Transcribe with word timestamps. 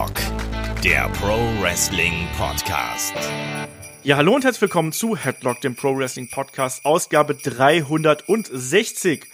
Headlock, 0.00 0.82
der 0.82 1.10
Pro 1.10 1.36
Wrestling 1.60 2.26
Podcast. 2.38 3.12
Ja, 4.02 4.16
hallo 4.16 4.34
und 4.34 4.44
herzlich 4.44 4.62
willkommen 4.62 4.92
zu 4.92 5.14
Headlock, 5.14 5.60
dem 5.60 5.76
Pro 5.76 5.94
Wrestling 5.94 6.30
Podcast, 6.30 6.86
Ausgabe 6.86 7.34
360. 7.34 9.26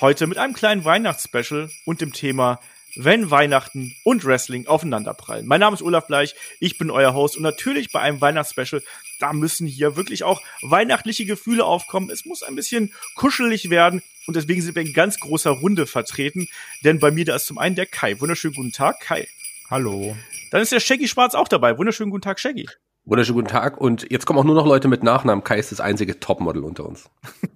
Heute 0.00 0.28
mit 0.28 0.38
einem 0.38 0.54
kleinen 0.54 0.84
Weihnachtsspecial 0.84 1.70
und 1.86 2.00
dem 2.00 2.12
Thema 2.12 2.60
wenn 2.94 3.30
Weihnachten 3.30 3.96
und 4.04 4.24
Wrestling 4.24 4.66
aufeinanderprallen. 4.66 5.46
Mein 5.46 5.60
Name 5.60 5.74
ist 5.74 5.82
Olaf 5.82 6.06
Bleich, 6.06 6.36
ich 6.60 6.78
bin 6.78 6.90
euer 6.90 7.14
Host 7.14 7.36
und 7.36 7.42
natürlich 7.42 7.90
bei 7.90 8.00
einem 8.00 8.20
Weihnachtsspecial, 8.20 8.82
da 9.18 9.32
müssen 9.32 9.66
hier 9.66 9.96
wirklich 9.96 10.22
auch 10.22 10.40
weihnachtliche 10.60 11.24
Gefühle 11.24 11.64
aufkommen. 11.64 12.10
Es 12.10 12.26
muss 12.26 12.42
ein 12.44 12.54
bisschen 12.54 12.92
kuschelig 13.16 13.70
werden 13.70 14.02
und 14.26 14.36
deswegen 14.36 14.62
sind 14.62 14.76
wir 14.76 14.82
in 14.82 14.92
ganz 14.92 15.18
großer 15.18 15.50
Runde 15.50 15.86
vertreten, 15.86 16.48
denn 16.84 17.00
bei 17.00 17.10
mir 17.10 17.24
da 17.24 17.34
ist 17.34 17.46
zum 17.46 17.58
einen 17.58 17.74
der 17.74 17.86
Kai. 17.86 18.20
Wunderschönen 18.20 18.54
guten 18.54 18.72
Tag, 18.72 19.00
Kai. 19.00 19.26
Hallo. 19.72 20.14
Dann 20.50 20.60
ist 20.60 20.70
der 20.70 20.80
Shaggy 20.80 21.08
Schwarz 21.08 21.34
auch 21.34 21.48
dabei. 21.48 21.78
Wunderschönen 21.78 22.10
guten 22.10 22.20
Tag, 22.20 22.38
Shaggy. 22.38 22.68
Wunderschönen 23.06 23.36
guten 23.36 23.48
Tag 23.48 23.80
und 23.80 24.06
jetzt 24.10 24.26
kommen 24.26 24.38
auch 24.38 24.44
nur 24.44 24.54
noch 24.54 24.66
Leute 24.66 24.86
mit 24.86 25.02
Nachnamen. 25.02 25.44
Kai 25.44 25.58
ist 25.58 25.72
das 25.72 25.80
einzige 25.80 26.20
Topmodel 26.20 26.62
unter 26.62 26.84
uns. 26.84 27.08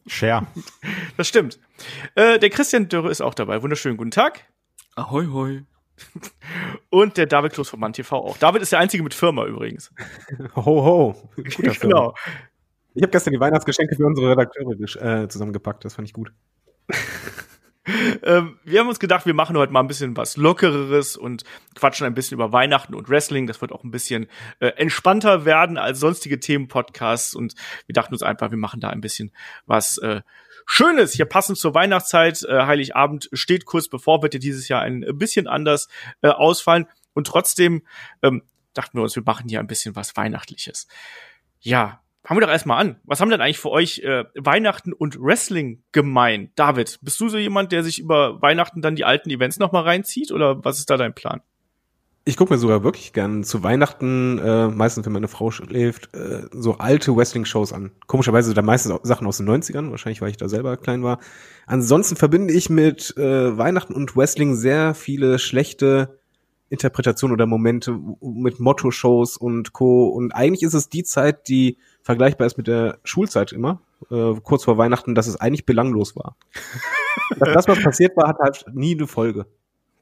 Share. 0.07 0.47
Das 1.19 1.29
stimmt. 1.29 1.59
Äh, 2.15 2.38
der 2.38 2.48
Christian 2.48 2.88
Dürre 2.88 3.10
ist 3.10 3.21
auch 3.21 3.34
dabei. 3.34 3.62
Wunderschönen 3.62 3.98
guten 3.98 4.12
Tag. 4.12 4.47
Ahoi, 4.95 5.27
hoi. 5.27 5.65
Und 6.88 7.19
der 7.19 7.27
David 7.27 7.52
Kloß 7.52 7.69
von 7.69 7.80
Mann 7.80 7.93
TV 7.93 8.16
auch. 8.16 8.38
David 8.38 8.62
ist 8.62 8.73
der 8.73 8.79
einzige 8.79 9.02
mit 9.02 9.12
Firma 9.12 9.45
übrigens. 9.45 9.93
Ho, 10.57 10.62
ho. 10.65 11.30
Guter 11.37 11.73
genau. 11.73 12.15
Ich 12.95 13.02
habe 13.02 13.10
gestern 13.10 13.35
die 13.35 13.41
Weihnachtsgeschenke 13.41 13.95
für 13.95 14.07
unsere 14.07 14.30
Redakteure 14.30 14.71
äh, 14.71 15.29
zusammengepackt. 15.29 15.85
Das 15.85 15.95
fand 15.95 16.09
ich 16.09 16.15
gut. 16.15 16.33
Ähm, 18.23 18.59
wir 18.65 18.80
haben 18.80 18.88
uns 18.88 18.98
gedacht, 18.98 19.26
wir 19.26 19.34
machen 19.34 19.56
heute 19.56 19.73
mal 19.73 19.80
ein 19.80 19.88
bisschen 19.88 20.16
was 20.16 20.37
Lockereres 20.37 21.16
und 21.16 21.45
quatschen 21.74 22.06
ein 22.06 22.15
bisschen 22.15 22.37
über 22.37 22.52
Weihnachten 22.52 22.95
und 22.95 23.09
Wrestling. 23.09 23.46
Das 23.46 23.60
wird 23.60 23.73
auch 23.73 23.84
ein 23.84 23.90
bisschen 23.90 24.26
äh, 24.60 24.68
entspannter 24.68 25.45
werden 25.45 25.79
als 25.79 26.01
sonstige 26.01 26.40
Themenpodcasts. 26.40 27.34
Und 27.34 27.54
wir 27.87 27.92
dachten 27.92 28.14
uns 28.14 28.23
einfach, 28.23 28.51
wir 28.51 28.59
machen 28.59 28.80
da 28.80 28.90
ein 28.90 29.01
bisschen 29.01 29.32
was 29.66 29.98
äh, 29.98 30.23
Schönes, 30.66 31.12
hier 31.12 31.26
passend 31.26 31.59
zur 31.59 31.74
Weihnachtszeit. 31.74 32.42
Äh, 32.42 32.66
Heiligabend 32.66 33.29
steht 33.32 33.66
kurz 33.66 33.88
bevor, 33.88 34.23
wird 34.23 34.34
ja 34.34 34.40
dieses 34.40 34.68
Jahr 34.68 34.82
ein 34.82 35.04
bisschen 35.14 35.46
anders 35.46 35.88
äh, 36.23 36.29
ausfallen. 36.29 36.87
Und 37.14 37.29
trotzdem 37.29 37.87
ähm, 38.23 38.42
dachten 38.74 38.98
wir 38.98 39.02
uns, 39.02 39.14
wir 39.14 39.23
machen 39.24 39.48
hier 39.48 39.60
ein 39.60 39.68
bisschen 39.68 39.96
was 39.96 40.16
Weihnachtliches. 40.16 40.88
Ja, 41.60 42.01
fangen 42.27 42.41
wir 42.41 42.46
doch 42.46 42.52
erstmal 42.52 42.80
an. 42.80 42.96
Was 43.05 43.21
haben 43.21 43.30
denn 43.30 43.41
eigentlich 43.41 43.60
für 43.60 43.71
euch 43.71 44.01
äh, 44.01 44.24
Weihnachten 44.35 44.93
und 44.93 45.16
Wrestling 45.21 45.82
gemein? 45.93 46.51
David, 46.57 46.99
bist 47.01 47.21
du 47.21 47.29
so 47.29 47.38
jemand, 47.38 47.71
der 47.71 47.85
sich 47.85 48.01
über 48.01 48.43
Weihnachten 48.43 48.82
dann 48.82 48.96
die 48.96 49.05
alten 49.05 49.30
Events 49.30 49.59
nochmal 49.60 49.85
reinzieht 49.85 50.32
oder 50.32 50.65
was 50.65 50.79
ist 50.79 50.91
da 50.91 50.97
dein 50.97 51.15
Plan? 51.15 51.41
Ich 52.24 52.37
gucke 52.37 52.52
mir 52.52 52.59
sogar 52.59 52.82
wirklich 52.82 53.13
gern 53.13 53.45
zu 53.45 53.63
Weihnachten, 53.63 54.41
äh, 54.41 54.66
meistens 54.66 55.07
wenn 55.07 55.13
meine 55.13 55.29
Frau 55.29 55.52
schläft, 55.52 56.13
äh, 56.16 56.43
so 56.51 56.79
alte 56.79 57.16
Wrestling-Shows 57.16 57.73
an. 57.73 57.93
Komischerweise 58.09 58.52
da 58.52 58.63
meistens 58.63 58.99
Sachen 59.04 59.29
aus 59.29 59.37
den 59.37 59.49
90ern, 59.49 59.93
wahrscheinlich 59.93 60.21
weil 60.21 60.30
ich 60.30 60.37
da 60.37 60.49
selber 60.49 60.77
klein 60.77 61.04
war. 61.04 61.21
Ansonsten 61.66 62.16
verbinde 62.16 62.52
ich 62.52 62.69
mit 62.69 63.16
äh, 63.16 63.57
Weihnachten 63.57 63.95
und 63.95 64.16
Wrestling 64.16 64.56
sehr 64.56 64.94
viele 64.94 65.38
schlechte 65.38 66.19
Interpretationen 66.69 67.32
oder 67.32 67.47
Momente 67.47 67.97
mit 68.21 68.59
Motto-Shows 68.59 69.37
und 69.37 69.72
Co. 69.72 70.09
Und 70.09 70.32
eigentlich 70.32 70.65
ist 70.65 70.75
es 70.75 70.88
die 70.88 71.04
Zeit, 71.04 71.47
die 71.47 71.78
vergleichbar 72.06 72.47
ist 72.47 72.56
mit 72.56 72.69
der 72.69 72.99
Schulzeit 73.03 73.50
immer, 73.50 73.81
äh, 74.12 74.34
kurz 74.44 74.62
vor 74.62 74.78
Weihnachten, 74.78 75.16
dass 75.16 75.26
es 75.26 75.41
eigentlich 75.41 75.66
belanglos 75.66 76.15
war. 76.15 76.37
das, 77.41 77.66
was 77.66 77.82
passiert 77.82 78.16
war, 78.16 78.28
hat 78.28 78.38
halt 78.38 78.65
nie 78.72 78.94
eine 78.94 79.09
Folge. 79.09 79.47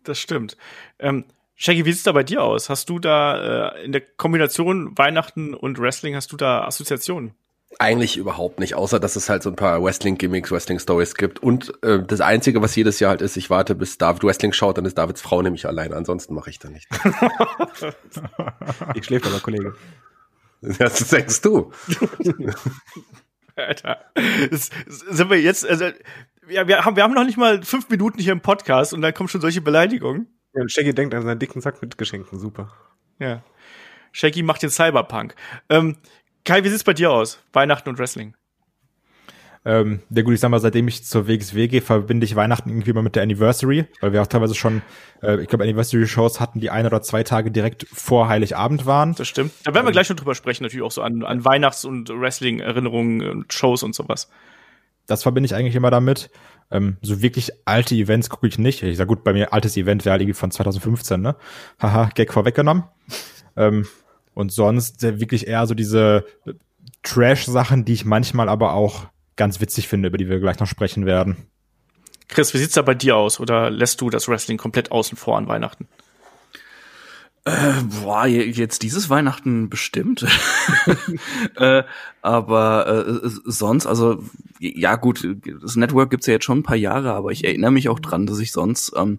Das 0.02 0.18
stimmt. 0.18 0.58
Ähm, 0.98 1.24
Shaggy, 1.56 1.86
wie 1.86 1.92
sieht's 1.92 2.04
da 2.04 2.12
bei 2.12 2.22
dir 2.22 2.42
aus? 2.42 2.68
Hast 2.68 2.90
du 2.90 2.98
da 2.98 3.70
äh, 3.70 3.84
in 3.86 3.92
der 3.92 4.02
Kombination 4.02 4.98
Weihnachten 4.98 5.54
und 5.54 5.78
Wrestling, 5.78 6.14
hast 6.14 6.30
du 6.30 6.36
da 6.36 6.66
Assoziationen? 6.66 7.32
Eigentlich 7.78 8.18
überhaupt 8.18 8.60
nicht, 8.60 8.74
außer 8.74 9.00
dass 9.00 9.16
es 9.16 9.30
halt 9.30 9.42
so 9.42 9.48
ein 9.48 9.56
paar 9.56 9.82
Wrestling-Gimmicks, 9.82 10.52
Wrestling-Stories 10.52 11.14
gibt. 11.14 11.42
Und 11.42 11.72
äh, 11.82 12.04
das 12.06 12.20
Einzige, 12.20 12.60
was 12.60 12.76
jedes 12.76 13.00
Jahr 13.00 13.10
halt 13.10 13.22
ist, 13.22 13.38
ich 13.38 13.48
warte, 13.48 13.74
bis 13.74 13.96
David 13.96 14.24
Wrestling 14.24 14.52
schaut, 14.52 14.76
dann 14.76 14.84
ist 14.84 14.98
Davids 14.98 15.22
Frau 15.22 15.40
nämlich 15.40 15.66
allein. 15.66 15.94
Ansonsten 15.94 16.34
mache 16.34 16.50
ich 16.50 16.58
da 16.58 16.68
nicht. 16.68 16.86
ich 18.94 19.06
schläfe 19.06 19.30
aber, 19.30 19.40
Kollege. 19.40 19.74
Das 20.78 21.08
denkst 21.08 21.42
du. 21.42 21.72
Alter. 23.56 24.04
Das, 24.50 24.70
sind 24.86 25.30
wir 25.30 25.40
jetzt, 25.40 25.66
also, 25.66 25.86
ja, 26.48 26.66
wir 26.66 26.84
haben, 26.84 26.96
wir 26.96 27.02
haben 27.02 27.14
noch 27.14 27.24
nicht 27.24 27.36
mal 27.36 27.62
fünf 27.62 27.88
Minuten 27.88 28.18
hier 28.18 28.32
im 28.32 28.40
Podcast 28.40 28.92
und 28.94 29.02
dann 29.02 29.14
kommen 29.14 29.28
schon 29.28 29.40
solche 29.40 29.60
Beleidigungen. 29.60 30.26
Ja, 30.54 30.62
und 30.62 30.72
Shaggy 30.72 30.94
denkt 30.94 31.14
an 31.14 31.22
seinen 31.22 31.38
dicken 31.38 31.60
Sack 31.60 31.82
mit 31.82 31.98
Geschenken, 31.98 32.38
super. 32.38 32.72
Ja. 33.18 33.42
Shaggy 34.12 34.42
macht 34.42 34.62
den 34.62 34.70
Cyberpunk. 34.70 35.34
Ähm, 35.68 35.96
Kai, 36.44 36.62
wie 36.64 36.68
sieht's 36.68 36.84
bei 36.84 36.94
dir 36.94 37.10
aus? 37.10 37.42
Weihnachten 37.52 37.88
und 37.88 37.98
Wrestling? 37.98 38.34
Ähm, 39.66 40.00
ja 40.10 40.22
gut, 40.22 40.34
ich 40.34 40.40
sag 40.40 40.50
mal, 40.50 40.60
seitdem 40.60 40.88
ich 40.88 41.04
zur 41.04 41.26
WXW 41.26 41.68
gehe, 41.68 41.80
verbinde 41.80 42.26
ich 42.26 42.36
Weihnachten 42.36 42.68
irgendwie 42.68 42.92
mal 42.92 43.02
mit 43.02 43.16
der 43.16 43.22
Anniversary, 43.22 43.86
weil 44.00 44.12
wir 44.12 44.20
auch 44.20 44.26
teilweise 44.26 44.54
schon, 44.54 44.82
äh, 45.22 45.40
ich 45.40 45.48
glaube, 45.48 45.64
Anniversary-Shows 45.64 46.38
hatten, 46.38 46.60
die 46.60 46.68
ein 46.68 46.84
oder 46.84 47.00
zwei 47.00 47.22
Tage 47.22 47.50
direkt 47.50 47.86
vor 47.90 48.28
Heiligabend 48.28 48.84
waren. 48.84 49.14
Das 49.14 49.26
stimmt. 49.26 49.52
Da 49.64 49.72
werden 49.72 49.86
wir 49.86 49.88
ähm, 49.88 49.92
gleich 49.92 50.10
noch 50.10 50.16
drüber 50.16 50.34
sprechen, 50.34 50.64
natürlich 50.64 50.84
auch 50.84 50.90
so 50.90 51.00
an, 51.00 51.24
an 51.24 51.44
Weihnachts- 51.46 51.86
und 51.86 52.10
Wrestling-Erinnerungen 52.10 53.26
und 53.28 53.52
Shows 53.52 53.82
und 53.82 53.94
sowas. 53.94 54.28
Das 55.06 55.22
verbinde 55.22 55.46
ich 55.46 55.54
eigentlich 55.54 55.76
immer 55.76 55.90
damit. 55.90 56.30
Ähm, 56.70 56.98
so 57.00 57.22
wirklich 57.22 57.50
alte 57.64 57.94
Events 57.94 58.28
gucke 58.28 58.46
ich 58.46 58.58
nicht. 58.58 58.82
Ich 58.82 58.98
sag 58.98 59.08
gut, 59.08 59.24
bei 59.24 59.32
mir 59.32 59.52
altes 59.54 59.76
Event 59.78 60.04
wäre 60.04 60.16
irgendwie 60.16 60.34
von 60.34 60.50
2015, 60.50 61.20
ne? 61.20 61.36
Haha, 61.80 62.10
Gag 62.14 62.32
vorweggenommen. 62.32 62.84
ähm, 63.56 63.86
und 64.34 64.52
sonst 64.52 65.04
äh, 65.04 65.20
wirklich 65.20 65.46
eher 65.46 65.66
so 65.66 65.74
diese 65.74 66.24
Trash-Sachen, 67.02 67.84
die 67.84 67.92
ich 67.92 68.04
manchmal 68.04 68.48
aber 68.48 68.74
auch 68.74 69.06
ganz 69.36 69.60
witzig 69.60 69.88
finde, 69.88 70.08
über 70.08 70.18
die 70.18 70.28
wir 70.28 70.40
gleich 70.40 70.58
noch 70.58 70.66
sprechen 70.66 71.06
werden. 71.06 71.36
Chris, 72.28 72.54
wie 72.54 72.58
sieht's 72.58 72.74
da 72.74 72.82
bei 72.82 72.94
dir 72.94 73.16
aus? 73.16 73.40
Oder 73.40 73.70
lässt 73.70 74.00
du 74.00 74.10
das 74.10 74.28
Wrestling 74.28 74.58
komplett 74.58 74.90
außen 74.90 75.16
vor 75.16 75.36
an 75.36 75.46
Weihnachten? 75.46 75.88
Äh, 77.46 77.74
boah, 78.02 78.26
jetzt 78.26 78.82
dieses 78.82 79.10
Weihnachten 79.10 79.68
bestimmt. 79.68 80.26
äh, 81.56 81.82
aber 82.22 83.06
äh, 83.06 83.28
sonst, 83.44 83.86
also 83.86 84.24
ja 84.58 84.96
gut, 84.96 85.28
das 85.62 85.76
Network 85.76 86.08
gibt's 86.10 86.26
ja 86.26 86.32
jetzt 86.32 86.46
schon 86.46 86.60
ein 86.60 86.62
paar 86.62 86.76
Jahre, 86.76 87.12
aber 87.12 87.32
ich 87.32 87.44
erinnere 87.44 87.70
mich 87.70 87.90
auch 87.90 88.00
dran, 88.00 88.24
dass 88.24 88.38
ich 88.38 88.50
sonst 88.50 88.94
ähm, 88.96 89.18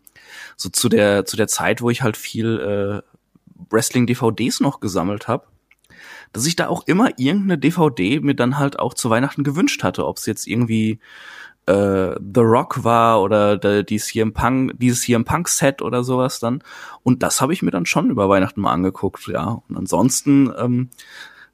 so 0.58 0.70
zu 0.70 0.90
der 0.90 1.26
zu 1.26 1.38
der 1.38 1.48
Zeit, 1.48 1.84
wo 1.84 1.92
ich 1.92 2.02
halt 2.02 2.18
viel 2.18 3.04
äh, 3.06 3.16
Wrestling-DVDs 3.70 4.60
noch 4.60 4.80
gesammelt 4.80 5.28
habe, 5.28 5.46
dass 6.36 6.46
ich 6.46 6.58
da 6.58 6.68
auch 6.68 6.84
immer 6.86 7.18
irgendeine 7.18 7.58
DVD 7.58 8.20
mir 8.20 8.36
dann 8.36 8.58
halt 8.58 8.78
auch 8.78 8.94
zu 8.94 9.10
Weihnachten 9.10 9.46
gewünscht 9.46 9.84
hatte, 9.84 10.06
ob 10.06 10.18
es 10.18 10.26
jetzt 10.26 10.48
irgendwie 10.48 11.00
äh, 11.66 12.16
The 12.16 12.42
Rock 12.42 12.84
war 12.84 13.22
oder 13.22 13.58
der, 13.58 13.84
dieses 13.84 14.10
hier 14.10 14.24
im 14.24 14.34
Punk, 14.34 14.74
dieses 14.78 15.02
hier 15.02 15.16
im 15.16 15.24
Punk 15.24 15.48
Set 15.48 15.82
oder 15.82 16.04
sowas 16.04 16.42
dann. 16.42 16.62
Und 17.04 17.24
das 17.24 17.40
habe 17.40 17.54
ich 17.54 17.62
mir 17.62 17.72
dann 17.72 17.86
schon 17.86 18.10
über 18.10 18.28
Weihnachten 18.28 18.60
mal 18.60 18.74
angeguckt, 18.74 19.28
ja. 19.28 19.62
Und 19.70 19.78
ansonsten 19.78 20.52
ähm, 20.58 20.90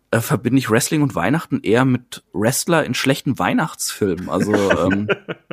äh, 0.09 0.19
verbinde 0.19 0.57
ich 0.57 0.71
Wrestling 0.71 1.03
und 1.03 1.13
Weihnachten 1.13 1.59
eher 1.61 1.85
mit 1.85 2.23
Wrestler 2.33 2.83
in 2.83 2.95
schlechten 2.95 3.37
Weihnachtsfilmen. 3.37 4.29
Also 4.29 4.53
ähm, 4.53 5.09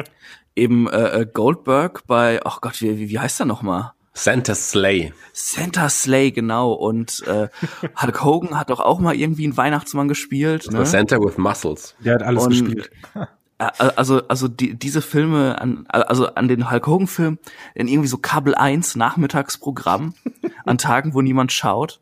eben 0.56 0.88
äh, 0.88 1.20
äh 1.20 1.26
Goldberg 1.26 2.06
bei, 2.06 2.40
ach 2.46 2.62
Gott, 2.62 2.80
wie, 2.80 3.10
wie 3.10 3.18
heißt 3.18 3.40
er 3.40 3.46
noch 3.46 3.60
mal? 3.60 3.92
Santa 4.18 4.56
Slay. 4.56 5.12
Santa 5.32 5.88
Slay, 5.88 6.32
genau. 6.32 6.72
Und 6.72 7.22
äh, 7.28 7.48
Hulk 8.02 8.24
Hogan 8.24 8.58
hat 8.58 8.70
doch 8.70 8.80
auch 8.80 8.98
mal 8.98 9.14
irgendwie 9.14 9.44
einen 9.44 9.56
Weihnachtsmann 9.56 10.08
gespielt. 10.08 10.70
Ne? 10.72 10.84
Santa 10.84 11.18
with 11.18 11.38
Muscles. 11.38 11.94
Der 12.00 12.14
hat 12.14 12.22
alles 12.24 12.44
und, 12.44 12.50
gespielt. 12.50 12.90
also 13.58 14.22
also 14.28 14.48
die, 14.48 14.74
diese 14.74 15.02
Filme 15.02 15.60
an 15.60 15.84
also 15.88 16.26
an 16.34 16.48
den 16.48 16.70
Hulk 16.70 16.86
Hogan 16.86 17.06
Film 17.06 17.38
in 17.74 17.88
irgendwie 17.88 18.08
so 18.08 18.18
Kabel 18.18 18.54
1 18.54 18.96
Nachmittagsprogramm 18.96 20.14
an 20.64 20.78
Tagen 20.78 21.12
wo 21.12 21.22
niemand 21.22 21.50
schaut 21.50 22.00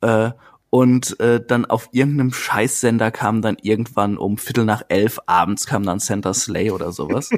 äh, 0.00 0.30
und 0.70 1.18
äh, 1.20 1.40
dann 1.44 1.66
auf 1.66 1.88
irgendeinem 1.92 2.32
Scheißsender 2.32 3.12
kam 3.12 3.42
dann 3.42 3.56
irgendwann 3.62 4.18
um 4.18 4.38
Viertel 4.38 4.64
nach 4.64 4.82
elf 4.88 5.20
abends 5.26 5.66
kam 5.66 5.84
dann 5.84 6.00
Santa 6.00 6.34
Slay 6.34 6.72
oder 6.72 6.90
sowas 6.90 7.30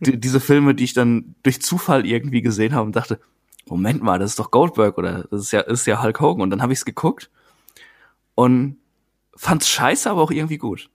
die, 0.00 0.18
diese 0.18 0.40
Filme 0.40 0.74
die 0.74 0.84
ich 0.84 0.94
dann 0.94 1.34
durch 1.42 1.60
Zufall 1.60 2.06
irgendwie 2.06 2.40
gesehen 2.40 2.74
habe 2.74 2.86
und 2.86 2.96
dachte 2.96 3.20
Moment 3.68 4.02
mal 4.02 4.18
das 4.18 4.30
ist 4.30 4.38
doch 4.38 4.50
Goldberg 4.50 4.96
oder 4.98 5.24
das 5.30 5.42
ist 5.42 5.52
ja 5.52 5.60
ist 5.60 5.86
ja 5.86 6.02
Hulk 6.02 6.20
Hogan 6.20 6.42
und 6.42 6.50
dann 6.50 6.62
habe 6.62 6.72
ich 6.72 6.80
es 6.80 6.84
geguckt 6.84 7.30
und 8.34 8.78
fand's 9.34 9.68
scheiße 9.68 10.10
aber 10.10 10.22
auch 10.22 10.30
irgendwie 10.30 10.58
gut 10.58 10.88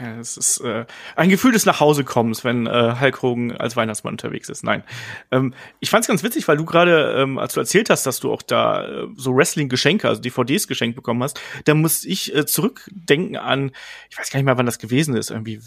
ja, 0.00 0.18
es 0.18 0.36
ist 0.36 0.60
äh, 0.60 0.86
ein 1.16 1.28
Gefühl 1.28 1.52
des 1.52 1.66
Nachhausekommens, 1.66 2.44
wenn 2.44 2.66
äh, 2.66 2.96
Hulk 2.98 3.22
Hogan 3.22 3.52
als 3.52 3.76
Weihnachtsmann 3.76 4.14
unterwegs 4.14 4.48
ist. 4.48 4.64
Nein. 4.64 4.84
Ähm, 5.30 5.54
ich 5.80 5.90
fand's 5.90 6.08
ganz 6.08 6.22
witzig, 6.22 6.48
weil 6.48 6.56
du 6.56 6.64
gerade, 6.64 7.14
ähm, 7.18 7.38
als 7.38 7.54
du 7.54 7.60
erzählt 7.60 7.90
hast, 7.90 8.06
dass 8.06 8.20
du 8.20 8.32
auch 8.32 8.42
da 8.42 8.86
äh, 8.86 9.06
so 9.16 9.36
Wrestling-Geschenke, 9.36 10.08
also 10.08 10.20
DVDs 10.20 10.66
geschenkt 10.66 10.96
bekommen 10.96 11.22
hast, 11.22 11.40
da 11.64 11.74
muss 11.74 12.04
ich 12.04 12.34
äh, 12.34 12.46
zurückdenken 12.46 13.36
an, 13.36 13.72
ich 14.08 14.18
weiß 14.18 14.30
gar 14.30 14.38
nicht 14.38 14.46
mehr, 14.46 14.56
wann 14.56 14.66
das 14.66 14.78
gewesen 14.78 15.14
ist, 15.14 15.30
irgendwie 15.30 15.60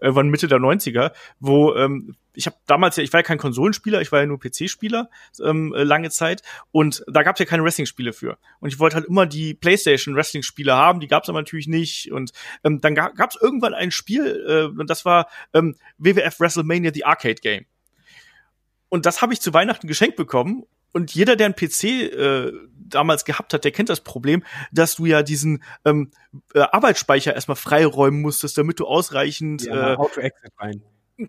irgendwann 0.00 0.28
Mitte 0.28 0.48
der 0.48 0.58
90er, 0.58 1.12
wo 1.40 1.74
ähm, 1.74 2.16
ich 2.34 2.46
habe 2.46 2.56
damals 2.66 2.96
ja, 2.96 3.02
ich 3.02 3.12
war 3.12 3.20
ja 3.20 3.24
kein 3.24 3.38
Konsolenspieler, 3.38 4.00
ich 4.02 4.12
war 4.12 4.20
ja 4.20 4.26
nur 4.26 4.38
PC-Spieler 4.38 5.08
ähm, 5.42 5.72
äh, 5.74 5.82
lange 5.82 6.10
Zeit 6.10 6.42
und 6.70 7.02
da 7.08 7.22
gab 7.22 7.36
es 7.36 7.40
ja 7.40 7.46
keine 7.46 7.64
Wrestling-Spiele 7.64 8.12
für. 8.12 8.38
Und 8.60 8.68
ich 8.68 8.78
wollte 8.78 8.96
halt 8.96 9.06
immer 9.06 9.26
die 9.26 9.54
PlayStation 9.54 10.14
Wrestling-Spiele 10.14 10.74
haben, 10.74 11.00
die 11.00 11.08
gab 11.08 11.22
es 11.22 11.28
aber 11.28 11.40
natürlich 11.40 11.66
nicht. 11.66 12.12
Und 12.12 12.32
ähm, 12.62 12.80
dann 12.80 12.94
ga 12.94 13.08
gab 13.08 13.30
es 13.30 13.40
irgendwann 13.40 13.74
ein 13.74 13.90
Spiel, 13.90 14.44
äh, 14.46 14.78
und 14.78 14.90
das 14.90 15.04
war 15.04 15.28
ähm, 15.54 15.76
WWF 15.98 16.38
WrestleMania 16.38 16.92
The 16.92 17.04
Arcade 17.04 17.40
Game. 17.40 17.64
Und 18.88 19.06
das 19.06 19.22
habe 19.22 19.32
ich 19.32 19.40
zu 19.40 19.52
Weihnachten 19.52 19.88
geschenkt 19.88 20.16
bekommen 20.16 20.64
und 20.96 21.14
jeder, 21.14 21.36
der 21.36 21.44
einen 21.44 21.54
PC 21.54 21.84
äh, 21.84 22.52
damals 22.74 23.26
gehabt 23.26 23.52
hat, 23.52 23.64
der 23.64 23.70
kennt 23.70 23.90
das 23.90 24.00
Problem, 24.00 24.42
dass 24.72 24.96
du 24.96 25.04
ja 25.04 25.22
diesen 25.22 25.62
ähm, 25.84 26.10
äh, 26.54 26.60
Arbeitsspeicher 26.60 27.34
erstmal 27.34 27.56
freiräumen 27.56 28.22
musstest, 28.22 28.56
damit 28.56 28.80
du 28.80 28.86
ausreichend 28.86 29.62
Ja, 29.64 29.92
äh, 29.92 29.96
Auto-Exit 29.96 30.52
rein. 30.58 30.82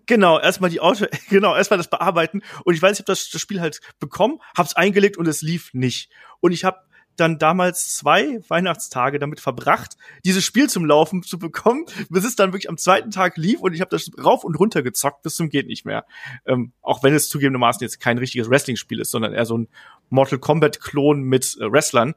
Genau, 0.06 0.38
erstmal 0.40 0.70
die 0.70 0.80
Auto, 0.80 1.04
genau, 1.28 1.54
erstmal 1.54 1.76
das 1.76 1.90
bearbeiten. 1.90 2.42
Und 2.64 2.72
ich 2.72 2.80
weiß, 2.80 2.92
ich 2.92 3.00
habe 3.00 3.12
das, 3.12 3.28
das 3.28 3.42
Spiel 3.42 3.60
halt 3.60 3.80
bekommen, 4.00 4.40
hab's 4.56 4.74
eingelegt 4.74 5.18
und 5.18 5.28
es 5.28 5.42
lief 5.42 5.74
nicht. 5.74 6.10
Und 6.40 6.52
ich 6.52 6.64
habe 6.64 6.78
dann 7.20 7.38
damals 7.38 7.96
zwei 7.96 8.40
Weihnachtstage 8.48 9.18
damit 9.18 9.40
verbracht, 9.40 9.96
dieses 10.24 10.44
Spiel 10.44 10.68
zum 10.68 10.84
Laufen 10.84 11.22
zu 11.22 11.38
bekommen, 11.38 11.84
bis 12.08 12.24
es 12.24 12.36
dann 12.36 12.52
wirklich 12.52 12.68
am 12.68 12.78
zweiten 12.78 13.10
Tag 13.10 13.36
lief 13.36 13.60
und 13.60 13.74
ich 13.74 13.80
habe 13.80 13.90
das 13.90 14.10
rauf 14.22 14.44
und 14.44 14.54
runter 14.54 14.82
gezockt 14.82 15.22
bis 15.22 15.36
zum 15.36 15.48
geht 15.48 15.66
nicht 15.66 15.84
mehr. 15.84 16.04
Ähm, 16.46 16.72
auch 16.82 17.02
wenn 17.02 17.14
es 17.14 17.28
zugegebenermaßen 17.28 17.82
jetzt 17.82 18.00
kein 18.00 18.18
richtiges 18.18 18.50
Wrestling-Spiel 18.50 19.00
ist, 19.00 19.10
sondern 19.10 19.32
eher 19.34 19.46
so 19.46 19.58
ein 19.58 19.68
Mortal 20.10 20.38
Kombat-Klon 20.38 21.22
mit 21.22 21.56
äh, 21.60 21.70
Wrestlern. 21.70 22.14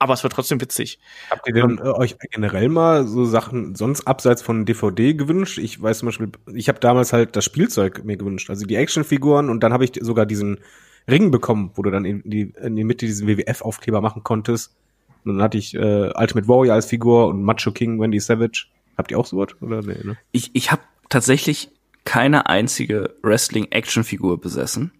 Aber 0.00 0.14
es 0.14 0.22
war 0.22 0.30
trotzdem 0.30 0.60
witzig. 0.60 1.00
Habt 1.28 1.48
ihr 1.48 1.54
denn 1.54 1.78
äh, 1.78 1.82
euch 1.82 2.16
generell 2.30 2.68
mal 2.68 3.06
so 3.06 3.24
Sachen 3.24 3.74
sonst 3.74 4.06
abseits 4.06 4.42
von 4.42 4.64
DVD 4.64 5.14
gewünscht? 5.14 5.58
Ich 5.58 5.82
weiß 5.82 5.98
zum 5.98 6.06
Beispiel, 6.06 6.30
ich 6.54 6.68
habe 6.68 6.78
damals 6.78 7.12
halt 7.12 7.34
das 7.34 7.44
Spielzeug 7.44 8.04
mir 8.04 8.16
gewünscht, 8.16 8.48
also 8.48 8.64
die 8.64 8.76
Actionfiguren 8.76 9.50
und 9.50 9.60
dann 9.64 9.72
habe 9.72 9.84
ich 9.84 9.92
sogar 10.00 10.24
diesen 10.24 10.60
Ring 11.08 11.30
bekommen, 11.30 11.70
wo 11.74 11.82
du 11.82 11.90
dann 11.90 12.04
in 12.04 12.22
die, 12.24 12.52
in 12.60 12.76
die 12.76 12.84
Mitte 12.84 13.06
diesen 13.06 13.26
WWF-Aufkleber 13.26 14.00
machen 14.00 14.22
konntest. 14.22 14.76
Und 15.24 15.34
dann 15.34 15.42
hatte 15.42 15.58
ich 15.58 15.74
äh, 15.74 16.12
Ultimate 16.14 16.48
Warrior 16.48 16.74
als 16.74 16.86
Figur 16.86 17.28
und 17.28 17.42
Macho 17.42 17.72
King, 17.72 18.00
Wendy 18.00 18.20
Savage. 18.20 18.66
Habt 18.96 19.10
ihr 19.10 19.18
auch 19.18 19.26
sowas? 19.26 19.48
Oder 19.60 19.82
nee, 19.82 19.98
ne? 20.04 20.16
Ich, 20.32 20.50
ich 20.54 20.70
habe 20.70 20.82
tatsächlich 21.08 21.70
keine 22.04 22.46
einzige 22.46 23.14
Wrestling-Action-Figur 23.22 24.40
besessen. 24.40 24.92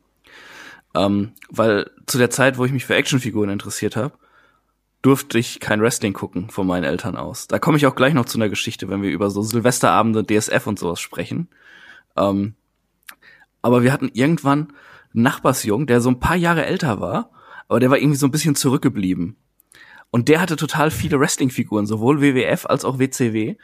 Ähm, 0.95 1.33
weil 1.51 1.91
zu 2.07 2.19
der 2.19 2.31
Zeit, 2.31 2.59
wo 2.59 2.65
ich 2.65 2.73
mich 2.73 2.87
für 2.87 2.95
Actionfiguren 2.95 3.51
interessiert 3.51 3.97
habe, 3.97 4.15
durfte 5.03 5.39
ich 5.39 5.61
kein 5.61 5.81
Wrestling 5.81 6.13
gucken 6.13 6.51
von 6.51 6.67
meinen 6.67 6.85
Eltern 6.85 7.17
aus. 7.17 7.47
Da 7.47 7.59
komme 7.59 7.77
ich 7.77 7.87
auch 7.87 7.95
gleich 7.95 8.15
noch 8.15 8.25
zu 8.25 8.39
einer 8.39 8.49
Geschichte, 8.49 8.89
wenn 8.89 9.03
wir 9.03 9.11
über 9.11 9.31
so 9.31 9.43
Silvesterabende, 9.43 10.25
DSF 10.25 10.67
und 10.67 10.79
sowas 10.79 11.01
sprechen. 11.01 11.49
Ähm, 12.17 12.55
aber 13.63 13.83
wir 13.83 13.93
hatten 13.93 14.11
irgendwann 14.13 14.73
Nachbarsjungen, 15.13 15.87
der 15.87 16.01
so 16.01 16.11
ein 16.11 16.21
paar 16.21 16.37
Jahre 16.37 16.67
älter 16.67 17.01
war, 17.01 17.31
aber 17.69 17.81
der 17.81 17.91
war 17.91 17.99
irgendwie 17.99 18.17
so 18.17 18.27
ein 18.27 18.31
bisschen 18.31 18.55
zurückgeblieben. 18.55 19.37
Und 20.11 20.29
der 20.29 20.41
hatte 20.41 20.57
total 20.57 20.91
viele 20.91 21.21
Wrestling-Figuren, 21.21 21.87
sowohl 21.87 22.21
WWF 22.21 22.67
als 22.67 22.85
auch 22.85 22.99
WCW. 22.99 23.57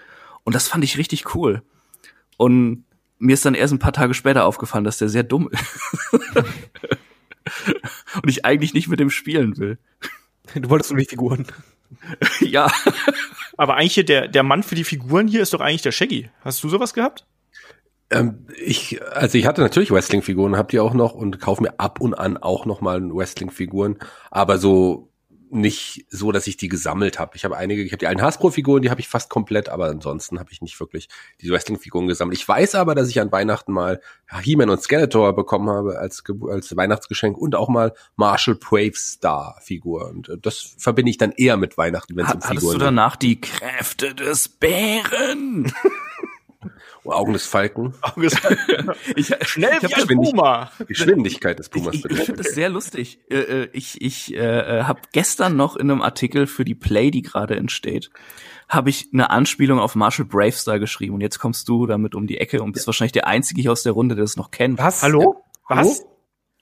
Und 0.44 0.54
das 0.54 0.68
fand 0.68 0.84
ich 0.84 0.98
richtig 0.98 1.34
cool. 1.34 1.62
Und 2.36 2.84
mir 3.18 3.34
ist 3.34 3.46
dann 3.46 3.54
erst 3.54 3.72
ein 3.72 3.78
paar 3.78 3.92
Tage 3.92 4.12
später 4.12 4.44
aufgefallen, 4.44 4.84
dass 4.84 4.98
der 4.98 5.08
sehr 5.08 5.22
dumm 5.22 5.48
ist. 5.50 5.64
und 8.22 8.28
ich 8.28 8.44
eigentlich 8.44 8.74
nicht 8.74 8.88
mit 8.88 9.00
dem 9.00 9.10
spielen 9.10 9.56
will. 9.56 9.78
Du 10.54 10.68
wolltest 10.68 10.90
nur 10.90 11.00
die 11.00 11.08
Figuren. 11.08 11.46
ja. 12.40 12.70
Aber 13.56 13.76
eigentlich 13.76 13.94
hier 13.94 14.04
der, 14.04 14.28
der 14.28 14.42
Mann 14.42 14.62
für 14.62 14.74
die 14.74 14.84
Figuren 14.84 15.28
hier 15.28 15.40
ist 15.40 15.54
doch 15.54 15.60
eigentlich 15.60 15.82
der 15.82 15.92
Shaggy. 15.92 16.28
Hast 16.42 16.62
du 16.62 16.68
sowas 16.68 16.92
gehabt? 16.92 17.26
Ähm, 18.14 18.46
ich, 18.64 19.00
also 19.12 19.36
ich 19.36 19.46
hatte 19.46 19.60
natürlich 19.60 19.90
Wrestling-Figuren, 19.90 20.56
habt 20.56 20.72
ihr 20.72 20.84
auch 20.84 20.94
noch 20.94 21.14
und 21.14 21.40
kaufe 21.40 21.62
mir 21.62 21.78
ab 21.78 22.00
und 22.00 22.14
an 22.14 22.36
auch 22.36 22.64
noch 22.64 22.80
mal 22.80 23.02
Wrestling-Figuren, 23.02 23.98
aber 24.30 24.58
so 24.58 25.10
nicht 25.50 26.06
so, 26.10 26.32
dass 26.32 26.46
ich 26.46 26.56
die 26.56 26.68
gesammelt 26.68 27.18
habe. 27.18 27.36
Ich 27.36 27.44
habe 27.44 27.56
einige, 27.56 27.82
ich 27.82 27.92
habe 27.92 27.98
die 27.98 28.06
alten 28.06 28.22
Hasbro-Figuren, 28.22 28.82
die 28.82 28.90
habe 28.90 29.00
ich 29.00 29.08
fast 29.08 29.30
komplett, 29.30 29.68
aber 29.68 29.86
ansonsten 29.86 30.40
habe 30.40 30.50
ich 30.50 30.62
nicht 30.62 30.78
wirklich 30.80 31.08
die 31.40 31.50
Wrestling-Figuren 31.50 32.08
gesammelt. 32.08 32.38
Ich 32.38 32.46
weiß 32.46 32.74
aber, 32.74 32.94
dass 32.94 33.08
ich 33.08 33.20
an 33.20 33.30
Weihnachten 33.30 33.72
mal 33.72 34.00
He-Man 34.42 34.70
und 34.70 34.82
Skeletor 34.82 35.34
bekommen 35.34 35.68
habe 35.70 35.98
als, 35.98 36.24
als 36.48 36.76
Weihnachtsgeschenk 36.76 37.36
und 37.38 37.54
auch 37.54 37.68
mal 37.68 37.94
Marshall 38.16 38.56
Brave 38.56 38.94
Star 38.96 39.56
Figur. 39.60 40.08
Und 40.08 40.28
äh, 40.28 40.38
das 40.38 40.74
verbinde 40.78 41.10
ich 41.10 41.18
dann 41.18 41.32
eher 41.32 41.56
mit 41.56 41.78
Weihnachten, 41.78 42.16
wenn 42.16 42.26
es 42.26 42.32
um 42.32 42.40
Hattest 42.40 42.52
Figuren 42.52 42.78
du 42.78 42.84
danach 42.84 43.16
die 43.16 43.40
Kräfte 43.40 44.14
des 44.14 44.48
Bären? 44.48 45.72
geht. 47.04 47.12
Oh, 47.12 47.16
Augen 47.16 47.32
des 47.32 47.46
Falken. 47.46 47.94
Ich, 49.16 49.32
Schnell 49.48 49.70
ich 49.76 49.82
wie 49.82 49.86
hab 49.86 49.92
ein 50.00 50.06
Geschwindig- 50.08 50.30
Puma. 50.30 50.70
Geschwindigkeit 50.86 51.58
des 51.58 51.68
Pumas. 51.68 51.94
Ich, 51.94 52.04
ich, 52.04 52.10
ich 52.12 52.20
finde 52.24 52.42
das 52.42 52.54
sehr 52.54 52.68
lustig. 52.70 53.18
Äh, 53.30 53.36
äh, 53.36 53.68
Ich, 53.72 54.00
ich 54.02 54.34
äh, 54.34 54.82
habe 54.82 55.00
gestern 55.12 55.56
noch 55.56 55.76
in 55.76 55.90
einem 55.90 56.02
Artikel 56.02 56.46
für 56.46 56.64
die 56.64 56.74
Play, 56.74 57.10
die 57.10 57.22
gerade 57.22 57.56
entsteht, 57.56 58.10
habe 58.68 58.90
ich 58.90 59.08
eine 59.12 59.30
Anspielung 59.30 59.78
auf 59.78 59.94
Marshall 59.94 60.24
Bravestar 60.26 60.78
geschrieben. 60.78 61.14
Und 61.14 61.20
jetzt 61.20 61.38
kommst 61.38 61.68
du 61.68 61.86
damit 61.86 62.14
um 62.14 62.26
die 62.26 62.38
Ecke 62.38 62.62
und 62.62 62.72
bist 62.72 62.86
wahrscheinlich 62.86 63.12
der 63.12 63.26
Einzige 63.26 63.60
hier 63.60 63.72
aus 63.72 63.82
der 63.82 63.92
Runde, 63.92 64.14
der 64.14 64.24
es 64.24 64.36
noch 64.36 64.50
kennt. 64.50 64.78
Was? 64.78 65.02
Hallo? 65.02 65.42
Was? 65.68 66.04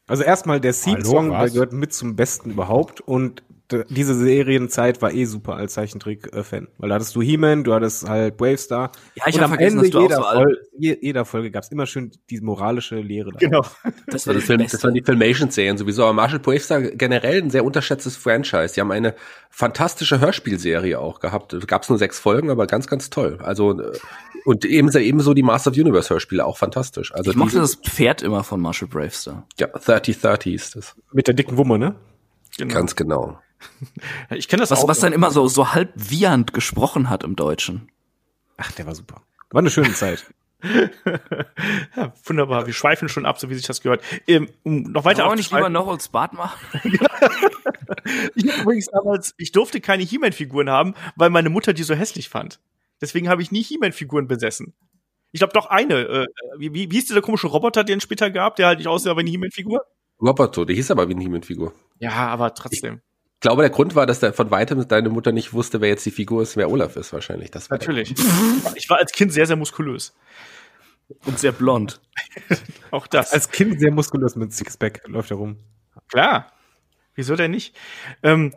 Also 0.09 0.25
erstmal 0.25 0.61
der 0.61 0.73
Hallo, 0.73 1.31
der 1.31 1.50
gehört 1.50 1.73
mit 1.73 1.94
zum 1.94 2.17
Besten 2.17 2.50
überhaupt 2.50 3.00
und 3.00 3.43
diese 3.89 4.15
Serienzeit 4.15 5.03
war 5.03 5.13
eh 5.13 5.25
super 5.25 5.57
als 5.57 5.75
Zeichentrick-Fan. 5.75 6.69
Weil 6.79 6.89
da 6.89 6.95
hattest 6.97 7.15
du 7.17 7.23
He-Man, 7.23 7.65
du 7.65 7.75
hattest 7.75 8.09
halt 8.09 8.37
Bravestar. 8.37 8.93
Ja, 9.15 9.25
ich 9.27 9.35
und 9.35 9.41
hab 9.41 9.51
am 9.51 9.57
vergessen, 9.57 9.79
Ende 9.79 9.91
dass 9.91 9.91
du 9.91 9.99
auch 9.99 10.03
jeder, 10.03 10.17
so 10.17 10.23
alt- 10.25 10.39
Fol 10.45 10.59
je, 10.79 10.99
jeder 11.01 11.25
Folge 11.25 11.51
gab's 11.51 11.69
immer 11.69 11.87
schön 11.87 12.11
diese 12.31 12.45
moralische 12.45 12.97
Lehre. 12.97 13.31
da. 13.33 13.39
Genau. 13.39 13.63
Das 14.07 14.27
war 14.27 14.35
die 14.35 14.41
Film, 14.41 14.61
das 14.67 14.83
waren 14.83 14.95
die 14.95 15.03
Filmation-Serien 15.03 15.77
sowieso. 15.79 16.03
Aber 16.05 16.13
Marshall 16.13 16.41
Bravestar 16.41 16.81
generell 16.83 17.43
ein 17.43 17.51
sehr 17.51 17.65
unterschätztes 17.65 18.17
Franchise. 18.17 18.75
Die 18.75 18.81
haben 18.81 18.91
eine 18.93 19.15
fantastische 19.51 20.21
Hörspielserie 20.21 20.99
auch 20.99 21.21
gehabt. 21.21 21.55
Gab's 21.67 21.89
nur 21.89 21.99
sechs 21.99 22.19
Folgen, 22.19 22.51
aber 22.51 22.67
ganz, 22.67 22.87
ganz 22.87 23.11
toll. 23.11 23.39
Also 23.43 23.79
äh, 23.81 23.93
und 24.45 24.65
ebenso, 24.65 24.99
ebenso 24.99 25.35
die 25.35 25.43
Master 25.43 25.71
of 25.71 25.75
the 25.77 25.83
Universe 25.83 26.11
Hörspiele 26.11 26.45
auch 26.45 26.57
fantastisch. 26.59 27.15
Also 27.15 27.31
ich 27.31 27.37
mochte 27.37 27.59
das 27.59 27.77
Pferd 27.77 28.23
immer 28.23 28.43
von 28.43 28.61
Marshall 28.61 28.89
Bravestar. 28.89 29.47
ja, 29.59 29.69
3030 29.69 30.51
hieß 30.53 30.71
das. 30.73 30.97
Mit 31.13 31.27
der 31.29 31.35
dicken 31.35 31.57
Wumme, 31.57 31.79
ne? 31.79 31.95
genau. 32.59 32.75
Ganz 32.75 32.97
genau. 32.97 33.39
Ich 34.31 34.49
kenne 34.49 34.61
das 34.61 34.70
Was, 34.70 34.81
auch. 34.81 34.88
was 34.88 35.00
dann 35.00 35.12
immer 35.12 35.31
so, 35.31 35.47
so 35.49 35.73
halb 35.73 35.93
wiehernd 35.94 36.53
gesprochen 36.55 37.11
hat 37.11 37.25
im 37.25 37.37
Deutschen. 37.37 37.91
Ach, 38.56 38.73
der 38.73 38.87
war 38.87 38.94
super. 38.94 39.23
War 39.50 39.61
eine 39.61 39.70
schöne 39.70 39.93
Zeit. 39.93 40.25
ja, 41.96 42.13
wunderbar. 42.25 42.67
Wir 42.67 42.72
schweifen 42.72 43.08
schon 43.08 43.27
ab, 43.27 43.39
so 43.41 43.51
wie 43.51 43.55
sich 43.55 43.67
das 43.67 43.81
gehört. 43.81 44.03
Ähm, 44.27 44.48
um 44.63 44.82
noch 44.82 45.05
weiter 45.05 45.25
Wollen 45.25 45.32
wir 45.32 45.37
nicht 45.37 45.51
lieber 45.53 45.69
noch 45.69 45.89
als 45.89 46.08
Bart 46.08 46.32
machen? 46.32 46.58
Ich 48.34 48.44
übrigens 48.44 48.87
damals, 48.87 49.34
ich 49.37 49.53
durfte 49.53 49.81
keine 49.81 50.03
He-Man-Figuren 50.03 50.70
haben, 50.70 50.94
weil 51.17 51.31
meine 51.31 51.51
Mutter 51.51 51.72
die 51.72 51.82
so 51.82 51.94
hässlich 51.94 52.29
fand. 52.29 52.58
Deswegen 53.01 53.29
habe 53.29 53.43
ich 53.43 53.53
nie 53.53 53.63
He-Man-Figuren 53.63 54.29
besessen. 54.29 54.75
Ich 55.31 55.41
glaube 55.41 55.53
doch 55.53 55.67
eine. 55.67 55.94
Äh, 55.94 56.27
wie, 56.58 56.72
wie, 56.72 56.91
wie 56.91 56.94
hieß 56.96 57.06
dieser 57.06 57.22
komische 57.22 57.48
Roboter, 57.48 57.84
den 57.84 57.98
es 57.98 58.05
später 58.05 58.31
gab, 58.31 58.56
der 58.56 58.67
halt 58.67 58.79
nicht 58.79 58.89
aussah 58.89 59.17
wie 59.17 59.20
eine 59.20 59.31
He-Man-Figur? 59.31 59.84
Roboto, 60.20 60.65
der 60.65 60.75
hieß 60.77 60.91
aber 60.91 61.08
wie 61.08 61.15
eine 61.15 61.22
He-Man-Figur. 61.22 61.72
Ja, 61.98 62.13
aber 62.13 62.55
trotzdem. 62.55 62.96
Ich 62.96 63.12
glaube, 63.43 63.63
der 63.63 63.70
Grund 63.70 63.94
war, 63.94 64.06
dass 64.06 64.20
der 64.20 64.32
von 64.32 64.51
weitem 64.51 64.89
deine 64.89 65.11
Mutter 65.11 65.32
nicht 65.32 65.53
wusste, 65.53 65.81
wer 65.81 65.91
jetzt 65.91 66.06
die 66.06 66.11
Figur 66.11 66.43
ist, 66.43 66.56
wer 66.56 66.70
Olaf 66.70 66.96
ist 66.96 67.13
wahrscheinlich. 67.13 67.51
Das 67.51 67.70
war 67.70 67.77
Natürlich. 67.77 68.15
ich 68.75 68.89
war 68.89 68.99
als 68.99 69.13
Kind 69.13 69.32
sehr, 69.32 69.46
sehr 69.46 69.56
muskulös. 69.56 70.15
Und 71.27 71.39
sehr 71.39 71.53
blond. 71.53 72.01
Auch 72.91 73.06
das. 73.06 73.32
Als 73.32 73.51
Kind 73.51 73.79
sehr 73.81 73.93
muskulös 73.93 74.34
mit 74.37 74.55
Sixpack 74.55 75.03
läuft 75.06 75.31
er 75.31 75.37
rum. 75.37 75.58
Klar. 76.08 76.53
Wieso 77.15 77.37
denn 77.37 77.51
nicht? 77.51 77.77
Ähm, 78.22 78.55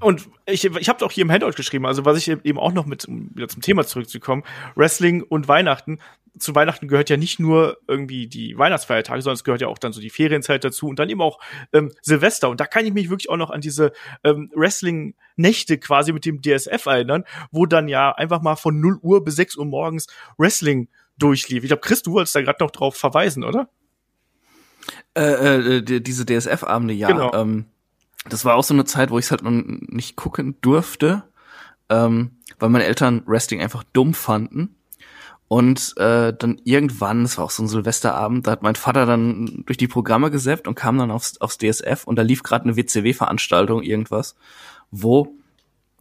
und 0.00 0.28
ich, 0.46 0.64
ich 0.64 0.88
habe 0.88 1.04
auch 1.04 1.10
hier 1.12 1.22
im 1.22 1.30
Handout 1.32 1.52
geschrieben, 1.52 1.86
also 1.86 2.04
was 2.04 2.18
ich 2.18 2.28
eben 2.28 2.58
auch 2.58 2.72
noch 2.72 2.86
mit, 2.86 3.06
um 3.06 3.30
wieder 3.34 3.48
zum 3.48 3.62
Thema 3.62 3.84
zurückzukommen, 3.86 4.42
Wrestling 4.74 5.22
und 5.22 5.48
Weihnachten. 5.48 5.98
Zu 6.38 6.54
Weihnachten 6.54 6.86
gehört 6.86 7.08
ja 7.08 7.16
nicht 7.16 7.40
nur 7.40 7.78
irgendwie 7.88 8.26
die 8.26 8.58
Weihnachtsfeiertage, 8.58 9.22
sondern 9.22 9.36
es 9.36 9.44
gehört 9.44 9.62
ja 9.62 9.68
auch 9.68 9.78
dann 9.78 9.94
so 9.94 10.02
die 10.02 10.10
Ferienzeit 10.10 10.64
dazu 10.64 10.86
und 10.86 10.98
dann 10.98 11.08
eben 11.08 11.22
auch 11.22 11.38
ähm, 11.72 11.90
Silvester. 12.02 12.50
Und 12.50 12.60
da 12.60 12.66
kann 12.66 12.84
ich 12.84 12.92
mich 12.92 13.08
wirklich 13.08 13.30
auch 13.30 13.38
noch 13.38 13.48
an 13.50 13.62
diese 13.62 13.92
ähm, 14.22 14.50
Wrestling-Nächte 14.54 15.78
quasi 15.78 16.12
mit 16.12 16.26
dem 16.26 16.42
DSF 16.42 16.84
erinnern, 16.86 17.24
wo 17.50 17.64
dann 17.64 17.88
ja 17.88 18.12
einfach 18.12 18.42
mal 18.42 18.56
von 18.56 18.78
0 18.80 18.98
Uhr 19.02 19.24
bis 19.24 19.36
6 19.36 19.56
Uhr 19.56 19.64
morgens 19.64 20.08
Wrestling 20.36 20.88
durchlief. 21.16 21.62
Ich 21.64 21.68
glaube, 21.68 21.80
Chris, 21.80 22.02
du 22.02 22.12
wolltest 22.12 22.34
da 22.36 22.42
gerade 22.42 22.62
noch 22.62 22.70
drauf 22.70 22.96
verweisen, 22.96 23.42
oder? 23.42 23.70
Äh, 25.16 25.22
äh, 25.78 25.82
die- 25.82 26.02
diese 26.02 26.26
DSF-Abende, 26.26 26.92
ja. 26.92 27.08
Genau. 27.08 27.32
Ähm, 27.32 27.64
das 28.28 28.44
war 28.44 28.54
auch 28.56 28.64
so 28.64 28.74
eine 28.74 28.84
Zeit, 28.84 29.10
wo 29.10 29.18
ich 29.18 29.26
es 29.26 29.30
halt 29.30 29.42
noch 29.42 29.50
nicht 29.50 30.16
gucken 30.16 30.56
durfte, 30.60 31.24
ähm, 31.88 32.32
weil 32.58 32.68
meine 32.68 32.84
Eltern 32.84 33.22
Wrestling 33.26 33.60
einfach 33.60 33.84
dumm 33.92 34.14
fanden. 34.14 34.74
Und 35.48 35.94
äh, 35.96 36.34
dann 36.36 36.60
irgendwann, 36.64 37.22
das 37.22 37.38
war 37.38 37.44
auch 37.44 37.50
so 37.50 37.62
ein 37.62 37.68
Silvesterabend, 37.68 38.46
da 38.46 38.50
hat 38.50 38.62
mein 38.62 38.74
Vater 38.74 39.06
dann 39.06 39.62
durch 39.64 39.76
die 39.76 39.86
Programme 39.86 40.32
gesäppt 40.32 40.66
und 40.66 40.74
kam 40.74 40.98
dann 40.98 41.12
aufs, 41.12 41.40
aufs 41.40 41.58
DSF 41.58 42.04
und 42.04 42.16
da 42.16 42.22
lief 42.22 42.42
gerade 42.42 42.64
eine 42.64 42.76
WCW-Veranstaltung, 42.76 43.82
irgendwas, 43.82 44.34
wo 44.90 45.36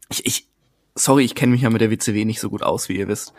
ich, 0.10 0.26
ich 0.26 0.48
sorry, 0.96 1.26
ich 1.26 1.36
kenne 1.36 1.52
mich 1.52 1.62
ja 1.62 1.70
mit 1.70 1.82
der 1.82 1.92
WCW 1.92 2.26
nicht 2.26 2.40
so 2.40 2.50
gut 2.50 2.64
aus, 2.64 2.90
wie 2.90 2.98
ihr 2.98 3.08
wisst, 3.08 3.34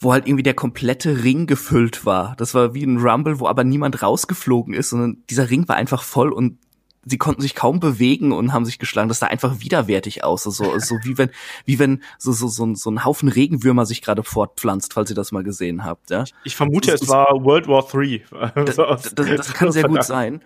wo 0.00 0.12
halt 0.12 0.26
irgendwie 0.26 0.42
der 0.42 0.54
komplette 0.54 1.22
Ring 1.22 1.46
gefüllt 1.46 2.04
war. 2.04 2.34
Das 2.36 2.54
war 2.54 2.74
wie 2.74 2.84
ein 2.84 2.98
Rumble, 2.98 3.38
wo 3.38 3.46
aber 3.46 3.62
niemand 3.62 4.02
rausgeflogen 4.02 4.74
ist, 4.74 4.90
sondern 4.90 5.22
dieser 5.30 5.50
Ring 5.50 5.68
war 5.68 5.76
einfach 5.76 6.02
voll 6.02 6.32
und 6.32 6.58
sie 7.08 7.18
konnten 7.18 7.40
sich 7.40 7.54
kaum 7.54 7.78
bewegen 7.80 8.32
und 8.32 8.52
haben 8.52 8.64
sich 8.64 8.78
geschlagen. 8.78 9.08
Das 9.08 9.20
sah 9.20 9.28
einfach 9.28 9.60
widerwärtig 9.60 10.24
aus. 10.24 10.42
So, 10.42 10.50
so, 10.50 10.64
so 10.78 10.96
wie 11.04 11.16
wenn, 11.16 11.30
wie 11.64 11.78
wenn 11.78 12.02
so, 12.18 12.32
so, 12.32 12.48
so, 12.48 12.66
ein, 12.66 12.74
so 12.74 12.90
ein 12.90 13.04
Haufen 13.04 13.28
Regenwürmer 13.28 13.86
sich 13.86 14.02
gerade 14.02 14.22
fortpflanzt, 14.24 14.92
falls 14.92 15.08
ihr 15.10 15.16
das 15.16 15.32
mal 15.32 15.44
gesehen 15.44 15.84
habt. 15.84 16.10
Ja? 16.10 16.24
Ich 16.44 16.56
vermute, 16.56 16.90
Das 16.90 17.02
es 17.02 17.08
war 17.08 17.28
World 17.44 17.68
War 17.68 17.86
III. 17.94 18.24
Das, 18.66 18.76
das, 19.14 19.14
das 19.14 19.54
kann 19.54 19.72
sehr 19.72 19.84
gut 19.84 20.04
sein. 20.04 20.42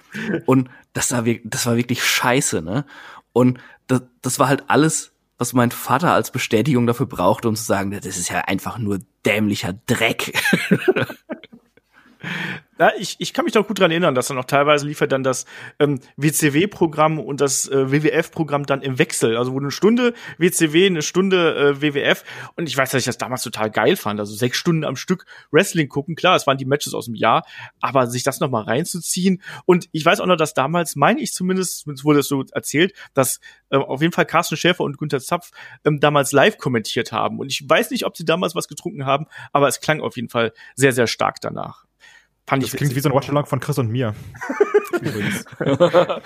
Und 0.46 0.68
das 0.92 1.10
war, 1.12 1.24
wirk- 1.24 1.42
das 1.44 1.66
war 1.66 1.76
wirklich 1.76 2.04
scheiße, 2.04 2.62
ne? 2.62 2.84
Und 3.32 3.58
das, 3.86 4.02
das 4.22 4.38
war 4.38 4.48
halt 4.48 4.64
alles, 4.68 5.12
was 5.38 5.52
mein 5.54 5.70
Vater 5.70 6.12
als 6.12 6.30
Bestätigung 6.30 6.86
dafür 6.86 7.06
brauchte, 7.06 7.48
um 7.48 7.56
zu 7.56 7.64
sagen, 7.64 7.90
das 7.90 8.04
ist 8.04 8.28
ja 8.28 8.40
einfach 8.40 8.76
nur 8.76 8.98
dämlicher 9.24 9.72
Dreck. 9.86 10.38
Ja, 12.80 12.92
ich, 12.98 13.16
ich 13.18 13.34
kann 13.34 13.44
mich 13.44 13.52
noch 13.52 13.66
gut 13.66 13.78
dran 13.78 13.90
erinnern, 13.90 14.14
dass 14.14 14.28
dann 14.28 14.38
auch 14.38 14.46
teilweise 14.46 14.86
liefert 14.86 15.12
dann 15.12 15.22
das 15.22 15.44
ähm, 15.78 16.00
WCW-Programm 16.16 17.18
und 17.18 17.42
das 17.42 17.68
äh, 17.68 17.92
WWF-Programm 17.92 18.64
dann 18.64 18.80
im 18.80 18.98
Wechsel. 18.98 19.36
Also 19.36 19.52
wo 19.52 19.58
eine 19.58 19.70
Stunde 19.70 20.14
WCW, 20.38 20.86
eine 20.86 21.02
Stunde 21.02 21.56
äh, 21.56 21.82
WWF. 21.82 22.24
Und 22.56 22.70
ich 22.70 22.76
weiß, 22.76 22.90
dass 22.90 23.00
ich 23.00 23.04
das 23.04 23.18
damals 23.18 23.42
total 23.42 23.70
geil 23.70 23.96
fand. 23.96 24.18
Also 24.18 24.34
sechs 24.34 24.56
Stunden 24.56 24.84
am 24.84 24.96
Stück 24.96 25.26
Wrestling 25.50 25.90
gucken. 25.90 26.14
Klar, 26.14 26.36
es 26.36 26.46
waren 26.46 26.56
die 26.56 26.64
Matches 26.64 26.94
aus 26.94 27.04
dem 27.04 27.14
Jahr, 27.14 27.44
aber 27.80 28.06
sich 28.06 28.22
das 28.22 28.40
noch 28.40 28.48
mal 28.48 28.62
reinzuziehen. 28.62 29.42
Und 29.66 29.90
ich 29.92 30.02
weiß 30.02 30.20
auch 30.20 30.26
noch, 30.26 30.36
dass 30.36 30.54
damals, 30.54 30.96
meine 30.96 31.20
ich 31.20 31.34
zumindest, 31.34 31.80
zumindest 31.80 32.04
wurde 32.06 32.20
es 32.20 32.28
so 32.28 32.44
erzählt, 32.50 32.94
dass 33.12 33.40
äh, 33.68 33.76
auf 33.76 34.00
jeden 34.00 34.14
Fall 34.14 34.24
Carsten 34.24 34.56
Schäfer 34.56 34.84
und 34.84 34.96
Günther 34.96 35.20
Zapf 35.20 35.50
ähm, 35.84 36.00
damals 36.00 36.32
live 36.32 36.56
kommentiert 36.56 37.12
haben. 37.12 37.40
Und 37.40 37.52
ich 37.52 37.62
weiß 37.68 37.90
nicht, 37.90 38.06
ob 38.06 38.16
sie 38.16 38.24
damals 38.24 38.54
was 38.54 38.68
getrunken 38.68 39.04
haben, 39.04 39.26
aber 39.52 39.68
es 39.68 39.80
klang 39.80 40.00
auf 40.00 40.16
jeden 40.16 40.30
Fall 40.30 40.54
sehr, 40.76 40.92
sehr 40.92 41.06
stark 41.06 41.42
danach. 41.42 41.84
Fand 42.50 42.64
Das 42.64 42.70
ich 42.70 42.76
klingt 42.76 42.90
witzig. 42.90 42.96
wie 42.96 43.00
so 43.00 43.08
ein 43.10 43.14
Watchalong 43.14 43.46
von 43.46 43.60
Chris 43.60 43.78
und 43.78 43.90
mir. 43.90 44.12
Übrigens. 45.00 45.44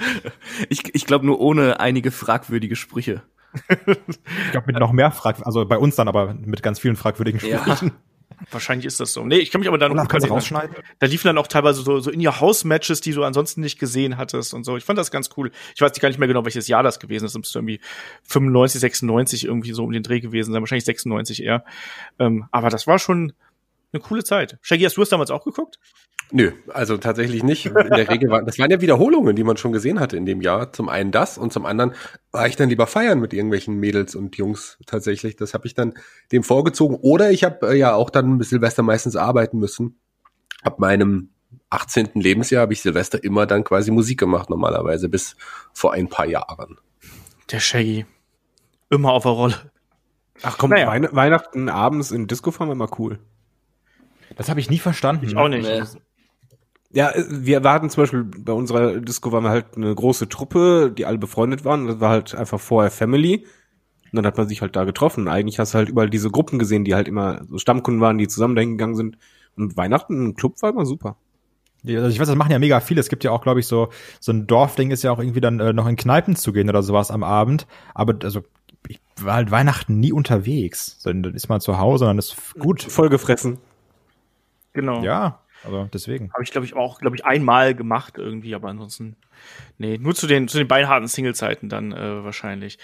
ich 0.71 0.95
ich 0.95 1.04
glaube 1.04 1.26
nur 1.26 1.38
ohne 1.38 1.81
einige 1.81 2.11
fragwürdige 2.11 2.76
Sprüche. 2.76 3.21
Ich 3.69 4.50
glaube 4.50 4.69
mit 4.69 4.78
noch 4.78 4.93
mehr 4.93 5.11
Frag, 5.11 5.45
also 5.47 5.66
bei 5.66 5.76
uns 5.76 5.97
dann 5.97 6.09
aber 6.09 6.33
mit 6.33 6.62
ganz 6.62 6.81
vielen 6.81 6.97
fragwürdigen 6.97 7.40
Sprüchen. 7.40 7.93
Wahrscheinlich 8.50 8.87
ist 8.87 9.00
das 9.00 9.12
so. 9.12 9.23
Nee, 9.26 9.37
ich 9.37 9.50
kann 9.50 9.61
mich 9.61 9.69
aber 9.69 9.76
da 9.76 9.87
noch 9.87 9.97
Olaf, 9.97 10.09
kannst 10.09 10.31
rausschneiden? 10.31 10.75
Da 10.99 11.07
liefen 11.07 11.26
dann 11.28 11.37
auch 11.37 11.47
teilweise 11.47 11.83
so, 11.83 12.00
so 12.00 12.11
in 12.11 12.26
your 12.26 12.40
House 12.40 12.64
Matches, 12.64 13.02
die 13.02 13.12
du 13.12 13.23
ansonsten 13.23 13.61
nicht 13.61 13.78
gesehen 13.78 14.16
hattest 14.16 14.54
und 14.54 14.64
so. 14.64 14.78
Ich 14.78 14.85
fand 14.85 14.99
das 14.99 15.11
ganz 15.11 15.28
cool. 15.37 15.52
Ich 15.75 15.83
weiß 15.83 15.93
gar 16.00 16.09
nicht 16.09 16.19
mehr 16.19 16.26
genau, 16.26 16.47
welches 16.47 16.69
Jahr 16.69 16.83
das 16.83 17.00
gewesen 17.00 17.26
ist. 17.26 17.33
Es 17.33 17.38
müsste 17.38 17.59
irgendwie 17.59 17.81
95, 18.23 18.81
96 18.81 19.45
irgendwie 19.45 19.73
so 19.73 19.85
um 19.85 19.93
den 19.93 20.02
Dreh 20.02 20.21
gewesen 20.21 20.52
sein. 20.54 20.62
Wahrscheinlich 20.62 20.87
96 20.87 21.43
eher. 21.43 21.66
Ähm, 22.19 22.47
aber 22.50 22.71
das 22.71 22.87
war 22.87 22.99
schon 22.99 23.35
eine 23.93 24.02
coole 24.02 24.25
Zeit. 24.25 24.59
Shaggy, 24.62 24.85
hast 24.85 24.97
du 24.97 25.02
es 25.02 25.11
damals 25.11 25.31
auch 25.31 25.45
geguckt? 25.45 25.78
Nö, 26.33 26.52
also 26.69 26.97
tatsächlich 26.97 27.43
nicht. 27.43 27.66
In 27.66 27.75
der 27.75 28.09
Regel 28.09 28.31
waren, 28.31 28.45
das 28.45 28.59
waren 28.59 28.71
ja 28.71 28.81
Wiederholungen, 28.81 29.37
die 29.37 29.45
man 29.45 29.57
schon 29.57 29.73
gesehen 29.73 30.00
hatte 30.00 30.16
in 30.16 30.26
dem 30.26 30.40
Jahr. 30.40 30.73
Zum 30.73 30.88
einen 30.88 31.12
das 31.12 31.38
und 31.38 31.52
zum 31.52 31.64
anderen 31.64 31.93
war 32.33 32.49
ich 32.49 32.57
dann 32.57 32.69
lieber 32.69 32.87
feiern 32.87 33.21
mit 33.21 33.33
irgendwelchen 33.33 33.78
Mädels 33.78 34.14
und 34.14 34.37
Jungs 34.37 34.78
tatsächlich. 34.87 35.37
Das 35.37 35.54
habe 35.54 35.66
ich 35.66 35.75
dann 35.75 35.95
dem 36.33 36.43
vorgezogen. 36.43 36.97
Oder 36.97 37.31
ich 37.31 37.45
habe 37.45 37.69
äh, 37.69 37.78
ja 37.78 37.95
auch 37.95 38.11
dann 38.11 38.38
bis 38.38 38.50
Silvester 38.50 38.83
meistens 38.83 39.16
arbeiten 39.16 39.59
müssen. 39.59 40.00
Ab 40.62 40.78
meinem 40.81 41.31
18. 41.71 42.11
Lebensjahr 42.14 42.62
habe 42.62 42.73
ich 42.73 42.83
Silvester 42.83 43.23
immer 43.23 43.47
dann 43.47 43.62
quasi 43.62 43.90
Musik 43.90 44.19
gemacht 44.19 44.50
normalerweise 44.50 45.09
bis 45.09 45.37
vor 45.73 45.93
ein 45.93 46.09
paar 46.09 46.26
Jahren. 46.26 46.78
Der 47.50 47.61
Shaggy. 47.61 48.07
Immer 48.90 49.12
auf 49.12 49.23
der 49.23 49.33
Rolle. 49.33 49.73
Ach 50.43 50.59
komm, 50.59 50.71
Naja. 50.71 50.88
Weihn 50.88 51.09
Weihnachten 51.12 51.69
abends 51.69 52.11
in 52.11 52.26
Disco 52.26 52.50
fahren 52.50 52.69
wir 52.69 52.73
immer 52.73 52.99
cool. 52.99 53.19
Das 54.37 54.49
habe 54.49 54.61
ich 54.61 54.71
nie 54.71 54.78
verstanden. 54.78 55.26
Ich 55.26 55.37
auch 55.37 55.49
nicht. 55.49 55.69
Nee. 55.69 55.83
Ja, 56.95 57.11
äh, 57.11 57.25
wir 57.29 57.65
warten 57.65 57.91
zum 57.91 58.03
Beispiel 58.05 58.25
bei 58.25 58.53
unserer 58.53 59.01
Disco 59.01 59.33
waren 59.33 59.45
wir 59.45 59.51
halt 59.51 59.77
eine 59.77 59.95
große 59.95 60.29
Truppe, 60.29 60.93
die 60.97 61.07
alle 61.07 61.19
befreundet 61.19 61.65
waren. 61.65 61.87
Das 61.87 62.01
war 62.01 62.11
halt 62.11 62.35
einfach 62.35 62.61
vorher 62.61 62.91
Family. 62.91 63.47
Und 64.13 64.17
dann 64.17 64.27
hat 64.27 64.37
man 64.37 64.49
sich 64.49 64.63
halt 64.63 64.77
da 64.77 64.85
getroffen. 64.85 65.23
Und 65.23 65.29
eigentlich 65.29 65.59
hast 65.59 65.75
du 65.75 65.79
halt 65.79 65.89
überall 65.89 66.09
diese 66.09 66.31
Gruppen 66.31 66.59
gesehen, 66.59 66.85
die 66.85 66.95
halt 66.95 67.09
immer 67.09 67.45
so 67.49 67.59
Stammkunden 67.59 68.01
waren, 68.01 68.17
die 68.17 68.29
zusammen 68.29 68.55
dahin 68.55 68.73
gegangen 68.73 68.95
sind. 68.95 69.19
Und 69.57 69.77
Weihnachten 69.77 70.27
im 70.27 70.35
Club 70.37 70.63
war 70.63 70.71
immer 70.71 70.87
super. 70.87 71.17
Ja, 71.83 71.99
Also 71.99 72.11
ich 72.11 72.21
weiß, 72.21 72.29
das 72.29 72.37
machen 72.37 72.53
ja 72.53 72.61
mega 72.61 72.79
viele. 72.81 73.01
Es 73.01 73.09
gibt 73.09 73.25
ja 73.25 73.33
auch, 73.33 73.43
glaube 73.43 73.61
ich, 73.61 73.67
so 73.67 73.89
so 74.21 74.33
ein 74.33 74.47
Dorfding 74.47 74.93
ist 74.93 75.03
ja 75.03 75.11
auch 75.11 75.19
irgendwie 75.19 75.41
dann 75.41 75.59
äh, 75.59 75.73
noch 75.73 75.87
in 75.87 75.97
Kneipen 75.97 76.37
zu 76.37 76.53
gehen 76.53 76.69
oder 76.69 76.83
sowas 76.83 77.11
am 77.11 77.25
Abend. 77.25 77.67
Aber 77.93 78.15
also 78.23 78.43
ich 78.89 79.01
war 79.21 79.35
halt 79.35 79.51
Weihnachten 79.51 79.99
nie 79.99 80.13
unterwegs. 80.13 81.01
Dann 81.03 81.25
ist 81.25 81.49
man 81.49 81.61
zu 81.61 81.79
Hause 81.79 82.05
und 82.05 82.11
dann 82.11 82.19
ist 82.19 82.37
gut. 82.59 82.83
Vollgefressen. 82.83 83.59
Genau. 84.73 85.03
Ja, 85.03 85.41
also 85.64 85.88
deswegen. 85.92 86.33
Habe 86.33 86.42
ich, 86.42 86.50
glaube 86.50 86.66
ich, 86.66 86.75
auch, 86.75 87.00
glaube 87.00 87.16
ich, 87.16 87.25
einmal 87.25 87.75
gemacht 87.75 88.14
irgendwie, 88.18 88.54
aber 88.54 88.68
ansonsten, 88.68 89.16
nee, 89.78 89.99
nur 89.99 90.14
zu 90.14 90.26
den, 90.26 90.49
zu 90.49 90.59
den 90.59 90.68
beinharten 90.68 91.09
Single-Zeiten 91.09 91.68
dann 91.68 91.92
äh, 91.92 92.25
wahrscheinlich. 92.25 92.78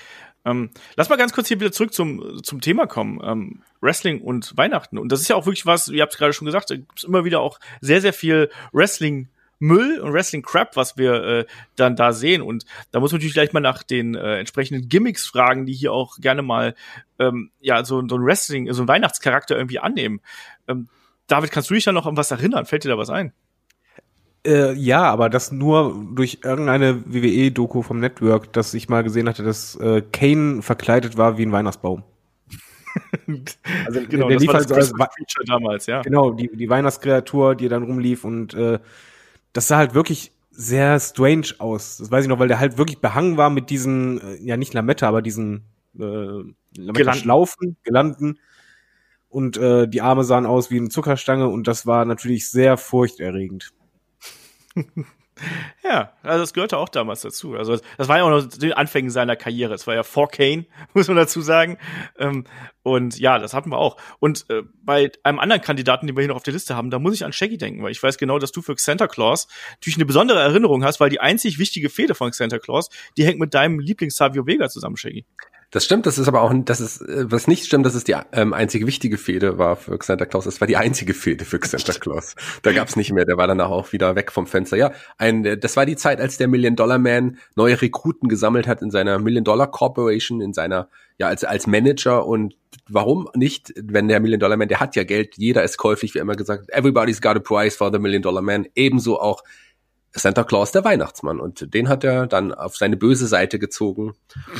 Ähm, 0.45 0.71
lass 0.97 1.09
mal 1.09 1.17
ganz 1.17 1.33
kurz 1.33 1.49
hier 1.49 1.61
wieder 1.61 1.73
zurück 1.73 1.93
zum, 1.93 2.43
zum 2.43 2.61
Thema 2.61 2.87
kommen. 2.87 3.21
Ähm, 3.23 3.63
Wrestling 3.81 4.23
und 4.23 4.57
Weihnachten. 4.57 4.99
Und 4.99 5.13
das 5.13 5.21
ist 5.21 5.29
ja 5.29 5.37
auch 5.37 5.47
wirklich 5.47 5.67
was, 5.67 5.89
ihr 5.89 6.03
habt 6.03 6.13
es 6.13 6.19
gerade 6.19 6.33
schon 6.33 6.47
gesagt, 6.47 6.71
da 6.71 6.77
gibt's 6.77 7.05
immer 7.05 7.25
wieder 7.25 7.41
auch 7.41 7.61
sehr, 7.81 8.01
sehr 8.01 8.13
viel 8.13 8.51
Wrestling. 8.73 9.29
Müll 9.63 10.01
und 10.01 10.15
Wrestling 10.15 10.41
Crap, 10.41 10.75
was 10.75 10.97
wir 10.97 11.23
äh, 11.23 11.47
dann 11.77 11.95
da 11.95 12.15
sehen. 12.15 12.41
Und 12.41 12.65
da 12.93 12.99
muss 12.99 13.13
man 13.13 13.19
natürlich 13.19 13.35
gleich 13.35 13.53
mal 13.53 13.61
nach 13.61 13.83
den 13.83 14.15
äh, 14.15 14.39
entsprechenden 14.39 14.89
Gimmicks 14.89 15.27
fragen, 15.27 15.67
die 15.67 15.75
hier 15.75 15.93
auch 15.93 16.17
gerne 16.19 16.41
mal 16.41 16.75
ähm, 17.19 17.51
ja 17.61 17.85
so, 17.85 18.03
so 18.09 18.17
ein 18.17 18.25
Wrestling, 18.25 18.73
so 18.73 18.83
ein 18.83 18.89
Weihnachtscharakter 18.89 19.59
irgendwie 19.59 19.79
annehmen. 19.79 20.23
Ähm, 20.67 20.89
David, 21.31 21.51
kannst 21.51 21.71
du 21.71 21.75
dich 21.75 21.85
da 21.85 21.93
noch 21.93 22.07
an 22.07 22.17
was 22.17 22.31
erinnern? 22.31 22.67
Fällt 22.67 22.85
dir 22.85 22.89
da 22.89 22.99
was 22.99 23.11
ein? 23.11 23.33
Äh, 24.47 24.73
ja, 24.73 25.03
aber 25.03 25.29
das 25.29 25.53
nur 25.53 26.03
durch 26.15 26.41
irgendeine 26.43 27.05
WWE-Doku 27.07 27.83
vom 27.83 28.01
Network, 28.01 28.53
dass 28.53 28.73
ich 28.73 28.89
mal 28.89 29.03
gesehen 29.03 29.29
hatte, 29.29 29.43
dass 29.43 29.77
äh, 29.77 30.03
Kane 30.13 30.63
verkleidet 30.63 31.19
war 31.19 31.37
wie 31.39 31.47
ein 31.47 31.53
Weihnachtsbaum. 31.53 32.03
Also 33.87 34.01
Genau, 34.09 34.27
der 34.27 34.39
das 34.39 34.43
lief 34.43 34.49
war 34.49 34.59
halt 34.59 34.71
das 34.71 34.89
so 34.89 34.95
als 34.97 35.15
Feature 35.15 35.45
damals, 35.47 35.87
ja. 35.87 36.03
Genau, 36.03 36.33
die, 36.33 36.51
die 36.53 36.69
Weihnachtskreatur, 36.69 37.55
die 37.55 37.69
dann 37.69 37.85
rumlief 37.85 38.25
und 38.25 38.53
äh, 38.55 38.81
das 39.53 39.69
sah 39.69 39.77
halt 39.77 39.95
wirklich 39.95 40.33
sehr 40.51 40.99
strange 40.99 41.55
aus. 41.59 41.99
Das 41.99 42.11
weiß 42.11 42.25
ich 42.25 42.29
noch, 42.29 42.41
weil 42.41 42.49
der 42.49 42.59
halt 42.59 42.79
wirklich 42.79 42.99
behangen 42.99 43.37
war 43.37 43.49
mit 43.49 43.71
diesen, 43.71 44.21
äh, 44.21 44.43
ja 44.43 44.57
nicht 44.57 44.75
Lametta, 44.75 45.07
aber 45.07 45.23
diesen 45.23 45.67
äh, 45.99 46.43
Lametta-Schlaufen, 46.77 47.77
Gelanden. 47.85 48.41
Und 49.31 49.57
äh, 49.57 49.89
die 49.89 50.03
Arme 50.03 50.25
sahen 50.25 50.45
aus 50.45 50.71
wie 50.71 50.77
eine 50.77 50.89
Zuckerstange 50.89 51.49
und 51.49 51.67
das 51.67 51.87
war 51.87 52.05
natürlich 52.05 52.51
sehr 52.51 52.77
furchterregend. 52.77 53.71
Ja, 55.83 56.13
also 56.23 56.41
das 56.41 56.53
gehörte 56.53 56.77
auch 56.77 56.89
damals 56.89 57.23
dazu. 57.23 57.55
Also 57.55 57.79
das 57.97 58.09
war 58.09 58.19
ja 58.19 58.25
auch 58.25 58.31
noch 58.31 58.47
den 58.47 58.73
Anfängen 58.73 59.11
seiner 59.11 59.37
Karriere. 59.37 59.75
Es 59.75 59.87
war 59.87 59.95
ja 59.95 60.03
vor 60.03 60.29
Kane, 60.29 60.67
muss 60.95 61.09
man 61.09 61.17
dazu 61.17 61.41
sagen. 61.41 61.79
Ähm, 62.19 62.45
und 62.83 63.19
ja, 63.19 63.39
das 63.39 63.55
hatten 63.55 63.71
wir 63.71 63.79
auch. 63.79 63.97
Und 64.19 64.45
äh, 64.51 64.63
bei 64.83 65.11
einem 65.23 65.39
anderen 65.39 65.63
Kandidaten, 65.63 66.07
den 66.07 66.17
wir 66.17 66.23
hier 66.23 66.29
noch 66.29 66.37
auf 66.37 66.43
der 66.43 66.53
Liste 66.53 66.77
haben, 66.77 66.91
da 66.91 66.99
muss 66.99 67.15
ich 67.15 67.25
an 67.25 67.33
Shaggy 67.33 67.59
denken, 67.59 67.83
weil 67.83 67.93
ich 67.93 68.03
weiß 68.03 68.19
genau, 68.19 68.39
dass 68.39 68.53
du 68.53 68.63
für 68.63 68.75
Santa 68.77 69.07
Claus 69.07 69.49
natürlich 69.73 69.97
eine 69.97 70.07
besondere 70.07 70.41
Erinnerung 70.41 70.85
hast, 70.85 71.01
weil 71.01 71.11
die 71.11 71.21
einzig 71.21 71.59
wichtige 71.59 71.89
Fehde 71.89 72.15
von 72.15 72.33
Santa 72.33 72.59
Claus, 72.59 72.89
die 73.17 73.25
hängt 73.25 73.41
mit 73.41 73.55
deinem 73.55 73.81
Lieblings 73.81 74.17
Savio 74.17 74.47
Vega 74.47 74.69
zusammen, 74.69 74.97
Shaggy. 74.97 75.25
Das 75.73 75.85
stimmt, 75.85 76.07
das 76.07 76.19
ist 76.19 76.27
aber 76.27 76.43
auch, 76.43 76.53
das 76.65 76.81
ist, 76.81 77.01
äh, 77.03 77.31
was 77.31 77.47
nicht 77.47 77.65
stimmt, 77.65 77.87
dass 77.87 77.95
es 77.95 78.03
die 78.03 78.17
ähm, 78.33 78.53
einzige 78.53 78.87
wichtige 78.89 79.17
Fehde 79.17 79.57
war 79.57 79.77
für 79.77 79.97
Santa 80.03 80.27
Claus. 80.27 80.47
Es 80.47 80.61
war 80.61 80.67
die 80.67 80.77
einzige 80.77 81.15
Fehde 81.15 81.45
für 81.45 81.61
Santa 81.63 81.93
Claus. 81.93 82.35
Da 82.63 82.73
gab's 82.73 82.97
nicht 82.97 83.13
mehr, 83.13 83.25
der 83.25 83.37
war 83.37 83.47
danach 83.47 83.71
auch 83.71 83.93
wieder 83.93 84.17
weg 84.17 84.33
vom 84.33 84.49
Fenster. 84.49 84.77
Ja, 84.77 84.91
ein, 85.17 85.45
äh, 85.45 85.57
das 85.57 85.77
war 85.77 85.87
die 85.87 85.97
Zeit, 85.97 86.21
als 86.21 86.39
der 86.39 86.49
Million 86.49 86.75
Dollar 86.75 86.99
Man 86.99 87.39
neue 87.55 87.81
Rekruten 87.81 88.29
gesammelt 88.29 88.67
hat 88.67 88.83
in 88.83 88.91
seiner 88.91 89.21
Million 89.21 89.45
Dollar 89.45 89.71
Corporation, 89.71 90.41
in 90.41 90.53
seiner, 90.53 90.89
ja, 91.19 91.29
als, 91.29 91.45
als 91.45 91.69
Manager 91.69 92.27
und 92.27 92.57
warum 92.89 93.29
nicht, 93.35 93.73
wenn 93.77 94.09
der 94.09 94.19
Million 94.19 94.41
Dollar 94.41 94.57
Man, 94.57 94.69
der 94.69 94.81
hat 94.81 94.97
ja 94.97 95.05
Geld, 95.05 95.37
jeder 95.37 95.63
ist 95.63 95.77
käuflich, 95.77 96.15
wie 96.15 96.19
immer 96.19 96.35
gesagt, 96.35 96.69
everybody's 96.71 97.21
got 97.21 97.37
a 97.37 97.41
price 97.41 97.77
for 97.77 97.93
the 97.93 98.01
Million 98.01 98.23
Dollar 98.23 98.43
Man, 98.43 98.67
ebenso 98.75 99.21
auch 99.21 99.45
Santa 100.13 100.45
Claus, 100.45 100.73
der 100.73 100.85
Weihnachtsmann. 100.85 101.41
Und 101.41 101.73
den 101.75 101.89
hat 101.89 102.05
er 102.05 102.27
dann 102.27 102.53
auf 102.53 102.77
seine 102.77 102.97
böse 102.97 103.27
Seite 103.27 103.59
gezogen. 103.59 104.15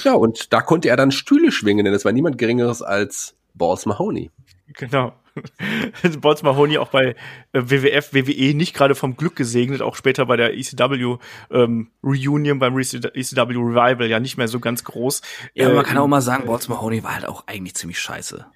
Ja, 0.05 0.15
und 0.15 0.53
da 0.53 0.61
konnte 0.61 0.89
er 0.89 0.97
dann 0.97 1.11
Stühle 1.11 1.53
schwingen, 1.53 1.85
denn 1.85 1.95
es 1.95 2.05
war 2.05 2.13
niemand 2.13 2.39
Geringeres 2.39 2.83
als 2.83 3.37
Balls 3.55 3.87
Mahoney. 3.87 4.31
Genau. 4.75 5.15
Bots 6.21 6.43
Mahoney 6.43 6.79
auch 6.79 6.89
bei 6.89 7.15
äh, 7.53 7.63
WWF, 7.63 8.13
WWE 8.13 8.55
nicht 8.55 8.75
gerade 8.75 8.95
vom 8.95 9.17
Glück 9.17 9.37
gesegnet, 9.37 9.83
auch 9.83 9.97
später 9.97 10.27
bei 10.27 10.37
der 10.37 10.57
ECW 10.57 11.17
ähm, 11.51 11.91
Reunion, 12.03 12.59
beim 12.59 12.77
ECW 12.79 13.55
Revival 13.55 14.07
ja 14.09 14.21
nicht 14.21 14.37
mehr 14.37 14.49
so 14.49 14.61
ganz 14.61 14.85
groß. 14.85 15.23
Ja, 15.55 15.67
aber 15.67 15.77
man 15.77 15.85
kann 15.85 15.99
auch 15.99 16.07
mal 16.07 16.21
sagen, 16.21 16.47
Balls 16.47 16.69
Mahoney 16.69 17.03
war 17.05 17.15
halt 17.15 17.27
auch 17.27 17.47
eigentlich 17.47 17.75
ziemlich 17.75 18.01
scheiße. 18.01 18.47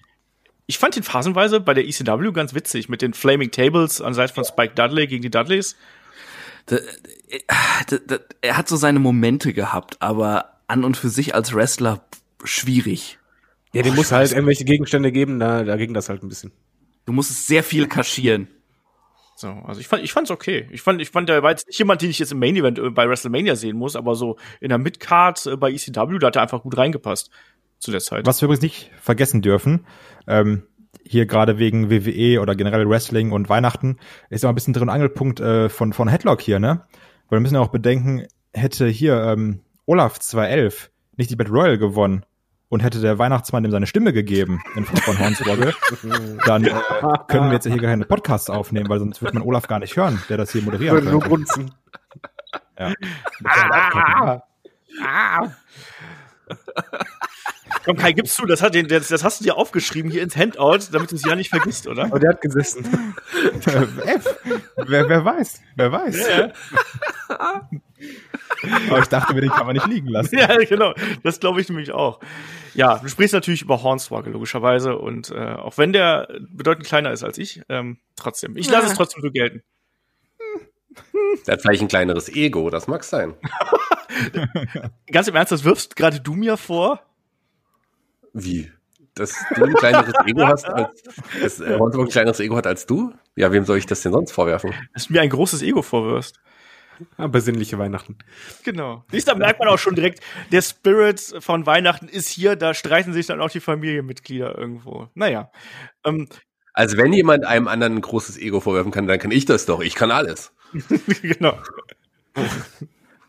Ich 0.66 0.78
fand 0.78 0.96
ihn 0.96 1.02
phasenweise 1.02 1.60
bei 1.60 1.74
der 1.74 1.86
ECW 1.86 2.32
ganz 2.32 2.54
witzig 2.54 2.88
mit 2.88 3.02
den 3.02 3.12
Flaming 3.12 3.50
Tables 3.50 4.00
an 4.00 4.14
Seite 4.14 4.32
von 4.32 4.44
Spike 4.44 4.74
Dudley 4.74 5.06
gegen 5.06 5.22
die 5.22 5.30
Dudleys. 5.30 5.76
Da, 6.66 6.78
da, 7.88 7.98
da, 8.06 8.18
er 8.40 8.56
hat 8.56 8.68
so 8.68 8.76
seine 8.76 8.98
Momente 8.98 9.52
gehabt, 9.52 10.00
aber 10.00 10.60
an 10.66 10.84
und 10.84 10.96
für 10.96 11.08
sich 11.08 11.34
als 11.34 11.54
Wrestler 11.54 12.04
schwierig. 12.42 13.18
Ja, 13.72 13.82
dem 13.82 13.94
muss 13.96 14.12
halt 14.12 14.32
irgendwelche 14.32 14.64
Gegenstände 14.64 15.12
geben, 15.12 15.40
da, 15.40 15.64
da 15.64 15.76
ging 15.76 15.94
das 15.94 16.08
halt 16.08 16.22
ein 16.22 16.28
bisschen. 16.28 16.52
Du 17.06 17.12
musstest 17.12 17.46
sehr 17.46 17.62
viel 17.62 17.86
kaschieren. 17.88 18.48
So, 19.36 19.48
also 19.48 19.80
ich 19.80 19.88
fand, 19.88 20.04
ich 20.04 20.12
fand's 20.12 20.30
okay. 20.30 20.68
Ich 20.70 20.80
fand, 20.80 21.02
ich 21.02 21.10
fand, 21.10 21.28
der 21.28 21.42
war 21.42 21.50
jetzt 21.50 21.66
nicht 21.66 21.78
jemand, 21.78 22.00
den 22.00 22.10
ich 22.10 22.20
jetzt 22.20 22.30
im 22.30 22.38
Main 22.38 22.56
Event 22.56 22.78
äh, 22.78 22.90
bei 22.90 23.08
WrestleMania 23.08 23.56
sehen 23.56 23.76
muss, 23.76 23.96
aber 23.96 24.14
so 24.14 24.38
in 24.60 24.68
der 24.68 24.78
Midcard 24.78 25.44
äh, 25.46 25.56
bei 25.56 25.72
ECW, 25.72 26.18
da 26.18 26.28
hat 26.28 26.36
er 26.36 26.42
einfach 26.42 26.62
gut 26.62 26.76
reingepasst 26.76 27.30
zu 27.78 27.90
der 27.90 28.00
Zeit. 28.00 28.26
Was 28.26 28.40
wir 28.40 28.46
übrigens 28.46 28.62
nicht 28.62 28.90
vergessen 29.00 29.42
dürfen, 29.42 29.86
ähm, 30.28 30.62
hier 31.06 31.26
gerade 31.26 31.58
wegen 31.58 31.90
WWE 31.90 32.40
oder 32.40 32.54
generell 32.54 32.88
Wrestling 32.88 33.32
und 33.32 33.48
Weihnachten, 33.48 33.98
ist 34.30 34.42
immer 34.42 34.52
ein 34.52 34.54
bisschen 34.54 34.74
drin 34.74 34.88
Angelpunkt 34.88 35.40
äh, 35.40 35.68
von, 35.68 35.92
von 35.92 36.08
Headlock 36.08 36.40
hier, 36.40 36.58
ne? 36.58 36.82
Weil 37.28 37.38
wir 37.38 37.40
müssen 37.40 37.54
ja 37.54 37.60
auch 37.60 37.68
bedenken, 37.68 38.26
hätte 38.52 38.86
hier 38.86 39.22
ähm, 39.22 39.60
Olaf 39.86 40.18
211 40.18 40.90
nicht 41.16 41.30
die 41.30 41.36
Battle 41.36 41.54
Royal 41.54 41.78
gewonnen 41.78 42.24
und 42.68 42.80
hätte 42.80 43.00
der 43.00 43.18
Weihnachtsmann 43.18 43.64
ihm 43.64 43.70
seine 43.70 43.86
Stimme 43.86 44.12
gegeben 44.12 44.60
in 44.74 44.84
Form 44.84 45.16
von 45.16 45.18
Hornswoggle, 45.18 45.74
dann 46.46 46.64
äh, 46.64 46.72
können 47.28 47.46
wir 47.46 47.54
jetzt 47.54 47.66
hier 47.66 47.80
keine 47.80 48.04
Podcasts 48.04 48.50
aufnehmen, 48.50 48.88
weil 48.88 48.98
sonst 48.98 49.22
wird 49.22 49.34
man 49.34 49.42
Olaf 49.42 49.68
gar 49.68 49.78
nicht 49.78 49.96
hören, 49.96 50.20
der 50.28 50.38
das 50.38 50.52
hier 50.52 50.62
moderieren 50.62 50.96
Würde 50.96 51.10
nur 51.10 51.20
grunzen. 51.20 51.72
Ja. 52.78 52.92
Ah, 55.02 55.50
Komm, 57.84 57.96
Kai, 57.96 58.12
gibst 58.12 58.38
du, 58.38 58.46
das, 58.46 58.62
hat 58.62 58.74
den, 58.74 58.88
das, 58.88 59.08
das 59.08 59.24
hast 59.24 59.40
du 59.40 59.44
dir 59.44 59.56
aufgeschrieben 59.56 60.10
hier 60.10 60.22
ins 60.22 60.36
Handout, 60.36 60.78
damit 60.92 61.10
du 61.10 61.16
es 61.16 61.24
ja 61.24 61.34
nicht 61.34 61.50
vergisst, 61.50 61.86
oder? 61.86 62.04
Aber 62.04 62.18
der 62.18 62.30
hat 62.30 62.40
gesessen. 62.40 63.14
F. 64.06 64.40
Wer, 64.86 65.08
wer 65.08 65.24
weiß, 65.24 65.60
wer 65.76 65.92
weiß. 65.92 66.28
Aber 68.88 68.98
ich 68.98 69.06
dachte 69.06 69.34
mir, 69.34 69.42
den 69.42 69.50
kann 69.50 69.66
man 69.66 69.74
nicht 69.74 69.86
liegen 69.86 70.08
lassen. 70.08 70.38
Ja, 70.38 70.56
genau. 70.56 70.94
Das 71.22 71.40
glaube 71.40 71.60
ich 71.60 71.68
nämlich 71.68 71.92
auch. 71.92 72.20
Ja, 72.74 72.98
du 72.98 73.08
sprichst 73.08 73.34
natürlich 73.34 73.62
über 73.62 73.82
Hornswoggle, 73.82 74.32
logischerweise. 74.32 74.96
Und 74.96 75.30
äh, 75.30 75.54
auch 75.54 75.78
wenn 75.78 75.92
der 75.92 76.28
bedeutend 76.48 76.86
kleiner 76.86 77.12
ist 77.12 77.22
als 77.22 77.38
ich, 77.38 77.62
ähm, 77.68 77.98
trotzdem. 78.16 78.56
Ich 78.56 78.70
lasse 78.70 78.88
es 78.88 78.94
trotzdem 78.94 79.22
so 79.22 79.30
gelten. 79.30 79.62
Der 81.46 81.54
hat 81.54 81.62
vielleicht 81.62 81.82
ein 81.82 81.88
kleineres 81.88 82.28
Ego, 82.28 82.70
das 82.70 82.86
mag 82.86 83.04
sein. 83.04 83.34
Ganz 85.10 85.28
im 85.28 85.34
Ernst, 85.34 85.52
das 85.52 85.64
wirfst 85.64 85.96
gerade 85.96 86.20
du 86.20 86.34
mir 86.34 86.56
vor? 86.56 87.00
Wie? 88.32 88.70
Dass 89.14 89.44
du 89.54 89.64
ein 89.64 89.74
kleineres 89.74 90.14
Ego 90.26 90.46
hast, 90.46 90.64
als 90.66 91.02
dass 91.40 91.60
äh, 91.60 91.78
ein 91.78 92.08
kleineres 92.08 92.40
Ego 92.40 92.56
hat 92.56 92.66
als 92.66 92.86
du? 92.86 93.12
Ja, 93.36 93.52
wem 93.52 93.64
soll 93.64 93.78
ich 93.78 93.86
das 93.86 94.02
denn 94.02 94.12
sonst 94.12 94.32
vorwerfen? 94.32 94.72
Dass 94.92 95.06
du 95.06 95.12
mir 95.12 95.20
ein 95.20 95.30
großes 95.30 95.62
Ego 95.62 95.82
vorwirfst. 95.82 96.40
Ah, 97.16 97.26
besinnliche 97.26 97.78
Weihnachten. 97.78 98.18
Genau. 98.62 99.04
Siehst, 99.10 99.28
da 99.28 99.34
merkt 99.34 99.58
man 99.58 99.68
auch 99.68 99.78
schon 99.78 99.94
direkt, 99.94 100.20
der 100.52 100.62
Spirit 100.62 101.20
von 101.40 101.66
Weihnachten 101.66 102.08
ist 102.08 102.28
hier, 102.28 102.56
da 102.56 102.74
streiten 102.74 103.12
sich 103.12 103.26
dann 103.26 103.40
auch 103.40 103.50
die 103.50 103.60
Familienmitglieder 103.60 104.56
irgendwo. 104.56 105.08
Naja. 105.14 105.50
Ähm, 106.04 106.28
Also 106.74 106.96
wenn 106.98 107.12
jemand 107.12 107.44
einem 107.46 107.68
anderen 107.68 107.94
ein 107.94 108.00
großes 108.02 108.36
Ego 108.38 108.60
vorwerfen 108.60 108.92
kann, 108.92 109.06
dann 109.06 109.18
kann 109.18 109.30
ich 109.30 109.46
das 109.46 109.64
doch. 109.64 109.80
Ich 109.80 109.94
kann 109.94 110.10
alles. 110.10 110.52
genau. 111.22 111.54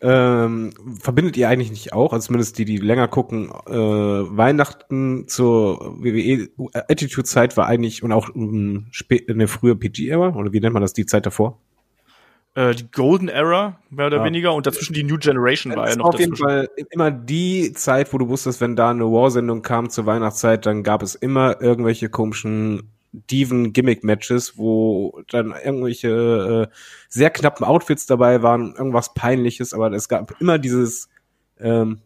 Ähm, 0.01 0.71
verbindet 0.99 1.37
ihr 1.37 1.47
eigentlich 1.47 1.71
nicht 1.71 1.93
auch, 1.93 2.11
also 2.11 2.27
zumindest 2.27 2.57
die, 2.57 2.65
die 2.65 2.77
länger 2.77 3.07
gucken, 3.07 3.49
äh, 3.67 3.71
Weihnachten 3.73 5.27
zur 5.27 5.95
WWE 6.03 6.49
Attitude-Zeit 6.73 7.55
war 7.55 7.67
eigentlich 7.67 8.03
und 8.03 8.11
auch 8.11 8.29
ähm, 8.35 8.87
spä- 8.91 9.27
eine 9.29 9.47
frühe 9.47 9.75
PG-Ära, 9.75 10.35
oder 10.35 10.51
wie 10.51 10.59
nennt 10.59 10.73
man 10.73 10.81
das, 10.81 10.93
die 10.93 11.05
Zeit 11.05 11.25
davor? 11.25 11.59
Äh, 12.55 12.75
die 12.75 12.91
Golden 12.91 13.29
Era, 13.29 13.79
mehr 13.89 14.07
oder 14.07 14.17
Ja. 14.17 14.23
weniger, 14.25 14.53
und 14.53 14.67
dazwischen 14.67 14.93
die 14.93 15.03
New 15.03 15.17
Generation 15.17 15.75
war 15.75 15.85
Das 15.85 15.95
ja 15.95 16.01
war 16.01 16.07
noch 16.07 16.13
auf 16.15 16.19
jeden. 16.19 16.35
Fall 16.35 16.69
immer 16.91 17.09
die 17.09 17.71
Zeit, 17.73 18.11
wo 18.13 18.17
du 18.17 18.27
wusstest, 18.27 18.59
wenn 18.61 18.75
da 18.75 18.89
eine 18.91 19.05
War-Sendung 19.05 19.61
kam 19.61 19.89
zur 19.89 20.05
Weihnachtszeit, 20.05 20.65
dann 20.65 20.83
gab 20.83 21.03
es 21.03 21.15
immer 21.15 21.61
irgendwelche 21.61 22.09
komischen 22.09 22.91
Diven-Gimmick-Matches, 23.29 24.57
wo 24.57 25.21
dann 25.29 25.51
irgendwelche 25.51 26.69
äh, 26.71 26.75
sehr 27.09 27.29
knappen 27.29 27.65
Outfits 27.65 28.05
dabei 28.05 28.41
waren, 28.41 28.75
irgendwas 28.75 29.13
Peinliches, 29.13 29.73
aber 29.73 29.91
es 29.91 30.09
gab 30.09 30.39
immer 30.39 30.57
dieses 30.59 31.09
ähm, 31.59 32.01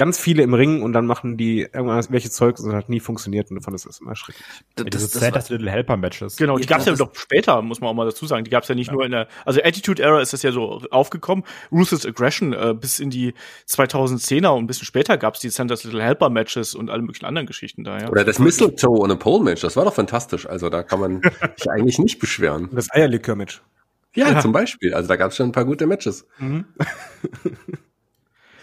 ganz 0.00 0.18
viele 0.18 0.42
im 0.42 0.54
Ring 0.54 0.80
und 0.80 0.94
dann 0.94 1.04
machen 1.04 1.36
die 1.36 1.60
irgendwas 1.60 2.10
welche 2.10 2.30
Zeug 2.30 2.58
und 2.58 2.68
das 2.68 2.74
hat 2.74 2.88
nie 2.88 3.00
funktioniert 3.00 3.50
und 3.50 3.56
du 3.56 3.62
fandest 3.62 3.84
das 3.84 4.00
immer 4.00 4.16
schrecklich. 4.16 4.46
Das, 4.74 4.86
Diese 4.86 4.98
das, 4.98 5.12
Santa's 5.12 5.50
Little 5.50 5.70
Helper 5.70 5.98
Matches. 5.98 6.38
Genau, 6.38 6.56
die 6.56 6.62
Ja, 6.62 6.70
gab's 6.70 6.86
ja 6.86 6.94
doch 6.94 7.14
später, 7.14 7.60
muss 7.60 7.82
man 7.82 7.90
auch 7.90 7.94
mal 7.94 8.06
dazu 8.06 8.24
sagen. 8.24 8.44
Die 8.44 8.50
gab's 8.50 8.66
ja 8.68 8.74
nicht 8.74 8.90
nur 8.90 9.04
in 9.04 9.10
der, 9.10 9.28
also 9.44 9.60
Attitude 9.62 10.02
Era 10.02 10.22
ist 10.22 10.32
das 10.32 10.42
ja 10.42 10.52
so 10.52 10.80
aufgekommen. 10.90 11.44
Ruthless 11.70 12.06
Aggression 12.06 12.54
äh, 12.54 12.72
bis 12.72 12.98
in 12.98 13.10
die 13.10 13.34
2010er 13.68 14.48
und 14.48 14.64
ein 14.64 14.66
bisschen 14.66 14.86
später 14.86 15.18
gab's 15.18 15.40
die 15.40 15.50
Santa's 15.50 15.84
Little 15.84 16.02
Helper 16.02 16.30
Matches 16.30 16.74
und 16.74 16.88
alle 16.88 17.02
möglichen 17.02 17.26
anderen 17.26 17.46
Geschichten 17.46 17.84
da, 17.84 17.98
ja. 17.98 18.08
Oder 18.08 18.24
das 18.24 18.38
Mistletoe 18.38 19.00
und 19.02 19.10
a 19.10 19.16
Pole 19.16 19.44
Match, 19.44 19.60
das 19.60 19.76
war 19.76 19.84
doch 19.84 19.94
fantastisch. 19.94 20.46
Also 20.46 20.70
da 20.70 20.82
kann 20.82 21.00
man 21.00 21.20
sich 21.58 21.70
eigentlich 21.70 21.98
nicht 21.98 22.18
beschweren. 22.18 22.70
Das 22.72 22.90
Eierlikör-Match. 22.90 23.60
Ja, 24.14 24.40
zum 24.40 24.52
Beispiel. 24.52 24.94
Also 24.94 25.08
da 25.08 25.16
gab 25.16 25.30
es 25.30 25.36
schon 25.36 25.50
ein 25.50 25.52
paar 25.52 25.66
gute 25.66 25.86
Matches. 25.86 26.26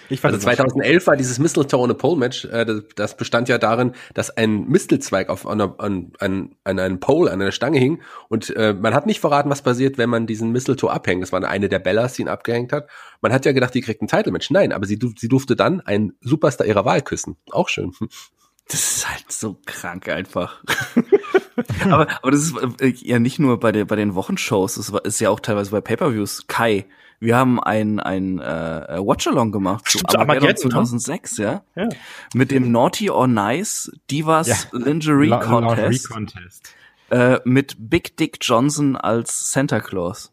Ich 0.10 0.22
fand 0.22 0.34
Also 0.34 0.46
das 0.46 0.56
2011 0.58 1.08
war 1.08 1.16
dieses 1.18 1.40
Mistletoe 1.40 1.78
und 1.82 1.92
a 1.92 1.94
Pole 1.94 2.18
Match, 2.18 2.46
äh, 2.46 2.66
das, 2.66 2.84
das 2.96 3.18
bestand 3.18 3.50
ja 3.50 3.58
darin, 3.58 3.94
dass 4.14 4.30
ein 4.36 4.68
Mistelzweig 4.68 5.30
auf 5.30 5.46
einer, 5.48 5.76
an, 5.80 6.14
an, 6.20 6.56
an 6.64 6.80
einem 6.80 7.00
Pole, 7.00 7.32
an 7.32 7.42
einer 7.42 7.52
Stange 7.52 7.80
hing 7.80 8.02
und 8.30 8.56
äh, 8.56 8.74
man 8.74 8.94
hat 8.94 9.06
nicht 9.06 9.20
verraten, 9.20 9.50
was 9.50 9.62
passiert, 9.62 9.98
wenn 9.98 10.10
man 10.10 10.28
diesen 10.28 10.52
Mistletoe 10.52 10.90
abhängt. 10.92 11.22
Das 11.24 11.32
war 11.32 11.44
eine 11.44 11.70
der 11.70 11.80
Bellas, 11.80 12.14
die 12.14 12.22
ihn 12.24 12.28
abgehängt 12.28 12.72
hat. 12.74 12.88
Man 13.22 13.34
hat 13.34 13.46
ja 13.46 13.52
gedacht, 13.52 13.74
die 13.74 13.82
kriegt 13.82 14.02
ein 14.02 14.08
Title 14.08 14.32
Match. 14.32 14.50
Nein, 14.52 14.72
aber 14.74 14.86
sie, 14.86 14.98
du- 15.00 15.14
sie 15.18 15.28
durfte 15.28 15.56
dann 15.56 15.82
einen 15.82 16.14
Superstar 16.22 16.68
ihrer 16.68 16.86
Wahl 16.86 17.02
küssen. 17.02 17.36
Auch 17.52 17.68
schön. 17.70 17.92
das 18.70 18.98
ist 18.98 19.10
halt 19.10 19.26
so 19.32 19.60
krank 19.66 20.10
einfach. 20.10 20.62
aber, 21.86 22.08
aber 22.22 22.32
das 22.32 22.42
ist 22.42 22.56
äh, 22.82 22.94
ja 22.98 23.20
nicht 23.20 23.40
nur 23.40 23.60
bei, 23.60 23.72
der, 23.72 23.86
bei 23.86 23.96
den 23.96 24.16
Wochenshows, 24.16 24.76
das 24.76 24.92
war- 24.92 25.06
ist 25.06 25.20
ja 25.20 25.30
auch 25.30 25.40
teilweise 25.40 25.72
bei 25.72 25.82
Pay-Per-Views. 25.82 26.46
Kai, 26.48 26.86
wir 27.20 27.36
haben 27.36 27.60
ein, 27.60 28.00
ein 28.00 28.40
äh, 28.40 28.98
Watch-Along 29.00 29.52
gemacht 29.52 29.90
Stimmt, 29.90 30.12
zu 30.12 30.20
Armageddon, 30.20 30.50
ne? 30.50 30.56
2006, 30.56 31.38
ja? 31.38 31.64
Ja. 31.76 31.90
Mit 32.34 32.52
dem 32.52 32.72
Naughty 32.72 33.10
or 33.10 33.28
Nice 33.28 33.92
Divas 34.12 34.48
Ja. 34.48 34.56
Lingerie 34.72 35.28
La- 35.28 35.38
Contest 35.40 36.10
Laundry 36.10 36.32
Contest. 36.34 36.74
äh, 37.10 37.40
mit 37.46 37.76
Big 37.80 38.18
Dick 38.18 38.38
Johnson 38.42 38.96
als 38.96 39.52
Santa 39.52 39.80
Claus. 39.80 40.32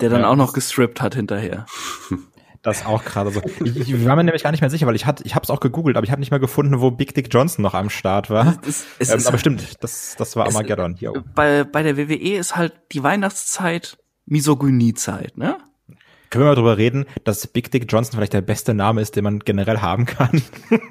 Der 0.00 0.10
dann 0.10 0.22
Ja. 0.22 0.28
auch 0.28 0.36
noch 0.36 0.52
gestrippt 0.52 1.00
hat 1.00 1.14
hinterher. 1.14 1.66
Das 2.62 2.78
ist 2.80 2.86
auch 2.86 3.04
gerade 3.04 3.30
so. 3.30 3.42
Ich, 3.62 3.76
ich 3.92 4.04
war 4.06 4.16
mir 4.16 4.24
nämlich 4.24 4.42
gar 4.42 4.50
nicht 4.50 4.62
mehr 4.62 4.70
sicher, 4.70 4.86
weil 4.86 4.96
ich 4.96 5.04
hatte, 5.06 5.22
ich 5.24 5.34
habe 5.34 5.42
es 5.44 5.50
auch 5.50 5.60
gegoogelt, 5.60 5.96
aber 5.98 6.04
ich 6.04 6.10
habe 6.10 6.20
nicht 6.20 6.30
mehr 6.30 6.40
gefunden, 6.40 6.80
wo 6.80 6.90
Big 6.90 7.14
Dick 7.14 7.28
Johnson 7.30 7.62
noch 7.62 7.74
am 7.74 7.90
Start 7.90 8.30
war. 8.30 8.56
Es, 8.66 8.86
es 8.98 9.10
Ähm, 9.10 9.18
ist 9.18 9.26
aber 9.26 9.36
stimmt, 9.38 9.82
das, 9.84 10.16
das 10.18 10.34
war 10.34 10.46
es- 10.46 10.54
Armageddon. 10.56 10.94
Hier. 10.96 11.12
bei, 11.34 11.64
bei 11.64 11.82
der 11.82 11.96
WWE 11.98 12.36
ist 12.38 12.56
halt 12.56 12.72
die 12.92 13.02
Weihnachtszeit 13.02 13.98
Misogyniezeit, 14.26 15.36
ne? 15.36 15.58
Können 16.34 16.46
wir 16.46 16.48
mal 16.48 16.56
drüber 16.56 16.78
reden, 16.78 17.06
dass 17.22 17.46
Big 17.46 17.70
Dick 17.70 17.86
Johnson 17.88 18.16
vielleicht 18.16 18.32
der 18.32 18.42
beste 18.42 18.74
Name 18.74 19.00
ist, 19.00 19.14
den 19.14 19.22
man 19.22 19.38
generell 19.38 19.78
haben 19.78 20.04
kann? 20.04 20.42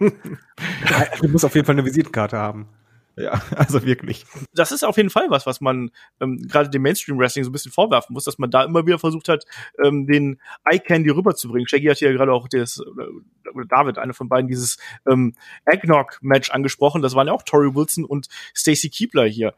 Du 1.21 1.27
musst 1.27 1.43
auf 1.43 1.53
jeden 1.53 1.65
Fall 1.65 1.75
eine 1.75 1.83
Visitenkarte 1.83 2.37
haben. 2.37 2.69
ja, 3.17 3.41
also 3.53 3.83
wirklich. 3.83 4.25
das 4.53 4.71
ist 4.71 4.83
auf 4.83 4.95
jeden 4.95 5.09
Fall 5.09 5.25
was, 5.29 5.45
was 5.45 5.59
man 5.59 5.91
ähm, 6.21 6.37
gerade 6.47 6.69
dem 6.69 6.83
Mainstream 6.83 7.19
Wrestling 7.19 7.43
so 7.43 7.49
ein 7.49 7.51
bisschen 7.51 7.73
vorwerfen 7.73 8.13
muss, 8.13 8.23
dass 8.23 8.37
man 8.37 8.51
da 8.51 8.63
immer 8.63 8.85
wieder 8.85 8.99
versucht 8.99 9.27
hat, 9.27 9.43
ähm, 9.83 10.07
den 10.07 10.39
Eye 10.63 10.79
Candy 10.79 11.09
rüberzubringen. 11.09 11.67
Shaggy 11.67 11.87
hat 11.87 11.97
hier 11.97 12.13
gerade 12.13 12.31
auch 12.31 12.47
das, 12.47 12.79
oder 12.79 13.65
David, 13.67 13.97
eine 13.97 14.13
von 14.13 14.29
beiden, 14.29 14.47
dieses 14.47 14.77
ähm, 15.05 15.33
Eggnog 15.65 16.19
Match 16.21 16.51
angesprochen. 16.51 17.01
Das 17.01 17.15
waren 17.15 17.27
ja 17.27 17.33
auch 17.33 17.43
Tori 17.43 17.75
Wilson 17.75 18.05
und 18.05 18.29
Stacy 18.55 18.89
Keebler 18.89 19.25
hier. 19.25 19.55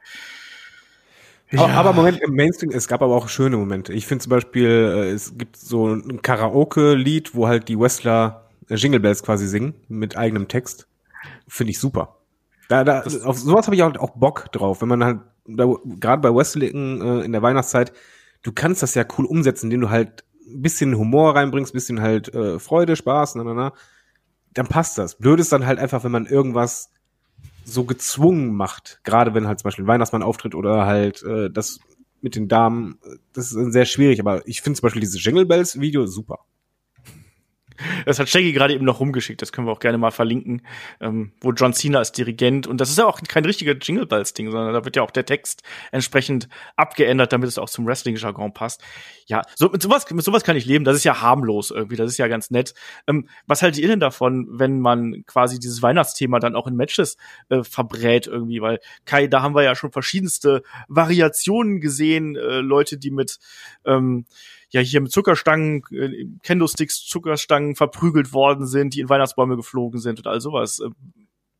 Aber, 1.53 1.69
aber 1.69 1.93
Moment, 1.93 2.21
im 2.21 2.33
Mainstream, 2.33 2.71
es 2.71 2.87
gab 2.87 3.01
aber 3.01 3.15
auch 3.15 3.29
schöne 3.29 3.57
Momente. 3.57 3.93
Ich 3.93 4.07
finde 4.07 4.23
zum 4.23 4.31
Beispiel, 4.31 4.67
äh, 4.67 5.11
es 5.11 5.37
gibt 5.37 5.57
so 5.57 5.87
ein 5.93 6.21
Karaoke-Lied, 6.21 7.35
wo 7.35 7.47
halt 7.47 7.67
die 7.69 7.79
Wrestler 7.79 8.49
äh, 8.69 8.75
Jingle 8.75 8.99
Bells 8.99 9.23
quasi 9.23 9.47
singen 9.47 9.75
mit 9.87 10.17
eigenem 10.17 10.47
Text. 10.47 10.87
Finde 11.47 11.71
ich 11.71 11.79
super. 11.79 12.17
Da, 12.67 12.83
da, 12.83 13.03
auf 13.23 13.37
sowas 13.37 13.67
habe 13.67 13.75
ich 13.75 13.83
auch, 13.83 13.95
auch 13.97 14.11
Bock 14.11 14.51
drauf, 14.51 14.81
wenn 14.81 14.89
man 14.89 15.03
halt, 15.03 15.19
gerade 15.45 16.21
bei 16.21 16.33
Wrestling 16.33 17.01
äh, 17.01 17.25
in 17.25 17.31
der 17.31 17.43
Weihnachtszeit, 17.43 17.93
du 18.41 18.51
kannst 18.51 18.81
das 18.81 18.95
ja 18.95 19.05
cool 19.17 19.25
umsetzen, 19.25 19.67
indem 19.67 19.81
du 19.81 19.89
halt 19.89 20.23
ein 20.47 20.61
bisschen 20.61 20.97
Humor 20.97 21.35
reinbringst, 21.35 21.73
ein 21.73 21.77
bisschen 21.77 22.01
halt 22.01 22.33
äh, 22.33 22.59
Freude, 22.59 22.95
Spaß, 22.95 23.35
na, 23.35 23.43
na, 23.43 23.53
na. 23.53 23.73
Dann 24.53 24.67
passt 24.67 24.97
das. 24.97 25.15
Blöd 25.15 25.39
ist 25.39 25.51
dann 25.51 25.65
halt 25.65 25.79
einfach, 25.79 26.03
wenn 26.03 26.11
man 26.11 26.25
irgendwas 26.25 26.89
so 27.65 27.83
gezwungen 27.83 28.55
macht, 28.55 28.99
gerade 29.03 29.33
wenn 29.33 29.47
halt 29.47 29.59
zum 29.59 29.65
Beispiel 29.65 29.85
ein 29.85 29.87
Weihnachtsmann 29.87 30.23
auftritt 30.23 30.55
oder 30.55 30.85
halt 30.85 31.23
äh, 31.23 31.49
das 31.49 31.79
mit 32.21 32.35
den 32.35 32.47
Damen, 32.47 32.99
äh, 33.03 33.17
das 33.33 33.51
ist 33.51 33.73
sehr 33.73 33.85
schwierig, 33.85 34.19
aber 34.19 34.47
ich 34.47 34.61
finde 34.61 34.77
zum 34.77 34.83
Beispiel 34.83 35.01
dieses 35.01 35.23
Jingle 35.23 35.45
Bells 35.45 35.79
Video 35.79 36.05
super. 36.05 36.39
Das 38.05 38.19
hat 38.19 38.29
Shaggy 38.29 38.53
gerade 38.53 38.73
eben 38.73 38.85
noch 38.85 38.99
rumgeschickt, 38.99 39.41
das 39.41 39.51
können 39.51 39.67
wir 39.67 39.71
auch 39.71 39.79
gerne 39.79 39.97
mal 39.97 40.11
verlinken, 40.11 40.61
ähm, 41.01 41.31
wo 41.41 41.51
John 41.51 41.73
Cena 41.73 41.99
als 41.99 42.11
Dirigent, 42.11 42.67
und 42.67 42.79
das 42.79 42.89
ist 42.89 42.97
ja 42.97 43.05
auch 43.05 43.19
kein 43.27 43.45
richtiger 43.45 43.73
Jingle 43.73 44.05
Bells 44.05 44.33
Ding, 44.33 44.51
sondern 44.51 44.73
da 44.73 44.85
wird 44.85 44.95
ja 44.95 45.03
auch 45.03 45.11
der 45.11 45.25
Text 45.25 45.63
entsprechend 45.91 46.47
abgeändert, 46.75 47.33
damit 47.33 47.49
es 47.49 47.57
auch 47.57 47.69
zum 47.69 47.85
Wrestling-Jargon 47.85 48.53
passt. 48.53 48.81
Ja, 49.27 49.41
so, 49.55 49.69
mit 49.69 49.81
sowas, 49.81 50.09
mit 50.11 50.23
sowas 50.23 50.43
kann 50.43 50.55
ich 50.55 50.65
leben, 50.65 50.85
das 50.85 50.95
ist 50.95 51.03
ja 51.03 51.21
harmlos 51.21 51.71
irgendwie, 51.71 51.95
das 51.95 52.11
ist 52.11 52.17
ja 52.17 52.27
ganz 52.27 52.51
nett. 52.51 52.73
Ähm, 53.07 53.27
was 53.47 53.61
haltet 53.61 53.81
ihr 53.81 53.87
denn 53.87 53.99
davon, 53.99 54.47
wenn 54.49 54.79
man 54.79 55.23
quasi 55.25 55.59
dieses 55.59 55.81
Weihnachtsthema 55.81 56.39
dann 56.39 56.55
auch 56.55 56.67
in 56.67 56.75
Matches 56.75 57.17
äh, 57.49 57.63
verbrät 57.63 58.27
irgendwie, 58.27 58.61
weil 58.61 58.79
Kai, 59.05 59.27
da 59.27 59.41
haben 59.41 59.55
wir 59.55 59.63
ja 59.63 59.75
schon 59.75 59.91
verschiedenste 59.91 60.63
Variationen 60.87 61.81
gesehen, 61.81 62.35
äh, 62.35 62.59
Leute, 62.59 62.97
die 62.97 63.11
mit 63.11 63.39
ähm, 63.85 64.25
ja 64.75 64.81
hier 64.81 65.01
mit 65.01 65.11
Zuckerstangen, 65.11 65.83
äh, 65.91 66.27
Kendo-Sticks, 66.43 67.05
Zuckerstangen 67.05 67.75
verprügelt 67.75 68.33
worden 68.33 68.67
sind, 68.67 68.93
die 68.93 68.99
in 68.99 69.09
Weihnachtsbäume 69.09 69.55
geflogen 69.55 69.99
sind 69.99 70.19
und 70.19 70.27
all 70.27 70.41
sowas. 70.41 70.79
Äh, 70.79 70.89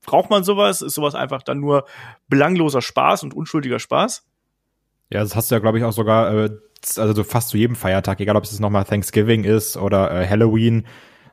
braucht 0.06 0.30
man 0.30 0.44
sowas? 0.44 0.82
Ist 0.82 0.96
sowas 0.96 1.16
einfach 1.16 1.42
dann 1.42 1.60
nur 1.60 1.86
belangloser 2.28 2.82
Spaß 2.82 3.24
und 3.24 3.34
unschuldiger 3.34 3.80
Spaß? 3.80 4.26
Ja, 5.10 5.22
das 5.22 5.36
hast 5.36 5.50
du 5.50 5.56
ja, 5.56 5.60
glaube 5.60 5.78
ich, 5.78 5.84
auch 5.86 5.94
sogar, 5.94 6.34
äh, 6.34 6.50
also 6.98 7.14
so 7.14 7.24
fast 7.24 7.50
zu 7.50 7.58
jedem 7.58 7.78
Feiertag, 7.78 8.20
egal 8.20 8.36
ob 8.36 8.44
es 8.44 8.52
jetzt 8.52 8.60
nochmal 8.60 8.84
Thanksgiving 8.84 9.46
ist 9.46 9.78
oder 9.78 10.12
äh, 10.12 10.28
Halloween. 10.28 10.86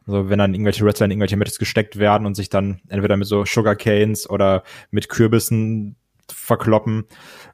Also 0.06 0.30
wenn 0.30 0.38
dann 0.38 0.54
irgendwelche 0.54 0.84
Wrestler 0.84 1.06
in 1.06 1.12
irgendwelche 1.12 1.36
Matches 1.36 1.58
gesteckt 1.58 1.98
werden 1.98 2.26
und 2.26 2.34
sich 2.34 2.48
dann 2.48 2.80
entweder 2.88 3.16
mit 3.16 3.26
so 3.26 3.44
Sugarcanes 3.44 4.30
oder 4.30 4.62
mit 4.90 5.08
Kürbissen 5.08 5.96
verkloppen. 6.28 7.04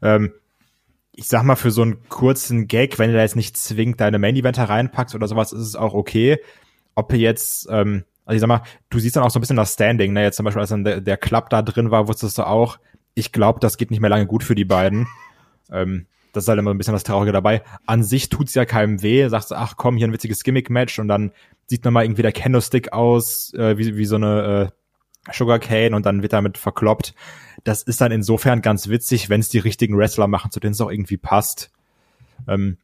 Ähm, 0.03 0.33
ich 1.19 1.27
sag 1.27 1.43
mal, 1.43 1.57
für 1.57 1.73
so 1.73 1.83
einen 1.83 2.09
kurzen 2.09 2.69
Gag, 2.69 3.01
wenn 3.01 3.11
du 3.11 3.17
da 3.17 3.23
jetzt 3.23 3.35
nicht 3.35 3.57
zwingend 3.57 4.01
deine 4.01 4.21
Main-Event 4.21 4.57
reinpackst 4.57 5.17
oder 5.17 5.27
sowas, 5.27 5.53
ist 5.53 5.63
es 5.63 5.75
auch 5.75 5.93
okay. 5.93 6.39
Ob 6.95 7.13
jetzt, 7.13 7.67
ähm, 7.73 8.05
also 8.25 8.37
ich 8.37 8.41
sag 8.41 8.47
mal, 8.47 8.63
du 8.89 9.01
siehst 9.01 9.17
dann 9.17 9.25
auch 9.25 9.31
so 9.31 9.41
ein 9.41 9.41
bisschen 9.41 9.57
das 9.57 9.73
Standing, 9.73 10.13
ne? 10.13 10.23
Jetzt 10.23 10.37
zum 10.37 10.45
Beispiel, 10.45 10.61
als 10.61 10.71
dann 10.71 10.85
der, 10.85 11.01
der 11.01 11.17
Club 11.17 11.51
da 11.51 11.63
drin 11.63 11.91
war, 11.91 12.07
wusstest 12.07 12.39
du 12.39 12.47
auch, 12.47 12.79
ich 13.15 13.33
glaube, 13.33 13.59
das 13.59 13.79
geht 13.79 13.91
nicht 13.91 13.99
mehr 13.99 14.11
lange 14.11 14.27
gut 14.27 14.45
für 14.45 14.55
die 14.55 14.65
beiden. 14.65 15.07
Ähm, 15.71 16.07
das 16.33 16.45
ist 16.45 16.49
halt 16.49 16.59
immer 16.59 16.73
ein 16.73 16.79
bisschen 16.79 16.95
das 16.95 17.03
Traurige 17.03 17.31
dabei. 17.31 17.63
An 17.85 18.03
sich 18.03 18.31
tut's 18.31 18.55
ja 18.55 18.65
keinem 18.65 19.03
weh, 19.03 19.29
sagst 19.29 19.51
du, 19.51 19.55
ach 19.55 19.77
komm, 19.77 19.99
hier 19.99 20.09
ein 20.09 20.15
witziges 20.15 20.43
Gimmick-Match 20.43 20.99
und 20.99 21.09
dann 21.09 21.31
sieht 21.67 21.85
nochmal 21.85 22.07
irgendwie 22.07 22.23
der 22.23 22.33
Candlestick 22.33 22.95
aus, 22.95 23.53
äh, 23.53 23.77
wie, 23.77 23.99
wie 23.99 24.07
so 24.07 24.17
eine 24.17 24.71
äh, 24.71 24.75
Sugarcane 25.33 25.95
und 25.95 26.07
dann 26.07 26.23
wird 26.23 26.33
damit 26.33 26.59
verkloppt 26.59 27.15
das 27.65 27.83
ist 27.83 28.01
dann 28.01 28.13
insofern 28.13 28.63
ganz 28.63 28.89
witzig, 28.89 29.29
wenn 29.29 29.41
es 29.41 29.49
die 29.49 29.59
richtigen 29.59 29.97
Wrestler 29.97 30.27
machen, 30.27 30.51
zu 30.51 30.61
denen 30.61 30.73
es 30.73 30.81
auch 30.81 30.91
irgendwie 30.91 31.17
passt. 31.17 31.71
Ähm, 32.47 32.79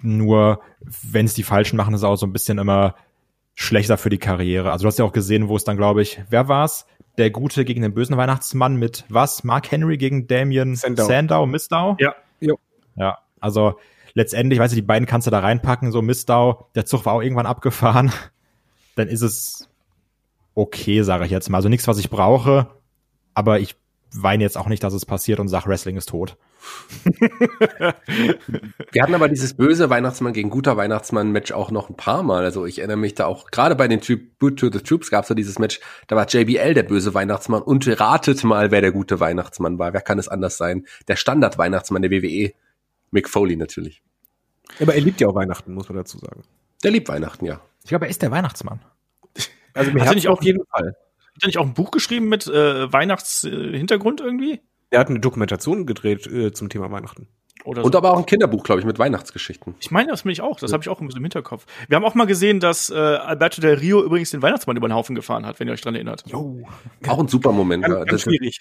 nur 0.00 0.60
wenn 0.80 1.26
es 1.26 1.34
die 1.34 1.42
falschen 1.42 1.76
machen, 1.76 1.94
ist 1.94 2.00
es 2.00 2.04
auch 2.04 2.16
so 2.16 2.26
ein 2.26 2.32
bisschen 2.32 2.58
immer 2.58 2.94
schlechter 3.54 3.98
für 3.98 4.10
die 4.10 4.18
Karriere. 4.18 4.72
Also 4.72 4.84
du 4.84 4.88
hast 4.88 4.98
ja 4.98 5.04
auch 5.04 5.12
gesehen, 5.12 5.48
wo 5.48 5.56
es 5.56 5.64
dann, 5.64 5.76
glaube 5.76 6.02
ich, 6.02 6.22
wer 6.30 6.48
war's? 6.48 6.86
Der 7.18 7.30
Gute 7.30 7.64
gegen 7.64 7.82
den 7.82 7.92
bösen 7.92 8.16
Weihnachtsmann 8.16 8.76
mit 8.76 9.04
was? 9.08 9.44
Mark 9.44 9.70
Henry 9.70 9.98
gegen 9.98 10.26
Damien 10.26 10.76
Sandow, 10.76 11.04
Sandow 11.04 11.46
Misdow? 11.46 11.96
Ja. 12.00 12.14
Jo. 12.40 12.58
Ja, 12.96 13.18
also 13.40 13.78
letztendlich, 14.14 14.58
weißt 14.58 14.72
du, 14.72 14.76
die 14.76 14.82
beiden 14.82 15.06
kannst 15.06 15.26
du 15.26 15.30
da 15.30 15.40
reinpacken, 15.40 15.92
so 15.92 16.00
Misdow, 16.00 16.68
der 16.74 16.86
Zug 16.86 17.04
war 17.04 17.12
auch 17.12 17.22
irgendwann 17.22 17.46
abgefahren. 17.46 18.12
Dann 18.96 19.08
ist 19.08 19.22
es 19.22 19.68
okay, 20.54 21.02
sage 21.02 21.24
ich 21.24 21.30
jetzt 21.30 21.48
mal. 21.50 21.58
Also 21.58 21.68
nichts, 21.68 21.88
was 21.88 21.98
ich 21.98 22.10
brauche, 22.10 22.68
aber 23.34 23.60
ich 23.60 23.76
weine 24.14 24.44
jetzt 24.44 24.58
auch 24.58 24.68
nicht, 24.68 24.84
dass 24.84 24.92
es 24.92 25.06
passiert 25.06 25.40
und 25.40 25.48
sag, 25.48 25.66
Wrestling 25.66 25.96
ist 25.96 26.10
tot. 26.10 26.36
Wir 28.92 29.02
hatten 29.02 29.14
aber 29.14 29.28
dieses 29.28 29.54
böse 29.54 29.90
Weihnachtsmann 29.90 30.32
gegen 30.32 30.50
guter 30.50 30.76
Weihnachtsmann-Match 30.76 31.52
auch 31.52 31.70
noch 31.70 31.88
ein 31.88 31.96
paar 31.96 32.22
Mal. 32.22 32.44
Also 32.44 32.66
ich 32.66 32.78
erinnere 32.78 32.98
mich 32.98 33.14
da 33.14 33.26
auch, 33.26 33.50
gerade 33.50 33.74
bei 33.74 33.88
den 33.88 34.00
Tribute 34.00 34.58
to 34.58 34.70
the 34.70 34.80
Troops 34.80 35.10
gab 35.10 35.22
es 35.22 35.28
so 35.28 35.34
dieses 35.34 35.58
Match, 35.58 35.80
da 36.06 36.16
war 36.16 36.26
JBL 36.28 36.74
der 36.74 36.82
böse 36.82 37.14
Weihnachtsmann 37.14 37.62
und 37.62 37.88
ratet 38.00 38.44
mal, 38.44 38.70
wer 38.70 38.80
der 38.80 38.92
gute 38.92 39.18
Weihnachtsmann 39.18 39.78
war. 39.78 39.92
Wer 39.92 40.02
kann 40.02 40.18
es 40.18 40.28
anders 40.28 40.56
sein? 40.56 40.86
Der 41.08 41.16
Standard-Weihnachtsmann 41.16 42.02
der 42.02 42.10
WWE, 42.10 42.52
Mick 43.10 43.28
Foley 43.28 43.56
natürlich. 43.56 44.02
Aber 44.80 44.94
er 44.94 45.00
liebt 45.00 45.20
ja 45.20 45.28
auch 45.28 45.34
Weihnachten, 45.34 45.74
muss 45.74 45.88
man 45.88 45.96
dazu 45.96 46.18
sagen. 46.18 46.42
Der 46.84 46.90
liebt 46.90 47.08
Weihnachten, 47.08 47.44
ja. 47.44 47.60
Ich 47.82 47.88
glaube, 47.88 48.06
er 48.06 48.10
ist 48.10 48.22
der 48.22 48.30
Weihnachtsmann. 48.30 48.80
Also 49.74 49.90
mir 49.92 50.04
hat 50.04 50.14
nicht 50.14 50.28
auf 50.28 50.42
jeden 50.42 50.64
Fall. 50.66 50.96
Hat 51.34 51.42
er 51.42 51.46
nicht 51.46 51.58
auch 51.58 51.66
ein 51.66 51.74
Buch 51.74 51.90
geschrieben 51.90 52.28
mit 52.28 52.46
äh, 52.46 52.92
Weihnachtshintergrund 52.92 54.20
äh, 54.20 54.24
irgendwie? 54.24 54.60
Er 54.90 55.00
hat 55.00 55.08
eine 55.08 55.20
Dokumentation 55.20 55.86
gedreht 55.86 56.26
äh, 56.26 56.52
zum 56.52 56.68
Thema 56.68 56.90
Weihnachten. 56.90 57.28
Oder 57.64 57.84
Und 57.84 57.92
so. 57.92 57.98
aber 57.98 58.12
auch 58.12 58.18
ein 58.18 58.26
Kinderbuch, 58.26 58.64
glaube 58.64 58.80
ich, 58.80 58.86
mit 58.86 58.98
Weihnachtsgeschichten. 58.98 59.76
Ich 59.78 59.90
meine, 59.90 60.10
das 60.10 60.24
bin 60.24 60.32
ich 60.32 60.40
auch. 60.40 60.58
Das 60.58 60.72
habe 60.72 60.82
ich 60.82 60.88
auch 60.88 61.00
ein 61.00 61.06
bisschen 61.06 61.20
im 61.20 61.24
Hinterkopf. 61.24 61.64
Wir 61.88 61.96
haben 61.96 62.04
auch 62.04 62.14
mal 62.14 62.26
gesehen, 62.26 62.58
dass 62.58 62.90
äh, 62.90 62.94
Alberto 62.94 63.60
del 63.60 63.78
Rio 63.78 64.02
übrigens 64.02 64.30
den 64.30 64.42
Weihnachtsmann 64.42 64.76
über 64.76 64.88
den 64.88 64.94
Haufen 64.94 65.14
gefahren 65.14 65.46
hat, 65.46 65.60
wenn 65.60 65.68
ihr 65.68 65.74
euch 65.74 65.80
dran 65.80 65.94
erinnert. 65.94 66.24
Jo. 66.26 66.66
Auch 67.06 67.20
ein 67.20 67.28
super 67.28 67.52
Moment. 67.52 67.84
Ganz, 67.84 68.06
ganz 68.06 68.22
schwierig. 68.22 68.58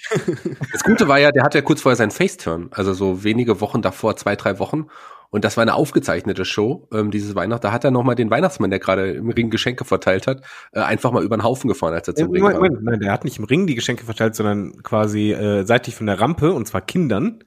Das 0.72 0.84
Gute 0.84 1.08
war 1.08 1.20
ja, 1.20 1.32
der 1.32 1.44
hatte 1.44 1.58
ja 1.58 1.64
kurz 1.64 1.82
vorher 1.82 1.96
seinen 1.96 2.12
Faceturn. 2.12 2.70
Also 2.72 2.94
so 2.94 3.24
wenige 3.24 3.60
Wochen 3.60 3.82
davor, 3.82 4.16
zwei, 4.18 4.36
drei 4.36 4.60
Wochen. 4.60 4.88
Und 5.32 5.46
das 5.46 5.58
war 5.58 5.62
eine 5.62 5.74
aufgezeichnete 5.74 6.46
Show, 6.46 6.88
ähm, 6.94 7.10
dieses 7.10 7.36
Weihnachten. 7.36 7.64
Da 7.64 7.72
hat 7.72 7.86
er 7.86 7.92
nochmal 7.92 8.16
den 8.16 8.30
Weihnachtsmann, 8.30 8.70
der 8.70 8.80
gerade 8.80 9.12
im 9.12 9.30
Ring 9.30 9.50
Geschenke 9.50 9.86
verteilt 9.86 10.28
hat, 10.28 10.42
äh, 10.74 10.82
einfach 10.82 11.12
mal 11.12 11.24
über 11.24 11.38
den 11.38 11.44
Haufen 11.44 11.70
gefahren, 11.70 11.94
als 11.94 12.08
er 12.08 12.16
zum 12.16 12.36
äh, 12.36 12.40
Ring 12.40 12.52
kam. 12.52 12.84
Nein, 12.84 13.00
der 13.00 13.12
hat 13.14 13.24
nicht 13.24 13.40
im 13.40 13.46
Ring 13.46 13.66
die 13.66 13.76
Geschenke 13.76 14.04
verteilt, 14.06 14.36
sondern 14.36 14.84
quasi 14.84 15.32
äh, 15.32 15.64
seitlich 15.64 15.96
von 15.96 16.06
der 16.06 16.20
Rampe, 16.20 16.52
und 16.52 16.68
zwar 16.68 16.82
Kindern 16.82 17.44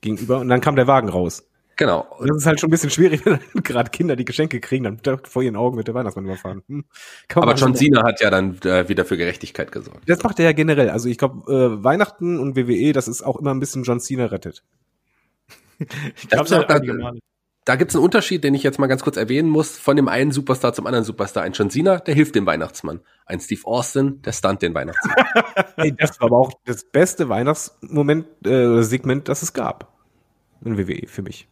gegenüber. 0.00 0.40
Und 0.40 0.48
dann 0.48 0.60
kam 0.60 0.74
der 0.74 0.88
Wagen 0.88 1.08
raus. 1.08 1.44
Genau. 1.80 2.06
Und 2.18 2.28
das 2.28 2.36
ist 2.36 2.46
halt 2.46 2.60
schon 2.60 2.68
ein 2.68 2.72
bisschen 2.72 2.90
schwierig, 2.90 3.24
wenn 3.24 3.40
gerade 3.62 3.88
Kinder 3.90 4.14
die 4.14 4.26
Geschenke 4.26 4.60
kriegen, 4.60 4.98
dann 5.02 5.20
vor 5.24 5.42
ihren 5.42 5.56
Augen 5.56 5.78
wird 5.78 5.88
der 5.88 5.94
Weihnachtsmann 5.94 6.26
überfahren. 6.26 6.62
Hm. 6.68 6.84
Aber 7.36 7.54
John 7.54 7.74
Cena 7.74 8.02
hat 8.02 8.20
ja 8.20 8.28
dann 8.28 8.58
äh, 8.64 8.86
wieder 8.90 9.06
für 9.06 9.16
Gerechtigkeit 9.16 9.72
gesorgt. 9.72 10.02
Das 10.06 10.22
macht 10.22 10.38
er 10.40 10.44
ja 10.44 10.52
generell. 10.52 10.90
Also 10.90 11.08
ich 11.08 11.16
glaube, 11.16 11.50
äh, 11.50 11.82
Weihnachten 11.82 12.38
und 12.38 12.54
WWE, 12.54 12.92
das 12.92 13.08
ist 13.08 13.22
auch 13.22 13.36
immer 13.36 13.52
ein 13.52 13.60
bisschen 13.60 13.84
John 13.84 13.98
Cena 13.98 14.26
rettet. 14.26 14.62
ich 16.16 16.28
glaube, 16.28 16.48
da, 16.48 16.62
da, 16.64 17.12
da 17.64 17.76
gibt 17.76 17.90
es 17.90 17.96
einen 17.96 18.04
Unterschied, 18.04 18.42
den 18.42 18.54
ich 18.54 18.62
jetzt 18.62 18.78
mal 18.78 18.86
ganz 18.86 19.02
kurz 19.02 19.16
erwähnen 19.16 19.48
muss, 19.48 19.76
von 19.78 19.96
dem 19.96 20.08
einen 20.08 20.32
Superstar 20.32 20.72
zum 20.72 20.86
anderen 20.86 21.04
Superstar. 21.04 21.42
Ein 21.42 21.52
John 21.52 21.70
Cena, 21.70 21.98
der 21.98 22.14
hilft 22.14 22.34
dem 22.34 22.46
Weihnachtsmann. 22.46 23.00
Ein 23.26 23.40
Steve 23.40 23.64
Austin, 23.64 24.22
der 24.22 24.32
stunt 24.32 24.62
den 24.62 24.74
Weihnachtsmann. 24.74 25.16
hey, 25.76 25.94
das 25.96 26.20
war 26.20 26.28
aber 26.28 26.38
auch 26.38 26.52
das 26.64 26.84
beste 26.84 27.28
Weihnachtsmoment, 27.28 28.26
äh, 28.46 28.82
Segment, 28.82 29.28
das 29.28 29.42
es 29.42 29.52
gab. 29.52 29.92
In 30.64 30.78
WWE, 30.78 31.06
für 31.06 31.22
mich. 31.22 31.48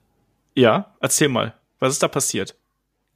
Ja, 0.54 0.94
erzähl 1.00 1.28
mal. 1.28 1.54
Was 1.78 1.92
ist 1.92 2.02
da 2.02 2.08
passiert? 2.08 2.56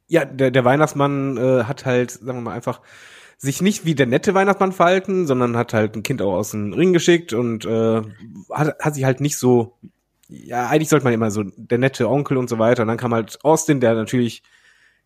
Ja, 0.07 0.25
der, 0.25 0.51
der 0.51 0.65
Weihnachtsmann 0.65 1.37
äh, 1.37 1.63
hat 1.63 1.85
halt, 1.85 2.11
sagen 2.11 2.37
wir 2.37 2.41
mal 2.41 2.53
einfach, 2.53 2.81
sich 3.37 3.61
nicht 3.61 3.85
wie 3.85 3.95
der 3.95 4.05
nette 4.05 4.33
Weihnachtsmann 4.33 4.71
verhalten, 4.71 5.27
sondern 5.27 5.57
hat 5.57 5.73
halt 5.73 5.95
ein 5.95 6.03
Kind 6.03 6.21
auch 6.21 6.35
aus 6.35 6.51
dem 6.51 6.71
Ring 6.73 6.93
geschickt 6.93 7.33
und 7.33 7.65
äh, 7.65 8.01
hat, 8.51 8.79
hat 8.79 8.95
sich 8.95 9.03
halt 9.03 9.19
nicht 9.19 9.37
so 9.37 9.77
ja, 10.27 10.67
eigentlich 10.67 10.89
sollte 10.89 11.05
man 11.05 11.13
immer 11.13 11.31
so 11.31 11.43
der 11.43 11.77
nette 11.77 12.09
Onkel 12.09 12.37
und 12.37 12.49
so 12.49 12.59
weiter. 12.59 12.83
Und 12.83 12.87
dann 12.87 12.97
kam 12.97 13.13
halt 13.13 13.39
Austin, 13.43 13.79
der 13.79 13.93
natürlich 13.93 14.43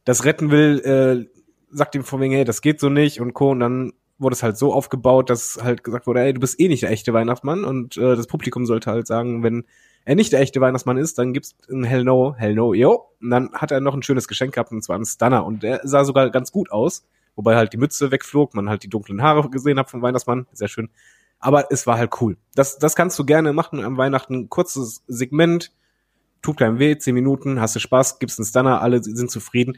das 0.05 0.25
retten 0.25 0.51
will, 0.51 0.79
äh, 0.79 1.39
sagt 1.69 1.95
ihm 1.95 2.03
vor 2.03 2.19
wegen, 2.19 2.33
hey, 2.33 2.45
das 2.45 2.61
geht 2.61 2.79
so 2.79 2.89
nicht 2.89 3.19
und 3.19 3.33
Co. 3.33 3.51
Und 3.51 3.59
dann 3.59 3.93
wurde 4.19 4.33
es 4.33 4.43
halt 4.43 4.57
so 4.57 4.73
aufgebaut, 4.73 5.29
dass 5.29 5.59
halt 5.61 5.83
gesagt 5.83 6.07
wurde, 6.07 6.21
ey, 6.21 6.33
du 6.33 6.39
bist 6.39 6.59
eh 6.59 6.67
nicht 6.67 6.83
der 6.83 6.91
echte 6.91 7.13
Weihnachtsmann. 7.13 7.65
Und 7.65 7.97
äh, 7.97 8.15
das 8.15 8.27
Publikum 8.27 8.65
sollte 8.65 8.91
halt 8.91 9.07
sagen, 9.07 9.43
wenn 9.43 9.65
er 10.05 10.15
nicht 10.15 10.31
der 10.31 10.39
echte 10.39 10.61
Weihnachtsmann 10.61 10.97
ist, 10.97 11.17
dann 11.17 11.33
gibt's 11.33 11.55
ein 11.69 11.83
Hell 11.83 12.03
no, 12.03 12.33
Hell 12.37 12.55
no, 12.55 12.73
yo. 12.73 13.09
Und 13.21 13.29
dann 13.29 13.51
hat 13.53 13.71
er 13.71 13.81
noch 13.81 13.93
ein 13.93 14.03
schönes 14.03 14.27
Geschenk 14.27 14.53
gehabt, 14.53 14.71
und 14.71 14.81
zwar 14.81 14.95
einen 14.95 15.05
Stunner. 15.05 15.45
Und 15.45 15.63
der 15.63 15.81
sah 15.83 16.05
sogar 16.05 16.29
ganz 16.29 16.51
gut 16.51 16.71
aus, 16.71 17.05
wobei 17.35 17.57
halt 17.57 17.73
die 17.73 17.77
Mütze 17.77 18.09
wegflog, 18.11 18.55
man 18.55 18.69
halt 18.69 18.83
die 18.83 18.89
dunklen 18.89 19.21
Haare 19.21 19.49
gesehen 19.49 19.77
hat 19.77 19.89
vom 19.89 20.01
Weihnachtsmann. 20.01 20.47
Sehr 20.53 20.69
schön. 20.69 20.89
Aber 21.39 21.71
es 21.71 21.85
war 21.85 21.97
halt 21.97 22.19
cool. 22.21 22.37
Das, 22.55 22.77
das 22.77 22.95
kannst 22.95 23.17
du 23.19 23.25
gerne 23.25 23.53
machen 23.53 23.83
am 23.83 23.97
Weihnachten. 23.97 24.49
Kurzes 24.49 25.03
Segment, 25.07 25.71
tut 26.41 26.57
keinem 26.57 26.79
weh, 26.79 26.97
zehn 26.97 27.13
Minuten, 27.13 27.59
hast 27.61 27.75
du 27.75 27.79
Spaß, 27.79 28.19
gibst 28.19 28.39
einen 28.39 28.45
Stunner, 28.45 28.81
alle 28.81 29.03
sind 29.03 29.29
zufrieden 29.29 29.77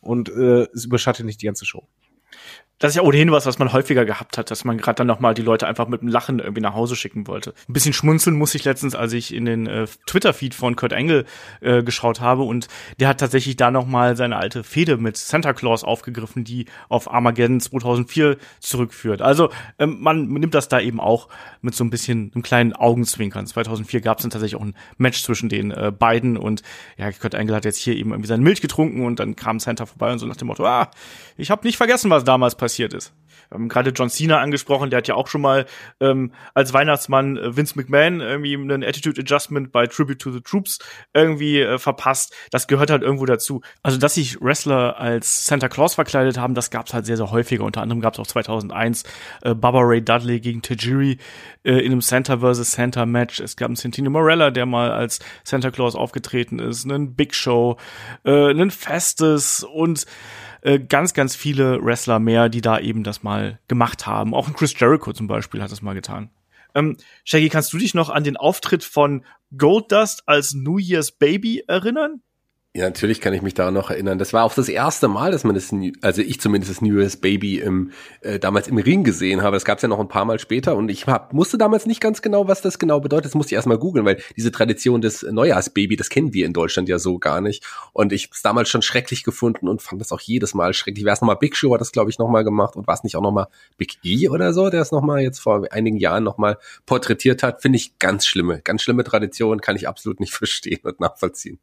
und 0.00 0.28
äh, 0.28 0.66
es 0.72 0.84
überschattet 0.84 1.26
nicht 1.26 1.42
die 1.42 1.46
ganze 1.46 1.66
Show 1.66 1.86
das 2.78 2.90
ist 2.90 2.96
ja 2.96 3.02
ohnehin 3.02 3.32
was, 3.32 3.44
was 3.44 3.58
man 3.58 3.72
häufiger 3.72 4.04
gehabt 4.04 4.38
hat, 4.38 4.50
dass 4.50 4.64
man 4.64 4.78
gerade 4.78 4.96
dann 4.96 5.08
nochmal 5.08 5.34
die 5.34 5.42
Leute 5.42 5.66
einfach 5.66 5.88
mit 5.88 6.00
einem 6.00 6.10
Lachen 6.10 6.38
irgendwie 6.38 6.60
nach 6.60 6.74
Hause 6.74 6.94
schicken 6.94 7.26
wollte. 7.26 7.52
Ein 7.68 7.72
bisschen 7.72 7.92
schmunzeln 7.92 8.36
muss 8.36 8.54
ich 8.54 8.64
letztens, 8.64 8.94
als 8.94 9.12
ich 9.12 9.34
in 9.34 9.46
den 9.46 9.66
äh, 9.66 9.86
Twitter-Feed 10.06 10.54
von 10.54 10.76
Kurt 10.76 10.92
Engel 10.92 11.24
äh, 11.60 11.82
geschaut 11.82 12.20
habe 12.20 12.42
und 12.42 12.68
der 13.00 13.08
hat 13.08 13.18
tatsächlich 13.18 13.56
da 13.56 13.72
nochmal 13.72 14.16
seine 14.16 14.36
alte 14.36 14.62
Fehde 14.62 14.96
mit 14.96 15.16
Santa 15.16 15.54
Claus 15.54 15.82
aufgegriffen, 15.82 16.44
die 16.44 16.66
auf 16.88 17.12
Armageddon 17.12 17.60
2004 17.60 18.36
zurückführt. 18.60 19.22
Also 19.22 19.50
ähm, 19.80 19.96
man 20.00 20.28
nimmt 20.28 20.54
das 20.54 20.68
da 20.68 20.78
eben 20.78 21.00
auch 21.00 21.28
mit 21.62 21.74
so 21.74 21.82
ein 21.82 21.90
bisschen 21.90 22.30
einem 22.32 22.42
kleinen 22.42 22.74
Augenzwinkern. 22.74 23.46
2004 23.46 24.02
gab 24.02 24.18
es 24.18 24.22
dann 24.22 24.30
tatsächlich 24.30 24.60
auch 24.60 24.64
ein 24.64 24.76
Match 24.98 25.22
zwischen 25.24 25.48
den 25.48 25.72
äh, 25.72 25.90
beiden 25.90 26.36
und 26.36 26.62
ja, 26.96 27.10
Kurt 27.10 27.34
Engel 27.34 27.56
hat 27.56 27.64
jetzt 27.64 27.78
hier 27.78 27.96
eben 27.96 28.10
irgendwie 28.10 28.28
seine 28.28 28.42
Milch 28.44 28.60
getrunken 28.60 29.04
und 29.04 29.18
dann 29.18 29.34
kam 29.34 29.58
Santa 29.58 29.84
vorbei 29.84 30.12
und 30.12 30.20
so 30.20 30.26
nach 30.26 30.36
dem 30.36 30.46
Motto, 30.46 30.64
ah, 30.64 30.92
ich 31.36 31.50
habe 31.50 31.66
nicht 31.66 31.76
vergessen, 31.76 32.08
was 32.10 32.22
damals 32.22 32.54
passiert 32.54 32.67
passiert 32.68 32.92
ist. 32.92 33.14
Wir 33.48 33.54
haben 33.54 33.68
gerade 33.70 33.90
John 33.90 34.10
Cena 34.10 34.40
angesprochen, 34.40 34.90
der 34.90 34.98
hat 34.98 35.08
ja 35.08 35.14
auch 35.14 35.26
schon 35.26 35.40
mal 35.40 35.64
ähm, 36.00 36.32
als 36.52 36.74
Weihnachtsmann 36.74 37.38
äh, 37.38 37.56
Vince 37.56 37.78
McMahon 37.78 38.20
irgendwie 38.20 38.54
einen 38.54 38.84
Attitude 38.84 39.18
Adjustment 39.22 39.72
bei 39.72 39.86
Tribute 39.86 40.18
to 40.18 40.30
the 40.30 40.42
Troops 40.42 40.78
irgendwie 41.14 41.60
äh, 41.60 41.78
verpasst. 41.78 42.34
Das 42.50 42.66
gehört 42.66 42.90
halt 42.90 43.02
irgendwo 43.02 43.24
dazu. 43.24 43.62
Also, 43.82 43.96
dass 43.96 44.16
sich 44.16 44.38
Wrestler 44.42 44.98
als 44.98 45.46
Santa 45.46 45.70
Claus 45.70 45.94
verkleidet 45.94 46.36
haben, 46.36 46.54
das 46.54 46.70
gab's 46.70 46.92
halt 46.92 47.06
sehr, 47.06 47.16
sehr 47.16 47.30
häufiger. 47.30 47.64
Unter 47.64 47.80
anderem 47.80 48.02
gab's 48.02 48.18
auch 48.18 48.26
2001 48.26 49.04
äh, 49.40 49.54
Baba 49.54 49.80
Ray 49.80 50.04
Dudley 50.04 50.40
gegen 50.40 50.60
Tajiri 50.60 51.16
äh, 51.64 51.78
in 51.78 51.92
einem 51.92 52.02
Santa 52.02 52.38
vs. 52.40 52.72
Santa 52.72 53.06
Match. 53.06 53.40
Es 53.40 53.56
gab 53.56 53.68
einen 53.68 53.76
Santino 53.76 54.10
Morella, 54.10 54.50
der 54.50 54.66
mal 54.66 54.90
als 54.90 55.20
Santa 55.44 55.70
Claus 55.70 55.94
aufgetreten 55.94 56.58
ist, 56.58 56.84
einen 56.84 57.14
Big 57.14 57.34
Show, 57.34 57.78
äh, 58.24 58.50
einen 58.50 58.70
Festes 58.70 59.64
und 59.64 60.04
äh, 60.68 60.78
ganz, 60.78 61.14
ganz 61.14 61.34
viele 61.34 61.82
Wrestler 61.82 62.18
mehr, 62.18 62.50
die 62.50 62.60
da 62.60 62.78
eben 62.78 63.02
das 63.02 63.22
mal 63.22 63.58
gemacht 63.68 64.06
haben. 64.06 64.34
Auch 64.34 64.48
ein 64.48 64.52
Chris 64.52 64.78
Jericho 64.78 65.14
zum 65.14 65.26
Beispiel 65.26 65.62
hat 65.62 65.72
das 65.72 65.80
mal 65.80 65.94
getan. 65.94 66.30
Ähm, 66.74 66.98
Shaggy, 67.24 67.48
kannst 67.48 67.72
du 67.72 67.78
dich 67.78 67.94
noch 67.94 68.10
an 68.10 68.22
den 68.22 68.36
Auftritt 68.36 68.84
von 68.84 69.24
Goldust 69.56 70.24
als 70.26 70.52
New 70.52 70.76
Year's 70.76 71.12
Baby 71.12 71.64
erinnern? 71.66 72.20
Ja, 72.76 72.84
natürlich 72.84 73.20
kann 73.22 73.32
ich 73.32 73.40
mich 73.40 73.54
daran 73.54 73.72
noch 73.74 73.90
erinnern. 73.90 74.18
Das 74.18 74.34
war 74.34 74.44
auch 74.44 74.54
das 74.54 74.68
erste 74.68 75.08
Mal, 75.08 75.32
dass 75.32 75.42
man 75.42 75.54
das, 75.54 75.74
also 76.02 76.20
ich 76.22 76.38
zumindest 76.38 76.70
das 76.70 76.80
New 76.82 76.96
Year's 76.98 77.16
Baby 77.16 77.58
im, 77.58 77.92
äh, 78.20 78.38
damals 78.38 78.68
im 78.68 78.76
Ring 78.76 79.04
gesehen 79.04 79.42
habe. 79.42 79.56
Das 79.56 79.64
gab 79.64 79.78
es 79.78 79.82
ja 79.82 79.88
noch 79.88 79.98
ein 79.98 80.06
paar 80.06 80.26
Mal 80.26 80.38
später 80.38 80.76
und 80.76 80.90
ich 80.90 81.06
hab, 81.06 81.32
musste 81.32 81.56
damals 81.56 81.86
nicht 81.86 82.00
ganz 82.00 82.20
genau, 82.20 82.46
was 82.46 82.60
das 82.60 82.78
genau 82.78 83.00
bedeutet. 83.00 83.24
Das 83.24 83.34
musste 83.34 83.54
ich 83.54 83.56
erstmal 83.56 83.78
googeln, 83.78 84.04
weil 84.04 84.22
diese 84.36 84.52
Tradition 84.52 85.00
des 85.00 85.22
Neujahrsbaby, 85.22 85.96
das 85.96 86.10
kennen 86.10 86.34
wir 86.34 86.44
in 86.44 86.52
Deutschland 86.52 86.90
ja 86.90 86.98
so 86.98 87.18
gar 87.18 87.40
nicht. 87.40 87.64
Und 87.94 88.12
ich 88.12 88.28
es 88.32 88.42
damals 88.42 88.68
schon 88.68 88.82
schrecklich 88.82 89.24
gefunden 89.24 89.66
und 89.66 89.80
fand 89.80 90.00
das 90.00 90.12
auch 90.12 90.20
jedes 90.20 90.54
Mal 90.54 90.74
schrecklich. 90.74 91.06
Wer 91.06 91.14
es 91.14 91.22
nochmal 91.22 91.38
Big 91.38 91.56
Show 91.56 91.72
hat 91.72 91.80
das, 91.80 91.90
glaube 91.90 92.10
ich, 92.10 92.18
nochmal 92.18 92.44
gemacht 92.44 92.76
und 92.76 92.86
war 92.86 92.94
es 92.94 93.02
nicht 93.02 93.16
auch 93.16 93.22
nochmal 93.22 93.48
Big 93.78 93.96
E 94.04 94.28
oder 94.28 94.52
so, 94.52 94.68
der 94.68 94.82
es 94.82 94.92
nochmal 94.92 95.22
jetzt 95.22 95.40
vor 95.40 95.66
einigen 95.70 95.96
Jahren 95.96 96.22
nochmal 96.22 96.58
porträtiert 96.84 97.42
hat, 97.42 97.62
finde 97.62 97.76
ich 97.76 97.98
ganz 97.98 98.26
schlimme, 98.26 98.60
ganz 98.62 98.82
schlimme 98.82 99.04
Tradition, 99.04 99.60
kann 99.62 99.74
ich 99.74 99.88
absolut 99.88 100.20
nicht 100.20 100.32
verstehen 100.34 100.80
und 100.84 101.00
nachvollziehen. 101.00 101.58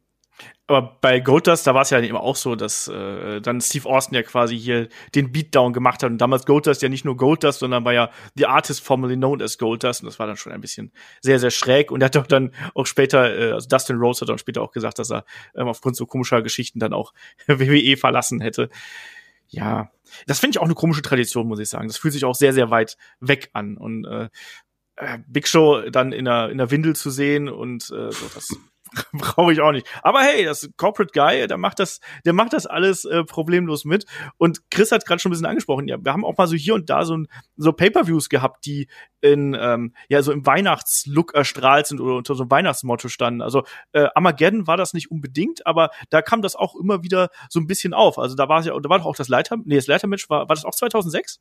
Aber 0.68 0.98
bei 1.00 1.20
Goldust, 1.20 1.66
da 1.66 1.74
war 1.74 1.82
es 1.82 1.90
ja 1.90 2.00
eben 2.00 2.16
auch 2.16 2.34
so, 2.34 2.56
dass 2.56 2.88
äh, 2.88 3.40
dann 3.40 3.60
Steve 3.60 3.88
Austin 3.88 4.16
ja 4.16 4.22
quasi 4.24 4.58
hier 4.58 4.88
den 5.14 5.30
Beatdown 5.30 5.72
gemacht 5.72 6.02
hat. 6.02 6.10
Und 6.10 6.18
damals 6.18 6.44
Goldust 6.44 6.82
ja 6.82 6.88
nicht 6.88 7.04
nur 7.04 7.16
Goldust, 7.16 7.60
sondern 7.60 7.84
war 7.84 7.92
ja 7.92 8.10
The 8.34 8.46
Artist 8.46 8.82
formerly 8.82 9.16
known 9.16 9.40
as 9.40 9.58
Goldust. 9.58 10.02
Und 10.02 10.06
das 10.06 10.18
war 10.18 10.26
dann 10.26 10.36
schon 10.36 10.52
ein 10.52 10.60
bisschen 10.60 10.92
sehr, 11.20 11.38
sehr 11.38 11.52
schräg. 11.52 11.92
Und 11.92 12.02
er 12.02 12.06
hat 12.06 12.16
doch 12.16 12.26
dann 12.26 12.52
auch 12.74 12.86
später, 12.86 13.38
äh, 13.38 13.52
also 13.52 13.68
Dustin 13.68 13.98
Rhodes 13.98 14.20
hat 14.22 14.28
dann 14.28 14.38
später 14.38 14.60
auch 14.60 14.72
gesagt, 14.72 14.98
dass 14.98 15.12
er 15.12 15.24
ähm, 15.54 15.68
aufgrund 15.68 15.96
so 15.96 16.04
komischer 16.04 16.42
Geschichten 16.42 16.80
dann 16.80 16.92
auch 16.92 17.12
WWE 17.46 17.96
verlassen 17.96 18.40
hätte. 18.40 18.68
Ja, 19.48 19.92
das 20.26 20.40
finde 20.40 20.56
ich 20.56 20.58
auch 20.58 20.64
eine 20.64 20.74
komische 20.74 21.02
Tradition, 21.02 21.46
muss 21.46 21.60
ich 21.60 21.68
sagen. 21.68 21.86
Das 21.86 21.98
fühlt 21.98 22.12
sich 22.14 22.24
auch 22.24 22.34
sehr, 22.34 22.52
sehr 22.52 22.70
weit 22.70 22.96
weg 23.20 23.50
an. 23.52 23.76
Und 23.76 24.04
äh, 24.04 24.28
äh 24.96 25.18
Big 25.28 25.46
Show 25.46 25.88
dann 25.90 26.10
in 26.10 26.24
der, 26.24 26.50
in 26.50 26.58
der 26.58 26.72
Windel 26.72 26.96
zu 26.96 27.10
sehen 27.10 27.48
und 27.48 27.84
äh, 27.84 28.10
so, 28.10 28.26
das 28.34 28.48
brauche 29.12 29.52
ich 29.52 29.60
auch 29.60 29.72
nicht. 29.72 29.86
Aber 30.02 30.20
hey, 30.20 30.44
das 30.44 30.70
Corporate 30.76 31.12
Guy, 31.12 31.46
der 31.46 31.58
macht 31.58 31.78
das, 31.78 32.00
der 32.24 32.32
macht 32.32 32.52
das 32.52 32.66
alles 32.66 33.04
äh, 33.04 33.24
problemlos 33.24 33.84
mit. 33.84 34.06
Und 34.38 34.70
Chris 34.70 34.92
hat 34.92 35.06
gerade 35.06 35.20
schon 35.20 35.30
ein 35.30 35.34
bisschen 35.34 35.46
angesprochen. 35.46 35.88
Ja, 35.88 35.96
wir 36.02 36.12
haben 36.12 36.24
auch 36.24 36.36
mal 36.36 36.46
so 36.46 36.56
hier 36.56 36.74
und 36.74 36.90
da 36.90 37.04
so, 37.04 37.16
ein, 37.16 37.28
so 37.56 37.72
Pay-per-Views 37.72 38.28
gehabt, 38.28 38.64
die 38.66 38.88
in 39.20 39.56
ähm, 39.58 39.94
ja 40.08 40.22
so 40.22 40.32
im 40.32 40.46
Weihnachtslook 40.46 41.34
erstrahlt 41.34 41.86
sind 41.86 42.00
oder 42.00 42.16
unter 42.16 42.34
so 42.34 42.44
einem 42.44 42.50
Weihnachtsmotto 42.50 43.08
standen. 43.08 43.42
Also 43.42 43.64
äh, 43.92 44.06
Armageddon 44.14 44.66
war 44.66 44.76
das 44.76 44.94
nicht 44.94 45.10
unbedingt, 45.10 45.66
aber 45.66 45.90
da 46.10 46.22
kam 46.22 46.42
das 46.42 46.56
auch 46.56 46.74
immer 46.76 47.02
wieder 47.02 47.30
so 47.48 47.60
ein 47.60 47.66
bisschen 47.66 47.94
auf. 47.94 48.18
Also 48.18 48.36
da 48.36 48.48
war 48.48 48.60
es 48.60 48.66
ja, 48.66 48.78
da 48.78 48.88
war 48.88 48.98
doch 48.98 49.06
auch 49.06 49.16
das 49.16 49.28
Leiter, 49.28 49.56
nee, 49.64 49.76
das 49.76 49.86
Leitermatch 49.86 50.28
war, 50.30 50.48
war 50.48 50.54
das 50.54 50.64
auch 50.64 50.74
2006? 50.74 51.40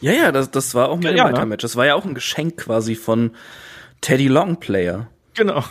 Ja, 0.00 0.12
ja, 0.12 0.32
das, 0.32 0.50
das 0.50 0.74
war 0.74 0.90
auch 0.90 0.96
mit 0.96 1.06
ja, 1.06 1.12
dem 1.12 1.32
Leitermatch. 1.32 1.62
Ne? 1.62 1.68
Das 1.68 1.76
war 1.76 1.86
ja 1.86 1.94
auch 1.94 2.04
ein 2.04 2.14
Geschenk 2.14 2.56
quasi 2.58 2.94
von 2.94 3.32
Teddy 4.00 4.28
Longplayer. 4.28 5.08
Genau. 5.34 5.64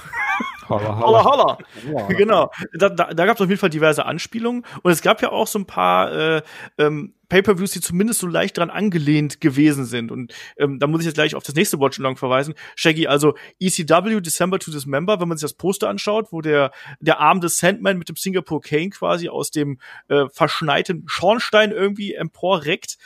Holla, 0.69 0.99
holla. 0.99 1.23
holla, 1.23 1.57
holla. 1.85 2.07
Genau. 2.09 2.51
Da, 2.73 2.89
da, 2.89 3.13
da 3.13 3.25
gab 3.25 3.35
es 3.35 3.41
auf 3.41 3.49
jeden 3.49 3.59
Fall 3.59 3.69
diverse 3.69 4.05
Anspielungen. 4.05 4.65
Und 4.81 4.91
es 4.91 5.01
gab 5.01 5.21
ja 5.21 5.31
auch 5.31 5.47
so 5.47 5.59
ein 5.59 5.65
paar 5.65 6.11
äh, 6.11 6.41
ähm, 6.77 7.13
Pay-per-Views, 7.29 7.71
die 7.71 7.81
zumindest 7.81 8.19
so 8.19 8.27
leicht 8.27 8.57
dran 8.57 8.69
angelehnt 8.69 9.41
gewesen 9.41 9.85
sind. 9.85 10.11
Und 10.11 10.33
ähm, 10.57 10.79
da 10.79 10.87
muss 10.87 11.01
ich 11.01 11.05
jetzt 11.05 11.15
gleich 11.15 11.35
auf 11.35 11.43
das 11.43 11.55
nächste 11.55 11.79
Watch 11.79 11.99
Along 11.99 12.15
verweisen. 12.15 12.53
Shaggy, 12.75 13.07
also 13.07 13.35
ECW 13.59 14.21
December 14.21 14.59
to 14.59 14.71
Dismember, 14.71 15.19
wenn 15.19 15.27
man 15.27 15.37
sich 15.37 15.45
das 15.45 15.57
Poster 15.57 15.89
anschaut, 15.89 16.31
wo 16.31 16.41
der 16.41 16.71
der 16.99 17.19
Arm 17.19 17.41
des 17.41 17.57
Sandman 17.57 17.97
mit 17.97 18.09
dem 18.09 18.15
Singapore 18.15 18.61
Kane 18.61 18.89
quasi 18.89 19.29
aus 19.29 19.51
dem 19.51 19.79
äh, 20.07 20.25
verschneiten 20.31 21.03
Schornstein 21.07 21.71
irgendwie 21.71 22.13
emporreckt. 22.13 22.97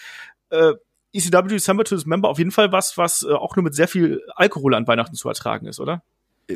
Äh, 0.50 0.74
ECW 1.14 1.48
December 1.48 1.84
to 1.84 1.96
Dismember 1.96 2.30
auf 2.30 2.38
jeden 2.38 2.52
Fall 2.52 2.72
was, 2.72 2.98
was 2.98 3.24
äh, 3.24 3.34
auch 3.34 3.56
nur 3.56 3.64
mit 3.64 3.76
sehr 3.76 3.88
viel 3.88 4.22
Alkohol 4.36 4.76
an 4.76 4.88
Weihnachten 4.88 5.16
zu 5.16 5.28
ertragen 5.28 5.66
ist, 5.66 5.80
oder? 5.80 6.04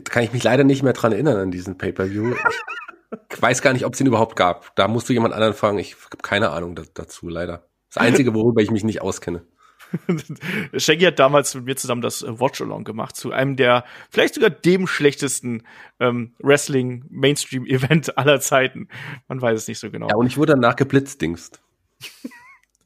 Kann 0.03 0.23
ich 0.23 0.33
mich 0.33 0.43
leider 0.43 0.63
nicht 0.63 0.83
mehr 0.83 0.93
dran 0.93 1.11
erinnern 1.11 1.37
an 1.37 1.51
diesen 1.51 1.77
Pay-Per-View. 1.77 2.35
Ich 3.31 3.41
weiß 3.41 3.61
gar 3.61 3.73
nicht, 3.73 3.85
ob 3.85 3.93
es 3.93 3.97
den 3.97 4.07
überhaupt 4.07 4.35
gab. 4.35 4.75
Da 4.75 4.87
musst 4.87 5.09
du 5.09 5.13
jemand 5.13 5.33
anderen 5.33 5.53
fragen. 5.53 5.79
Ich 5.79 5.95
habe 5.95 6.17
keine 6.21 6.51
Ahnung 6.51 6.75
dazu, 6.93 7.29
leider. 7.29 7.67
Das 7.93 8.03
Einzige, 8.03 8.33
worüber 8.33 8.61
ich 8.61 8.71
mich 8.71 8.83
nicht 8.83 9.01
auskenne. 9.01 9.45
Shaggy 10.77 11.05
hat 11.05 11.19
damals 11.19 11.55
mit 11.55 11.65
mir 11.65 11.75
zusammen 11.75 12.01
das 12.01 12.23
äh, 12.23 12.39
Watch-Along 12.39 12.83
gemacht 12.83 13.15
zu 13.15 13.31
einem 13.31 13.55
der 13.55 13.85
vielleicht 14.09 14.35
sogar 14.35 14.49
dem 14.49 14.87
schlechtesten 14.87 15.63
ähm, 15.99 16.33
Wrestling-Mainstream-Event 16.39 18.17
aller 18.17 18.39
Zeiten. 18.39 18.89
Man 19.27 19.41
weiß 19.41 19.61
es 19.61 19.67
nicht 19.67 19.79
so 19.79 19.91
genau. 19.91 20.09
Ja, 20.09 20.15
und 20.15 20.27
ich 20.27 20.37
wurde 20.37 20.53
danach 20.53 20.75
geblitzdingst. 20.75 21.61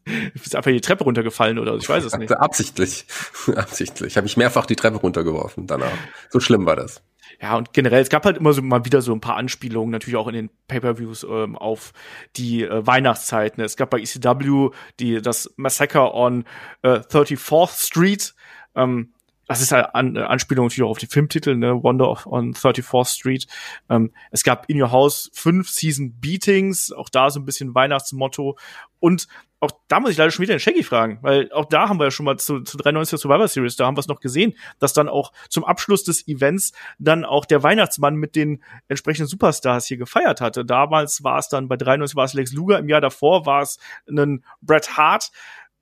Du 0.33 0.39
bist 0.39 0.55
einfach 0.55 0.71
die 0.71 0.81
Treppe 0.81 1.03
runtergefallen 1.03 1.59
oder 1.59 1.75
ich 1.75 1.87
weiß 1.87 2.03
es 2.03 2.17
nicht. 2.17 2.31
Absichtlich. 2.37 3.05
Absichtlich. 3.55 4.17
Habe 4.17 4.27
ich 4.27 4.37
mehrfach 4.37 4.65
die 4.65 4.75
Treppe 4.75 4.97
runtergeworfen 4.97 5.67
danach. 5.67 5.91
So 6.29 6.39
schlimm 6.39 6.65
war 6.65 6.75
das. 6.75 7.01
Ja, 7.41 7.55
und 7.55 7.73
generell, 7.73 8.01
es 8.01 8.09
gab 8.09 8.25
halt 8.25 8.37
immer 8.37 8.53
so 8.53 8.61
mal 8.61 8.85
wieder 8.85 9.01
so 9.01 9.13
ein 9.13 9.21
paar 9.21 9.37
Anspielungen, 9.37 9.91
natürlich 9.91 10.17
auch 10.17 10.27
in 10.27 10.33
den 10.33 10.49
Pay-Per-Views 10.67 11.23
ähm, 11.23 11.55
auf 11.55 11.93
die 12.35 12.63
äh, 12.63 12.85
Weihnachtszeiten. 12.85 13.63
Es 13.63 13.77
gab 13.77 13.91
bei 13.91 13.99
ECW 13.99 14.71
die, 14.99 15.21
das 15.21 15.53
Massacre 15.55 16.13
on 16.13 16.43
äh, 16.81 16.99
34th 16.99 17.85
Street. 17.85 18.33
Ähm, 18.75 19.13
das 19.49 19.61
ist 19.61 19.71
halt 19.71 19.95
an, 19.95 20.15
Anspielung 20.15 20.67
natürlich 20.67 20.85
auch 20.85 20.91
auf 20.91 20.99
die 20.99 21.07
Filmtitel, 21.07 21.55
ne? 21.55 21.81
Wonder 21.81 22.07
of, 22.11 22.27
on 22.27 22.53
34th 22.53 23.15
Street. 23.15 23.47
Ähm, 23.89 24.11
es 24.29 24.43
gab 24.43 24.69
In 24.69 24.79
Your 24.79 24.91
House 24.91 25.31
fünf 25.33 25.69
Season 25.69 26.19
Beatings, 26.19 26.91
auch 26.91 27.09
da 27.09 27.31
so 27.31 27.39
ein 27.39 27.45
bisschen 27.45 27.73
Weihnachtsmotto. 27.73 28.59
Und 28.99 29.27
auch 29.59 29.71
da 29.87 29.99
muss 29.99 30.11
ich 30.11 30.17
leider 30.17 30.29
schon 30.29 30.43
wieder 30.43 30.53
den 30.53 30.59
Shaggy 30.59 30.83
fragen, 30.83 31.17
weil 31.23 31.51
auch 31.51 31.65
da 31.65 31.89
haben 31.89 31.99
wir 31.99 32.05
ja 32.05 32.11
schon 32.11 32.27
mal 32.27 32.37
zu, 32.37 32.61
zu 32.61 32.77
93 32.77 33.19
Survivor 33.19 33.47
Series, 33.47 33.75
da 33.75 33.87
haben 33.87 33.97
wir 33.97 34.01
es 34.01 34.07
noch 34.07 34.19
gesehen, 34.19 34.55
dass 34.77 34.93
dann 34.93 35.09
auch 35.09 35.33
zum 35.49 35.65
Abschluss 35.65 36.03
des 36.03 36.27
Events 36.27 36.71
dann 36.99 37.25
auch 37.25 37.45
der 37.45 37.63
Weihnachtsmann 37.63 38.15
mit 38.15 38.35
den 38.35 38.63
entsprechenden 38.87 39.27
Superstars 39.27 39.87
hier 39.87 39.97
gefeiert 39.97 40.41
hatte. 40.41 40.63
Damals 40.63 41.23
war 41.23 41.39
es 41.39 41.49
dann 41.49 41.67
bei 41.67 41.75
93 41.75 42.15
war 42.15 42.25
es 42.25 42.33
Lex 42.33 42.53
Luger, 42.53 42.77
im 42.77 42.87
Jahr 42.87 43.01
davor 43.01 43.47
war 43.47 43.63
es 43.63 43.79
ein 44.07 44.45
Bret 44.61 44.95
Hart. 44.95 45.31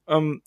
Ähm, 0.07 0.41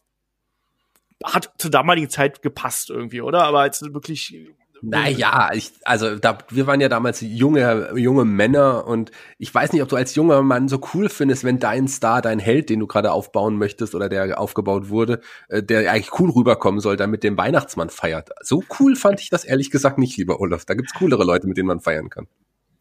hat 1.25 1.53
zur 1.59 1.71
damaligen 1.71 2.09
Zeit 2.09 2.43
gepasst 2.43 2.91
irgendwie, 2.91 3.21
oder? 3.21 3.45
Aber 3.45 3.65
jetzt 3.65 3.83
wirklich 3.93 4.35
naja, 4.83 5.51
ich, 5.53 5.73
also 5.85 6.17
da, 6.17 6.39
wir 6.49 6.67
waren 6.67 6.81
ja 6.81 6.89
damals 6.89 7.21
junge, 7.21 7.91
junge 7.97 8.25
Männer 8.25 8.87
und 8.87 9.11
ich 9.39 9.55
weiß 9.55 9.73
nicht, 9.73 9.83
ob 9.83 9.89
du 9.89 9.97
als 9.97 10.15
junger 10.15 10.43
Mann 10.43 10.69
so 10.69 10.81
cool 10.95 11.09
findest, 11.09 11.45
wenn 11.45 11.59
dein 11.59 11.87
Star, 11.87 12.23
dein 12.23 12.39
Held, 12.39 12.71
den 12.71 12.81
du 12.81 12.87
gerade 12.87 13.13
aufbauen 13.13 13.59
möchtest 13.59 13.95
oder 13.95 14.09
der 14.09 14.41
aufgebaut 14.41 14.89
wurde, 14.89 15.21
äh, 15.49 15.63
der 15.63 15.91
eigentlich 15.93 16.19
cool 16.19 16.31
rüberkommen 16.31 16.81
soll, 16.81 16.97
dann 16.97 17.11
mit 17.11 17.25
dem 17.25 17.37
Weihnachtsmann 17.37 17.91
feiert. 17.91 18.31
So 18.41 18.65
cool 18.79 18.97
fand 18.97 19.21
ich 19.21 19.29
das 19.29 19.45
ehrlich 19.45 19.71
gesagt 19.71 19.99
nicht, 19.99 20.17
lieber 20.17 20.41
Olaf. 20.41 20.65
Da 20.65 20.75
gibt's 20.75 20.95
coolere 20.95 21.25
Leute, 21.25 21.47
mit 21.47 21.59
denen 21.59 21.69
man 21.69 21.81
feiern 21.81 22.09
kann. 22.09 22.27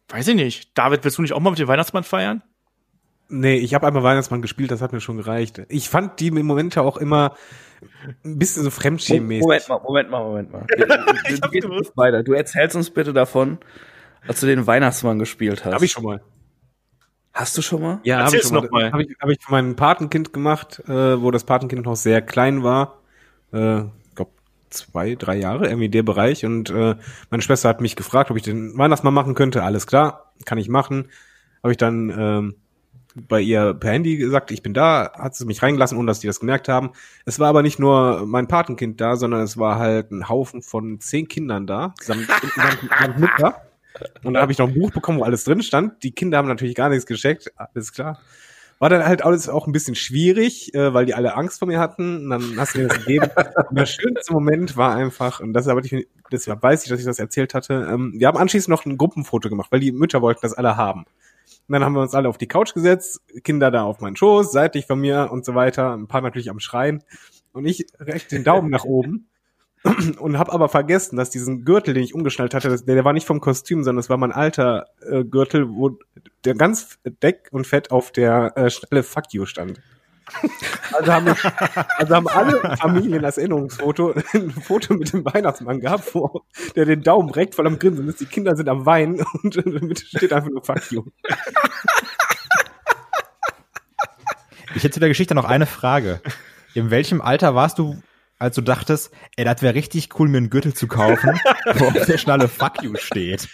Weiß 0.08 0.26
ich 0.28 0.36
nicht. 0.36 0.76
David, 0.76 1.04
willst 1.04 1.18
du 1.18 1.22
nicht 1.22 1.34
auch 1.34 1.40
mal 1.40 1.50
mit 1.50 1.58
dem 1.58 1.68
Weihnachtsmann 1.68 2.04
feiern? 2.04 2.42
Nee, 3.30 3.56
ich 3.58 3.74
habe 3.74 3.86
einmal 3.86 4.02
Weihnachtsmann 4.02 4.42
gespielt, 4.42 4.72
das 4.72 4.82
hat 4.82 4.92
mir 4.92 5.00
schon 5.00 5.16
gereicht. 5.16 5.62
Ich 5.68 5.88
fand 5.88 6.18
die 6.18 6.28
im 6.28 6.46
Moment 6.46 6.74
ja 6.74 6.82
auch 6.82 6.96
immer 6.96 7.36
ein 8.24 8.38
bisschen 8.38 8.64
so 8.64 8.70
fremdschämmäßig. 8.70 9.42
Moment 9.42 9.68
mal, 9.68 9.80
Moment 9.80 10.10
mal, 10.10 10.24
Moment 10.24 10.52
mal. 10.52 10.66
Du, 11.28 11.60
du, 11.60 11.68
du, 11.68 11.90
weiter. 11.94 12.22
du 12.22 12.32
erzählst 12.32 12.74
uns 12.74 12.90
bitte 12.90 13.12
davon, 13.12 13.58
als 14.26 14.40
du 14.40 14.46
den 14.46 14.66
Weihnachtsmann 14.66 15.18
gespielt 15.18 15.64
hast. 15.64 15.74
Hab 15.74 15.82
ich 15.82 15.92
schon 15.92 16.04
mal. 16.04 16.20
Hast 17.32 17.56
du 17.56 17.62
schon 17.62 17.80
mal? 17.80 18.00
Ja, 18.02 18.24
habe 18.24 18.36
ich 18.36 18.42
schon 18.42 18.54
mal. 18.54 18.68
mal. 18.70 18.92
Habe 18.92 19.04
ich, 19.04 19.16
hab 19.20 19.28
ich 19.28 19.38
für 19.40 19.52
mein 19.52 19.76
Patenkind 19.76 20.32
gemacht, 20.32 20.82
äh, 20.88 21.22
wo 21.22 21.30
das 21.30 21.44
Patenkind 21.44 21.84
noch 21.84 21.94
sehr 21.94 22.20
klein 22.22 22.64
war. 22.64 22.98
Äh, 23.52 23.84
glaub 24.16 24.32
zwei, 24.70 25.14
drei 25.14 25.36
Jahre, 25.36 25.68
irgendwie 25.68 25.88
der 25.88 26.02
Bereich. 26.02 26.44
Und 26.44 26.70
äh, 26.70 26.96
meine 27.30 27.42
Schwester 27.42 27.68
hat 27.68 27.80
mich 27.80 27.94
gefragt, 27.94 28.30
ob 28.32 28.36
ich 28.36 28.42
den 28.42 28.76
Weihnachtsmann 28.76 29.14
machen 29.14 29.36
könnte. 29.36 29.62
Alles 29.62 29.86
klar, 29.86 30.32
kann 30.44 30.58
ich 30.58 30.68
machen. 30.68 31.08
Habe 31.62 31.72
ich 31.72 31.78
dann 31.78 32.10
ähm, 32.10 32.54
bei 33.14 33.40
ihr 33.40 33.74
per 33.74 33.92
Handy 33.92 34.16
gesagt, 34.16 34.50
ich 34.50 34.62
bin 34.62 34.74
da, 34.74 35.12
hat 35.14 35.34
sie 35.34 35.44
mich 35.46 35.62
reingelassen, 35.62 35.98
ohne 35.98 36.06
dass 36.06 36.20
die 36.20 36.26
das 36.26 36.40
gemerkt 36.40 36.68
haben. 36.68 36.90
Es 37.24 37.38
war 37.38 37.48
aber 37.48 37.62
nicht 37.62 37.78
nur 37.78 38.24
mein 38.26 38.48
Patenkind 38.48 39.00
da, 39.00 39.16
sondern 39.16 39.42
es 39.42 39.58
war 39.58 39.78
halt 39.78 40.10
ein 40.10 40.28
Haufen 40.28 40.62
von 40.62 41.00
zehn 41.00 41.28
Kindern 41.28 41.66
da, 41.66 41.94
samt, 42.00 42.26
samt 42.56 43.30
Und 44.24 44.34
da 44.34 44.40
habe 44.40 44.52
ich 44.52 44.58
noch 44.58 44.68
ein 44.68 44.74
Buch 44.74 44.90
bekommen, 44.90 45.18
wo 45.18 45.24
alles 45.24 45.44
drin 45.44 45.62
stand. 45.62 46.02
Die 46.02 46.12
Kinder 46.12 46.38
haben 46.38 46.48
natürlich 46.48 46.74
gar 46.74 46.88
nichts 46.88 47.06
gescheckt, 47.06 47.52
alles 47.56 47.92
klar. 47.92 48.20
war 48.78 48.88
dann 48.88 49.04
halt 49.04 49.22
alles 49.22 49.48
auch 49.48 49.66
ein 49.66 49.72
bisschen 49.72 49.94
schwierig, 49.94 50.74
äh, 50.74 50.94
weil 50.94 51.04
die 51.04 51.14
alle 51.14 51.36
Angst 51.36 51.58
vor 51.58 51.68
mir 51.68 51.78
hatten. 51.78 52.24
Und 52.24 52.30
dann 52.30 52.58
hast 52.58 52.74
du 52.74 52.78
mir 52.78 52.88
das 52.88 52.98
gegeben. 52.98 53.30
Und 53.68 53.78
der 53.78 53.86
schönste 53.86 54.32
Moment 54.32 54.76
war 54.76 54.94
einfach, 54.94 55.40
und 55.40 55.52
deshalb, 55.52 55.84
ich, 55.84 56.08
deshalb 56.32 56.62
weiß 56.62 56.84
ich, 56.84 56.90
dass 56.90 57.00
ich 57.00 57.06
das 57.06 57.18
erzählt 57.18 57.54
hatte, 57.54 57.88
ähm, 57.90 58.14
wir 58.16 58.26
haben 58.26 58.38
anschließend 58.38 58.70
noch 58.70 58.86
ein 58.86 58.96
Gruppenfoto 58.96 59.48
gemacht, 59.48 59.70
weil 59.70 59.80
die 59.80 59.92
Mütter 59.92 60.22
wollten 60.22 60.40
das 60.42 60.54
alle 60.54 60.76
haben. 60.76 61.04
Und 61.70 61.74
dann 61.74 61.84
haben 61.84 61.92
wir 61.92 62.00
uns 62.00 62.16
alle 62.16 62.28
auf 62.28 62.36
die 62.36 62.48
Couch 62.48 62.74
gesetzt, 62.74 63.20
Kinder 63.44 63.70
da 63.70 63.84
auf 63.84 64.00
meinen 64.00 64.16
Schoß, 64.16 64.50
seitlich 64.50 64.86
von 64.86 64.98
mir 64.98 65.28
und 65.30 65.44
so 65.44 65.54
weiter, 65.54 65.96
ein 65.96 66.08
paar 66.08 66.20
natürlich 66.20 66.50
am 66.50 66.58
Schreien. 66.58 67.04
Und 67.52 67.64
ich 67.64 67.86
recht 68.00 68.32
den 68.32 68.42
Daumen 68.42 68.70
nach 68.70 68.82
oben 68.82 69.28
und 70.18 70.36
habe 70.36 70.50
aber 70.50 70.68
vergessen, 70.68 71.16
dass 71.16 71.30
diesen 71.30 71.64
Gürtel, 71.64 71.94
den 71.94 72.02
ich 72.02 72.12
umgeschnallt 72.12 72.54
hatte, 72.54 72.76
der, 72.76 72.94
der 72.96 73.04
war 73.04 73.12
nicht 73.12 73.28
vom 73.28 73.40
Kostüm, 73.40 73.84
sondern 73.84 74.00
es 74.00 74.10
war 74.10 74.16
mein 74.16 74.32
alter 74.32 74.86
äh, 75.08 75.22
Gürtel, 75.22 75.70
wo 75.70 75.96
der 76.44 76.56
ganz 76.56 76.98
deck 77.04 77.46
und 77.52 77.68
fett 77.68 77.92
auf 77.92 78.10
der 78.10 78.56
äh, 78.56 78.68
Stelle 78.68 79.04
Fuck 79.04 79.32
you 79.32 79.46
stand. 79.46 79.80
Also 80.92 81.12
haben, 81.12 81.34
also 81.98 82.14
haben 82.14 82.28
alle 82.28 82.76
Familien 82.76 83.24
als 83.24 83.38
Erinnerungsfoto 83.38 84.14
ein 84.32 84.50
Foto 84.50 84.94
mit 84.94 85.12
dem 85.12 85.24
Weihnachtsmann 85.24 85.80
gehabt, 85.80 86.14
wo 86.14 86.42
der 86.74 86.84
den 86.84 87.02
Daumen 87.02 87.30
reckt 87.30 87.54
voll 87.54 87.66
am 87.66 87.78
Grinsen 87.78 88.08
ist. 88.08 88.20
Die 88.20 88.26
Kinder 88.26 88.56
sind 88.56 88.68
am 88.68 88.86
Weinen 88.86 89.24
und 89.42 89.56
in 89.56 89.72
der 89.72 89.84
Mitte 89.84 90.04
steht 90.04 90.32
einfach 90.32 90.50
nur 90.50 90.64
Fuck 90.64 90.90
you. 90.90 91.04
Ich 94.74 94.84
hätte 94.84 94.94
zu 94.94 95.00
der 95.00 95.08
Geschichte 95.08 95.34
noch 95.34 95.44
eine 95.44 95.66
Frage. 95.66 96.20
In 96.74 96.90
welchem 96.90 97.20
Alter 97.20 97.54
warst 97.54 97.78
du, 97.78 98.00
als 98.38 98.54
du 98.54 98.62
dachtest, 98.62 99.12
ey, 99.36 99.44
das 99.44 99.62
wäre 99.62 99.74
richtig 99.74 100.18
cool, 100.18 100.28
mir 100.28 100.38
einen 100.38 100.50
Gürtel 100.50 100.74
zu 100.74 100.86
kaufen, 100.86 101.38
wo 101.74 101.86
auf 101.86 102.06
der 102.06 102.18
Schnalle 102.18 102.48
Fuck 102.48 102.82
you 102.82 102.94
steht? 102.96 103.48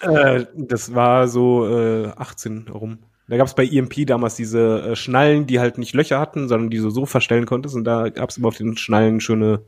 Äh, 0.00 0.46
das 0.54 0.94
war 0.94 1.28
so 1.28 1.66
äh, 1.68 2.08
18 2.16 2.68
rum. 2.68 2.98
Da 3.32 3.38
gab 3.38 3.46
es 3.46 3.54
bei 3.54 3.64
EMP 3.64 4.06
damals 4.06 4.34
diese 4.34 4.90
äh, 4.90 4.94
Schnallen, 4.94 5.46
die 5.46 5.58
halt 5.58 5.78
nicht 5.78 5.94
Löcher 5.94 6.20
hatten, 6.20 6.48
sondern 6.48 6.68
die 6.68 6.76
du 6.76 6.90
so 6.90 7.06
verstellen 7.06 7.46
konntest. 7.46 7.74
Und 7.74 7.84
da 7.84 8.10
gab 8.10 8.28
es 8.28 8.36
immer 8.36 8.48
auf 8.48 8.58
den 8.58 8.76
Schnallen 8.76 9.22
schöne 9.22 9.62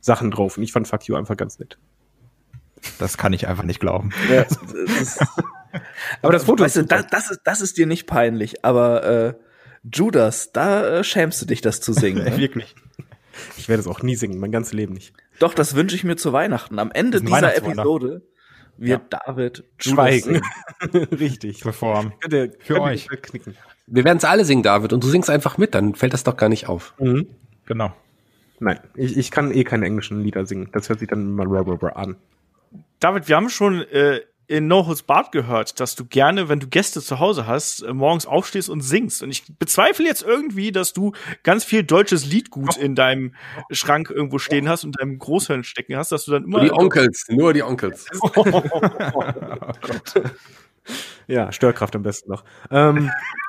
Sachen 0.00 0.30
drauf. 0.30 0.56
Und 0.56 0.62
ich 0.62 0.72
fand 0.72 0.88
Fuck 0.88 1.08
You 1.08 1.16
einfach 1.16 1.36
ganz 1.36 1.58
nett. 1.58 1.76
Das 2.98 3.18
kann 3.18 3.34
ich 3.34 3.48
einfach 3.48 3.64
nicht 3.64 3.80
glauben. 3.80 4.12
Ja, 4.30 4.44
das 4.44 4.56
ist, 4.98 5.20
Aber 6.22 6.32
das 6.32 6.44
Foto 6.44 6.64
weißt 6.64 6.76
du, 6.76 6.80
ist 6.80 6.88
super. 6.88 7.02
das, 7.02 7.10
das, 7.10 7.30
ist, 7.30 7.40
das 7.44 7.60
ist 7.60 7.76
dir 7.76 7.86
nicht 7.86 8.06
peinlich, 8.06 8.64
aber 8.64 9.04
äh, 9.04 9.34
Judas, 9.92 10.52
da 10.52 11.00
äh, 11.00 11.04
schämst 11.04 11.42
du 11.42 11.44
dich, 11.44 11.60
das 11.60 11.82
zu 11.82 11.92
singen. 11.92 12.24
Ne? 12.24 12.38
Wirklich. 12.38 12.74
Ich 13.58 13.68
werde 13.68 13.82
es 13.82 13.86
auch 13.88 14.02
nie 14.02 14.16
singen, 14.16 14.40
mein 14.40 14.52
ganzes 14.52 14.72
Leben 14.72 14.94
nicht. 14.94 15.12
Doch, 15.38 15.52
das 15.52 15.74
wünsche 15.74 15.96
ich 15.96 16.04
mir 16.04 16.16
zu 16.16 16.32
Weihnachten. 16.32 16.78
Am 16.78 16.90
Ende 16.90 17.20
dieser. 17.20 17.54
Episode 17.54 18.22
wird 18.82 19.02
David 19.10 19.64
Judas 19.80 19.94
Schweigen. 19.94 20.42
Richtig. 21.12 21.60
Perform. 21.60 22.12
Könnt 22.20 22.34
ihr, 22.34 22.52
Für 22.60 22.74
könnt 22.74 22.86
euch. 22.86 23.08
Knicken. 23.08 23.56
Wir 23.86 24.04
werden 24.04 24.18
es 24.18 24.24
alle 24.24 24.44
singen, 24.44 24.62
David, 24.62 24.92
und 24.92 25.02
du 25.02 25.08
singst 25.08 25.30
einfach 25.30 25.58
mit, 25.58 25.74
dann 25.74 25.94
fällt 25.94 26.12
das 26.12 26.24
doch 26.24 26.36
gar 26.36 26.48
nicht 26.48 26.68
auf. 26.68 26.94
Mhm. 26.98 27.26
Genau. 27.66 27.92
Nein, 28.60 28.78
ich, 28.94 29.16
ich 29.16 29.30
kann 29.30 29.52
eh 29.52 29.64
keine 29.64 29.86
englischen 29.86 30.22
Lieder 30.22 30.46
singen. 30.46 30.68
Das 30.72 30.88
hört 30.88 31.00
sich 31.00 31.08
dann 31.08 31.26
immer 31.26 31.96
an. 31.96 32.16
David, 33.00 33.28
wir 33.28 33.36
haben 33.36 33.48
schon 33.48 33.82
äh, 33.82 34.20
in 34.52 34.68
No 34.68 34.86
Holds 34.86 35.02
Barred 35.02 35.32
gehört, 35.32 35.80
dass 35.80 35.94
du 35.94 36.04
gerne, 36.04 36.50
wenn 36.50 36.60
du 36.60 36.66
Gäste 36.66 37.00
zu 37.00 37.18
Hause 37.18 37.46
hast, 37.46 37.80
äh, 37.80 37.94
morgens 37.94 38.26
aufstehst 38.26 38.68
und 38.68 38.82
singst. 38.82 39.22
Und 39.22 39.30
ich 39.30 39.44
bezweifle 39.58 40.04
jetzt 40.04 40.22
irgendwie, 40.22 40.72
dass 40.72 40.92
du 40.92 41.12
ganz 41.42 41.64
viel 41.64 41.82
deutsches 41.84 42.26
Liedgut 42.26 42.76
in 42.76 42.94
deinem 42.94 43.34
Schrank 43.70 44.10
irgendwo 44.10 44.38
stehen 44.38 44.68
hast 44.68 44.84
und 44.84 45.00
deinem 45.00 45.18
Großhirn 45.18 45.64
stecken 45.64 45.96
hast, 45.96 46.12
dass 46.12 46.26
du 46.26 46.32
dann 46.32 46.44
immer 46.44 46.58
Nur 46.58 46.66
die 46.66 46.72
Onkels, 46.72 47.24
nur 47.30 47.54
die 47.54 47.62
Onkels. 47.62 48.06
Ja, 51.28 51.52
Störkraft 51.52 51.94
am 51.94 52.02
besten 52.02 52.28
noch. 52.28 52.42
Ähm, 52.68 53.08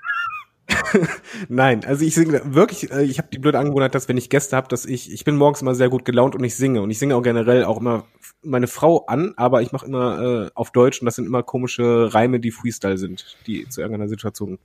Nein, 1.49 1.84
also 1.86 2.06
ich 2.06 2.15
singe 2.15 2.41
wirklich, 2.45 2.91
äh, 2.91 3.04
ich 3.04 3.17
habe 3.17 3.28
die 3.32 3.39
blöde 3.39 3.60
Angewohnheit, 3.60 3.95
dass 3.95 4.08
wenn 4.08 4.17
ich 4.17 4.30
Gäste 4.30 4.56
habe, 4.56 4.67
dass 4.67 4.86
ich, 4.86 5.12
ich 5.12 5.26
bin 5.26 5.36
morgens 5.36 5.62
immer 5.62 5.76
sehr 5.76 5.89
gut 5.89 6.06
gelaunt 6.06 6.36
und 6.36 6.43
ich 6.43 6.56
singe. 6.56 6.82
Und 6.82 6.89
ich 6.89 6.99
singe 6.99 7.15
auch 7.15 7.21
generell 7.21 7.65
auch 7.65 7.80
immer 7.80 8.06
meine 8.41 8.67
Frau 8.67 9.06
an, 9.06 9.34
aber 9.36 9.62
ich 9.62 9.71
mache 9.71 9.86
immer 9.86 10.45
äh, 10.45 10.52
auf 10.54 10.71
Deutsch 10.71 11.02
und 11.02 11.06
das 11.06 11.15
sind 11.15 11.26
immer 11.26 11.43
komische 11.43 12.13
Reime, 12.13 12.39
die 12.39 12.52
Freestyle 12.52 12.97
sind, 12.97 13.38
die 13.47 13.67
zu 13.67 13.82
irgendeiner 13.82 14.10
Situation 14.10 14.60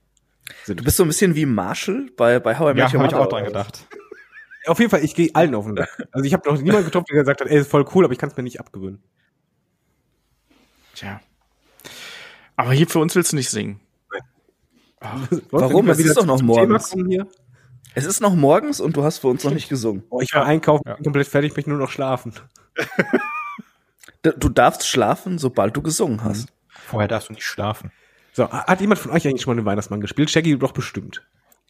sind. 0.64 0.80
Du 0.80 0.84
bist 0.84 0.96
so 0.96 1.04
ein 1.04 1.08
bisschen 1.08 1.34
wie 1.34 1.46
Marshall 1.46 2.10
bei, 2.16 2.38
bei 2.40 2.58
How 2.58 2.74
I 2.74 2.78
Ja, 2.78 2.84
Met 2.84 2.94
Your 2.94 3.00
habe 3.00 3.06
ich 3.06 3.12
Mother. 3.12 3.20
auch 3.20 3.28
dran 3.28 3.44
gedacht. 3.44 3.86
Auf 4.66 4.78
jeden 4.80 4.90
Fall, 4.90 5.02
ich 5.02 5.14
gehe 5.14 5.30
allen 5.32 5.54
auf 5.54 5.64
den 5.64 5.76
Sack. 5.76 6.08
Also 6.12 6.26
ich 6.26 6.34
habe 6.34 6.46
noch 6.46 6.60
niemanden 6.60 6.84
getroffen, 6.84 7.06
der 7.10 7.20
gesagt 7.20 7.40
hat, 7.40 7.48
ey, 7.48 7.58
ist 7.58 7.70
voll 7.70 7.86
cool, 7.94 8.04
aber 8.04 8.12
ich 8.12 8.18
kann 8.18 8.28
es 8.28 8.36
mir 8.36 8.42
nicht 8.42 8.60
abgewöhnen. 8.60 9.00
Tja. 10.94 11.20
Aber 12.54 12.72
hier 12.72 12.86
für 12.86 12.98
uns 12.98 13.14
willst 13.14 13.32
du 13.32 13.36
nicht 13.36 13.48
singen. 13.48 13.80
Warum? 15.50 15.72
Wollen 15.72 15.86
wir 15.86 15.92
Es 15.92 16.00
ist 16.00 16.16
doch 16.16 16.26
noch 16.26 16.42
morgens. 16.42 16.94
Es 17.94 18.04
ist 18.04 18.20
noch 18.20 18.34
morgens 18.34 18.80
und 18.80 18.96
du 18.96 19.02
hast 19.04 19.18
für 19.18 19.28
uns 19.28 19.44
noch 19.44 19.52
nicht 19.52 19.68
gesungen. 19.68 20.04
Oh, 20.10 20.20
ich 20.20 20.32
war 20.34 20.44
einkaufen, 20.44 20.82
Ja. 20.86 20.96
komplett 20.96 21.26
fertig, 21.26 21.56
möchte 21.56 21.70
nur 21.70 21.78
noch 21.78 21.90
schlafen. 21.90 22.34
Du 24.22 24.48
darfst 24.48 24.86
schlafen, 24.86 25.38
sobald 25.38 25.76
du 25.76 25.80
gesungen 25.80 26.24
hast. 26.24 26.48
Vorher 26.68 27.06
darfst 27.06 27.28
du 27.28 27.34
nicht 27.34 27.44
schlafen. 27.44 27.92
So, 28.32 28.50
hat 28.50 28.80
jemand 28.80 28.98
von 28.98 29.12
euch 29.12 29.26
eigentlich 29.26 29.42
schon 29.42 29.54
mal 29.54 29.62
den 29.62 29.64
Weihnachtsmann 29.64 30.00
gespielt? 30.00 30.28
Shaggy 30.28 30.50
du 30.52 30.58
doch 30.58 30.72
bestimmt. 30.72 31.22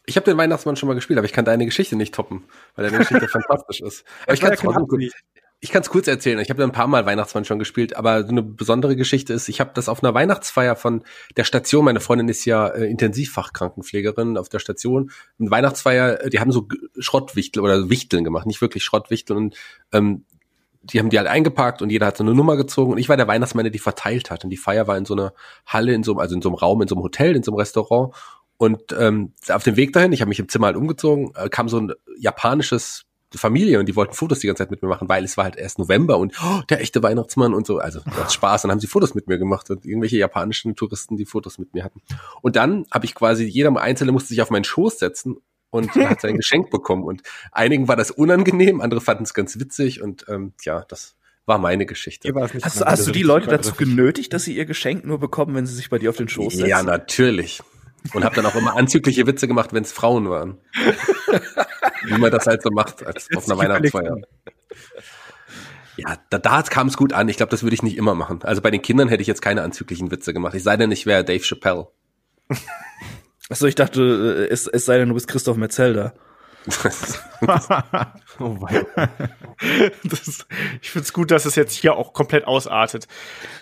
Ich 0.07 0.17
habe 0.17 0.25
den 0.25 0.39
Weihnachtsmann 0.39 0.75
schon 0.75 0.89
mal 0.89 0.95
gespielt, 0.95 1.19
aber 1.19 1.27
ich 1.27 1.35
kann 1.35 1.45
deine 1.45 1.67
Geschichte 1.67 1.95
nicht 1.95 2.15
toppen, 2.15 2.45
weil 2.75 2.87
deine 2.87 2.99
Geschichte 2.99 3.29
fantastisch 3.29 3.81
ist. 3.81 4.05
Aber 4.25 4.33
ich 4.33 4.41
kann 4.41 4.53
es 4.53 4.61
kurz, 4.61 4.77
ich 5.61 5.71
kann's 5.71 5.91
kurz 5.91 6.07
erzählen. 6.07 6.39
Ich 6.39 6.51
habe 6.51 6.63
ein 6.63 6.73
paar 6.73 6.87
Mal 6.87 7.05
Weihnachtsmann 7.05 7.45
schon 7.45 7.59
gespielt, 7.59 7.97
aber 7.97 8.23
so 8.23 8.29
eine 8.29 8.43
besondere 8.43 8.95
Geschichte 8.95 9.33
ist, 9.33 9.49
ich 9.49 9.61
habe 9.61 9.73
das 9.75 9.89
auf 9.89 10.05
einer 10.05 10.15
Weihnachtsfeier 10.15 10.77
von 10.77 11.03
der 11.37 11.45
Station, 11.45 11.85
meine 11.85 12.01
Freundin 12.01 12.29
ist 12.29 12.45
ja 12.45 12.69
äh, 12.69 12.89
Intensivfachkrankenpflegerin 12.89 14.39
auf 14.39 14.49
der 14.49 14.61
Station, 14.61 15.11
eine 15.41 15.51
Weihnachtsfeier, 15.51 16.23
äh, 16.23 16.31
die 16.31 16.39
haben 16.39 16.53
so 16.53 16.69
Schrottwichtel 16.99 17.63
oder 17.63 17.91
Wichteln 17.91 18.23
gemacht, 18.23 18.47
nicht 18.47 18.61
wirklich 18.61 18.85
Schrottwichteln 18.85 19.37
und 19.37 19.57
ähm, 19.93 20.25
die 20.83 21.01
haben 21.01 21.11
die 21.11 21.19
halt 21.19 21.29
eingepackt 21.29 21.83
und 21.83 21.91
jeder 21.91 22.07
hat 22.07 22.17
so 22.17 22.25
eine 22.25 22.35
Nummer 22.35 22.57
gezogen 22.57 22.93
und 22.93 22.99
ich 22.99 23.09
war 23.09 23.17
der 23.17 23.27
Weihnachtsmann, 23.27 23.65
der 23.65 23.73
die 23.73 23.81
verteilt 23.81 24.31
hat 24.31 24.45
und 24.45 24.51
die 24.51 24.57
Feier 24.57 24.87
war 24.87 24.97
in 24.97 25.07
so 25.07 25.15
einer 25.15 25.35
Halle, 25.67 25.93
in 25.93 26.05
so 26.05 26.13
einem, 26.13 26.21
also 26.21 26.37
in 26.37 26.43
so 26.43 26.51
einem 26.51 26.57
Raum, 26.57 26.83
in 26.83 26.89
so 26.89 26.95
einem 26.95 27.03
Hotel, 27.03 27.35
in 27.35 27.43
so 27.43 27.51
einem 27.51 27.59
Restaurant 27.59 28.15
und 28.59 28.95
ähm, 28.97 29.33
auf 29.49 29.65
dem 29.65 29.75
Weg 29.75 29.93
dahin, 29.93 30.13
ich 30.13 30.21
habe 30.21 30.29
mich 30.29 30.39
im 30.39 30.49
Zimmer 30.49 30.67
halt 30.67 30.77
umgezogen, 30.77 31.33
äh, 31.35 31.49
kam 31.49 31.69
so 31.69 31.81
ein 31.81 31.93
japanisches 32.17 33.08
Familie 33.37 33.79
und 33.79 33.87
die 33.87 33.97
wollten 33.97 34.15
Fotos 34.15 34.39
die 34.39 34.47
ganze 34.47 34.63
Zeit 34.63 34.71
mit 34.71 34.81
mir 34.81 34.89
machen, 34.89 35.09
weil 35.09 35.25
es 35.25 35.37
war 35.37 35.45
halt 35.45 35.57
erst 35.57 35.79
November 35.79 36.19
und 36.19 36.35
oh, 36.43 36.63
der 36.71 36.81
echte 36.81 37.03
Weihnachtsmann 37.03 37.53
und 37.53 37.67
so, 37.67 37.79
also 37.79 38.01
das 38.17 38.33
Spaß, 38.33 38.63
dann 38.63 38.71
haben 38.71 38.81
sie 38.81 38.87
Fotos 38.87 39.15
mit 39.15 39.27
mir 39.27 39.39
gemacht 39.39 39.71
und 39.71 39.85
irgendwelche 39.85 40.17
japanischen 40.17 40.77
Touristen, 40.77 41.17
die 41.17 41.27
Fotos 41.27 41.59
mit 41.59 41.75
mir 41.75 41.85
hatten. 41.85 42.01
Und 42.41 42.57
dann 42.57 42.87
habe 42.91 43.05
ich 43.05 43.15
quasi, 43.15 43.45
jeder 43.45 43.77
Einzelne 43.79 44.13
musste 44.13 44.31
sich 44.31 44.41
auf 44.41 44.51
meinen 44.51 44.65
Schoß 44.65 44.99
setzen 44.99 45.37
und 45.71 45.95
hat 45.95 46.23
sein 46.23 46.37
Geschenk 46.39 46.71
bekommen 46.71 47.05
und 47.05 47.23
einigen 47.53 47.89
war 47.89 47.97
das 47.97 48.11
unangenehm, 48.11 48.81
andere 48.81 49.03
fanden 49.03 49.25
es 49.25 49.35
ganz 49.35 49.59
witzig 49.59 50.01
und 50.01 50.25
ähm, 50.29 50.55
ja, 50.63 50.85
das 50.89 51.17
war 51.45 51.59
meine 51.59 51.87
Geschichte. 51.87 52.33
Hast, 52.63 52.85
hast 52.85 53.07
du 53.07 53.11
die 53.11 53.23
Leute 53.23 53.49
dazu 53.49 53.75
genötigt, 53.75 54.33
dass 54.33 54.45
sie 54.45 54.55
ihr 54.55 54.67
Geschenk 54.67 55.05
nur 55.05 55.19
bekommen, 55.19 55.55
wenn 55.55 55.67
sie 55.67 55.75
sich 55.75 55.91
bei 55.91 55.99
dir 55.99 56.11
auf 56.11 56.17
den 56.17 56.29
Schoß 56.29 56.53
setzen? 56.55 56.69
Ja, 56.69 56.83
natürlich. 56.83 57.63
Und 58.13 58.25
habe 58.25 58.37
dann 58.37 58.47
auch 58.47 58.55
immer 58.55 58.77
anzügliche 58.77 59.27
Witze 59.27 59.49
gemacht, 59.49 59.73
wenn 59.73 59.83
es 59.83 59.93
Frauen 59.93 60.29
waren. 60.29 60.59
Wie 62.09 62.19
man 62.19 62.31
das 62.31 62.47
halt 62.47 62.63
so 62.63 62.71
macht 62.71 63.05
als 63.05 63.29
auf 63.37 63.47
einer 63.49 63.59
Weihnachtsfeier. 63.59 64.17
Ja, 65.97 66.17
da, 66.31 66.39
da 66.39 66.63
kam 66.63 66.87
es 66.87 66.97
gut 66.97 67.13
an. 67.13 67.29
Ich 67.29 67.37
glaube, 67.37 67.51
das 67.51 67.63
würde 67.63 67.75
ich 67.75 67.83
nicht 67.83 67.97
immer 67.97 68.15
machen. 68.15 68.43
Also 68.43 68.63
bei 68.63 68.71
den 68.71 68.83
Kindern 68.83 69.09
hätte 69.09 69.21
ich 69.21 69.27
jetzt 69.27 69.43
keine 69.43 69.63
anzüglichen 69.63 70.11
Witze 70.11 70.33
gemacht. 70.33 70.55
Ich 70.55 70.63
sei 70.63 70.77
denn, 70.77 70.93
ich 70.93 71.07
wäre 71.07 71.25
Dave 71.25 71.43
Chappelle. 71.43 71.89
Achso, 73.51 73.67
ich 73.67 73.75
dachte, 73.75 74.47
äh, 74.49 74.53
es, 74.53 74.67
es 74.67 74.85
sei 74.85 74.99
denn, 74.99 75.09
du 75.09 75.15
bist 75.15 75.29
Christoph 75.29 75.57
Metzelder. 75.57 76.15
Oh, 78.41 78.57
wei. 78.61 78.87
Das, 80.05 80.47
ich 80.81 80.91
find's 80.91 81.13
gut, 81.13 81.31
dass 81.31 81.45
es 81.45 81.57
jetzt 81.57 81.75
hier 81.75 81.97
auch 81.97 82.13
komplett 82.13 82.47
ausartet. 82.47 83.09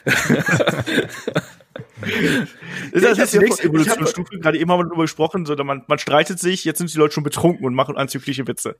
Das 2.92 3.02
ist 3.02 3.18
jetzt 3.18 3.34
die 3.34 3.38
nächste 3.38 3.64
Evolutionsstufe. 3.64 4.38
Gerade 4.38 4.58
eben 4.58 4.70
haben 4.70 4.80
wir 4.80 4.84
darüber 4.84 5.04
gesprochen, 5.04 5.46
so, 5.46 5.54
man, 5.56 5.82
man 5.86 5.98
streitet 5.98 6.38
sich, 6.38 6.64
jetzt 6.64 6.78
sind 6.78 6.92
die 6.92 6.98
Leute 6.98 7.14
schon 7.14 7.24
betrunken 7.24 7.64
und 7.64 7.74
machen 7.74 7.96
anzügliche 7.96 8.46
Witze. 8.46 8.76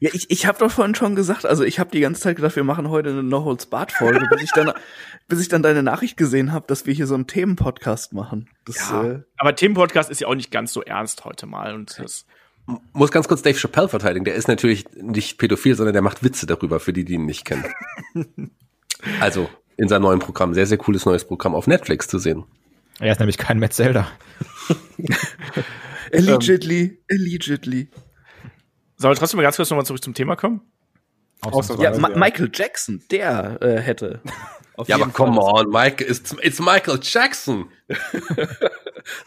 Ja, 0.00 0.10
ich, 0.12 0.30
ich 0.30 0.46
habe 0.46 0.58
doch 0.58 0.70
vorhin 0.70 0.94
schon 0.94 1.16
gesagt, 1.16 1.46
also 1.46 1.64
ich 1.64 1.78
habe 1.78 1.90
die 1.90 2.00
ganze 2.00 2.20
Zeit 2.20 2.36
gedacht, 2.36 2.56
wir 2.56 2.64
machen 2.64 2.90
heute 2.90 3.10
eine 3.10 3.22
No 3.22 3.44
Holds 3.44 3.66
Barred 3.66 3.92
Folge, 3.92 4.26
bis 4.30 4.42
ich 4.42 4.52
dann 4.52 4.72
bis 5.28 5.40
ich 5.40 5.48
dann 5.48 5.62
deine 5.62 5.82
Nachricht 5.82 6.16
gesehen 6.16 6.52
habe, 6.52 6.66
dass 6.66 6.86
wir 6.86 6.94
hier 6.94 7.06
so 7.06 7.14
einen 7.14 7.26
Themenpodcast 7.26 8.14
machen. 8.14 8.48
Das, 8.64 8.90
äh, 8.90 9.20
Aber 9.36 9.54
Themenpodcast 9.54 10.10
ist 10.10 10.20
ja 10.20 10.26
auch 10.26 10.34
nicht 10.34 10.50
ganz 10.50 10.72
so 10.72 10.82
ernst 10.82 11.24
heute 11.24 11.46
mal. 11.46 11.74
Und 11.74 11.98
das, 11.98 12.24
Muss 12.92 13.12
ganz 13.12 13.28
kurz 13.28 13.42
Dave 13.42 13.58
Chappelle 13.58 13.88
verteidigen. 13.88 14.24
Der 14.24 14.34
ist 14.34 14.48
natürlich 14.48 14.86
nicht 14.94 15.38
pädophil, 15.38 15.74
sondern 15.74 15.92
der 15.92 16.02
macht 16.02 16.24
Witze 16.24 16.46
darüber, 16.46 16.80
für 16.80 16.94
die, 16.94 17.04
die 17.04 17.14
ihn 17.14 17.26
nicht 17.26 17.44
kennen. 17.44 17.64
also 19.20 19.50
in 19.78 19.88
seinem 19.88 20.02
neuen 20.02 20.18
Programm. 20.18 20.52
Sehr, 20.52 20.66
sehr 20.66 20.76
cooles 20.76 21.06
neues 21.06 21.24
Programm 21.24 21.54
auf 21.54 21.66
Netflix 21.66 22.06
zu 22.08 22.18
sehen. 22.18 22.44
Er 23.00 23.12
ist 23.12 23.20
nämlich 23.20 23.38
kein 23.38 23.58
Matt 23.58 23.72
Zelda. 23.72 24.08
allegedly, 26.12 27.00
allegedly. 27.10 27.88
sollen 28.96 29.14
wir 29.14 29.18
trotzdem 29.18 29.38
mal 29.38 29.44
ganz 29.44 29.56
kurz 29.56 29.70
nochmal 29.70 29.86
zurück 29.86 30.02
zum 30.02 30.14
Thema 30.14 30.36
kommen? 30.36 30.60
Ja, 31.78 31.96
Ma 31.98 32.10
ja. 32.10 32.18
Michael 32.18 32.50
Jackson, 32.52 33.02
der 33.12 33.62
äh, 33.62 33.80
hätte. 33.80 34.20
Auf 34.76 34.88
Ja, 34.88 34.96
aber 34.96 35.06
come 35.06 35.40
Fall- 35.40 35.66
on, 35.66 35.70
Mike, 35.70 36.04
it's, 36.04 36.34
it's 36.42 36.58
Michael 36.58 36.98
Jackson. 37.00 37.70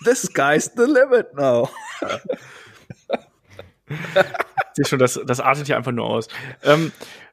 The 0.06 0.14
sky's 0.16 0.72
the 0.76 0.84
limit 0.84 1.34
now. 1.34 1.70
Sehe 4.74 4.86
schon, 4.86 4.99
das, 4.99 5.20
das 5.26 5.39
artet 5.39 5.66
hier 5.68 5.78
einfach 5.78 5.91
nur 5.91 6.06
aus. 6.06 6.28
Ähm, 6.64 6.91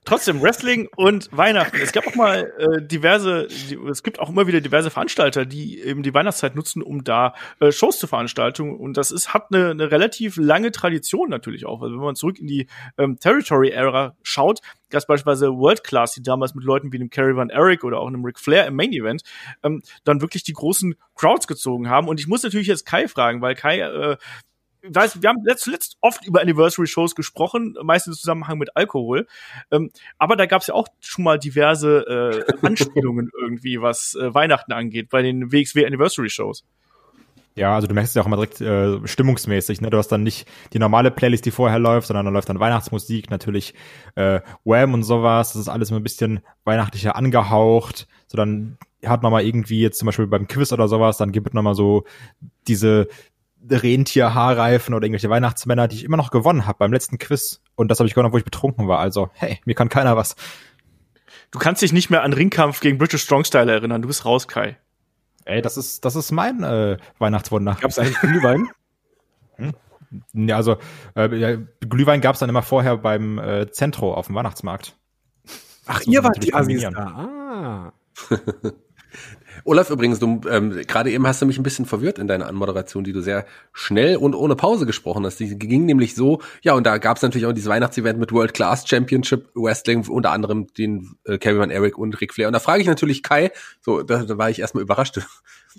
trotzdem, 0.08 0.40
Wrestling 0.42 0.88
und 0.96 1.28
Weihnachten. 1.32 1.76
Es 1.82 1.92
gab 1.92 2.06
auch 2.06 2.14
mal 2.14 2.50
äh, 2.58 2.82
diverse, 2.82 3.46
die, 3.46 3.78
es 3.90 4.02
gibt 4.02 4.18
auch 4.18 4.30
immer 4.30 4.46
wieder 4.46 4.60
diverse 4.60 4.90
Veranstalter, 4.90 5.44
die 5.44 5.80
eben 5.80 6.02
die 6.02 6.14
Weihnachtszeit 6.14 6.56
nutzen, 6.56 6.82
um 6.82 7.04
da 7.04 7.34
äh, 7.60 7.70
Shows 7.70 7.98
zu 7.98 8.06
veranstalten. 8.06 8.74
Und 8.74 8.96
das 8.96 9.10
ist, 9.10 9.34
hat 9.34 9.52
eine, 9.52 9.70
eine 9.70 9.90
relativ 9.90 10.36
lange 10.36 10.72
Tradition 10.72 11.28
natürlich 11.28 11.66
auch. 11.66 11.82
Also 11.82 11.94
wenn 11.96 12.04
man 12.04 12.16
zurück 12.16 12.38
in 12.38 12.46
die 12.46 12.66
ähm, 12.96 13.18
Territory-Ära 13.20 14.16
schaut, 14.22 14.60
gab 14.90 15.00
es 15.00 15.06
beispielsweise 15.06 15.50
World 15.50 15.84
Class, 15.84 16.12
die 16.12 16.22
damals 16.22 16.54
mit 16.54 16.64
Leuten 16.64 16.92
wie 16.92 16.96
einem 16.96 17.10
Kerry 17.10 17.36
Van 17.36 17.50
Eric 17.50 17.84
oder 17.84 18.00
auch 18.00 18.06
einem 18.06 18.24
Ric 18.24 18.38
Flair 18.38 18.66
im 18.66 18.76
Main 18.76 18.92
Event 18.92 19.22
ähm, 19.62 19.82
dann 20.04 20.22
wirklich 20.22 20.42
die 20.42 20.54
großen 20.54 20.94
Crowds 21.14 21.46
gezogen 21.46 21.90
haben. 21.90 22.08
Und 22.08 22.18
ich 22.18 22.26
muss 22.26 22.42
natürlich 22.42 22.68
jetzt 22.68 22.86
Kai 22.86 23.08
fragen, 23.08 23.42
weil 23.42 23.54
Kai 23.54 23.80
äh, 23.80 24.16
weiß, 24.82 25.22
wir 25.22 25.28
haben 25.28 25.44
zuletzt 25.56 25.96
oft 26.00 26.26
über 26.26 26.40
Anniversary-Shows 26.40 27.14
gesprochen, 27.14 27.76
meistens 27.82 28.16
im 28.16 28.20
Zusammenhang 28.20 28.58
mit 28.58 28.76
Alkohol. 28.76 29.26
Ähm, 29.70 29.90
aber 30.18 30.36
da 30.36 30.46
gab 30.46 30.62
es 30.62 30.68
ja 30.68 30.74
auch 30.74 30.88
schon 31.00 31.24
mal 31.24 31.38
diverse 31.38 32.44
äh, 32.46 32.52
Anspielungen 32.66 33.30
irgendwie, 33.40 33.80
was 33.80 34.14
äh, 34.14 34.32
Weihnachten 34.32 34.72
angeht, 34.72 35.08
bei 35.10 35.22
den 35.22 35.52
WXW 35.52 35.86
Anniversary-Shows. 35.86 36.64
Ja, 37.58 37.74
also 37.74 37.88
du 37.88 37.94
merkst 37.94 38.10
es 38.10 38.14
ja 38.14 38.22
auch 38.22 38.26
immer 38.26 38.36
direkt 38.36 38.60
äh, 38.60 39.04
stimmungsmäßig, 39.04 39.80
ne? 39.80 39.90
Du 39.90 39.98
hast 39.98 40.08
dann 40.08 40.22
nicht 40.22 40.46
die 40.72 40.78
normale 40.78 41.10
Playlist, 41.10 41.44
die 41.44 41.50
vorher 41.50 41.80
läuft, 41.80 42.06
sondern 42.06 42.24
dann 42.24 42.32
läuft 42.32 42.48
dann 42.48 42.60
Weihnachtsmusik, 42.60 43.30
natürlich 43.30 43.74
äh, 44.14 44.40
Wham 44.62 44.94
und 44.94 45.02
sowas. 45.02 45.54
Das 45.54 45.62
ist 45.62 45.68
alles 45.68 45.90
immer 45.90 45.98
ein 45.98 46.04
bisschen 46.04 46.40
weihnachtlicher 46.62 47.16
angehaucht. 47.16 48.06
So 48.28 48.36
dann 48.36 48.78
hat 49.04 49.24
man 49.24 49.32
mal 49.32 49.44
irgendwie 49.44 49.80
jetzt 49.80 49.98
zum 49.98 50.06
Beispiel 50.06 50.28
beim 50.28 50.46
Quiz 50.46 50.72
oder 50.72 50.86
sowas, 50.86 51.16
dann 51.18 51.32
gibt 51.32 51.48
es 51.48 51.54
nochmal 51.54 51.74
so 51.74 52.04
diese 52.68 53.08
Rentierhaarreifen 53.68 54.94
oder 54.94 55.04
irgendwelche 55.04 55.30
Weihnachtsmänner, 55.30 55.88
die 55.88 55.96
ich 55.96 56.04
immer 56.04 56.16
noch 56.16 56.30
gewonnen 56.30 56.66
habe 56.66 56.78
beim 56.78 56.92
letzten 56.92 57.18
Quiz. 57.18 57.60
Und 57.74 57.90
das 57.90 57.98
habe 57.98 58.08
ich 58.08 58.14
gewonnen, 58.14 58.32
wo 58.32 58.38
ich 58.38 58.44
betrunken 58.44 58.88
war. 58.88 58.98
Also, 58.98 59.30
hey, 59.34 59.60
mir 59.64 59.74
kann 59.74 59.88
keiner 59.88 60.16
was. 60.16 60.36
Du 61.50 61.58
kannst 61.58 61.82
dich 61.82 61.92
nicht 61.92 62.10
mehr 62.10 62.22
an 62.22 62.32
Ringkampf 62.32 62.80
gegen 62.80 62.98
British 62.98 63.22
Strong 63.22 63.44
Style 63.44 63.70
erinnern. 63.70 64.02
Du 64.02 64.08
bist 64.08 64.24
raus, 64.24 64.48
Kai. 64.48 64.76
Ey, 65.44 65.62
das 65.62 65.76
ist, 65.76 66.04
das 66.04 66.14
ist 66.14 66.30
mein 66.30 66.62
äh, 66.62 66.98
Weihnachtswunder. 67.18 67.76
Gab 67.80 67.90
es 67.90 67.98
eigentlich 67.98 68.20
Glühwein? 68.20 68.68
hm? 69.56 69.74
Ja, 70.32 70.56
also 70.56 70.76
äh, 71.16 71.34
ja, 71.36 71.56
Glühwein 71.80 72.20
gab 72.20 72.34
es 72.34 72.40
dann 72.40 72.48
immer 72.48 72.62
vorher 72.62 72.96
beim 72.96 73.38
äh, 73.38 73.70
Zentro 73.70 74.14
auf 74.14 74.26
dem 74.26 74.36
Weihnachtsmarkt. 74.36 74.96
Ach, 75.86 76.02
ihr 76.02 76.22
wart 76.22 76.42
die 76.42 76.54
Assis 76.54 76.82
da. 76.82 76.92
Ah. 76.94 77.92
Olaf, 79.64 79.90
übrigens, 79.90 80.18
du 80.18 80.40
ähm, 80.48 80.70
gerade 80.86 81.10
eben 81.10 81.26
hast 81.26 81.42
du 81.42 81.46
mich 81.46 81.58
ein 81.58 81.62
bisschen 81.62 81.84
verwirrt 81.84 82.18
in 82.18 82.26
deiner 82.26 82.46
Anmoderation, 82.46 83.04
die 83.04 83.12
du 83.12 83.20
sehr 83.20 83.46
schnell 83.72 84.16
und 84.16 84.34
ohne 84.34 84.56
Pause 84.56 84.86
gesprochen 84.86 85.24
hast. 85.26 85.40
Die 85.40 85.58
ging 85.58 85.84
nämlich 85.84 86.14
so, 86.14 86.40
ja, 86.62 86.74
und 86.74 86.86
da 86.86 86.98
gab 86.98 87.16
es 87.16 87.22
natürlich 87.22 87.46
auch 87.46 87.52
dieses 87.52 87.68
Weihnachtsevent 87.68 88.18
mit 88.18 88.32
World 88.32 88.54
Class 88.54 88.88
Championship 88.88 89.50
Wrestling, 89.54 90.06
unter 90.08 90.30
anderem 90.30 90.66
den 90.74 91.16
äh, 91.24 91.38
Kevin 91.38 91.70
Eric 91.70 91.98
und 91.98 92.20
Ric 92.20 92.34
Flair. 92.34 92.48
Und 92.48 92.52
da 92.52 92.60
frage 92.60 92.82
ich 92.82 92.88
natürlich 92.88 93.22
Kai, 93.22 93.50
so, 93.80 94.02
da, 94.02 94.24
da 94.24 94.38
war 94.38 94.50
ich 94.50 94.60
erstmal 94.60 94.82
überrascht. 94.82 95.18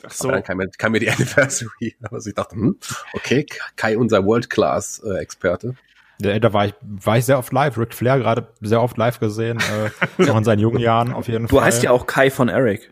Ach 0.03 0.11
so. 0.11 0.27
Aber 0.27 0.37
dann 0.37 0.43
kam 0.43 0.57
mir, 0.57 0.69
kam 0.77 0.91
mir 0.91 0.99
die 0.99 1.09
Anniversary. 1.09 1.95
Also 2.11 2.29
ich 2.29 2.35
dachte, 2.35 2.55
hm, 2.55 2.77
okay, 3.13 3.45
Kai, 3.75 3.97
unser 3.97 4.25
World 4.25 4.49
Class 4.49 5.01
äh, 5.05 5.19
Experte. 5.19 5.75
Ja, 6.21 6.37
da 6.37 6.51
war 6.51 6.65
ich, 6.65 6.73
war 6.81 7.17
ich 7.17 7.25
sehr 7.25 7.37
oft 7.37 7.53
live. 7.53 7.77
Ric 7.77 7.93
Flair 7.93 8.19
gerade 8.19 8.47
sehr 8.59 8.81
oft 8.81 8.97
live 8.97 9.19
gesehen, 9.19 9.57
äh, 9.59 9.89
noch 10.23 10.37
in 10.37 10.43
seinen 10.43 10.59
jungen 10.59 10.79
Jahren 10.79 11.13
auf 11.13 11.27
jeden 11.27 11.47
du 11.47 11.55
Fall. 11.55 11.59
Du 11.59 11.65
heißt 11.65 11.83
ja 11.83 11.91
auch 11.91 12.07
Kai 12.07 12.29
von 12.29 12.49
Eric. 12.49 12.91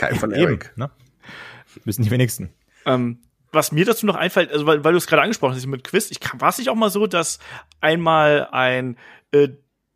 Kai 0.00 0.14
von 0.14 0.32
Eric. 0.32 0.72
ne? 0.76 0.90
Wissen 1.84 2.02
die 2.02 2.10
wenigsten. 2.10 2.50
Ähm, 2.86 3.18
was 3.52 3.70
mir 3.70 3.84
dazu 3.84 4.06
noch 4.06 4.14
einfällt, 4.14 4.50
also 4.50 4.66
weil, 4.66 4.82
weil 4.84 4.92
du 4.92 4.98
es 4.98 5.06
gerade 5.06 5.22
angesprochen 5.22 5.54
hast 5.54 5.66
mit 5.66 5.84
Quiz, 5.84 6.10
ich 6.10 6.20
war 6.38 6.48
es 6.48 6.58
nicht 6.58 6.70
auch 6.70 6.74
mal 6.74 6.90
so, 6.90 7.06
dass 7.06 7.38
einmal 7.80 8.48
ein 8.50 8.96
äh, 9.32 9.48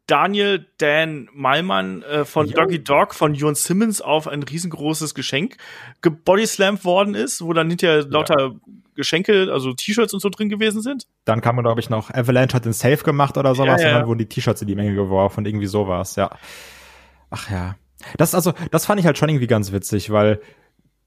Daniel 0.06 0.66
Dan 0.76 1.30
Malmann 1.32 2.02
äh, 2.02 2.24
von 2.26 2.46
jo. 2.46 2.52
Doggy 2.52 2.84
Dog 2.84 3.14
von 3.14 3.34
Jon 3.34 3.54
Simmons 3.54 4.02
auf 4.02 4.28
ein 4.28 4.42
riesengroßes 4.42 5.14
Geschenk 5.14 5.56
gebodyslammt 6.02 6.84
worden 6.84 7.14
ist, 7.14 7.42
wo 7.42 7.54
dann 7.54 7.70
hinterher 7.70 8.02
lauter 8.02 8.48
ja. 8.48 8.54
Geschenke, 8.96 9.48
also 9.50 9.72
T-Shirts 9.72 10.12
und 10.12 10.20
so 10.20 10.28
drin 10.28 10.50
gewesen 10.50 10.82
sind. 10.82 11.06
Dann 11.24 11.40
kam 11.40 11.56
man, 11.56 11.64
glaube 11.64 11.80
ich, 11.80 11.88
noch, 11.88 12.10
Avalanche 12.10 12.54
hat 12.54 12.66
den 12.66 12.74
Safe 12.74 13.02
gemacht 13.02 13.38
oder 13.38 13.54
sowas 13.54 13.80
ja, 13.80 13.88
ja. 13.88 13.94
und 13.94 14.00
dann 14.00 14.08
wurden 14.08 14.18
die 14.18 14.28
T-Shirts 14.28 14.60
in 14.60 14.68
die 14.68 14.74
Menge 14.74 14.94
geworfen 14.94 15.40
und 15.40 15.46
irgendwie 15.46 15.66
sowas, 15.66 16.16
ja. 16.16 16.30
Ach 17.30 17.50
ja. 17.50 17.76
Das 18.16 18.34
also, 18.34 18.52
das 18.70 18.86
fand 18.86 19.00
ich 19.00 19.06
halt 19.06 19.18
schon 19.18 19.28
irgendwie 19.28 19.46
ganz 19.46 19.72
witzig, 19.72 20.10
weil 20.10 20.40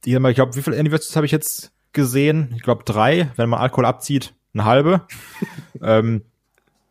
ich, 0.05 0.13
ich 0.13 0.35
glaube, 0.35 0.55
wie 0.55 0.61
viele 0.61 0.79
Anniversaries 0.79 1.15
habe 1.15 1.25
ich 1.25 1.31
jetzt 1.31 1.71
gesehen? 1.93 2.53
Ich 2.55 2.63
glaube 2.63 2.83
drei, 2.85 3.31
wenn 3.35 3.49
man 3.49 3.59
Alkohol 3.59 3.85
abzieht, 3.85 4.33
eine 4.53 4.65
halbe. 4.65 5.01
ähm, 5.81 6.23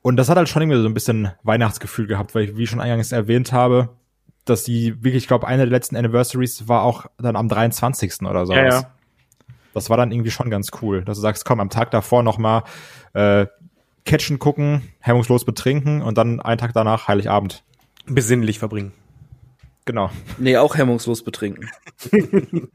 und 0.03 0.17
das 0.17 0.29
hat 0.29 0.37
halt 0.37 0.49
schon 0.49 0.63
irgendwie 0.63 0.81
so 0.81 0.87
ein 0.87 0.95
bisschen 0.95 1.33
Weihnachtsgefühl 1.43 2.07
gehabt, 2.07 2.35
weil 2.35 2.45
ich, 2.45 2.57
wie 2.57 2.65
ich 2.65 2.71
schon 2.71 2.81
eingangs 2.81 3.13
erwähnt 3.13 3.53
habe, 3.53 3.91
dass 4.45 4.63
die 4.63 4.95
wirklich, 5.03 5.25
ich 5.25 5.29
glaube, 5.29 5.47
eine 5.47 5.65
der 5.65 5.71
letzten 5.71 5.97
Anniversaries 5.97 6.69
war 6.69 6.83
auch 6.83 7.07
dann 7.19 7.37
am 7.37 7.49
23. 7.49 8.23
oder 8.23 8.47
sowas. 8.47 8.59
Ja, 8.59 8.69
ja. 8.69 8.91
Das 9.75 9.91
war 9.91 9.97
dann 9.97 10.13
irgendwie 10.13 10.31
schon 10.31 10.49
ganz 10.49 10.71
cool, 10.81 11.05
dass 11.05 11.19
du 11.19 11.23
sagst, 11.23 11.45
komm, 11.45 11.61
am 11.61 11.71
Tag 11.71 11.91
davor 11.91 12.23
noch 12.23 12.39
mal 12.39 12.63
äh, 13.13 13.47
Catchen 14.05 14.39
gucken, 14.39 14.83
hemmungslos 15.01 15.45
betrinken 15.45 16.01
und 16.01 16.17
dann 16.17 16.41
einen 16.41 16.59
Tag 16.59 16.73
danach 16.73 17.09
Heiligabend. 17.09 17.65
Besinnlich 18.07 18.59
verbringen. 18.59 18.93
Genau. 19.87 20.11
Nee, 20.39 20.57
auch 20.59 20.77
hemmungslos 20.77 21.23
betrinken. 21.23 21.71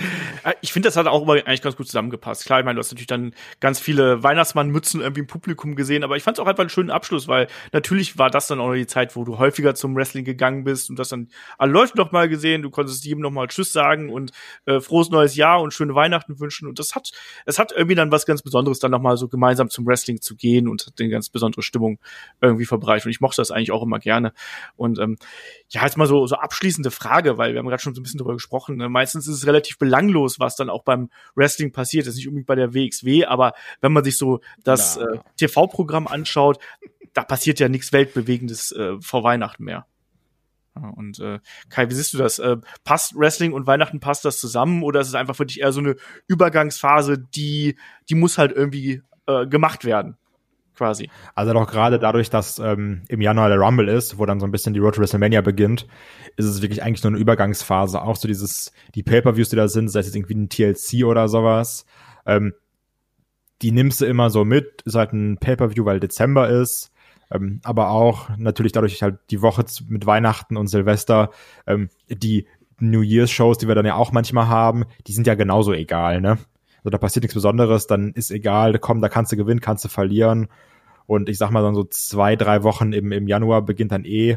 ich 0.60 0.72
finde, 0.72 0.88
das 0.88 0.96
hat 0.96 1.06
auch 1.06 1.22
immer 1.22 1.34
eigentlich 1.34 1.62
ganz 1.62 1.76
gut 1.76 1.86
zusammengepasst. 1.86 2.44
Klar, 2.44 2.60
ich 2.60 2.64
meine, 2.64 2.76
du 2.76 2.80
hast 2.80 2.90
natürlich 2.90 3.06
dann 3.06 3.34
ganz 3.60 3.78
viele 3.78 4.22
Weihnachtsmannmützen 4.22 5.00
irgendwie 5.00 5.20
im 5.20 5.26
Publikum 5.26 5.76
gesehen, 5.76 6.04
aber 6.04 6.16
ich 6.16 6.22
fand 6.22 6.38
es 6.38 6.40
auch 6.40 6.46
einfach 6.46 6.62
einen 6.62 6.70
schönen 6.70 6.90
Abschluss, 6.90 7.28
weil 7.28 7.48
natürlich 7.72 8.18
war 8.18 8.30
das 8.30 8.46
dann 8.46 8.60
auch 8.60 8.68
noch 8.68 8.74
die 8.74 8.86
Zeit, 8.86 9.16
wo 9.16 9.24
du 9.24 9.38
häufiger 9.38 9.74
zum 9.74 9.94
Wrestling 9.96 10.24
gegangen 10.24 10.64
bist 10.64 10.90
und 10.90 10.98
das 10.98 11.08
dann 11.08 11.28
alle 11.58 11.72
Leute 11.72 11.96
noch 11.96 12.12
mal 12.12 12.28
gesehen, 12.28 12.62
du 12.62 12.70
konntest 12.70 13.04
jedem 13.04 13.20
noch 13.20 13.30
mal 13.30 13.46
Tschüss 13.48 13.72
sagen 13.72 14.10
und 14.10 14.32
äh, 14.66 14.80
frohes 14.80 15.10
neues 15.10 15.36
Jahr 15.36 15.60
und 15.60 15.72
schöne 15.72 15.94
Weihnachten 15.94 16.40
wünschen 16.40 16.68
und 16.68 16.78
das 16.78 16.94
hat, 16.94 17.12
es 17.46 17.58
hat 17.58 17.72
irgendwie 17.72 17.94
dann 17.94 18.10
was 18.10 18.26
ganz 18.26 18.42
Besonderes, 18.42 18.78
dann 18.78 18.90
noch 18.90 19.00
mal 19.00 19.16
so 19.16 19.28
gemeinsam 19.28 19.70
zum 19.70 19.86
Wrestling 19.86 20.20
zu 20.20 20.36
gehen 20.36 20.68
und 20.68 20.86
hat 20.86 20.94
eine 20.98 21.10
ganz 21.10 21.28
besondere 21.28 21.62
Stimmung 21.62 21.98
irgendwie 22.40 22.66
verbreitet 22.66 23.06
und 23.06 23.10
ich 23.10 23.20
mochte 23.20 23.40
das 23.40 23.50
eigentlich 23.50 23.72
auch 23.72 23.82
immer 23.82 23.98
gerne 23.98 24.32
und 24.76 24.98
ähm, 24.98 25.16
ja, 25.68 25.84
jetzt 25.84 25.96
mal 25.96 26.06
so, 26.06 26.26
so 26.26 26.36
abschließende 26.36 26.90
Frage, 26.90 27.38
weil 27.38 27.52
wir 27.52 27.60
haben 27.60 27.68
gerade 27.68 27.82
schon 27.82 27.94
so 27.94 28.00
ein 28.00 28.02
bisschen 28.02 28.18
drüber 28.18 28.34
gesprochen. 28.34 28.76
Ne? 28.76 28.88
Meistens 28.88 29.28
ist 29.28 29.36
es 29.36 29.46
relativ 29.46 29.78
belanglos, 29.90 30.38
was 30.38 30.56
dann 30.56 30.70
auch 30.70 30.84
beim 30.84 31.10
Wrestling 31.34 31.72
passiert. 31.72 32.06
Das 32.06 32.14
ist 32.14 32.18
nicht 32.18 32.28
unbedingt 32.28 32.46
bei 32.46 32.54
der 32.54 32.74
WXW, 32.74 33.24
aber 33.24 33.52
wenn 33.80 33.92
man 33.92 34.04
sich 34.04 34.16
so 34.16 34.40
das 34.62 34.96
äh, 34.96 35.18
TV-Programm 35.36 36.06
anschaut, 36.06 36.58
da 37.12 37.24
passiert 37.24 37.58
ja 37.58 37.68
nichts 37.68 37.92
Weltbewegendes 37.92 38.72
äh, 38.72 39.00
vor 39.00 39.24
Weihnachten 39.24 39.64
mehr. 39.64 39.86
Ja, 40.76 40.88
und 40.90 41.18
äh, 41.18 41.40
Kai, 41.68 41.90
wie 41.90 41.94
siehst 41.94 42.14
du 42.14 42.18
das? 42.18 42.38
Äh, 42.38 42.58
passt 42.84 43.16
Wrestling 43.16 43.52
und 43.52 43.66
Weihnachten, 43.66 43.98
passt 43.98 44.24
das 44.24 44.38
zusammen 44.38 44.84
oder 44.84 45.00
ist 45.00 45.08
es 45.08 45.14
einfach 45.14 45.34
für 45.34 45.46
dich 45.46 45.60
eher 45.60 45.72
so 45.72 45.80
eine 45.80 45.96
Übergangsphase, 46.28 47.18
die, 47.18 47.76
die 48.08 48.14
muss 48.14 48.38
halt 48.38 48.52
irgendwie 48.52 49.02
äh, 49.26 49.48
gemacht 49.48 49.84
werden? 49.84 50.16
Quasi. 50.80 51.10
Also 51.34 51.52
doch 51.52 51.70
gerade 51.70 51.98
dadurch, 51.98 52.30
dass 52.30 52.58
ähm, 52.58 53.02
im 53.08 53.20
Januar 53.20 53.50
der 53.50 53.58
Rumble 53.58 53.88
ist, 53.88 54.18
wo 54.18 54.24
dann 54.24 54.40
so 54.40 54.46
ein 54.46 54.50
bisschen 54.50 54.72
die 54.72 54.80
Road 54.80 54.94
to 54.94 55.02
WrestleMania 55.02 55.42
beginnt, 55.42 55.86
ist 56.36 56.46
es 56.46 56.62
wirklich 56.62 56.82
eigentlich 56.82 57.04
nur 57.04 57.12
eine 57.12 57.20
Übergangsphase. 57.20 58.00
Auch 58.00 58.16
so 58.16 58.26
dieses, 58.26 58.72
die 58.94 59.02
Pay-Per-Views, 59.02 59.50
die 59.50 59.56
da 59.56 59.68
sind, 59.68 59.90
sei 59.90 60.00
es 60.00 60.06
jetzt 60.06 60.16
irgendwie 60.16 60.36
ein 60.36 60.48
TLC 60.48 61.04
oder 61.04 61.28
sowas, 61.28 61.84
ähm, 62.24 62.54
die 63.60 63.72
nimmst 63.72 64.00
du 64.00 64.06
immer 64.06 64.30
so 64.30 64.46
mit, 64.46 64.80
ist 64.86 64.94
halt 64.94 65.12
ein 65.12 65.36
Pay-Per-View, 65.36 65.84
weil 65.84 66.00
Dezember 66.00 66.48
ist, 66.48 66.90
ähm, 67.30 67.60
aber 67.62 67.90
auch 67.90 68.30
natürlich 68.38 68.72
dadurch 68.72 69.02
halt 69.02 69.18
die 69.30 69.42
Woche 69.42 69.66
mit 69.86 70.06
Weihnachten 70.06 70.56
und 70.56 70.68
Silvester, 70.68 71.30
ähm, 71.66 71.90
die 72.08 72.46
New 72.78 73.02
Year's 73.02 73.30
Shows, 73.30 73.58
die 73.58 73.68
wir 73.68 73.74
dann 73.74 73.84
ja 73.84 73.96
auch 73.96 74.12
manchmal 74.12 74.48
haben, 74.48 74.86
die 75.06 75.12
sind 75.12 75.26
ja 75.26 75.34
genauso 75.34 75.74
egal, 75.74 76.22
ne? 76.22 76.38
Also 76.78 76.90
da 76.90 76.98
passiert 76.98 77.24
nichts 77.24 77.34
Besonderes, 77.34 77.86
dann 77.86 78.12
ist 78.12 78.30
egal, 78.30 78.78
komm, 78.78 79.02
da 79.02 79.08
kannst 79.08 79.32
du 79.32 79.36
gewinnen, 79.36 79.60
kannst 79.60 79.84
du 79.84 79.88
verlieren. 79.88 80.48
Und 81.10 81.28
ich 81.28 81.38
sag 81.38 81.50
mal 81.50 81.60
dann 81.60 81.74
so 81.74 81.82
zwei, 81.82 82.36
drei 82.36 82.62
Wochen 82.62 82.92
im, 82.92 83.10
im 83.10 83.26
Januar 83.26 83.62
beginnt 83.62 83.90
dann 83.90 84.04
eh 84.04 84.36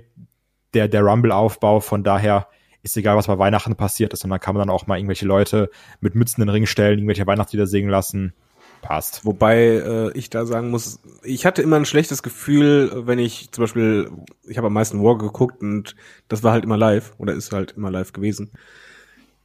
der, 0.73 0.87
der 0.87 1.03
Rumble-Aufbau. 1.03 1.81
Von 1.81 2.03
daher 2.03 2.47
ist 2.81 2.97
egal, 2.97 3.15
was 3.15 3.27
bei 3.27 3.37
Weihnachten 3.37 3.75
passiert 3.75 4.11
ist. 4.11 4.23
Und 4.23 4.31
dann 4.31 4.39
kann 4.39 4.55
man 4.55 4.67
dann 4.67 4.75
auch 4.75 4.87
mal 4.87 4.97
irgendwelche 4.97 5.27
Leute 5.27 5.69
mit 6.01 6.15
Mützen 6.15 6.41
in 6.41 6.47
den 6.47 6.53
Ring 6.53 6.65
stellen, 6.65 6.97
irgendwelche 6.97 7.27
Weihnachtslieder 7.27 7.67
singen 7.67 7.91
lassen. 7.91 8.33
Passt. 8.81 9.23
Wobei 9.23 9.65
äh, 9.65 10.17
ich 10.17 10.31
da 10.31 10.47
sagen 10.47 10.71
muss, 10.71 10.99
ich 11.21 11.45
hatte 11.45 11.61
immer 11.61 11.75
ein 11.75 11.85
schlechtes 11.85 12.23
Gefühl, 12.23 13.03
wenn 13.05 13.19
ich 13.19 13.51
zum 13.51 13.65
Beispiel, 13.65 14.09
ich 14.47 14.57
habe 14.57 14.65
am 14.65 14.73
meisten 14.73 15.03
War 15.03 15.19
geguckt 15.19 15.61
und 15.61 15.95
das 16.27 16.41
war 16.41 16.53
halt 16.53 16.63
immer 16.63 16.75
live 16.75 17.13
oder 17.19 17.33
ist 17.33 17.51
halt 17.51 17.73
immer 17.73 17.91
live 17.91 18.13
gewesen. 18.13 18.49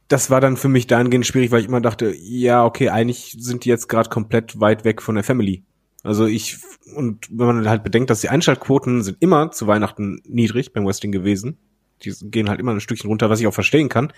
Das 0.07 0.31
war 0.31 0.41
dann 0.41 0.57
für 0.57 0.67
mich 0.67 0.87
dahingehend 0.87 1.27
schwierig, 1.27 1.51
weil 1.51 1.61
ich 1.61 1.67
immer 1.67 1.79
dachte, 1.79 2.11
ja, 2.11 2.65
okay, 2.65 2.89
eigentlich 2.89 3.35
sind 3.37 3.65
die 3.65 3.69
jetzt 3.69 3.87
gerade 3.87 4.09
komplett 4.09 4.59
weit 4.59 4.83
weg 4.83 5.03
von 5.03 5.13
der 5.13 5.23
Family. 5.23 5.63
Also 6.03 6.25
ich, 6.25 6.57
und 6.95 7.27
wenn 7.29 7.47
man 7.47 7.69
halt 7.69 7.83
bedenkt, 7.83 8.09
dass 8.09 8.21
die 8.21 8.29
Einschaltquoten 8.29 9.03
sind 9.03 9.17
immer 9.19 9.51
zu 9.51 9.67
Weihnachten 9.67 10.21
niedrig 10.25 10.71
beim 10.73 10.85
Wrestling 10.85 11.11
gewesen. 11.11 11.57
Die 12.03 12.13
gehen 12.21 12.49
halt 12.49 12.59
immer 12.59 12.71
ein 12.71 12.79
Stückchen 12.79 13.09
runter, 13.09 13.29
was 13.29 13.41
ich 13.41 13.47
auch 13.47 13.53
verstehen 13.53 13.89
kann. 13.89 14.13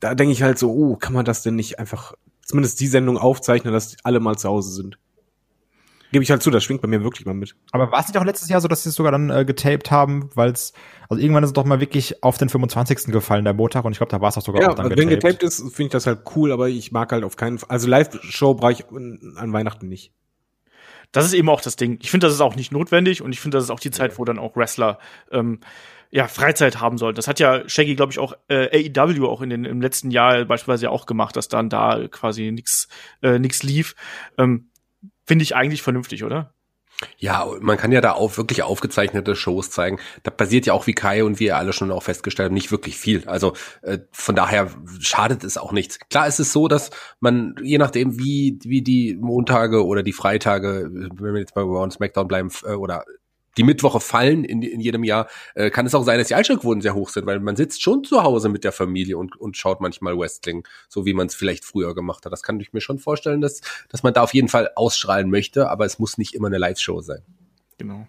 Da 0.00 0.14
denke 0.14 0.32
ich 0.32 0.42
halt 0.42 0.58
so, 0.58 0.72
oh, 0.72 0.96
kann 0.96 1.12
man 1.12 1.24
das 1.24 1.42
denn 1.42 1.54
nicht 1.54 1.78
einfach 1.78 2.14
zumindest 2.42 2.80
die 2.80 2.88
Sendung 2.88 3.16
aufzeichnen, 3.16 3.72
dass 3.72 3.96
alle 4.02 4.18
mal 4.18 4.36
zu 4.36 4.48
Hause 4.48 4.72
sind. 4.72 4.98
Gebe 6.12 6.24
ich 6.24 6.30
halt 6.32 6.42
zu, 6.42 6.50
das 6.50 6.64
schwingt 6.64 6.82
bei 6.82 6.88
mir 6.88 7.04
wirklich 7.04 7.24
mal 7.24 7.34
mit. 7.34 7.54
Aber 7.70 7.92
war 7.92 8.00
es 8.00 8.08
nicht 8.08 8.18
auch 8.18 8.24
letztes 8.24 8.48
Jahr 8.48 8.60
so, 8.60 8.66
dass 8.66 8.82
sie 8.82 8.88
es 8.88 8.96
sogar 8.96 9.12
dann 9.12 9.30
äh, 9.30 9.44
getaped 9.44 9.92
haben, 9.92 10.28
weil 10.34 10.50
es, 10.50 10.72
also 11.08 11.22
irgendwann 11.22 11.44
ist 11.44 11.50
es 11.50 11.54
doch 11.54 11.64
mal 11.64 11.78
wirklich 11.78 12.24
auf 12.24 12.36
den 12.36 12.48
25. 12.48 13.12
gefallen, 13.12 13.44
der 13.44 13.54
Montag, 13.54 13.84
und 13.84 13.92
ich 13.92 13.98
glaube, 13.98 14.10
da 14.10 14.20
war 14.20 14.30
es 14.30 14.36
auch 14.36 14.42
sogar 14.42 14.60
Ja, 14.60 14.70
auch 14.70 14.74
dann 14.74 14.90
wenn 14.90 15.08
getaped 15.08 15.44
ist, 15.44 15.60
finde 15.60 15.84
ich 15.84 15.90
das 15.90 16.08
halt 16.08 16.22
cool, 16.34 16.50
aber 16.50 16.68
ich 16.68 16.90
mag 16.90 17.12
halt 17.12 17.22
auf 17.22 17.36
keinen 17.36 17.58
Fall, 17.58 17.70
also 17.70 17.86
Live-Show 17.86 18.54
brauche 18.54 18.72
ich 18.72 18.86
an 18.90 19.52
Weihnachten 19.52 19.86
nicht. 19.86 20.12
Das 21.12 21.24
ist 21.24 21.32
eben 21.32 21.48
auch 21.48 21.60
das 21.60 21.76
Ding. 21.76 21.98
Ich 22.02 22.10
finde, 22.10 22.26
das 22.26 22.34
ist 22.34 22.40
auch 22.40 22.56
nicht 22.56 22.72
notwendig 22.72 23.22
und 23.22 23.32
ich 23.32 23.40
finde, 23.40 23.56
das 23.56 23.64
ist 23.64 23.70
auch 23.70 23.80
die 23.80 23.90
Zeit, 23.90 24.18
wo 24.18 24.24
dann 24.24 24.38
auch 24.38 24.56
Wrestler 24.56 24.98
ähm, 25.32 25.60
ja 26.10 26.28
Freizeit 26.28 26.80
haben 26.80 26.98
sollten. 26.98 27.16
Das 27.16 27.28
hat 27.28 27.40
ja 27.40 27.68
Shaggy, 27.68 27.94
glaube 27.96 28.12
ich, 28.12 28.18
auch 28.18 28.34
äh, 28.48 28.90
AEW 28.96 29.26
auch 29.26 29.40
in 29.42 29.50
den 29.50 29.64
im 29.64 29.80
letzten 29.80 30.10
Jahr 30.10 30.44
beispielsweise 30.44 30.90
auch 30.90 31.06
gemacht, 31.06 31.36
dass 31.36 31.48
dann 31.48 31.68
da 31.68 32.06
quasi 32.08 32.50
nix 32.52 32.88
äh, 33.22 33.38
nix 33.38 33.62
lief. 33.62 33.94
Ähm, 34.38 34.70
finde 35.24 35.42
ich 35.42 35.54
eigentlich 35.54 35.82
vernünftig, 35.82 36.24
oder? 36.24 36.54
Ja, 37.18 37.46
man 37.60 37.76
kann 37.78 37.92
ja 37.92 38.00
da 38.00 38.12
auch 38.12 38.36
wirklich 38.36 38.62
aufgezeichnete 38.62 39.34
Shows 39.34 39.70
zeigen. 39.70 39.98
Da 40.22 40.30
passiert 40.30 40.66
ja 40.66 40.74
auch, 40.74 40.86
wie 40.86 40.92
Kai 40.92 41.24
und 41.24 41.40
wir 41.40 41.56
alle 41.56 41.72
schon 41.72 41.90
auch 41.90 42.02
festgestellt 42.02 42.48
haben, 42.48 42.54
nicht 42.54 42.70
wirklich 42.72 42.96
viel. 42.96 43.26
Also 43.26 43.54
äh, 43.82 43.98
von 44.12 44.34
daher 44.34 44.70
schadet 45.00 45.44
es 45.44 45.56
auch 45.56 45.72
nichts. 45.72 45.98
Klar 46.10 46.26
ist 46.26 46.40
es 46.40 46.52
so, 46.52 46.68
dass 46.68 46.90
man, 47.20 47.54
je 47.62 47.78
nachdem, 47.78 48.18
wie, 48.18 48.58
wie 48.62 48.82
die 48.82 49.16
Montage 49.16 49.84
oder 49.84 50.02
die 50.02 50.12
Freitage, 50.12 50.90
wenn 50.92 51.34
wir 51.34 51.40
jetzt 51.40 51.54
bei 51.54 51.62
Raw 51.62 51.90
SmackDown 51.90 52.28
bleiben, 52.28 52.50
äh, 52.64 52.72
oder 52.72 53.04
die 53.56 53.62
Mittwoche 53.62 54.00
fallen 54.00 54.44
in, 54.44 54.62
in 54.62 54.80
jedem 54.80 55.04
Jahr, 55.04 55.28
äh, 55.54 55.70
kann 55.70 55.86
es 55.86 55.94
auch 55.94 56.04
sein, 56.04 56.18
dass 56.18 56.28
die 56.28 56.34
Einschaltquoten 56.34 56.82
sehr 56.82 56.94
hoch 56.94 57.08
sind, 57.08 57.26
weil 57.26 57.40
man 57.40 57.56
sitzt 57.56 57.82
schon 57.82 58.04
zu 58.04 58.22
Hause 58.22 58.48
mit 58.48 58.64
der 58.64 58.72
Familie 58.72 59.18
und, 59.18 59.36
und 59.36 59.56
schaut 59.56 59.80
manchmal 59.80 60.18
Wrestling, 60.18 60.66
so 60.88 61.06
wie 61.06 61.14
man 61.14 61.26
es 61.26 61.34
vielleicht 61.34 61.64
früher 61.64 61.94
gemacht 61.94 62.24
hat. 62.24 62.32
Das 62.32 62.42
kann 62.42 62.60
ich 62.60 62.72
mir 62.72 62.80
schon 62.80 62.98
vorstellen, 62.98 63.40
dass, 63.40 63.60
dass 63.88 64.02
man 64.02 64.14
da 64.14 64.22
auf 64.22 64.34
jeden 64.34 64.48
Fall 64.48 64.70
ausstrahlen 64.76 65.30
möchte, 65.30 65.68
aber 65.68 65.84
es 65.84 65.98
muss 65.98 66.18
nicht 66.18 66.34
immer 66.34 66.48
eine 66.48 66.58
Live-Show 66.58 67.00
sein. 67.00 67.22
Genau. 67.78 68.06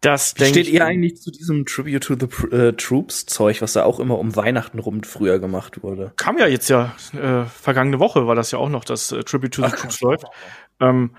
Das 0.00 0.34
Wie 0.36 0.46
steht 0.46 0.68
ihr 0.68 0.84
eigentlich 0.84 1.20
zu 1.20 1.30
diesem 1.30 1.64
Tribute 1.64 2.02
to 2.02 2.16
the 2.18 2.56
äh, 2.56 2.72
Troops 2.72 3.24
Zeug, 3.26 3.62
was 3.62 3.74
da 3.74 3.84
auch 3.84 4.00
immer 4.00 4.18
um 4.18 4.34
Weihnachten 4.34 4.80
rum 4.80 5.04
früher 5.04 5.38
gemacht 5.38 5.84
wurde? 5.84 6.12
kam 6.16 6.38
ja 6.38 6.48
jetzt 6.48 6.68
ja 6.68 6.94
äh, 7.12 7.44
vergangene 7.46 8.00
Woche 8.00 8.26
war 8.26 8.34
das 8.34 8.50
ja 8.50 8.58
auch 8.58 8.68
noch, 8.68 8.84
dass 8.84 9.12
äh, 9.12 9.22
Tribute 9.22 9.54
to 9.54 9.62
the 9.62 9.70
Troops 9.76 10.00
läuft. 10.00 10.24
Ähm, 10.80 11.12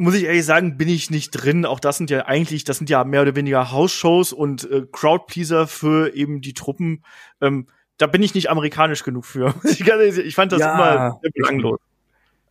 muss 0.00 0.14
ich 0.14 0.24
ehrlich 0.24 0.46
sagen, 0.46 0.78
bin 0.78 0.88
ich 0.88 1.10
nicht 1.10 1.30
drin. 1.30 1.66
Auch 1.66 1.78
das 1.78 1.98
sind 1.98 2.08
ja 2.08 2.24
eigentlich, 2.24 2.64
das 2.64 2.78
sind 2.78 2.88
ja 2.88 3.04
mehr 3.04 3.20
oder 3.20 3.36
weniger 3.36 3.70
House-Shows 3.70 4.32
und 4.32 4.68
äh, 4.70 4.86
Crowdpleaser 4.90 5.66
für 5.66 6.14
eben 6.14 6.40
die 6.40 6.54
Truppen. 6.54 7.04
Ähm, 7.42 7.66
da 7.98 8.06
bin 8.06 8.22
ich 8.22 8.34
nicht 8.34 8.48
amerikanisch 8.48 9.04
genug 9.04 9.26
für. 9.26 9.54
ich, 9.64 10.34
fand 10.34 10.52
das 10.52 10.60
Ja. 10.60 10.74
immer 10.74 11.18
sehr 11.22 11.30
belanglos. 11.32 11.78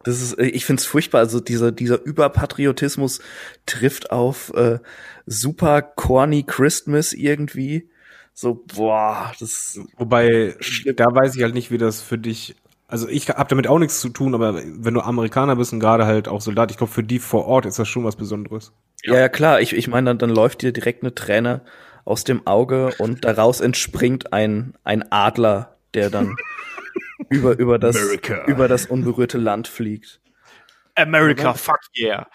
Das 0.04 0.22
ist, 0.22 0.34
äh, 0.34 0.45
ich 0.45 0.64
find's 0.66 0.86
furchtbar. 0.86 1.20
Also 1.22 1.39
dieser 1.39 1.72
dieser 1.72 2.00
Überpatriotismus 2.04 3.20
trifft 3.66 4.12
auf 4.12 4.54
äh, 4.54 4.78
super 5.26 5.82
corny 5.82 6.43
Christmas 6.43 7.14
irgendwie. 7.14 7.89
So 8.36 8.64
boah, 8.76 9.34
das 9.39 9.80
Wobei, 9.97 10.56
Schlimm. 10.60 10.95
da 10.95 11.06
weiß 11.06 11.36
ich 11.36 11.41
halt 11.41 11.56
nicht, 11.56 11.72
wie 11.72 11.80
das 11.80 12.00
für 12.02 12.20
dich, 12.20 12.56
also 12.90 13.08
ich 13.08 13.30
habe 13.30 13.48
damit 13.48 13.68
auch 13.68 13.78
nichts 13.78 14.02
zu 14.02 14.10
tun, 14.10 14.34
aber 14.34 14.56
wenn 14.64 14.94
du 14.94 15.02
Amerikaner 15.02 15.56
bist 15.56 15.72
und 15.74 15.80
gerade 15.80 16.06
halt 16.06 16.28
auch 16.28 16.42
Soldat, 16.42 16.72
ich 16.72 16.78
glaube, 16.78 16.92
für 16.92 17.04
die 17.04 17.20
vor 17.20 17.46
Ort 17.46 17.66
ist 17.66 17.78
das 17.78 17.88
schon 17.88 18.04
was 18.04 18.16
Besonderes. 18.16 18.74
ja, 19.04 19.16
ja 19.16 19.30
klar. 19.30 19.62
Ich 19.62 19.74
ich 19.74 19.88
meine, 19.88 20.10
dann, 20.10 20.18
dann 20.18 20.30
läuft 20.32 20.64
dir 20.64 20.74
direkt 20.74 21.04
eine 21.04 21.14
Träne 21.14 21.62
aus 22.04 22.24
dem 22.24 22.48
Auge 22.48 22.92
und 22.98 23.24
daraus 23.26 23.62
entspringt 23.62 24.34
ein 24.34 24.74
ein 24.84 25.12
Adler, 25.12 25.78
der 25.94 26.10
dann 26.10 26.36
über 27.30 27.58
über 27.60 27.78
das 27.78 27.96
America. 27.96 28.46
über 28.48 28.68
das 28.68 28.88
unberührte 28.88 29.38
Land 29.38 29.68
fliegt. 29.68 30.20
America, 30.96 31.54
fuck 31.54 31.80
yeah. 31.98 32.28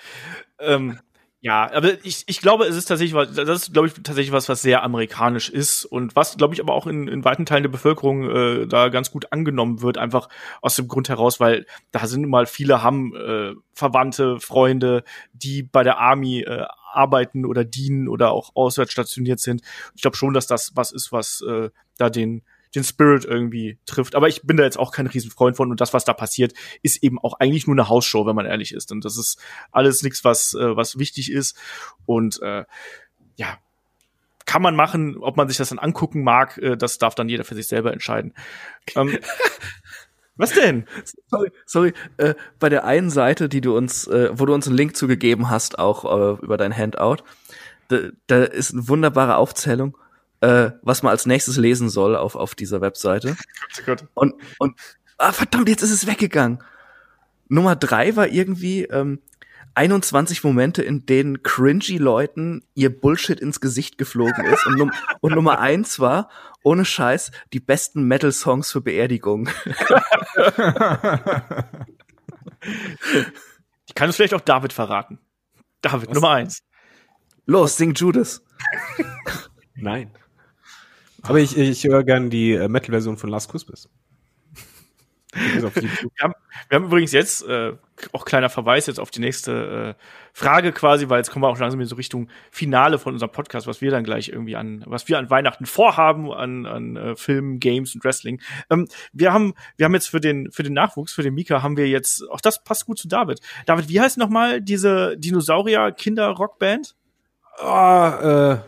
Ähm, 0.61 0.99
ja, 1.45 1.71
aber 1.75 2.03
ich, 2.07 2.25
ich 2.27 2.41
glaube, 2.41 2.65
es 2.65 2.75
ist 2.75 2.87
tatsächlich 2.87 3.15
was, 3.15 3.35
das 3.35 3.65
ist, 3.65 3.75
glaube 3.75 3.89
ich, 3.89 3.93
tatsächlich 3.93 4.33
was, 4.33 4.49
was 4.49 4.63
sehr 4.63 4.83
amerikanisch 4.83 5.51
ist 5.51 5.85
und 5.85 6.17
was, 6.17 6.39
glaube 6.39 6.55
ich, 6.55 6.61
aber 6.63 6.73
auch 6.73 6.87
in, 6.87 7.07
in 7.07 7.23
weiten 7.23 7.45
Teilen 7.45 7.65
der 7.65 7.71
Bevölkerung 7.71 8.31
äh, 8.31 8.67
da 8.67 8.89
ganz 8.89 9.11
gut 9.11 9.31
angenommen 9.31 9.83
wird, 9.83 9.99
einfach 9.99 10.31
aus 10.63 10.77
dem 10.77 10.89
Grund 10.89 11.11
heraus, 11.11 11.41
weil 11.41 11.67
da 11.93 12.07
sind 12.07 12.27
mal 12.31 12.47
viele 12.47 12.83
haben 12.83 13.15
äh, 13.15 13.53
Verwandte, 13.75 14.41
Freunde, 14.41 15.05
die 15.35 15.63
bei 15.63 15.83
der 15.83 15.99
Army 15.99 16.41
äh, 16.41 16.65
arbeiten 16.91 17.45
oder 17.45 17.63
dienen 17.63 18.09
oder 18.09 18.31
auch 18.31 18.53
auswärts 18.55 18.93
stationiert 18.93 19.39
sind. 19.39 19.61
Ich 19.95 20.01
glaube 20.01 20.17
schon, 20.17 20.33
dass 20.33 20.47
das 20.47 20.73
was 20.77 20.93
ist, 20.93 21.13
was 21.13 21.45
äh, 21.47 21.69
da 21.99 22.09
den 22.09 22.41
den 22.75 22.85
Spirit 22.85 23.25
irgendwie 23.25 23.79
trifft. 23.87 24.15
Aber 24.15 24.29
ich 24.29 24.43
bin 24.43 24.57
da 24.57 24.65
jetzt 24.65 24.79
auch 24.79 24.93
kein 24.93 25.07
Riesenfreund 25.07 25.57
von 25.57 25.71
und 25.71 25.81
das, 25.81 25.93
was 25.93 26.05
da 26.05 26.13
passiert, 26.13 26.53
ist 26.83 27.03
eben 27.03 27.19
auch 27.19 27.35
eigentlich 27.41 27.67
nur 27.67 27.75
eine 27.75 27.89
Hausshow, 27.89 28.27
wenn 28.27 28.37
man 28.37 28.47
ehrlich 28.47 28.73
ist. 28.73 28.93
Und 28.93 29.05
das 29.05 29.17
ist 29.17 29.41
alles 29.73 30.03
nichts, 30.03 30.25
was, 30.25 30.55
äh, 30.55 30.77
was 30.77 30.99
wichtig 30.99 31.31
ist. 31.31 31.57
Und 32.07 32.41
äh, 32.43 32.65
ja, 33.37 33.59
kann 34.47 34.63
man 34.63 34.77
machen, 34.77 35.17
ob 35.19 35.37
man 35.37 35.49
sich 35.49 35.57
das 35.57 35.71
dann 35.71 35.79
angucken 35.79 36.23
mag, 36.23 36.59
äh, 36.59 36.77
das 36.77 36.99
darf 36.99 37.15
dann 37.15 37.29
jeder 37.29 37.45
für 37.45 37.55
sich 37.55 37.67
selber 37.67 37.93
entscheiden. 37.93 38.35
Ähm, 38.95 39.19
was 40.37 40.53
denn? 40.53 40.87
Sorry, 41.27 41.51
sorry. 41.67 41.93
Äh, 42.17 42.35
bei 42.59 42.69
der 42.69 42.85
einen 42.85 43.11
Seite, 43.11 43.49
die 43.49 43.61
du 43.61 43.77
uns, 43.77 44.07
äh, 44.07 44.31
wo 44.33 44.47
du 44.47 44.55
uns 44.55 44.67
einen 44.67 44.77
Link 44.77 44.97
zugegeben 44.97 45.51
hast, 45.51 45.79
auch 45.79 46.05
äh, 46.05 46.45
über 46.45 46.57
dein 46.57 46.77
Handout, 46.77 47.25
da, 47.89 47.99
da 48.27 48.45
ist 48.45 48.73
eine 48.73 48.89
wunderbare 48.89 49.37
Aufzählung, 49.37 49.97
äh, 50.45 50.73
was 50.83 51.03
man 51.03 51.11
als 51.11 51.25
nächstes 51.25 51.57
lesen 51.57 51.89
soll 51.89 52.17
auf 52.17 52.37
auf 52.37 52.55
dieser 52.55 52.83
Webseite. 52.83 53.37
Und 54.13 54.35
und 54.59 54.79
ah 55.17 55.33
verdammt, 55.33 55.69
jetzt 55.69 55.83
ist 55.83 55.91
es 55.91 56.07
weggegangen. 56.07 56.63
Nummer 57.49 57.77
drei 57.77 58.15
war 58.17 58.29
irgendwie 58.29 58.85
ähm, 58.85 59.21
21 59.75 60.45
Momente, 60.45 60.83
in 60.83 61.07
denen 61.07 61.43
cringy 61.43 61.97
Leuten 61.97 62.63
ihr 62.75 62.91
Bullshit 63.01 63.41
ins 63.41 63.61
Gesicht 63.61 63.97
geflogen 63.99 64.45
ist. 64.45 64.67
Und, 64.67 64.79
Num 64.79 64.93
und 65.21 65.35
Nummer 65.35 65.59
eins 65.61 65.99
war, 65.99 66.29
ohne 66.63 66.85
Scheiß, 66.85 67.33
die 67.53 67.61
besten 67.61 68.05
Metal-Songs 68.05 68.71
für 68.71 68.81
Beerdigungen. 68.81 69.51
Die 73.89 73.93
kann 73.95 74.11
es 74.11 74.17
vielleicht 74.17 74.35
auch 74.35 74.41
David 74.41 74.73
verraten. 74.73 75.19
David, 75.81 76.15
Nummer 76.15 76.31
eins. 76.31 76.63
Los, 77.47 77.77
sing 77.77 77.95
Judas. 77.95 78.43
Nein. 79.75 80.13
Aber 81.27 81.39
ich, 81.39 81.57
ich 81.57 81.85
höre 81.85 82.05
gern 82.05 82.31
die 82.31 82.53
äh, 82.53 82.69
Metal-Version 82.69 83.17
von 83.17 83.31
Last 83.31 83.51
Christmas. 83.51 83.89
Wir 85.35 85.71
haben, 86.23 86.35
wir 86.69 86.77
haben 86.77 86.85
übrigens 86.85 87.13
jetzt, 87.13 87.47
äh, 87.49 87.73
auch 88.13 88.25
kleiner 88.25 88.49
Verweis 88.51 88.87
jetzt 88.87 89.01
auf 89.01 89.11
die 89.11 89.21
nächste 89.21 89.97
äh, 89.99 90.03
Frage 90.33 90.73
quasi, 90.73 91.09
weil 91.09 91.19
jetzt 91.19 91.31
kommen 91.31 91.43
wir 91.43 91.49
auch 91.49 91.59
langsam 91.59 91.81
in 91.81 91.87
so 91.87 91.97
Richtung 91.97 92.29
Finale 92.51 92.99
von 92.99 93.15
unserem 93.15 93.33
Podcast, 93.33 93.67
was 93.67 93.81
wir 93.81 93.91
dann 93.91 94.05
gleich 94.05 94.29
irgendwie 94.29 94.57
an, 94.57 94.85
was 94.87 95.09
wir 95.09 95.19
an 95.19 95.31
Weihnachten 95.31 95.67
vorhaben, 95.67 96.33
an, 96.33 96.67
an 96.67 96.97
äh, 96.97 97.17
Filmen, 97.17 97.59
Games 97.59 97.95
und 97.95 98.05
Wrestling. 98.05 98.41
Ähm, 98.71 98.87
wir 99.13 99.33
haben, 99.33 99.55
wir 99.77 99.87
haben 99.87 99.95
jetzt 99.95 100.09
für 100.09 100.21
den, 100.21 100.51
für 100.53 100.63
den 100.63 100.73
Nachwuchs, 100.73 101.13
für 101.13 101.23
den 101.23 101.35
Mika 101.35 101.63
haben 101.63 101.77
wir 101.77 101.89
jetzt, 101.89 102.29
auch 102.31 102.41
das 102.41 102.63
passt 102.63 102.87
gut 102.87 102.99
zu 102.99 103.09
David. 103.09 103.41
David, 103.67 103.89
wie 103.89 104.01
heißt 104.01 104.19
nochmal 104.19 104.61
diese 104.61 105.17
Dinosaurier-Kinder-Rockband? 105.19 106.95
Ah, 107.59 108.53
äh, 108.53 108.59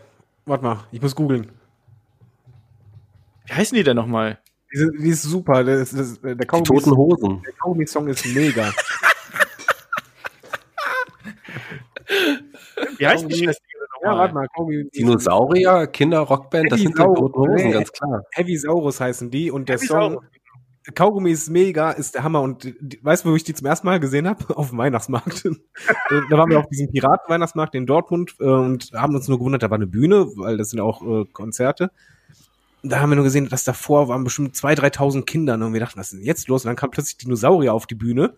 warte 0.45 0.63
mal, 0.63 0.83
ich 0.91 1.01
muss 1.01 1.15
googeln. 1.15 1.56
Wie 3.47 3.53
heißen 3.53 3.75
die 3.75 3.83
denn 3.83 3.95
nochmal? 3.95 4.39
Die, 4.73 4.89
die 4.99 5.09
ist 5.09 5.23
super. 5.23 5.63
Das, 5.63 5.91
das, 5.91 6.19
der 6.21 6.35
Die 6.35 6.45
Kaugummi- 6.45 6.65
toten 6.65 6.95
Hosen. 6.95 7.41
der 7.45 7.53
Kaugummi-Song 7.53 8.07
ist 8.07 8.25
mega. 8.27 8.71
Wie 12.97 13.07
heißen 13.07 13.29
die? 13.29 13.45
Ja, 14.03 14.15
warte 14.17 14.33
mal, 14.33 14.47
Kaugummi. 14.55 14.89
Dinosaurier, 14.95 15.87
Kinder, 15.87 16.19
Rockband, 16.19 16.71
das 16.71 16.79
sind 16.79 16.97
die 16.97 17.01
toten 17.03 17.33
Hosen, 17.33 17.71
ganz 17.71 17.91
klar. 17.91 18.23
Heavy 18.31 18.55
Saurus 18.57 18.99
heißen 19.01 19.29
die 19.31 19.51
und 19.51 19.67
der 19.69 19.77
Heavy 19.77 19.87
Song 19.87 20.13
Saurus. 20.13 20.25
Kaugummi 20.95 21.31
ist 21.31 21.49
mega, 21.49 21.91
ist 21.91 22.15
der 22.15 22.23
Hammer 22.23 22.41
und 22.41 22.63
die, 22.63 22.99
weißt 23.03 23.25
du, 23.25 23.31
wo 23.31 23.35
ich 23.35 23.43
die 23.43 23.53
zum 23.53 23.67
ersten 23.67 23.85
Mal 23.87 23.99
gesehen 23.99 24.25
habe? 24.27 24.55
Auf 24.55 24.69
dem 24.69 24.77
Weihnachtsmarkt. 24.77 25.43
da 25.45 26.37
waren 26.37 26.49
wir 26.49 26.59
auf 26.59 26.67
diesem 26.67 26.89
Piraten-Weihnachtsmarkt 26.91 27.75
in 27.75 27.85
Dortmund 27.85 28.35
äh, 28.39 28.45
und 28.45 28.91
haben 28.93 29.13
uns 29.15 29.27
nur 29.27 29.37
gewundert, 29.37 29.63
da 29.63 29.69
war 29.69 29.75
eine 29.75 29.87
Bühne, 29.87 30.27
weil 30.37 30.55
das 30.55 30.69
sind 30.69 30.79
auch 30.79 31.01
äh, 31.01 31.25
Konzerte. 31.33 31.91
Da 32.83 32.99
haben 32.99 33.09
wir 33.09 33.15
nur 33.15 33.25
gesehen, 33.25 33.49
dass 33.49 33.63
davor 33.63 34.07
waren 34.07 34.23
bestimmt 34.23 34.55
2.000, 34.55 34.95
3.000 34.95 35.25
Kinder 35.25 35.55
und 35.55 35.73
wir 35.73 35.79
dachten, 35.79 35.99
was 35.99 36.13
ist 36.13 36.19
denn 36.19 36.25
jetzt 36.25 36.47
los? 36.47 36.63
Und 36.63 36.69
dann 36.69 36.75
kam 36.75 36.91
plötzlich 36.91 37.17
Dinosaurier 37.17 37.73
auf 37.73 37.87
die 37.87 37.95
Bühne 37.95 38.35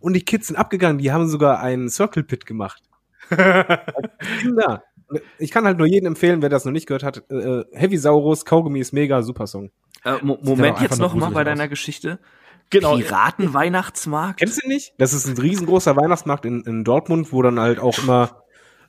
und 0.00 0.14
die 0.14 0.24
Kids 0.24 0.48
sind 0.48 0.56
abgegangen, 0.56 0.98
die 0.98 1.12
haben 1.12 1.28
sogar 1.28 1.60
einen 1.60 1.88
Circle 1.88 2.24
Pit 2.24 2.46
gemacht. 2.46 2.82
Kinder. 3.28 4.82
Ich 5.38 5.50
kann 5.50 5.64
halt 5.64 5.78
nur 5.78 5.86
jedem 5.86 6.08
empfehlen, 6.08 6.40
wer 6.42 6.48
das 6.48 6.64
noch 6.64 6.72
nicht 6.72 6.86
gehört 6.86 7.02
hat, 7.02 7.24
äh, 7.30 7.64
Heavy 7.72 7.96
Saurus, 7.96 8.44
Kaugummi 8.44 8.80
ist 8.80 8.92
mega, 8.92 9.22
super 9.22 9.46
Song. 9.46 9.70
Äh, 10.04 10.16
Mo 10.22 10.38
Moment 10.40 10.80
jetzt 10.80 10.98
nur 10.98 11.08
noch 11.08 11.14
mal 11.14 11.30
bei 11.30 11.40
aus. 11.40 11.44
deiner 11.44 11.68
Geschichte. 11.68 12.18
Genau. 12.70 12.96
Piratenweihnachtsmarkt. 12.96 14.38
Kennst 14.38 14.62
du 14.62 14.68
nicht? 14.68 14.94
Das 14.98 15.12
ist 15.12 15.26
ein 15.26 15.36
riesengroßer 15.36 15.96
Weihnachtsmarkt 15.96 16.44
in, 16.44 16.62
in 16.62 16.84
Dortmund, 16.84 17.32
wo 17.32 17.42
dann 17.42 17.58
halt 17.58 17.80
auch 17.80 17.98
immer 17.98 18.44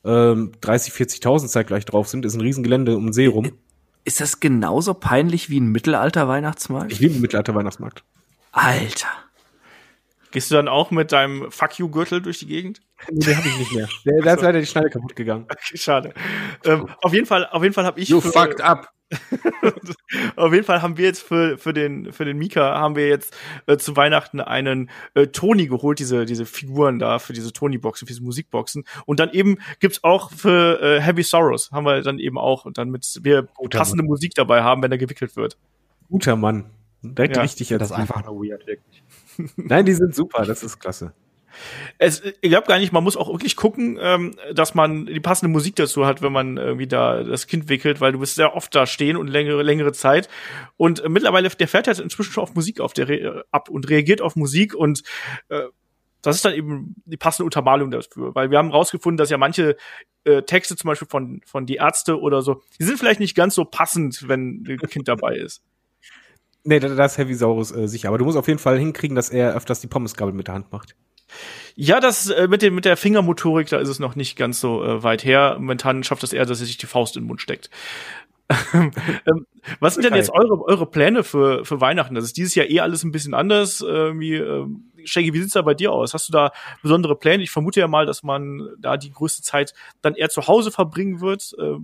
ähm, 0.05 0.51
30, 0.61 0.93
40.000 0.93 1.47
zeitgleich 1.47 1.85
drauf 1.85 2.07
sind. 2.07 2.23
Ist 2.23 2.35
ein 2.35 2.41
Riesengelände 2.41 2.95
um 2.95 3.07
den 3.07 3.13
See 3.13 3.25
rum. 3.25 3.51
Ist 4.03 4.19
das 4.19 4.39
genauso 4.39 4.93
peinlich 4.93 5.49
wie 5.49 5.59
ein 5.59 5.67
Mittelalter-Weihnachtsmarkt? 5.67 6.91
Ich 6.91 6.99
liebe 6.99 7.19
Mittelalter-Weihnachtsmarkt. 7.19 8.03
Alter. 8.51 9.07
Gehst 10.31 10.49
du 10.49 10.55
dann 10.55 10.67
auch 10.67 10.91
mit 10.91 11.11
deinem 11.11 11.51
Fuck 11.51 11.77
you 11.77 11.89
Gürtel 11.89 12.21
durch 12.21 12.39
die 12.39 12.47
Gegend? 12.47 12.81
Nee, 13.09 13.25
den 13.25 13.37
habe 13.37 13.47
ich 13.47 13.57
nicht 13.59 13.73
mehr. 13.73 13.87
Der, 14.05 14.21
da 14.21 14.33
ist 14.33 14.41
leider 14.41 14.59
die 14.59 14.65
Schneide 14.65 14.89
kaputt 14.89 15.15
gegangen. 15.15 15.45
Okay, 15.49 15.77
schade. 15.77 16.13
Ähm, 16.65 16.87
auf 17.01 17.13
jeden 17.13 17.25
Fall, 17.25 17.47
auf 17.47 17.63
jeden 17.63 17.73
Fall 17.73 17.85
habe 17.85 17.99
ich 17.99 18.09
You 18.09 18.21
für- 18.21 18.31
fucked 18.31 18.61
up. 18.61 18.89
Auf 20.37 20.53
jeden 20.53 20.63
Fall 20.63 20.81
haben 20.81 20.97
wir 20.97 21.03
jetzt 21.05 21.21
für, 21.21 21.57
für 21.57 21.73
den, 21.73 22.13
für 22.13 22.23
den 22.23 22.37
Mika 22.37 22.77
haben 22.79 22.95
wir 22.95 23.09
jetzt 23.09 23.35
äh, 23.67 23.75
zu 23.75 23.97
Weihnachten 23.97 24.39
einen 24.39 24.89
äh, 25.15 25.27
Tony 25.27 25.67
geholt, 25.67 25.99
diese, 25.99 26.25
diese 26.25 26.45
Figuren 26.45 26.97
da, 26.97 27.19
für 27.19 27.33
diese 27.33 27.51
Tony-Boxen, 27.51 28.07
für 28.07 28.13
diese 28.13 28.23
Musikboxen. 28.23 28.85
Und 29.05 29.19
dann 29.19 29.31
eben 29.31 29.57
gibt's 29.81 30.03
auch 30.03 30.31
für 30.31 30.81
äh, 30.81 31.01
Heavy 31.01 31.23
Sorrows, 31.23 31.71
haben 31.71 31.85
wir 31.85 32.01
dann 32.01 32.19
eben 32.19 32.37
auch, 32.37 32.63
und 32.63 32.77
damit 32.77 33.19
wir 33.21 33.43
Guter 33.55 33.79
passende 33.79 34.03
Musik 34.03 34.33
dabei 34.35 34.63
haben, 34.63 34.81
wenn 34.81 34.91
er 34.91 34.97
gewickelt 34.97 35.35
wird. 35.35 35.57
Guter 36.09 36.35
Mann. 36.37 36.69
Direkt 37.01 37.35
Ja, 37.35 37.41
richtig 37.41 37.67
Das 37.69 37.81
ist 37.83 37.91
einfach 37.91 38.23
nur 38.25 38.35
weird, 38.43 38.65
wirklich. 38.67 39.03
Nein, 39.57 39.85
die 39.85 39.93
sind 39.93 40.15
super, 40.15 40.45
das 40.45 40.63
ist 40.63 40.79
klasse. 40.79 41.13
Es, 41.97 42.21
ich 42.23 42.49
glaube 42.49 42.67
gar 42.67 42.79
nicht, 42.79 42.91
man 42.91 43.03
muss 43.03 43.17
auch 43.17 43.29
wirklich 43.31 43.55
gucken, 43.55 43.97
ähm, 44.01 44.35
dass 44.53 44.75
man 44.75 45.05
die 45.05 45.19
passende 45.19 45.51
Musik 45.51 45.75
dazu 45.75 46.05
hat, 46.05 46.21
wenn 46.21 46.31
man 46.31 46.57
irgendwie 46.57 46.87
da 46.87 47.23
das 47.23 47.47
Kind 47.47 47.69
wickelt, 47.69 48.01
weil 48.01 48.11
du 48.11 48.19
bist 48.19 48.35
sehr 48.35 48.55
oft 48.55 48.73
da 48.75 48.85
stehen 48.85 49.17
und 49.17 49.27
längere, 49.27 49.63
längere 49.63 49.93
Zeit. 49.93 50.29
Und 50.77 51.03
äh, 51.03 51.09
mittlerweile, 51.09 51.49
der 51.49 51.67
fährt 51.67 51.87
halt 51.87 51.99
inzwischen 51.99 52.33
schon 52.33 52.43
auf 52.43 52.55
Musik 52.55 52.79
auf, 52.79 52.93
der 52.93 53.09
re 53.09 53.45
ab 53.51 53.69
und 53.69 53.89
reagiert 53.89 54.21
auf 54.21 54.35
Musik 54.35 54.73
und 54.75 55.03
äh, 55.49 55.63
das 56.21 56.35
ist 56.35 56.45
dann 56.45 56.53
eben 56.53 56.95
die 57.05 57.17
passende 57.17 57.45
Untermalung 57.45 57.91
dafür, 57.91 58.35
weil 58.35 58.51
wir 58.51 58.57
haben 58.57 58.71
rausgefunden, 58.71 59.17
dass 59.17 59.29
ja 59.29 59.37
manche 59.37 59.75
äh, 60.23 60.43
Texte 60.43 60.75
zum 60.75 60.87
Beispiel 60.87 61.07
von, 61.07 61.41
von 61.45 61.65
die 61.65 61.75
Ärzte 61.75 62.19
oder 62.19 62.41
so, 62.41 62.61
die 62.79 62.83
sind 62.83 62.97
vielleicht 62.99 63.19
nicht 63.19 63.35
ganz 63.35 63.55
so 63.55 63.65
passend, 63.65 64.27
wenn 64.27 64.63
ein 64.67 64.77
Kind 64.89 65.07
dabei 65.07 65.35
ist. 65.35 65.61
Nee, 66.63 66.79
da, 66.79 66.89
da 66.89 67.05
ist 67.05 67.17
Heavy 67.17 67.33
Saurus 67.33 67.71
äh, 67.71 67.87
sicher. 67.87 68.09
Aber 68.09 68.19
du 68.19 68.25
musst 68.25 68.37
auf 68.37 68.47
jeden 68.47 68.59
Fall 68.59 68.77
hinkriegen, 68.77 69.15
dass 69.15 69.31
er 69.31 69.55
öfters 69.55 69.81
die 69.81 69.87
Pommesgabel 69.87 70.31
mit 70.31 70.47
der 70.47 70.53
Hand 70.53 70.71
macht. 70.71 70.95
Ja, 71.75 71.99
das 71.99 72.29
äh, 72.29 72.47
mit 72.47 72.61
dem 72.61 72.75
mit 72.75 72.85
der 72.85 72.97
Fingermotorik, 72.97 73.69
da 73.69 73.77
ist 73.77 73.89
es 73.89 73.99
noch 73.99 74.15
nicht 74.15 74.37
ganz 74.37 74.59
so 74.59 74.83
äh, 74.83 75.03
weit 75.03 75.23
her. 75.23 75.57
Momentan 75.59 76.03
schafft 76.03 76.23
es 76.23 76.33
eher, 76.33 76.45
dass 76.45 76.59
er 76.59 76.65
sich 76.65 76.77
die 76.77 76.85
Faust 76.85 77.15
in 77.15 77.23
den 77.23 77.27
Mund 77.27 77.41
steckt. 77.41 77.69
ähm, 78.73 78.91
was 79.79 79.93
sind 79.93 80.03
denn 80.03 80.15
jetzt 80.15 80.31
eure 80.31 80.61
eure 80.65 80.85
Pläne 80.85 81.23
für 81.23 81.63
für 81.63 81.79
Weihnachten? 81.79 82.15
Das 82.15 82.25
ist 82.25 82.37
dieses 82.37 82.55
Jahr 82.55 82.69
eh 82.69 82.81
alles 82.81 83.03
ein 83.03 83.11
bisschen 83.11 83.33
anders. 83.33 83.81
Äh, 83.81 84.19
wie, 84.19 84.35
äh, 84.35 84.65
Shaggy, 85.05 85.33
wie 85.33 85.39
sieht's 85.39 85.53
da 85.53 85.61
bei 85.61 85.73
dir 85.73 85.91
aus? 85.91 86.13
Hast 86.13 86.27
du 86.27 86.33
da 86.33 86.51
besondere 86.81 87.15
Pläne? 87.15 87.43
Ich 87.43 87.51
vermute 87.51 87.79
ja 87.79 87.87
mal, 87.87 88.05
dass 88.05 88.23
man 88.23 88.69
da 88.77 88.97
die 88.97 89.11
größte 89.11 89.41
Zeit 89.41 89.73
dann 90.01 90.15
eher 90.15 90.29
zu 90.29 90.47
Hause 90.47 90.71
verbringen 90.71 91.21
wird. 91.21 91.53
Äh, 91.57 91.77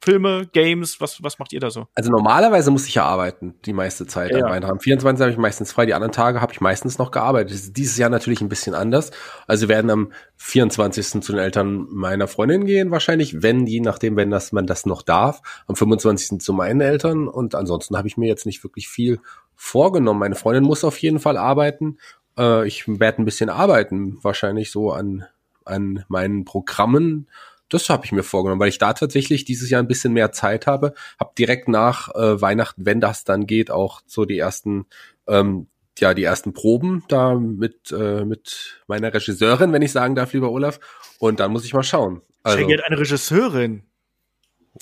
Filme, 0.00 0.46
Games, 0.52 1.00
was 1.00 1.22
was 1.22 1.38
macht 1.38 1.52
ihr 1.52 1.60
da 1.60 1.70
so? 1.70 1.88
Also 1.94 2.10
normalerweise 2.10 2.70
muss 2.70 2.86
ich 2.86 2.94
ja 2.94 3.04
arbeiten, 3.04 3.54
die 3.64 3.72
meiste 3.72 4.06
Zeit 4.06 4.30
Ja. 4.30 4.46
Am 4.46 4.78
24. 4.78 5.20
habe 5.20 5.32
ich 5.32 5.38
meistens 5.38 5.72
frei, 5.72 5.86
die 5.86 5.94
anderen 5.94 6.12
Tage 6.12 6.40
habe 6.40 6.52
ich 6.52 6.60
meistens 6.60 6.98
noch 6.98 7.10
gearbeitet. 7.10 7.76
Dieses 7.76 7.96
Jahr 7.98 8.08
natürlich 8.08 8.40
ein 8.40 8.48
bisschen 8.48 8.74
anders. 8.74 9.10
Also 9.46 9.68
wir 9.68 9.74
werden 9.74 9.90
am 9.90 10.12
24. 10.36 11.20
zu 11.20 11.32
den 11.32 11.40
Eltern 11.40 11.86
meiner 11.90 12.28
Freundin 12.28 12.64
gehen, 12.64 12.90
wahrscheinlich, 12.90 13.42
wenn, 13.42 13.66
je 13.66 13.80
nachdem, 13.80 14.16
wenn 14.16 14.30
das, 14.30 14.52
man 14.52 14.66
das 14.66 14.86
noch 14.86 15.02
darf. 15.02 15.42
Am 15.66 15.74
25. 15.74 16.40
zu 16.40 16.52
meinen 16.52 16.80
Eltern 16.80 17.26
und 17.26 17.54
ansonsten 17.54 17.96
habe 17.96 18.06
ich 18.06 18.16
mir 18.16 18.28
jetzt 18.28 18.46
nicht 18.46 18.62
wirklich 18.62 18.88
viel 18.88 19.20
vorgenommen. 19.56 20.20
Meine 20.20 20.36
Freundin 20.36 20.64
muss 20.64 20.84
auf 20.84 20.98
jeden 20.98 21.18
Fall 21.18 21.36
arbeiten. 21.36 21.98
Äh, 22.38 22.66
ich 22.66 22.86
werde 22.86 23.20
ein 23.20 23.24
bisschen 23.24 23.50
arbeiten, 23.50 24.18
wahrscheinlich 24.22 24.70
so 24.70 24.92
an, 24.92 25.26
an 25.64 26.04
meinen 26.08 26.44
Programmen. 26.44 27.26
Das 27.68 27.88
habe 27.88 28.04
ich 28.04 28.12
mir 28.12 28.22
vorgenommen, 28.22 28.60
weil 28.60 28.68
ich 28.68 28.78
da 28.78 28.92
tatsächlich 28.92 29.44
dieses 29.44 29.70
Jahr 29.70 29.82
ein 29.82 29.88
bisschen 29.88 30.12
mehr 30.12 30.32
Zeit 30.32 30.66
habe. 30.66 30.94
Hab 31.18 31.36
direkt 31.36 31.68
nach 31.68 32.14
äh, 32.14 32.40
Weihnachten, 32.40 32.86
wenn 32.86 33.00
das 33.00 33.24
dann 33.24 33.46
geht, 33.46 33.70
auch 33.70 34.00
so 34.06 34.24
die 34.24 34.38
ersten, 34.38 34.86
ähm, 35.26 35.66
ja, 35.98 36.14
die 36.14 36.24
ersten 36.24 36.52
Proben 36.52 37.04
da 37.08 37.34
mit 37.34 37.92
äh, 37.92 38.24
mit 38.24 38.82
meiner 38.86 39.12
Regisseurin, 39.12 39.72
wenn 39.72 39.82
ich 39.82 39.92
sagen 39.92 40.14
darf, 40.14 40.32
lieber 40.32 40.50
Olaf. 40.50 40.80
Und 41.18 41.40
dann 41.40 41.52
muss 41.52 41.64
ich 41.64 41.74
mal 41.74 41.82
schauen. 41.82 42.22
Also, 42.42 42.58
Shaggy 42.58 42.74
hat 42.74 42.84
eine 42.84 42.98
Regisseurin. 42.98 43.82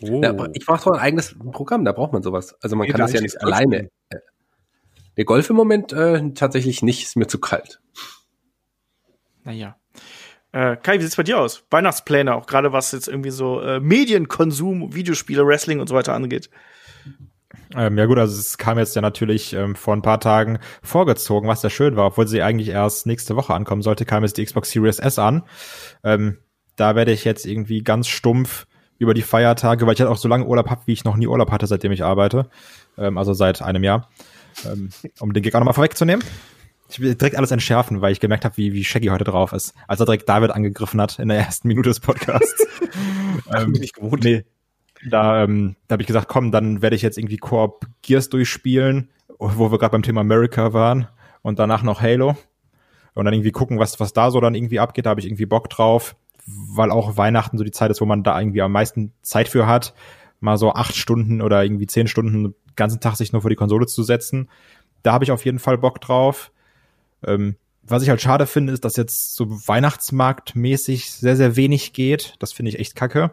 Oh. 0.02 0.22
aber 0.22 0.50
ich 0.52 0.66
mache 0.66 0.84
doch 0.84 0.92
ein 0.92 1.00
eigenes 1.00 1.34
Programm, 1.52 1.84
da 1.84 1.92
braucht 1.92 2.12
man 2.12 2.22
sowas. 2.22 2.54
Also 2.60 2.76
man 2.76 2.86
Nee, 2.86 2.92
kann 2.92 2.98
da 2.98 3.04
das 3.04 3.14
ja 3.14 3.20
nicht 3.20 3.40
alleine. 3.40 3.88
Der 5.16 5.24
Golf 5.24 5.48
im 5.48 5.56
Moment 5.56 5.92
äh, 5.92 6.32
tatsächlich 6.34 6.82
nicht, 6.82 7.04
ist 7.04 7.16
mir 7.16 7.26
zu 7.26 7.40
kalt. 7.40 7.80
Naja. 9.44 9.76
Äh, 10.56 10.78
Kai, 10.82 10.98
wie 10.98 11.02
sieht's 11.02 11.16
bei 11.16 11.22
dir 11.22 11.38
aus? 11.38 11.64
Weihnachtspläne, 11.70 12.34
auch 12.34 12.46
gerade 12.46 12.72
was 12.72 12.90
jetzt 12.92 13.08
irgendwie 13.08 13.28
so 13.28 13.60
äh, 13.60 13.78
Medienkonsum, 13.78 14.94
Videospiele, 14.94 15.46
Wrestling 15.46 15.80
und 15.80 15.88
so 15.88 15.94
weiter 15.94 16.14
angeht. 16.14 16.48
Ähm, 17.74 17.98
ja 17.98 18.06
gut, 18.06 18.18
also 18.18 18.38
es 18.38 18.56
kam 18.56 18.78
jetzt 18.78 18.96
ja 18.96 19.02
natürlich 19.02 19.52
ähm, 19.52 19.76
vor 19.76 19.94
ein 19.94 20.00
paar 20.00 20.18
Tagen 20.18 20.58
vorgezogen, 20.82 21.46
was 21.46 21.62
ja 21.62 21.68
schön 21.68 21.96
war, 21.96 22.06
obwohl 22.06 22.26
sie 22.26 22.40
eigentlich 22.40 22.68
erst 22.68 23.06
nächste 23.06 23.36
Woche 23.36 23.52
ankommen 23.52 23.82
sollte, 23.82 24.06
kam 24.06 24.22
jetzt 24.22 24.38
die 24.38 24.46
Xbox 24.46 24.70
Series 24.70 24.98
S 24.98 25.18
an. 25.18 25.42
Ähm, 26.02 26.38
da 26.76 26.94
werde 26.94 27.12
ich 27.12 27.24
jetzt 27.24 27.44
irgendwie 27.44 27.82
ganz 27.82 28.08
stumpf 28.08 28.66
über 28.96 29.12
die 29.12 29.20
Feiertage, 29.20 29.86
weil 29.86 29.92
ich 29.92 30.00
halt 30.00 30.08
auch 30.08 30.16
so 30.16 30.28
lange 30.28 30.46
Urlaub 30.46 30.70
habe, 30.70 30.80
wie 30.86 30.94
ich 30.94 31.04
noch 31.04 31.16
nie 31.16 31.26
Urlaub 31.26 31.50
hatte, 31.50 31.66
seitdem 31.66 31.92
ich 31.92 32.02
arbeite, 32.02 32.48
ähm, 32.96 33.18
also 33.18 33.34
seit 33.34 33.60
einem 33.60 33.84
Jahr, 33.84 34.08
ähm, 34.64 34.88
um 35.20 35.34
den 35.34 35.42
Gig 35.42 35.54
auch 35.54 35.60
nochmal 35.60 35.74
vorwegzunehmen. 35.74 36.24
Ich 36.88 37.00
will 37.00 37.14
direkt 37.14 37.36
alles 37.36 37.50
entschärfen, 37.50 38.00
weil 38.00 38.12
ich 38.12 38.20
gemerkt 38.20 38.44
habe, 38.44 38.56
wie, 38.56 38.72
wie 38.72 38.84
Shaggy 38.84 39.08
heute 39.08 39.24
drauf 39.24 39.52
ist, 39.52 39.74
als 39.88 40.00
er 40.00 40.06
direkt 40.06 40.28
David 40.28 40.50
angegriffen 40.52 41.00
hat 41.00 41.18
in 41.18 41.28
der 41.28 41.38
ersten 41.38 41.68
Minute 41.68 41.90
des 41.90 42.00
Podcasts. 42.00 42.66
ähm, 43.54 43.72
bin 43.72 43.82
ich 43.82 43.92
gewohnt. 43.92 44.22
Nee, 44.22 44.44
da, 45.04 45.42
ähm, 45.42 45.76
da 45.88 45.94
habe 45.94 46.02
ich 46.02 46.06
gesagt, 46.06 46.28
komm, 46.28 46.52
dann 46.52 46.82
werde 46.82 46.96
ich 46.96 47.02
jetzt 47.02 47.18
irgendwie 47.18 47.36
Koop 47.36 47.86
Gears 48.02 48.28
durchspielen, 48.28 49.10
wo 49.38 49.70
wir 49.70 49.78
gerade 49.78 49.92
beim 49.92 50.02
Thema 50.02 50.20
America 50.20 50.72
waren 50.72 51.08
und 51.42 51.58
danach 51.58 51.82
noch 51.82 52.00
Halo 52.00 52.36
und 53.14 53.24
dann 53.24 53.34
irgendwie 53.34 53.52
gucken, 53.52 53.78
was 53.78 53.98
was 53.98 54.12
da 54.12 54.30
so 54.30 54.40
dann 54.40 54.54
irgendwie 54.54 54.80
abgeht. 54.80 55.06
Da 55.06 55.10
habe 55.10 55.20
ich 55.20 55.26
irgendwie 55.26 55.46
Bock 55.46 55.70
drauf, 55.70 56.16
weil 56.46 56.90
auch 56.90 57.16
Weihnachten 57.16 57.58
so 57.58 57.64
die 57.64 57.70
Zeit 57.70 57.90
ist, 57.90 58.00
wo 58.00 58.06
man 58.06 58.22
da 58.22 58.38
irgendwie 58.38 58.62
am 58.62 58.72
meisten 58.72 59.12
Zeit 59.22 59.48
für 59.48 59.66
hat, 59.66 59.94
mal 60.40 60.58
so 60.58 60.72
acht 60.72 60.94
Stunden 60.96 61.40
oder 61.40 61.64
irgendwie 61.64 61.86
zehn 61.86 62.06
Stunden 62.06 62.44
den 62.44 62.54
ganzen 62.76 63.00
Tag 63.00 63.16
sich 63.16 63.32
nur 63.32 63.42
vor 63.42 63.50
die 63.50 63.56
Konsole 63.56 63.86
zu 63.86 64.02
setzen. 64.02 64.48
Da 65.02 65.12
habe 65.12 65.24
ich 65.24 65.30
auf 65.30 65.44
jeden 65.44 65.58
Fall 65.58 65.78
Bock 65.78 66.00
drauf. 66.00 66.52
Ähm, 67.24 67.56
was 67.82 68.02
ich 68.02 68.08
halt 68.08 68.20
schade 68.20 68.46
finde, 68.46 68.72
ist, 68.72 68.84
dass 68.84 68.96
jetzt 68.96 69.36
so 69.36 69.46
Weihnachtsmarktmäßig 69.48 71.10
sehr, 71.12 71.36
sehr 71.36 71.56
wenig 71.56 71.92
geht. 71.92 72.34
Das 72.40 72.52
finde 72.52 72.70
ich 72.70 72.78
echt 72.78 72.96
kacke. 72.96 73.32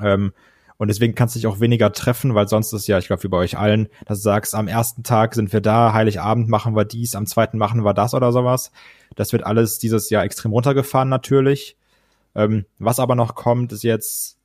Ähm, 0.00 0.32
und 0.78 0.88
deswegen 0.88 1.14
kannst 1.14 1.34
du 1.34 1.38
dich 1.38 1.46
auch 1.46 1.60
weniger 1.60 1.92
treffen, 1.92 2.34
weil 2.34 2.48
sonst 2.48 2.72
ist 2.72 2.86
ja, 2.86 2.98
ich 2.98 3.06
glaube, 3.06 3.22
wie 3.22 3.28
bei 3.28 3.38
euch 3.38 3.56
allen, 3.56 3.88
dass 4.04 4.18
du 4.18 4.24
sagst, 4.24 4.54
am 4.54 4.68
ersten 4.68 5.02
Tag 5.02 5.34
sind 5.34 5.52
wir 5.52 5.60
da, 5.60 5.92
Heiligabend 5.94 6.48
machen 6.48 6.76
wir 6.76 6.84
dies, 6.84 7.14
am 7.14 7.26
zweiten 7.26 7.56
machen 7.56 7.84
wir 7.84 7.94
das 7.94 8.12
oder 8.12 8.32
sowas. 8.32 8.72
Das 9.14 9.32
wird 9.32 9.44
alles 9.44 9.78
dieses 9.78 10.10
Jahr 10.10 10.24
extrem 10.24 10.52
runtergefahren 10.52 11.08
natürlich. 11.08 11.76
Ähm, 12.34 12.66
was 12.78 13.00
aber 13.00 13.14
noch 13.14 13.34
kommt, 13.34 13.72
ist 13.72 13.84
jetzt 13.84 14.36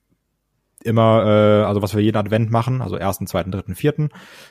immer, 0.84 1.26
äh, 1.26 1.66
also 1.66 1.82
was 1.82 1.94
wir 1.94 2.02
jeden 2.02 2.18
Advent 2.18 2.50
machen, 2.50 2.82
also 2.82 2.96
ersten, 2.96 3.28
zweiten, 3.28 3.52
dritten, 3.52 3.76
vierten, 3.76 4.10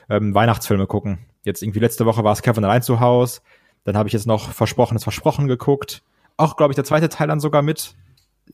ähm, 0.09 0.35
Weihnachtsfilme 0.35 0.85
gucken. 0.85 1.19
Jetzt 1.43 1.63
irgendwie 1.63 1.79
letzte 1.79 2.05
Woche 2.05 2.23
war 2.23 2.33
es 2.33 2.43
Kevin 2.43 2.63
allein 2.63 2.83
zu 2.83 2.99
Haus. 2.99 3.41
Dann 3.83 3.97
habe 3.97 4.07
ich 4.07 4.13
jetzt 4.13 4.27
noch 4.27 4.51
Versprochenes 4.51 5.03
Versprochen 5.03 5.47
geguckt. 5.47 6.03
Auch, 6.37 6.55
glaube 6.57 6.71
ich, 6.71 6.75
der 6.75 6.83
zweite 6.85 7.09
Teil 7.09 7.27
dann 7.27 7.39
sogar 7.39 7.61
mit. 7.61 7.95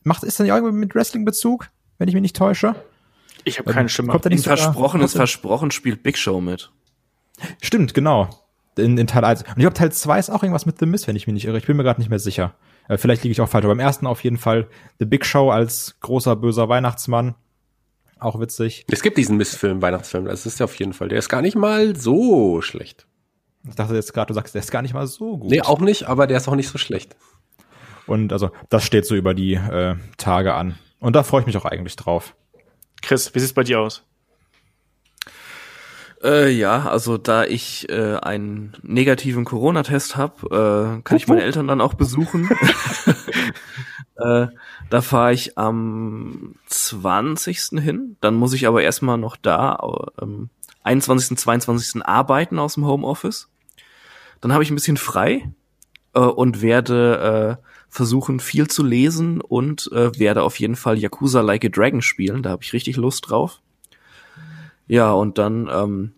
Macht, 0.04 0.22
ist 0.22 0.38
dann 0.40 0.46
ja 0.46 0.56
irgendwie 0.56 0.74
mit 0.76 0.94
Wrestling-Bezug, 0.94 1.68
wenn 1.98 2.08
ich 2.08 2.14
mich 2.14 2.22
nicht 2.22 2.36
täusche? 2.36 2.74
Ich 3.44 3.58
habe 3.58 3.72
keine 3.72 3.88
Stimme. 3.88 4.08
Kommt 4.08 4.24
da 4.24 4.30
In 4.30 4.36
nicht 4.36 4.44
sogar- 4.44 4.58
Versprochen 4.58 5.00
ist 5.00 5.12
kommt 5.12 5.14
da- 5.14 5.18
versprochen, 5.18 5.70
spielt 5.70 6.02
Big 6.02 6.16
Show 6.18 6.40
mit. 6.40 6.70
Stimmt, 7.62 7.94
genau. 7.94 8.28
In, 8.76 8.96
in 8.96 9.06
Teil 9.06 9.24
1. 9.24 9.42
Und 9.42 9.48
ich 9.50 9.54
glaube, 9.56 9.74
Teil 9.74 9.90
2 9.90 10.18
ist 10.18 10.30
auch 10.30 10.42
irgendwas 10.42 10.64
mit 10.66 10.78
The 10.78 10.86
Miz, 10.86 11.06
wenn 11.08 11.16
ich 11.16 11.26
mich 11.26 11.34
nicht 11.34 11.46
irre. 11.46 11.58
Ich 11.58 11.66
bin 11.66 11.76
mir 11.76 11.82
gerade 11.82 12.00
nicht 12.00 12.10
mehr 12.10 12.18
sicher. 12.20 12.54
Äh, 12.88 12.96
vielleicht 12.96 13.24
liege 13.24 13.32
ich 13.32 13.40
auch 13.40 13.48
falsch. 13.48 13.64
Aber 13.64 13.72
im 13.72 13.80
ersten 13.80 14.06
auf 14.06 14.22
jeden 14.22 14.36
Fall 14.38 14.68
The 15.00 15.04
Big 15.04 15.26
Show 15.26 15.50
als 15.50 15.96
großer, 16.00 16.36
böser 16.36 16.68
Weihnachtsmann. 16.68 17.34
Auch 18.20 18.38
witzig. 18.40 18.84
Es 18.90 19.02
gibt 19.02 19.18
diesen 19.18 19.36
Mistfilm, 19.36 19.82
Weihnachtsfilm, 19.82 20.24
das 20.26 20.46
ist 20.46 20.58
ja 20.60 20.64
auf 20.64 20.74
jeden 20.76 20.92
Fall. 20.92 21.08
Der 21.08 21.18
ist 21.18 21.28
gar 21.28 21.42
nicht 21.42 21.56
mal 21.56 21.96
so 21.96 22.60
schlecht. 22.62 23.06
Ich 23.68 23.74
dachte 23.74 23.94
jetzt 23.94 24.12
gerade, 24.12 24.28
du 24.28 24.34
sagst, 24.34 24.54
der 24.54 24.60
ist 24.60 24.70
gar 24.70 24.82
nicht 24.82 24.94
mal 24.94 25.06
so 25.06 25.38
gut. 25.38 25.50
Nee, 25.50 25.60
auch 25.60 25.80
nicht, 25.80 26.04
aber 26.04 26.26
der 26.26 26.36
ist 26.36 26.48
auch 26.48 26.54
nicht 26.54 26.68
so 26.68 26.78
schlecht. 26.78 27.16
Und 28.06 28.32
also, 28.32 28.50
das 28.70 28.84
steht 28.84 29.06
so 29.06 29.14
über 29.14 29.34
die 29.34 29.54
äh, 29.54 29.96
Tage 30.16 30.54
an. 30.54 30.78
Und 31.00 31.14
da 31.14 31.22
freue 31.22 31.42
ich 31.42 31.46
mich 31.46 31.56
auch 31.56 31.64
eigentlich 31.64 31.96
drauf. 31.96 32.34
Chris, 33.02 33.34
wie 33.34 33.40
sieht's 33.40 33.52
bei 33.52 33.64
dir 33.64 33.80
aus? 33.80 34.02
Äh, 36.22 36.50
ja, 36.50 36.88
also 36.88 37.16
da 37.16 37.44
ich 37.44 37.88
äh, 37.90 38.16
einen 38.16 38.72
negativen 38.82 39.44
Corona-Test 39.44 40.16
habe, 40.16 40.98
äh, 40.98 41.02
kann 41.02 41.16
ich 41.16 41.28
meine 41.28 41.42
Eltern 41.42 41.68
dann 41.68 41.80
auch 41.80 41.94
besuchen. 41.94 42.48
äh, 44.16 44.48
da 44.90 45.00
fahre 45.02 45.32
ich 45.32 45.56
am 45.56 46.56
20. 46.66 47.80
hin. 47.80 48.16
Dann 48.20 48.34
muss 48.34 48.52
ich 48.52 48.66
aber 48.66 48.82
erstmal 48.82 49.18
noch 49.18 49.36
da 49.36 49.78
ähm, 50.20 50.50
21., 50.82 51.38
22. 51.38 52.04
arbeiten 52.04 52.58
aus 52.58 52.74
dem 52.74 52.86
Homeoffice. 52.86 53.48
Dann 54.40 54.52
habe 54.52 54.62
ich 54.62 54.70
ein 54.70 54.74
bisschen 54.74 54.96
frei 54.96 55.50
äh, 56.14 56.20
und 56.20 56.62
werde 56.62 57.58
äh, 57.60 57.64
versuchen, 57.88 58.40
viel 58.40 58.68
zu 58.68 58.84
lesen 58.84 59.40
und 59.40 59.90
äh, 59.92 60.18
werde 60.18 60.42
auf 60.42 60.58
jeden 60.58 60.76
Fall 60.76 60.98
Yakuza 60.98 61.40
Like 61.40 61.64
a 61.64 61.68
Dragon 61.68 62.02
spielen. 62.02 62.42
Da 62.42 62.50
habe 62.50 62.62
ich 62.62 62.72
richtig 62.72 62.96
Lust 62.96 63.28
drauf. 63.28 63.60
Ja, 64.86 65.12
und 65.12 65.38
dann 65.38 65.68
ähm, 65.70 66.12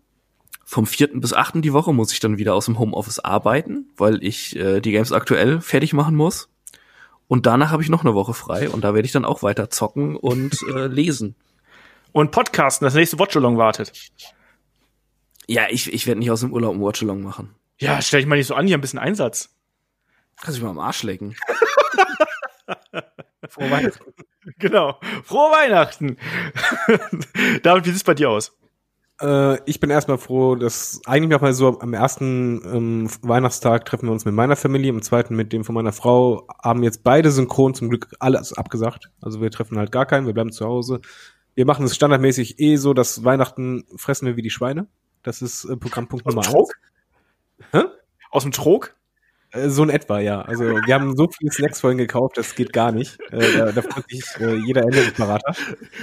vom 0.65 0.87
vierten 0.87 1.21
bis 1.21 1.33
achten 1.33 1.63
die 1.63 1.73
Woche 1.73 1.93
muss 1.93 2.13
ich 2.13 2.21
dann 2.21 2.39
wieder 2.39 2.55
aus 2.55 2.67
dem 2.67 2.79
Homeoffice 2.79 3.19
arbeiten, 3.19 3.91
weil 3.97 4.23
ich 4.23 4.55
äh, 4.57 4.81
die 4.81 4.93
Games 4.93 5.13
aktuell 5.13 5.61
fertig 5.61 5.93
machen 5.93 6.15
muss. 6.15 6.49
Und 7.27 7.47
danach 7.47 7.71
habe 7.71 7.83
ich 7.83 7.89
noch 7.89 8.05
eine 8.05 8.15
Woche 8.15 8.35
frei 8.35 8.69
und 8.69 8.83
da 8.83 8.95
werde 8.95 9.07
ich 9.07 9.13
dann 9.13 9.25
auch 9.25 9.43
weiter 9.43 9.71
zocken 9.71 10.17
und 10.17 10.57
äh, 10.75 10.87
lesen. 10.89 11.35
Und 12.13 12.33
Podcasten, 12.33 12.85
das 12.85 12.95
nächste 12.95 13.19
Watchalong 13.19 13.57
wartet. 13.57 13.93
Ja, 15.47 15.63
ich, 15.71 15.93
ich 15.93 16.07
werde 16.07 16.21
nicht 16.21 16.31
aus 16.31 16.41
dem 16.41 16.53
Urlaub 16.53 16.75
ein 16.75 16.81
Watchalong 16.81 17.23
machen. 17.23 17.55
Ja, 17.81 18.01
stell 18.03 18.21
dich 18.21 18.29
mal 18.29 18.37
nicht 18.37 18.47
so 18.47 18.55
an, 18.55 18.67
hier 18.67 18.77
ein 18.77 18.83
bisschen 18.83 18.99
Einsatz. 18.99 19.49
Kannst 20.37 20.59
du 20.59 20.63
mich 20.63 20.63
mal 20.63 20.71
am 20.71 20.87
Arsch 20.87 21.03
lecken. 21.03 21.35
Frohe 23.49 23.71
Weihnachten. 23.71 24.13
Genau. 24.59 25.01
Frohe 25.25 25.51
Weihnachten. 25.51 26.19
David, 27.63 27.87
wie 27.87 27.91
sieht's 27.91 28.05
bei 28.05 28.15
dir 28.15 28.31
aus? 28.31 28.57
Äh, 29.21 29.59
ich 29.65 29.81
bin 29.81 29.91
erstmal 29.91 30.19
froh, 30.19 30.57
dass 30.57 31.01
eigentlich 31.07 31.31
noch 31.31 31.41
mal 31.41 31.55
so 31.55 31.81
am 31.81 31.95
ersten 31.95 32.61
ähm, 32.65 33.11
Weihnachtstag 33.23 33.87
treffen 33.87 34.07
wir 34.07 34.13
uns 34.13 34.25
mit 34.25 34.35
meiner 34.35 34.57
Familie, 34.57 34.93
am 34.93 35.03
zweiten 35.03 35.35
mit 35.35 35.53
dem 35.53 35.65
von 35.65 35.75
meiner 35.75 35.93
Frau, 35.93 36.47
haben 36.63 36.83
jetzt 36.83 37.03
beide 37.03 37.31
synchron 37.31 37.75
zum 37.75 37.89
Glück 37.89 38.15
alles 38.19 38.53
abgesagt. 38.53 39.11
Also 39.21 39.41
wir 39.41 39.51
treffen 39.51 39.79
halt 39.79 39.91
gar 39.91 40.07
keinen, 40.07 40.27
wir 40.27 40.35
bleiben 40.35 40.53
zu 40.53 40.67
Hause. 40.67 41.01
Wir 41.55 41.67
machen 41.67 41.87
es 41.87 41.95
standardmäßig 41.95 42.61
eh 42.61 42.77
so, 42.77 42.95
dass 42.95 43.25
Weihnachten 43.25 43.85
fressen 43.97 44.27
wir 44.27 44.37
wie 44.37 44.43
die 44.43 44.51
Schweine. 44.51 44.87
Das 45.23 45.43
ist 45.43 45.65
äh, 45.65 45.77
Programmpunkt 45.77 46.27
dem 46.27 46.35
Nummer 46.35 46.47
eins. 46.47 46.71
Hä? 47.73 47.83
Aus 48.31 48.43
dem 48.45 48.53
Trog? 48.53 48.95
Äh, 49.53 49.69
So 49.69 49.83
in 49.83 49.91
etwa, 49.91 50.21
ja. 50.21 50.43
Also 50.43 50.65
wir 50.65 50.95
haben 50.95 51.17
so 51.17 51.29
viele 51.29 51.51
Snacks 51.53 51.81
vorhin 51.81 51.99
gekauft, 51.99 52.37
das 52.39 52.55
geht 52.55 52.73
gar 52.73 52.93
nicht. 52.93 53.19
Äh, 53.33 53.57
da, 53.57 53.73
da 53.73 53.83
freut 53.83 54.09
sich 54.09 54.25
äh, 54.41 54.55
jeder 54.57 54.83
Änderungsberater. 54.83 55.55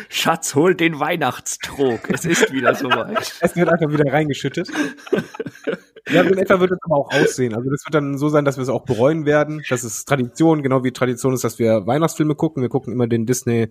Schatz, 0.09 0.55
hol 0.55 0.75
den 0.75 0.99
Weihnachtstrog. 0.99 2.09
Es 2.09 2.25
ist 2.25 2.51
wieder 2.51 2.75
soweit. 2.75 3.33
Es 3.39 3.55
wird 3.55 3.69
einfach 3.69 3.89
wieder 3.91 4.11
reingeschüttet. 4.11 4.69
Ja, 6.09 6.23
so 6.23 6.29
in 6.29 6.37
etwa 6.37 6.59
wird 6.59 6.71
es 6.71 6.77
aber 6.83 6.95
auch 6.97 7.11
aussehen. 7.13 7.53
Also 7.53 7.69
das 7.69 7.85
wird 7.85 7.93
dann 7.93 8.17
so 8.17 8.29
sein, 8.29 8.45
dass 8.45 8.57
wir 8.57 8.63
es 8.63 8.69
auch 8.69 8.85
bereuen 8.85 9.25
werden. 9.25 9.61
Das 9.69 9.83
ist 9.83 10.05
Tradition, 10.07 10.63
genau 10.63 10.83
wie 10.83 10.91
Tradition 10.91 11.33
ist, 11.33 11.43
dass 11.43 11.59
wir 11.59 11.85
Weihnachtsfilme 11.85 12.35
gucken. 12.35 12.61
Wir 12.61 12.69
gucken 12.69 12.93
immer 12.93 13.07
den 13.07 13.25
Disney 13.25 13.69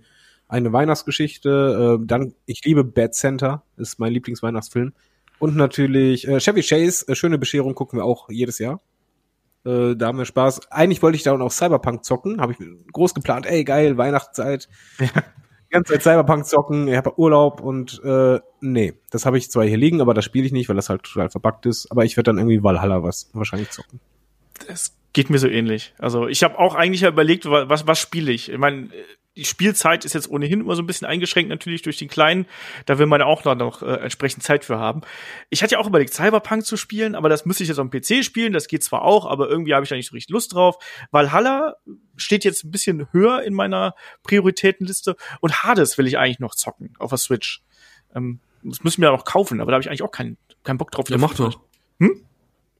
eine 0.48 0.72
Weihnachtsgeschichte. 0.72 1.98
Äh, 2.00 2.06
dann, 2.06 2.34
ich 2.44 2.62
liebe 2.64 2.84
Bad 2.84 3.14
Center, 3.14 3.62
ist 3.76 3.98
mein 3.98 4.12
Lieblingsweihnachtsfilm. 4.12 4.92
Und 5.38 5.56
natürlich 5.56 6.26
äh, 6.26 6.38
Chevy 6.40 6.62
Chase, 6.62 7.06
äh, 7.08 7.14
schöne 7.14 7.38
Bescherung 7.38 7.74
gucken 7.74 7.98
wir 7.98 8.04
auch 8.04 8.28
jedes 8.30 8.58
Jahr. 8.58 8.80
Äh, 9.64 9.94
da 9.96 10.06
haben 10.06 10.18
wir 10.18 10.24
Spaß. 10.24 10.70
Eigentlich 10.70 11.02
wollte 11.02 11.16
ich 11.16 11.22
da 11.24 11.32
auch 11.32 11.38
noch 11.38 11.50
Cyberpunk 11.50 12.04
zocken, 12.04 12.40
habe 12.40 12.52
ich 12.52 12.58
groß 12.92 13.14
geplant. 13.14 13.46
Ey, 13.46 13.64
geil, 13.64 13.98
Weihnachtszeit. 13.98 14.68
Die 15.00 15.08
ganze 15.70 15.94
Zeit 15.94 16.02
Cyberpunk 16.02 16.46
zocken, 16.46 16.88
ich 16.88 16.96
habe 16.96 17.18
Urlaub 17.18 17.60
und 17.60 18.00
äh, 18.04 18.38
nee, 18.60 18.94
das 19.10 19.26
habe 19.26 19.36
ich 19.36 19.50
zwar 19.50 19.64
hier 19.64 19.76
liegen, 19.76 20.00
aber 20.00 20.14
das 20.14 20.24
spiele 20.24 20.46
ich 20.46 20.52
nicht, 20.52 20.68
weil 20.68 20.76
das 20.76 20.88
halt 20.88 21.02
total 21.02 21.28
verpackt 21.28 21.66
ist. 21.66 21.90
Aber 21.90 22.04
ich 22.04 22.16
werde 22.16 22.30
dann 22.30 22.38
irgendwie 22.38 22.62
Valhalla 22.62 23.02
was 23.02 23.28
wahrscheinlich 23.32 23.70
zocken. 23.70 24.00
Das 24.68 24.96
geht 25.12 25.28
mir 25.28 25.38
so 25.38 25.48
ähnlich. 25.48 25.92
Also 25.98 26.28
ich 26.28 26.44
habe 26.44 26.58
auch 26.58 26.74
eigentlich 26.76 27.00
ja 27.00 27.08
überlegt, 27.08 27.44
wa- 27.46 27.68
was, 27.68 27.86
was 27.86 27.98
spiele 27.98 28.30
ich. 28.32 28.50
Ich 28.50 28.58
meine, 28.58 28.88
die 29.36 29.44
Spielzeit 29.44 30.04
ist 30.04 30.14
jetzt 30.14 30.30
ohnehin 30.30 30.60
immer 30.60 30.74
so 30.76 30.82
ein 30.82 30.86
bisschen 30.86 31.06
eingeschränkt 31.06 31.50
natürlich 31.50 31.82
durch 31.82 31.98
den 31.98 32.08
Kleinen. 32.08 32.46
Da 32.86 32.98
will 32.98 33.06
man 33.06 33.20
ja 33.20 33.26
auch 33.26 33.44
noch, 33.44 33.54
noch 33.54 33.82
äh, 33.82 33.96
entsprechend 33.96 34.42
Zeit 34.42 34.64
für 34.64 34.78
haben. 34.78 35.02
Ich 35.50 35.62
hatte 35.62 35.74
ja 35.74 35.78
auch 35.78 35.86
überlegt, 35.86 36.14
Cyberpunk 36.14 36.64
zu 36.64 36.76
spielen, 36.76 37.14
aber 37.14 37.28
das 37.28 37.44
müsste 37.44 37.62
ich 37.62 37.68
jetzt 37.68 37.78
am 37.78 37.90
PC 37.90 38.24
spielen. 38.24 38.52
Das 38.52 38.66
geht 38.66 38.82
zwar 38.82 39.02
auch, 39.02 39.26
aber 39.26 39.48
irgendwie 39.48 39.74
habe 39.74 39.84
ich 39.84 39.90
da 39.90 39.96
nicht 39.96 40.08
so 40.08 40.14
richtig 40.14 40.32
Lust 40.32 40.54
drauf. 40.54 40.76
Valhalla 41.10 41.76
steht 42.16 42.44
jetzt 42.44 42.64
ein 42.64 42.70
bisschen 42.70 43.08
höher 43.12 43.42
in 43.42 43.54
meiner 43.54 43.94
Prioritätenliste 44.22 45.16
und 45.40 45.62
Hades 45.62 45.98
will 45.98 46.06
ich 46.06 46.18
eigentlich 46.18 46.40
noch 46.40 46.54
zocken 46.54 46.94
auf 46.98 47.10
der 47.10 47.18
Switch. 47.18 47.62
Ähm, 48.14 48.40
das 48.62 48.82
müssen 48.82 49.02
wir 49.02 49.08
ja 49.08 49.16
noch 49.16 49.24
kaufen, 49.24 49.60
aber 49.60 49.70
da 49.70 49.74
habe 49.74 49.82
ich 49.82 49.88
eigentlich 49.88 50.02
auch 50.02 50.10
keinen 50.10 50.38
keinen 50.64 50.78
Bock 50.78 50.90
drauf. 50.90 51.08
Ja, 51.08 51.18
mach 51.18 51.34
doch. 51.34 51.60
Hm? 52.00 52.22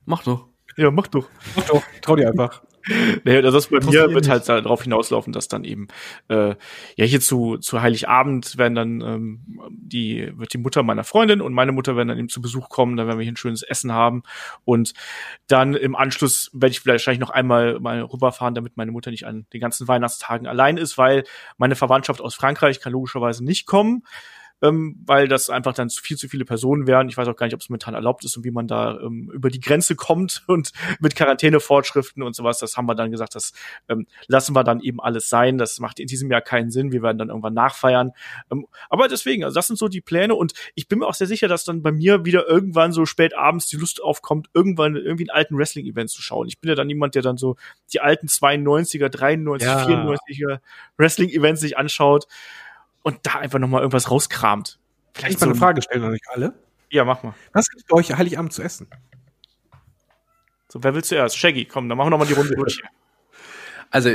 Mach 0.07 0.25
doch. 0.25 0.49
Ja, 0.77 0.91
mach 0.91 1.07
doch. 1.07 1.29
Mach 1.55 1.65
doch, 1.65 1.83
trau 2.03 2.17
dir 2.17 2.29
einfach. 2.29 2.63
Nee, 3.25 3.37
also 3.37 3.51
das 3.51 3.67
bei 3.67 3.81
mir 3.81 4.15
wird 4.15 4.29
halt 4.29 4.49
darauf 4.49 4.83
hinauslaufen, 4.83 5.33
dass 5.33 5.49
dann 5.49 5.65
eben 5.65 5.89
äh, 6.29 6.55
ja 6.97 7.05
hier 7.05 7.21
zu 7.21 7.59
zu 7.59 7.83
Heiligabend 7.83 8.57
werden 8.59 8.75
dann 8.75 9.01
ähm, 9.01 9.41
die 9.71 10.33
wird 10.37 10.53
die 10.53 10.59
Mutter 10.59 10.83
meiner 10.83 11.05
Freundin 11.05 11.41
und 11.41 11.53
meine 11.53 11.73
Mutter 11.73 11.97
werden 11.97 12.09
dann 12.09 12.19
eben 12.19 12.29
zu 12.29 12.41
Besuch 12.41 12.69
kommen, 12.69 12.97
dann 12.97 13.09
werden 13.09 13.19
wir 13.19 13.25
hier 13.25 13.33
ein 13.33 13.37
schönes 13.37 13.63
Essen 13.63 13.93
haben 13.93 14.23
und 14.65 14.95
dann 15.49 15.75
im 15.75 15.97
Anschluss 15.97 16.51
werde 16.53 16.71
ich 16.71 16.81
vielleicht 16.81 17.07
wahrscheinlich 17.07 17.21
noch 17.21 17.31
einmal 17.31 17.81
mal 17.81 18.01
rüberfahren, 18.03 18.55
damit 18.55 18.77
meine 18.77 18.93
Mutter 18.93 19.11
nicht 19.11 19.27
an 19.27 19.47
den 19.53 19.61
ganzen 19.61 19.89
Weihnachtstagen 19.89 20.47
allein 20.47 20.77
ist, 20.77 20.97
weil 20.97 21.25
meine 21.59 21.75
Verwandtschaft 21.75 22.21
aus 22.21 22.35
Frankreich 22.35 22.81
kann 22.81 22.93
logischerweise 22.93 23.45
nicht 23.45 23.67
kommen. 23.67 24.03
Ähm, 24.63 24.97
weil 25.05 25.29
das 25.29 25.51
einfach 25.51 25.75
dann 25.75 25.91
zu 25.91 26.03
viel 26.03 26.17
zu 26.17 26.29
viele 26.29 26.47
Personen 26.47 26.87
wären. 26.87 27.09
Ich 27.11 27.17
weiß 27.17 27.29
auch 27.29 27.37
gar 27.37 27.47
nicht, 27.47 27.55
ob 27.55 27.61
es 27.61 27.69
momentan 27.69 27.93
erlaubt 27.95 28.25
ist 28.25 28.37
und 28.39 28.45
wie 28.45 28.51
man 28.51 28.67
da 28.67 28.99
ähm, 29.01 29.31
über 29.33 29.51
die 29.51 29.61
Grenze 29.61 29.97
kommt 29.97 30.45
und 30.49 30.73
mit 30.99 31.15
Quarantänefortschriften 31.15 32.23
und 32.23 32.35
sowas. 32.35 32.59
Das 32.59 32.77
haben 32.77 32.87
wir 32.87 32.95
dann 32.95 33.11
gesagt, 33.11 33.35
das 33.35 33.53
ähm, 33.89 34.07
lassen 34.29 34.55
wir 34.57 34.65
dann 34.65 34.81
eben 34.81 35.01
alles 35.01 35.29
sein. 35.29 35.59
Das 35.59 35.79
macht 35.79 36.01
in 36.01 36.07
diesem 36.07 36.31
Jahr 36.31 36.41
keinen 36.41 36.71
Sinn. 36.71 36.91
Wir 36.91 37.03
werden 37.03 37.19
dann 37.19 37.29
irgendwann 37.29 37.53
nachfeiern. 37.55 38.13
Ähm, 38.51 38.67
aber 38.89 39.09
deswegen, 39.09 39.45
also 39.45 39.55
das 39.55 39.67
sind 39.67 39.79
so 39.79 39.89
die 39.89 40.01
Pläne 40.01 40.35
und 40.35 40.55
ich 40.75 40.89
bin 40.89 41.01
mir 41.01 41.07
auch 41.07 41.15
sehr 41.15 41.27
sicher, 41.27 41.49
dass 41.49 41.65
dann 41.65 41.83
bei 41.83 41.93
mir 41.93 42.25
wieder 42.25 42.49
irgendwann 42.49 42.93
so 42.93 43.05
spät 43.05 43.37
abends 43.37 43.67
die 43.67 43.77
Lust 43.77 44.03
aufkommt, 44.03 44.49
irgendwann 44.55 44.97
irgendwie 44.97 45.31
einen 45.31 45.37
alten 45.37 45.59
Wrestling-Event 45.59 46.09
zu 46.09 46.23
schauen. 46.23 46.49
Ich 46.49 46.61
bin 46.61 46.71
ja 46.71 46.75
dann 46.75 46.89
jemand, 46.89 47.15
der 47.15 47.23
dann 47.23 47.37
so 47.37 47.57
die 47.93 48.01
alten 48.01 48.29
92er, 48.29 49.11
93, 49.11 49.69
Ja. 49.69 49.87
94er 49.87 50.61
Wrestling-Events 50.97 51.61
sich 51.61 51.77
anschaut 51.77 52.27
und 53.07 53.21
da 53.23 53.35
einfach 53.35 53.61
noch 53.61 53.69
mal 53.69 53.79
irgendwas 53.79 54.11
rauskramt. 54.11 54.81
Kann 55.15 55.31
ich 55.31 55.39
mal 55.39 55.47
eine 55.47 55.55
Frage 55.55 55.81
stellen 55.81 56.03
an 56.03 56.11
euch 56.11 56.29
alle? 56.29 56.55
Ja, 56.91 57.05
mach 57.05 57.23
mal. 57.23 57.35
Was 57.53 57.69
gibt 57.71 57.87
bei 57.87 57.97
euch 57.97 58.13
Heiligabend 58.13 58.53
zu 58.53 58.63
essen? 58.63 58.89
So, 60.67 60.83
wer 60.83 60.93
will 60.93 61.05
zuerst? 61.05 61.39
Shaggy, 61.39 61.67
komm, 61.67 61.89
dann 61.89 61.97
machen 61.97 62.09
wir 62.09 62.11
noch 62.11 62.19
mal 62.19 62.27
die 62.27 62.35
Runde 62.35 62.57
durch. 62.57 62.83
Also, 63.93 64.11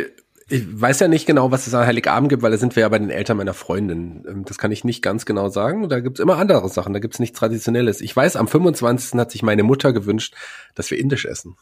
ich 0.49 0.81
weiß 0.81 0.99
ja 0.99 1.07
nicht 1.07 1.25
genau, 1.25 1.49
was 1.49 1.65
es 1.65 1.73
an 1.73 1.85
Heiligabend 1.87 2.27
gibt, 2.27 2.43
weil 2.43 2.51
da 2.51 2.57
sind 2.57 2.75
wir 2.75 2.81
ja 2.81 2.89
bei 2.89 2.99
den 2.99 3.09
Eltern 3.09 3.37
meiner 3.37 3.53
Freundin. 3.53 4.25
Ähm, 4.27 4.43
Das 4.43 4.57
kann 4.57 4.73
ich 4.73 4.83
nicht 4.83 5.01
ganz 5.01 5.25
genau 5.25 5.47
sagen. 5.47 5.87
Da 5.87 6.01
gibt's 6.01 6.19
immer 6.19 6.35
andere 6.35 6.67
Sachen, 6.67 6.91
da 6.91 6.99
gibt's 6.99 7.19
nichts 7.19 7.39
Traditionelles. 7.39 8.01
Ich 8.01 8.13
weiß, 8.13 8.35
am 8.35 8.49
25. 8.49 9.17
hat 9.17 9.31
sich 9.31 9.43
meine 9.43 9.63
Mutter 9.63 9.93
gewünscht, 9.93 10.35
dass 10.75 10.91
wir 10.91 10.99
indisch 10.99 11.23
essen. 11.23 11.55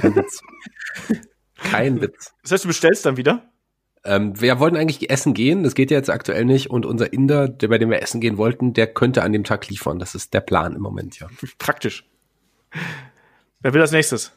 Kein 0.00 0.16
Witz. 0.16 0.40
Kein 1.56 2.00
Witz. 2.00 2.32
Das 2.40 2.52
heißt, 2.52 2.64
du 2.64 2.68
bestellst 2.68 3.04
dann 3.04 3.18
wieder? 3.18 3.51
Ähm, 4.04 4.40
wir 4.40 4.58
wollten 4.58 4.76
eigentlich 4.76 5.10
essen 5.10 5.34
gehen, 5.34 5.62
das 5.62 5.74
geht 5.74 5.90
ja 5.90 5.96
jetzt 5.96 6.10
aktuell 6.10 6.44
nicht. 6.44 6.70
Und 6.70 6.86
unser 6.86 7.12
Inder, 7.12 7.48
der, 7.48 7.68
bei 7.68 7.78
dem 7.78 7.90
wir 7.90 8.02
essen 8.02 8.20
gehen 8.20 8.36
wollten, 8.36 8.72
der 8.72 8.86
könnte 8.88 9.22
an 9.22 9.32
dem 9.32 9.44
Tag 9.44 9.68
liefern. 9.68 9.98
Das 9.98 10.14
ist 10.14 10.34
der 10.34 10.40
Plan 10.40 10.74
im 10.74 10.82
Moment, 10.82 11.18
ja. 11.20 11.28
Praktisch. 11.58 12.04
Wer 13.60 13.74
will 13.74 13.80
als 13.80 13.92
nächstes? 13.92 14.32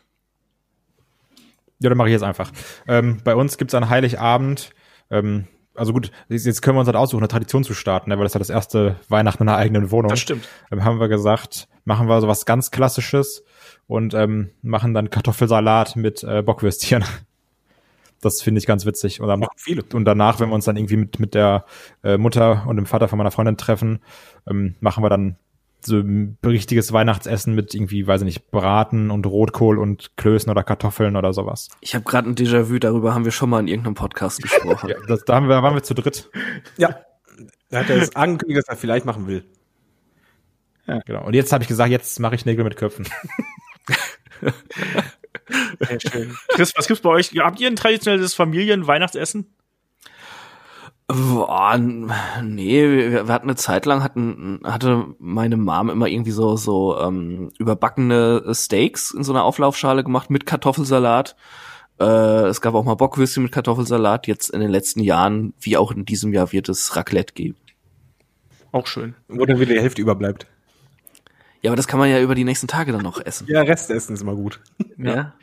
Ja, 1.80 1.90
dann 1.90 1.98
mache 1.98 2.10
ich 2.10 2.14
jetzt 2.14 2.24
einfach. 2.24 2.52
Ähm, 2.88 3.20
bei 3.24 3.36
uns 3.36 3.58
gibt's 3.58 3.74
an 3.74 3.90
Heiligabend, 3.90 4.72
ähm, 5.10 5.48
also 5.76 5.94
gut, 5.94 6.12
jetzt 6.30 6.62
können 6.62 6.78
wir 6.78 6.80
uns 6.80 6.88
halt 6.88 6.96
aussuchen, 6.96 7.22
eine 7.22 7.28
Tradition 7.28 7.64
zu 7.64 7.74
starten, 7.74 8.10
ne, 8.10 8.18
weil 8.18 8.24
das 8.24 8.32
ist 8.32 8.36
ja 8.36 8.40
das 8.40 8.50
erste 8.50 8.96
Weihnachten 9.10 9.44
in 9.44 9.50
einer 9.50 9.58
eigenen 9.58 9.92
Wohnung. 9.92 10.10
Das 10.10 10.20
stimmt. 10.20 10.48
Ähm, 10.72 10.84
haben 10.84 11.00
wir 11.00 11.10
gesagt, 11.10 11.68
machen 11.84 12.08
wir 12.08 12.22
sowas 12.22 12.46
ganz 12.46 12.72
Klassisches 12.72 13.44
und 13.88 14.14
ähm, 14.14 14.52
machen 14.62 14.94
dann 14.94 15.10
Kartoffelsalat 15.10 15.96
mit 15.96 16.24
äh, 16.24 16.42
Bockwürstchen. 16.42 17.04
Das 18.22 18.42
finde 18.42 18.60
ich 18.60 18.66
ganz 18.66 18.86
witzig. 18.86 19.22
Und, 19.22 19.28
dann, 19.28 19.42
Machen 19.42 19.54
viele. 19.58 19.84
und 19.94 20.06
danach, 20.06 20.40
wenn 20.40 20.50
wir 20.50 20.56
uns 20.56 20.66
dann 20.66 20.78
irgendwie 20.78 20.98
mit, 20.98 21.20
mit 21.20 21.34
der 21.34 21.66
äh, 22.04 22.18
Mutter 22.18 22.66
und 22.68 22.78
dem 22.78 22.86
Vater 22.86 23.08
von 23.08 23.18
meiner 23.18 23.32
Freundin 23.32 23.58
treffen, 23.58 24.00
ähm, 24.50 24.76
machen 24.80 25.04
wir 25.04 25.10
dann 25.10 25.38
so 25.86 25.98
ein 25.98 26.38
richtiges 26.44 26.92
Weihnachtsessen 26.92 27.54
mit 27.54 27.74
irgendwie, 27.76 28.08
weiß 28.08 28.22
ich 28.22 28.26
nicht, 28.26 28.52
Braten 28.52 29.12
und 29.12 29.26
Rotkohl 29.26 29.78
und 29.78 30.18
Klößen 30.18 30.50
oder 30.50 30.64
Kartoffeln 30.64 31.16
oder 31.16 31.34
sowas. 31.34 31.70
Ich 31.82 31.94
habe 31.94 32.06
gerade 32.06 32.30
ein 32.30 32.36
Déjà-vu, 32.36 32.80
darüber 32.80 33.14
haben 33.14 33.26
wir 33.26 33.32
schon 33.32 33.50
mal 33.50 33.60
in 33.60 33.68
irgendeinem 33.68 33.96
Podcast 33.96 34.42
gesprochen. 34.42 34.90
Ja, 34.90 34.96
das, 35.08 35.24
da 35.26 35.36
haben 35.36 35.48
wir, 35.48 35.62
waren 35.62 35.76
wir 35.76 35.84
zu 35.84 35.94
dritt. 35.94 36.30
Ja. 36.78 36.98
Da 37.70 37.80
hat 37.80 37.90
er 37.90 37.98
es 37.98 38.16
angekündigt, 38.16 38.68
dass 38.68 38.76
er 38.76 38.80
vielleicht 38.80 39.06
machen 39.06 39.28
will. 39.28 39.46
Genau. 41.06 41.26
Und 41.26 41.34
jetzt 41.34 41.52
habe 41.52 41.64
ich 41.64 41.68
gesagt, 41.68 41.90
jetzt 41.90 42.20
mache 42.20 42.36
ich 42.36 42.46
Nägel 42.46 42.64
mit 42.64 42.78
Köpfen. 42.78 43.08
Sehr 45.80 46.00
schön. 46.00 46.38
Chris, 46.50 46.74
was 46.76 46.88
gibt's 46.88 47.02
bei 47.02 47.10
euch? 47.10 47.32
Habt 47.38 47.60
ihr 47.60 47.68
ein 47.68 47.76
traditionelles 47.76 48.34
Familien-Weihnachtsessen? 48.34 49.56
Boah, 51.08 51.78
nee, 51.78 52.90
wir, 52.90 53.28
wir 53.28 53.34
hatten 53.34 53.48
eine 53.48 53.56
Zeit 53.56 53.86
lang, 53.86 54.02
hatten, 54.02 54.62
hatte 54.64 55.14
meine 55.20 55.56
Mom 55.56 55.92
immer 55.92 56.08
irgendwie 56.08 56.32
so, 56.32 56.56
so 56.56 57.00
ähm, 57.00 57.52
überbackene 57.60 58.44
Steaks 58.56 59.12
in 59.12 59.24
so 59.24 59.32
einer 59.32 59.44
Auflaufschale 59.44 60.04
gemacht 60.04 60.32
mit 60.32 60.48
Kartoffelsalat. 60.48 61.36
Äh, 62.00 62.48
es 62.48 62.60
gab 62.60 62.74
auch 62.74 62.84
mal 62.84 62.96
Bockwürstchen 62.96 63.44
mit 63.44 63.52
Kartoffelsalat. 63.52 64.26
Jetzt 64.26 64.50
in 64.50 64.62
den 64.62 64.72
letzten 64.72 65.00
Jahren, 65.00 65.54
wie 65.60 65.78
auch 65.78 65.92
in 65.92 66.06
diesem 66.06 66.34
Jahr, 66.34 66.52
wird 66.52 66.70
es 66.70 66.96
Raclette 66.96 67.36
geben. 67.36 67.56
Auch 68.72 68.88
schön. 68.88 69.14
Wo 69.28 69.46
dann 69.46 69.60
wieder 69.60 69.76
die 69.76 69.82
Hälfte 69.82 70.02
überbleibt. 70.02 70.48
Ja, 71.62 71.72
aber 71.72 71.76
das 71.76 71.88
kann 71.88 72.00
man 72.00 72.10
ja 72.10 72.20
über 72.20 72.36
die 72.36 72.44
nächsten 72.44 72.68
Tage 72.68 72.92
dann 72.92 73.02
noch 73.02 73.20
essen. 73.26 73.48
Ja, 73.50 73.62
Restessen 73.62 74.14
ist 74.16 74.22
immer 74.22 74.36
gut. 74.36 74.60
Ja. 74.98 75.34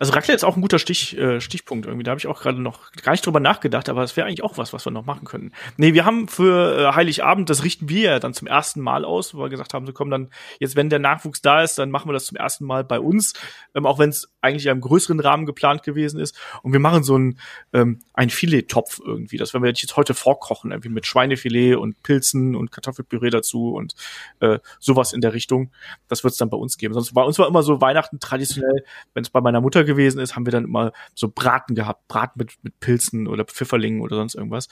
Also 0.00 0.12
Raclette 0.12 0.34
ist 0.34 0.44
auch 0.44 0.56
ein 0.56 0.60
guter 0.60 0.80
Stich, 0.80 1.16
äh, 1.16 1.40
Stichpunkt 1.40 1.86
irgendwie. 1.86 2.02
Da 2.02 2.10
habe 2.10 2.18
ich 2.18 2.26
auch 2.26 2.40
gerade 2.40 2.60
noch 2.60 2.90
gar 3.02 3.12
nicht 3.12 3.24
drüber 3.24 3.38
nachgedacht, 3.38 3.88
aber 3.88 4.00
das 4.00 4.16
wäre 4.16 4.26
eigentlich 4.26 4.42
auch 4.42 4.58
was, 4.58 4.72
was 4.72 4.84
wir 4.84 4.90
noch 4.90 5.06
machen 5.06 5.24
können. 5.24 5.52
Nee, 5.76 5.94
wir 5.94 6.04
haben 6.04 6.26
für 6.26 6.78
äh, 6.78 6.94
Heiligabend, 6.94 7.48
das 7.48 7.62
richten 7.62 7.88
wir 7.88 8.10
ja 8.10 8.18
dann 8.18 8.34
zum 8.34 8.48
ersten 8.48 8.80
Mal 8.80 9.04
aus, 9.04 9.34
wo 9.34 9.38
wir 9.38 9.48
gesagt 9.50 9.72
haben, 9.72 9.86
so 9.86 9.92
komm 9.92 10.10
dann, 10.10 10.30
jetzt 10.58 10.74
wenn 10.74 10.90
der 10.90 10.98
Nachwuchs 10.98 11.42
da 11.42 11.62
ist, 11.62 11.78
dann 11.78 11.92
machen 11.92 12.08
wir 12.08 12.12
das 12.12 12.26
zum 12.26 12.36
ersten 12.36 12.64
Mal 12.64 12.82
bei 12.82 12.98
uns, 12.98 13.34
ähm, 13.76 13.86
auch 13.86 14.00
wenn 14.00 14.10
es 14.10 14.34
eigentlich 14.40 14.64
ja 14.64 14.72
im 14.72 14.80
größeren 14.80 15.20
Rahmen 15.20 15.46
geplant 15.46 15.84
gewesen 15.84 16.18
ist. 16.18 16.36
Und 16.62 16.72
wir 16.72 16.80
machen 16.80 17.04
so 17.04 17.16
ein, 17.16 17.38
ähm, 17.72 18.00
ein 18.14 18.30
Filet-Topf 18.30 19.00
irgendwie. 19.04 19.36
Das 19.36 19.54
werden 19.54 19.62
wir 19.62 19.70
jetzt 19.70 19.96
heute 19.96 20.14
vorkochen, 20.14 20.72
irgendwie 20.72 20.88
mit 20.88 21.06
Schweinefilet 21.06 21.76
und 21.76 22.02
Pilzen 22.02 22.56
und 22.56 22.72
Kartoffelpüree 22.72 23.30
dazu 23.30 23.72
und 23.72 23.94
äh, 24.40 24.58
sowas 24.80 25.12
in 25.12 25.20
der 25.20 25.34
Richtung. 25.34 25.70
Das 26.08 26.24
wird 26.24 26.32
es 26.32 26.38
dann 26.38 26.50
bei 26.50 26.56
uns 26.56 26.78
geben. 26.78 26.94
Sonst 26.94 27.14
bei 27.14 27.22
uns 27.22 27.38
war 27.38 27.46
immer 27.46 27.62
so 27.62 27.80
Weihnachten 27.80 28.18
traditionell, 28.18 28.84
wenn 29.14 29.22
es 29.22 29.30
bei 29.30 29.40
meiner 29.40 29.60
Mutter 29.60 29.83
gewesen 29.84 30.18
ist, 30.20 30.36
haben 30.36 30.46
wir 30.46 30.52
dann 30.52 30.64
immer 30.64 30.92
so 31.14 31.28
Braten 31.28 31.74
gehabt, 31.74 32.08
Braten 32.08 32.38
mit, 32.38 32.52
mit 32.62 32.78
Pilzen 32.80 33.26
oder 33.26 33.44
Pfifferlingen 33.44 34.00
oder 34.00 34.16
sonst 34.16 34.34
irgendwas. 34.34 34.68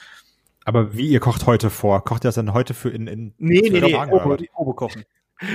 Aber 0.65 0.95
wie 0.95 1.07
ihr 1.07 1.19
kocht 1.19 1.45
heute 1.45 1.69
vor? 1.69 2.03
Kocht 2.03 2.23
ihr 2.23 2.29
das 2.29 2.35
dann 2.35 2.53
heute 2.53 2.73
für 2.73 2.89
in, 2.89 3.07
in 3.07 3.33
Nee, 3.37 3.69
nee, 3.69 3.81
nee. 3.81 3.93
Probe 3.93 4.73
kochen. 4.75 5.03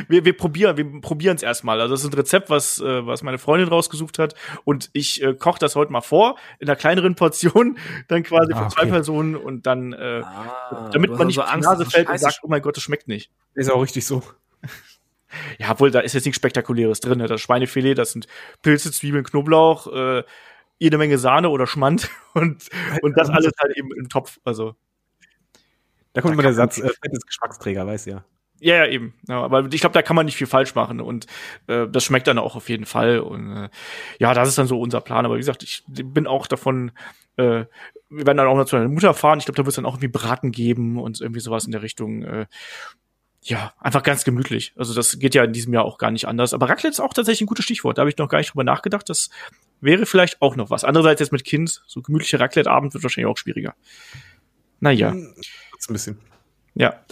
Wir, 0.09 0.25
wir 0.25 0.37
probieren, 0.37 0.77
wir 0.77 1.01
probieren 1.01 1.37
es 1.37 1.43
erstmal. 1.43 1.81
Also 1.81 1.95
das 1.95 2.05
ist 2.05 2.13
ein 2.13 2.15
Rezept, 2.15 2.51
was, 2.51 2.81
äh, 2.81 3.07
was 3.07 3.23
meine 3.23 3.39
Freundin 3.39 3.69
rausgesucht 3.69 4.19
hat. 4.19 4.35
Und 4.65 4.91
ich 4.93 5.23
äh, 5.23 5.35
koche 5.35 5.59
das 5.59 5.77
heute 5.77 5.93
mal 5.93 6.01
vor, 6.01 6.37
in 6.59 6.69
einer 6.69 6.77
kleineren 6.77 7.15
Portion, 7.15 7.79
dann 8.09 8.23
quasi 8.23 8.53
Ah, 8.53 8.65
für 8.65 8.75
zwei 8.75 8.83
okay. 8.83 8.91
Personen 8.91 9.37
und 9.37 9.67
dann, 9.67 9.93
äh, 9.93 10.23
Ah, 10.25 10.91
damit 10.93 11.13
man 11.13 11.29
nicht 11.29 11.39
also 11.39 11.43
auf 11.43 11.49
die 11.49 11.55
Angst, 11.55 11.69
Nase 11.69 11.91
fällt 11.91 12.11
und 12.11 12.19
sagt, 12.19 12.41
oh 12.43 12.49
mein 12.49 12.61
Gott, 12.61 12.77
das 12.77 12.83
schmeckt 12.83 13.09
nicht. 13.09 13.31
Ist 13.55 13.71
auch 13.71 13.83
richtig 13.83 14.05
so. 14.05 14.23
Ja, 15.59 15.73
obwohl, 15.73 15.91
da 15.91 16.01
ist 16.01 16.15
jetzt 16.15 16.25
nichts 16.25 16.37
Spektakuläres 16.37 17.01
drin. 17.01 17.19
Ne? 17.19 17.27
Das 17.27 17.41
Schweinefilet, 17.41 17.95
das 17.95 18.13
sind 18.13 18.27
Pilze, 18.63 18.93
Zwiebeln, 18.93 19.25
Knoblauch, 19.25 19.87
äh, 19.93 20.25
jede 20.79 20.99
Menge 20.99 21.19
Sahne 21.19 21.51
oder 21.51 21.67
Schmand 21.67 22.11
und, 22.35 22.69
und 23.03 23.17
das 23.17 23.31
alles 23.31 23.53
halt 23.61 23.77
eben 23.77 23.93
im 23.95 24.09
Topf. 24.09 24.39
Also, 24.45 24.75
Da 26.13 26.21
kommt 26.23 26.33
Da 26.33 26.35
immer 26.35 26.43
der 26.43 26.55
Satz, 26.55 26.79
äh, 26.79 26.89
Fett 26.89 27.13
ist 27.13 27.27
Geschmacksträger, 27.27 27.87
weiß 27.87 28.07
ja. 28.07 28.25
ja, 28.61 28.77
ja, 28.77 28.87
eben. 28.87 29.15
Ja, 29.29 29.43
aber 29.43 29.67
ich 29.73 29.81
glaube, 29.81 29.95
da 29.95 30.03
kann 30.03 30.17
man 30.17 30.27
nicht 30.27 30.37
viel 30.37 30.47
falsch 30.47 30.75
machen 30.75 31.01
und 31.01 31.27
äh, 31.69 31.87
das 31.89 32.05
schmeckt 32.05 32.27
dann 32.27 32.39
auch 32.39 32.57
auf 32.57 32.69
jeden 32.69 32.87
Fall. 32.87 33.21
Und 33.21 33.53
äh, 33.57 33.69
ja, 34.19 34.35
das 34.35 34.49
ist 34.49 34.59
dann 34.59 34.67
so 34.67 34.81
unser 34.81 35.01
Plan. 35.01 35.25
Aber 35.27 35.35
wie 35.37 35.41
gesagt, 35.41 35.63
ich 35.63 35.85
bin 35.87 36.27
auch 36.27 36.47
davon, 36.47 36.91
äh, 37.37 37.67
wir 38.11 38.27
werden 38.27 38.39
dann 38.39 38.49
auch 38.49 38.57
noch 38.57 38.65
zu 38.65 38.77
meiner 38.77 38.89
Mutter 38.89 39.15
fahren. 39.15 39.39
Ich 39.39 39.45
glaube, 39.45 39.57
da 39.57 39.65
wird 39.65 39.69
es 39.71 39.77
dann 39.77 39.87
auch 39.87 39.95
irgendwie 39.95 40.09
Braten 40.09 40.51
geben 40.53 40.99
und 40.99 41.21
irgendwie 41.21 41.41
sowas 41.41 41.67
in 41.67 41.73
der 41.73 41.83
Richtung. 41.83 42.23
Äh, 42.23 42.47
ja, 43.43 43.73
einfach 43.79 44.03
ganz 44.03 44.25
gemütlich. 44.25 44.73
Also 44.77 44.95
das 44.95 45.19
geht 45.19 45.35
ja 45.35 45.45
in 45.45 45.53
diesem 45.53 45.73
Jahr 45.73 45.85
auch 45.85 45.99
gar 45.99 46.11
nicht 46.11 46.27
anders. 46.27 46.53
Aber 46.55 46.69
Raclette 46.69 46.89
ist 46.93 47.01
auch 47.01 47.15
tatsächlich 47.15 47.43
ein 47.43 47.47
gutes 47.47 47.65
Stichwort. 47.65 47.97
Da 47.99 48.03
habe 48.03 48.11
ich 48.11 48.19
noch 48.19 48.29
gar 48.29 48.39
nicht 48.39 48.51
drüber 48.51 48.65
nachgedacht. 48.65 49.09
Das 49.09 49.31
wäre 49.81 50.07
vielleicht 50.07 50.43
auch 50.43 50.57
noch 50.57 50.71
was. 50.71 50.85
Andererseits 50.85 51.21
jetzt 51.21 51.33
mit 51.33 51.45
Kind, 51.45 51.83
so 51.87 52.03
gemütlicher 52.03 52.41
Raclette-Abend 52.41 52.95
wird 52.95 53.05
wahrscheinlich 53.05 53.31
auch 53.31 53.39
schwieriger. 53.39 53.75
Naja, 54.81 55.11
Ist 55.79 55.89
ein 55.89 55.93
bisschen. 55.93 56.21
ja. 56.75 57.05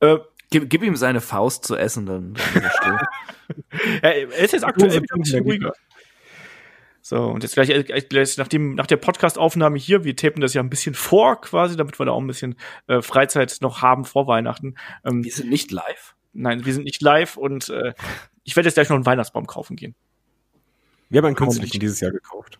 Äh, 0.00 0.18
Gib, 0.50 0.70
gib 0.70 0.82
ihm 0.84 0.94
seine 0.94 1.20
Faust 1.20 1.64
zu 1.64 1.74
essen, 1.74 2.06
dann, 2.06 2.36
er 2.54 2.70
still. 2.70 4.28
ist 4.44 4.52
jetzt 4.52 4.64
aktuell 4.64 4.90
Dose 4.90 5.02
wieder 5.02 5.14
ein 5.16 5.20
bisschen 5.20 5.38
Pfund, 5.40 5.52
ruhiger. 5.52 5.72
So, 7.08 7.22
und 7.22 7.44
jetzt 7.44 7.54
gleich, 7.54 7.70
äh, 7.70 7.84
gleich 7.84 8.36
nach, 8.36 8.48
dem, 8.48 8.74
nach 8.74 8.88
der 8.88 8.96
Podcast-Aufnahme 8.96 9.78
hier, 9.78 10.02
wir 10.02 10.16
tapen 10.16 10.40
das 10.40 10.54
ja 10.54 10.60
ein 10.60 10.68
bisschen 10.68 10.92
vor 10.92 11.40
quasi, 11.40 11.76
damit 11.76 12.00
wir 12.00 12.06
da 12.06 12.10
auch 12.10 12.20
ein 12.20 12.26
bisschen 12.26 12.56
äh, 12.88 13.00
Freizeit 13.00 13.58
noch 13.60 13.80
haben 13.80 14.04
vor 14.04 14.26
Weihnachten. 14.26 14.74
Ähm, 15.04 15.22
Wir 15.22 15.30
sind 15.30 15.48
nicht 15.48 15.70
live. 15.70 16.16
nein, 16.32 16.64
wir 16.64 16.74
sind 16.74 16.82
nicht 16.82 17.00
live 17.02 17.36
und 17.36 17.68
äh, 17.68 17.94
ich 18.42 18.56
werde 18.56 18.66
jetzt 18.66 18.74
gleich 18.74 18.88
noch 18.88 18.96
einen 18.96 19.06
Weihnachtsbaum 19.06 19.46
kaufen 19.46 19.76
gehen. 19.76 19.94
Wir 21.08 21.18
haben 21.18 21.26
einen 21.26 21.36
künstlichen 21.36 21.78
dieses 21.78 22.00
Jahr 22.00 22.10
gekauft. 22.10 22.58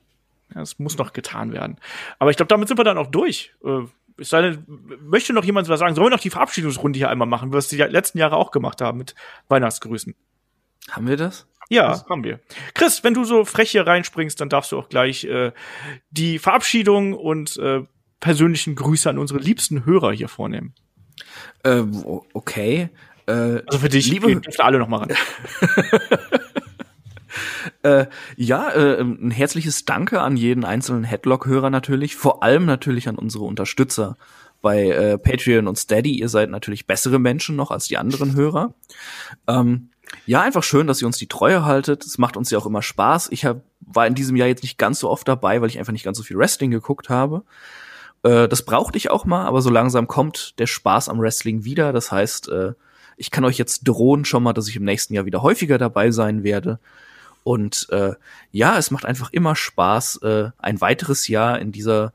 Ja, 0.55 0.61
das 0.61 0.79
muss 0.79 0.97
noch 0.97 1.13
getan 1.13 1.53
werden. 1.53 1.79
Aber 2.21 2.31
ich 2.31 2.37
glaube, 2.37 2.47
damit 2.47 2.69
sind 2.69 2.79
wir 2.79 2.85
dann 2.85 2.99
auch 2.99 3.09
durch. 3.09 3.53
Äh, 3.65 3.81
es 4.17 4.29
sei 4.29 4.43
denn, 4.43 4.65
möchte 5.01 5.33
noch 5.33 5.45
jemand 5.45 5.69
was 5.69 5.81
sagen? 5.81 5.97
Sollen 5.97 6.07
wir 6.07 6.11
noch 6.11 6.21
die 6.21 6.31
Verabschiedungsrunde 6.31 6.99
hier 6.99 7.11
einmal 7.11 7.27
machen, 7.27 7.53
was 7.53 7.67
die 7.67 7.79
letzten 7.79 8.19
Jahre 8.19 8.37
auch 8.37 8.53
gemacht 8.53 8.81
haben 8.81 8.99
mit 8.99 9.17
Weihnachtsgrüßen? 9.49 10.15
Haben 10.93 11.09
wir 11.09 11.17
das? 11.17 11.49
Ja, 11.69 12.05
haben 12.09 12.23
wir. 12.25 12.39
Chris, 12.75 13.03
wenn 13.05 13.15
du 13.15 13.25
so 13.25 13.45
frech 13.45 13.71
hier 13.73 13.87
reinspringst, 13.87 14.41
dann 14.41 14.49
darfst 14.49 14.73
du 14.73 14.79
auch 14.79 14.89
gleich 14.89 15.25
äh, 15.25 15.53
die 16.11 16.39
Verabschiedung 16.39 17.13
und 17.15 17.57
äh, 17.59 17.83
persönlichen 18.21 18.75
Grüße 18.77 19.11
an 19.11 19.19
unsere 19.19 19.41
liebsten 19.41 19.85
Hörer 19.85 20.13
hier 20.13 20.29
vornehmen. 20.29 20.75
Äh, 21.65 21.83
okay. 22.35 22.91
Äh, 23.27 23.33
Also 23.67 23.79
für 23.81 23.89
dich, 23.89 24.09
Liebe- 24.11 24.37
dürft 24.41 24.61
alle 24.61 24.79
noch 24.79 24.89
mal 24.89 24.99
ran. 24.99 25.09
Äh, 27.83 28.07
ja, 28.37 28.71
äh, 28.71 29.01
ein 29.01 29.31
herzliches 29.31 29.85
Danke 29.85 30.21
an 30.23 30.37
jeden 30.37 30.65
einzelnen 30.65 31.05
Headlock-Hörer 31.05 31.69
natürlich, 31.71 32.17
vor 32.17 32.43
allem 32.43 32.65
natürlich 32.65 33.09
an 33.09 33.17
unsere 33.17 33.45
Unterstützer 33.45 34.17
bei 34.63 34.89
äh, 34.89 35.19
Patreon 35.19 35.69
und 35.69 35.77
Steady. 35.77 36.19
Ihr 36.19 36.29
seid 36.29 36.49
natürlich 36.51 36.87
bessere 36.87 37.19
Menschen 37.19 37.55
noch 37.55 37.71
als 37.71 37.89
die 37.89 37.99
anderen 37.99 38.35
Hörer. 38.35 38.75
Ähm, 39.47 39.91
ja, 40.25 40.41
einfach 40.41 40.63
schön, 40.63 40.87
dass 40.87 41.01
ihr 41.01 41.07
uns 41.07 41.19
die 41.19 41.29
Treue 41.29 41.65
haltet. 41.65 42.05
Es 42.05 42.19
macht 42.19 42.37
uns 42.37 42.51
ja 42.51 42.59
auch 42.59 42.67
immer 42.67 42.83
Spaß. 42.83 43.29
Ich 43.31 43.45
hab, 43.45 43.63
war 43.81 44.07
in 44.07 44.15
diesem 44.15 44.37
Jahr 44.37 44.49
jetzt 44.49 44.63
nicht 44.63 44.79
ganz 44.79 45.01
so 45.01 45.11
oft 45.11 45.27
dabei, 45.27 45.61
weil 45.61 45.69
ich 45.69 45.79
einfach 45.79 45.93
nicht 45.93 46.05
ganz 46.05 46.19
so 46.19 46.25
viel 46.25 46.39
Wrestling 46.39 46.71
geguckt 46.71 47.09
habe. 47.09 47.43
Äh, 48.23 48.49
das 48.49 48.65
brauchte 48.65 48.99
ich 48.99 49.11
auch 49.11 49.25
mal, 49.25 49.47
aber 49.47 49.63
so 49.63 49.71
langsam 49.71 50.09
kommt 50.09 50.59
der 50.59 50.67
Spaß 50.67 51.09
am 51.09 51.21
Wrestling 51.21 51.65
wieder. 51.65 51.93
Das 51.93 52.11
heißt, 52.13 52.49
äh, 52.49 52.73
ich 53.17 53.31
kann 53.31 53.45
euch 53.45 53.59
jetzt 53.59 53.83
drohen 53.85 54.25
schon 54.25 54.43
mal, 54.43 54.53
dass 54.53 54.69
ich 54.69 54.77
im 54.77 54.85
nächsten 54.85 55.15
Jahr 55.15 55.27
wieder 55.27 55.43
häufiger 55.43 55.79
dabei 55.79 56.11
sein 56.11 56.43
werde. 56.43 56.79
Und 57.45 57.87
äh, 57.91 58.15
ja, 58.51 58.77
es 58.77 58.91
macht 58.91 59.05
einfach 59.05 59.33
immer 59.33 59.55
Spaß, 59.55 60.17
äh, 60.23 60.51
ein 60.59 60.81
weiteres 60.81 61.29
Jahr 61.29 61.61
in 61.61 61.71
dieser 61.71 62.13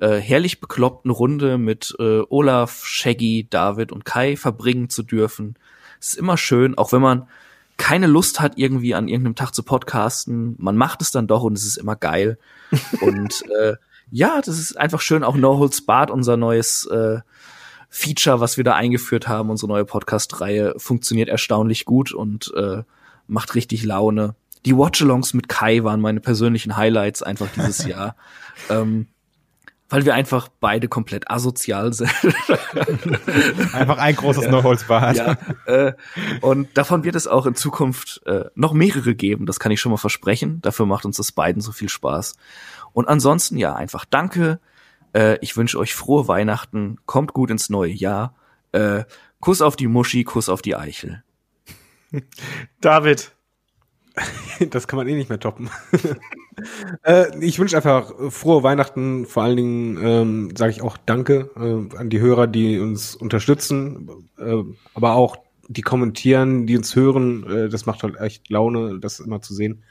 äh, 0.00 0.18
herrlich 0.18 0.60
bekloppten 0.60 1.10
Runde 1.10 1.58
mit 1.58 1.96
äh, 1.98 2.20
Olaf, 2.28 2.84
Shaggy, 2.84 3.48
David 3.50 3.90
und 3.90 4.04
Kai 4.04 4.36
verbringen 4.36 4.88
zu 4.88 5.02
dürfen. 5.02 5.56
Es 6.00 6.08
ist 6.08 6.18
immer 6.18 6.36
schön, 6.36 6.76
auch 6.76 6.92
wenn 6.92 7.02
man 7.02 7.28
keine 7.76 8.06
Lust 8.06 8.40
hat, 8.40 8.54
irgendwie 8.56 8.94
an 8.94 9.08
irgendeinem 9.08 9.36
Tag 9.36 9.54
zu 9.54 9.62
podcasten. 9.62 10.56
Man 10.58 10.76
macht 10.76 11.00
es 11.00 11.12
dann 11.12 11.26
doch 11.26 11.42
und 11.42 11.56
es 11.56 11.64
ist 11.64 11.76
immer 11.76 11.96
geil. 11.96 12.38
und 13.00 13.44
äh, 13.60 13.74
ja, 14.10 14.40
das 14.40 14.58
ist 14.58 14.76
einfach 14.76 15.00
schön. 15.00 15.24
Auch 15.24 15.36
No 15.36 15.58
Holds 15.58 15.84
Barred, 15.86 16.10
unser 16.10 16.36
neues 16.36 16.86
äh, 16.86 17.20
Feature, 17.88 18.40
was 18.40 18.56
wir 18.56 18.64
da 18.64 18.74
eingeführt 18.74 19.28
haben, 19.28 19.48
unsere 19.48 19.68
neue 19.68 19.84
Podcast-Reihe, 19.84 20.74
funktioniert 20.76 21.28
erstaunlich 21.28 21.84
gut 21.84 22.12
und 22.12 22.52
äh, 22.56 22.82
macht 23.26 23.54
richtig 23.54 23.84
Laune. 23.84 24.34
Die 24.66 24.76
Watchalongs 24.76 25.32
mit 25.34 25.48
Kai 25.48 25.84
waren 25.84 26.00
meine 26.00 26.20
persönlichen 26.20 26.76
Highlights 26.76 27.22
einfach 27.22 27.48
dieses 27.54 27.84
Jahr. 27.86 28.16
ähm, 28.68 29.06
weil 29.88 30.04
wir 30.04 30.14
einfach 30.14 30.48
beide 30.60 30.88
komplett 30.88 31.30
asozial 31.30 31.92
sind. 31.92 32.10
Einfach 33.72 33.98
ein 33.98 34.14
großes 34.14 34.48
No-Holz-Bad. 34.48 35.16
ja, 35.16 35.36
äh, 35.66 35.92
und 36.40 36.76
davon 36.76 37.04
wird 37.04 37.16
es 37.16 37.26
auch 37.26 37.46
in 37.46 37.54
Zukunft 37.54 38.20
äh, 38.26 38.44
noch 38.54 38.72
mehrere 38.74 39.14
geben, 39.14 39.46
das 39.46 39.58
kann 39.58 39.72
ich 39.72 39.80
schon 39.80 39.90
mal 39.90 39.98
versprechen. 39.98 40.60
Dafür 40.60 40.86
macht 40.86 41.06
uns 41.06 41.16
das 41.16 41.32
beiden 41.32 41.62
so 41.62 41.72
viel 41.72 41.88
Spaß. 41.88 42.36
Und 42.92 43.08
ansonsten, 43.08 43.56
ja, 43.56 43.74
einfach 43.74 44.04
danke. 44.04 44.60
Äh, 45.14 45.38
ich 45.40 45.56
wünsche 45.56 45.78
euch 45.78 45.94
frohe 45.94 46.28
Weihnachten, 46.28 46.98
kommt 47.06 47.32
gut 47.32 47.50
ins 47.50 47.70
neue 47.70 47.92
Jahr. 47.92 48.34
Äh, 48.72 49.04
Kuss 49.40 49.62
auf 49.62 49.76
die 49.76 49.86
Muschi, 49.86 50.24
Kuss 50.24 50.48
auf 50.48 50.62
die 50.62 50.76
Eichel. 50.76 51.22
David, 52.80 53.32
Das 54.70 54.88
kann 54.88 54.96
man 54.96 55.08
eh 55.08 55.14
nicht 55.14 55.28
mehr 55.28 55.40
toppen. 55.40 55.70
äh, 57.04 57.38
ich 57.44 57.58
wünsche 57.58 57.76
einfach 57.76 58.12
frohe 58.30 58.62
Weihnachten. 58.62 59.26
Vor 59.26 59.42
allen 59.42 59.56
Dingen 59.56 59.98
ähm, 60.02 60.56
sage 60.56 60.72
ich 60.72 60.82
auch 60.82 60.96
Danke 61.06 61.50
äh, 61.56 61.96
an 61.96 62.10
die 62.10 62.20
Hörer, 62.20 62.46
die 62.46 62.78
uns 62.78 63.14
unterstützen, 63.14 64.28
äh, 64.38 64.62
aber 64.94 65.14
auch 65.14 65.38
die 65.68 65.82
kommentieren, 65.82 66.66
die 66.66 66.76
uns 66.76 66.96
hören. 66.96 67.48
Äh, 67.48 67.68
das 67.68 67.86
macht 67.86 68.02
halt 68.02 68.16
echt 68.20 68.48
Laune, 68.50 68.98
das 68.98 69.20
immer 69.20 69.40
zu 69.40 69.54
sehen. 69.54 69.84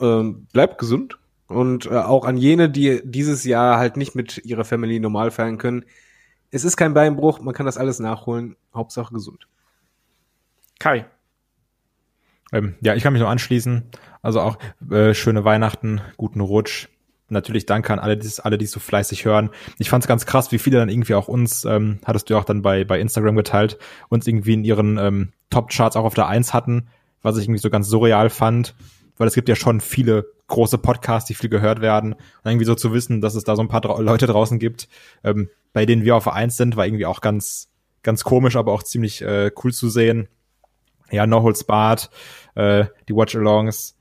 Ähm, 0.00 0.46
bleibt 0.52 0.78
gesund. 0.78 1.18
Und 1.48 1.86
äh, 1.86 1.90
auch 1.90 2.24
an 2.24 2.36
jene, 2.36 2.70
die 2.70 3.02
dieses 3.04 3.44
Jahr 3.44 3.78
halt 3.78 3.96
nicht 3.96 4.14
mit 4.14 4.42
ihrer 4.44 4.64
Family 4.64 5.00
normal 5.00 5.30
feiern 5.30 5.58
können. 5.58 5.84
Es 6.50 6.64
ist 6.64 6.76
kein 6.76 6.94
Beinbruch, 6.94 7.40
man 7.40 7.54
kann 7.54 7.66
das 7.66 7.78
alles 7.78 7.98
nachholen. 7.98 8.56
Hauptsache 8.74 9.12
gesund. 9.12 9.48
Kai. 10.78 11.06
Ähm, 12.52 12.74
ja, 12.80 12.94
ich 12.94 13.02
kann 13.02 13.12
mich 13.12 13.20
nur 13.20 13.30
anschließen. 13.30 13.82
Also 14.22 14.40
auch 14.40 14.58
äh, 14.90 15.14
schöne 15.14 15.44
Weihnachten, 15.44 16.00
guten 16.16 16.40
Rutsch. 16.40 16.88
Natürlich 17.28 17.64
danke 17.64 17.92
an 17.92 17.98
alle, 17.98 18.16
die 18.16 18.28
alle, 18.42 18.58
die 18.58 18.66
so 18.66 18.78
fleißig 18.78 19.24
hören. 19.24 19.50
Ich 19.78 19.88
fand 19.88 20.04
es 20.04 20.08
ganz 20.08 20.26
krass, 20.26 20.52
wie 20.52 20.58
viele 20.58 20.78
dann 20.78 20.90
irgendwie 20.90 21.14
auch 21.14 21.28
uns, 21.28 21.64
ähm, 21.64 21.98
hattest 22.04 22.28
du 22.28 22.34
ja 22.34 22.40
auch 22.40 22.44
dann 22.44 22.62
bei, 22.62 22.84
bei 22.84 23.00
Instagram 23.00 23.36
geteilt, 23.36 23.78
uns 24.10 24.26
irgendwie 24.26 24.52
in 24.52 24.64
ihren 24.64 24.98
ähm, 24.98 25.32
Top-Charts 25.48 25.96
auch 25.96 26.04
auf 26.04 26.14
der 26.14 26.28
Eins 26.28 26.52
hatten, 26.52 26.88
was 27.22 27.38
ich 27.38 27.44
irgendwie 27.44 27.60
so 27.60 27.70
ganz 27.70 27.88
surreal 27.88 28.28
fand, 28.28 28.74
weil 29.16 29.28
es 29.28 29.34
gibt 29.34 29.48
ja 29.48 29.56
schon 29.56 29.80
viele 29.80 30.26
große 30.48 30.76
Podcasts, 30.76 31.26
die 31.26 31.34
viel 31.34 31.48
gehört 31.48 31.80
werden. 31.80 32.12
Und 32.12 32.50
irgendwie 32.50 32.66
so 32.66 32.74
zu 32.74 32.92
wissen, 32.92 33.22
dass 33.22 33.34
es 33.34 33.44
da 33.44 33.56
so 33.56 33.62
ein 33.62 33.68
paar 33.68 33.80
dra 33.80 33.98
Leute 33.98 34.26
draußen 34.26 34.58
gibt, 34.58 34.88
ähm, 35.24 35.48
bei 35.72 35.86
denen 35.86 36.04
wir 36.04 36.16
auf 36.16 36.24
der 36.24 36.34
Eins 36.34 36.58
sind, 36.58 36.76
war 36.76 36.86
irgendwie 36.86 37.06
auch 37.06 37.22
ganz, 37.22 37.68
ganz 38.02 38.24
komisch, 38.24 38.56
aber 38.56 38.72
auch 38.72 38.82
ziemlich 38.82 39.22
äh, 39.22 39.50
cool 39.64 39.72
zu 39.72 39.88
sehen. 39.88 40.28
Ja, 41.12 41.26
No 41.26 41.42
Holds 41.42 41.64
Barred, 41.64 42.10
äh, 42.54 42.86
die 43.08 43.14
Watch-Alongs. 43.14 43.96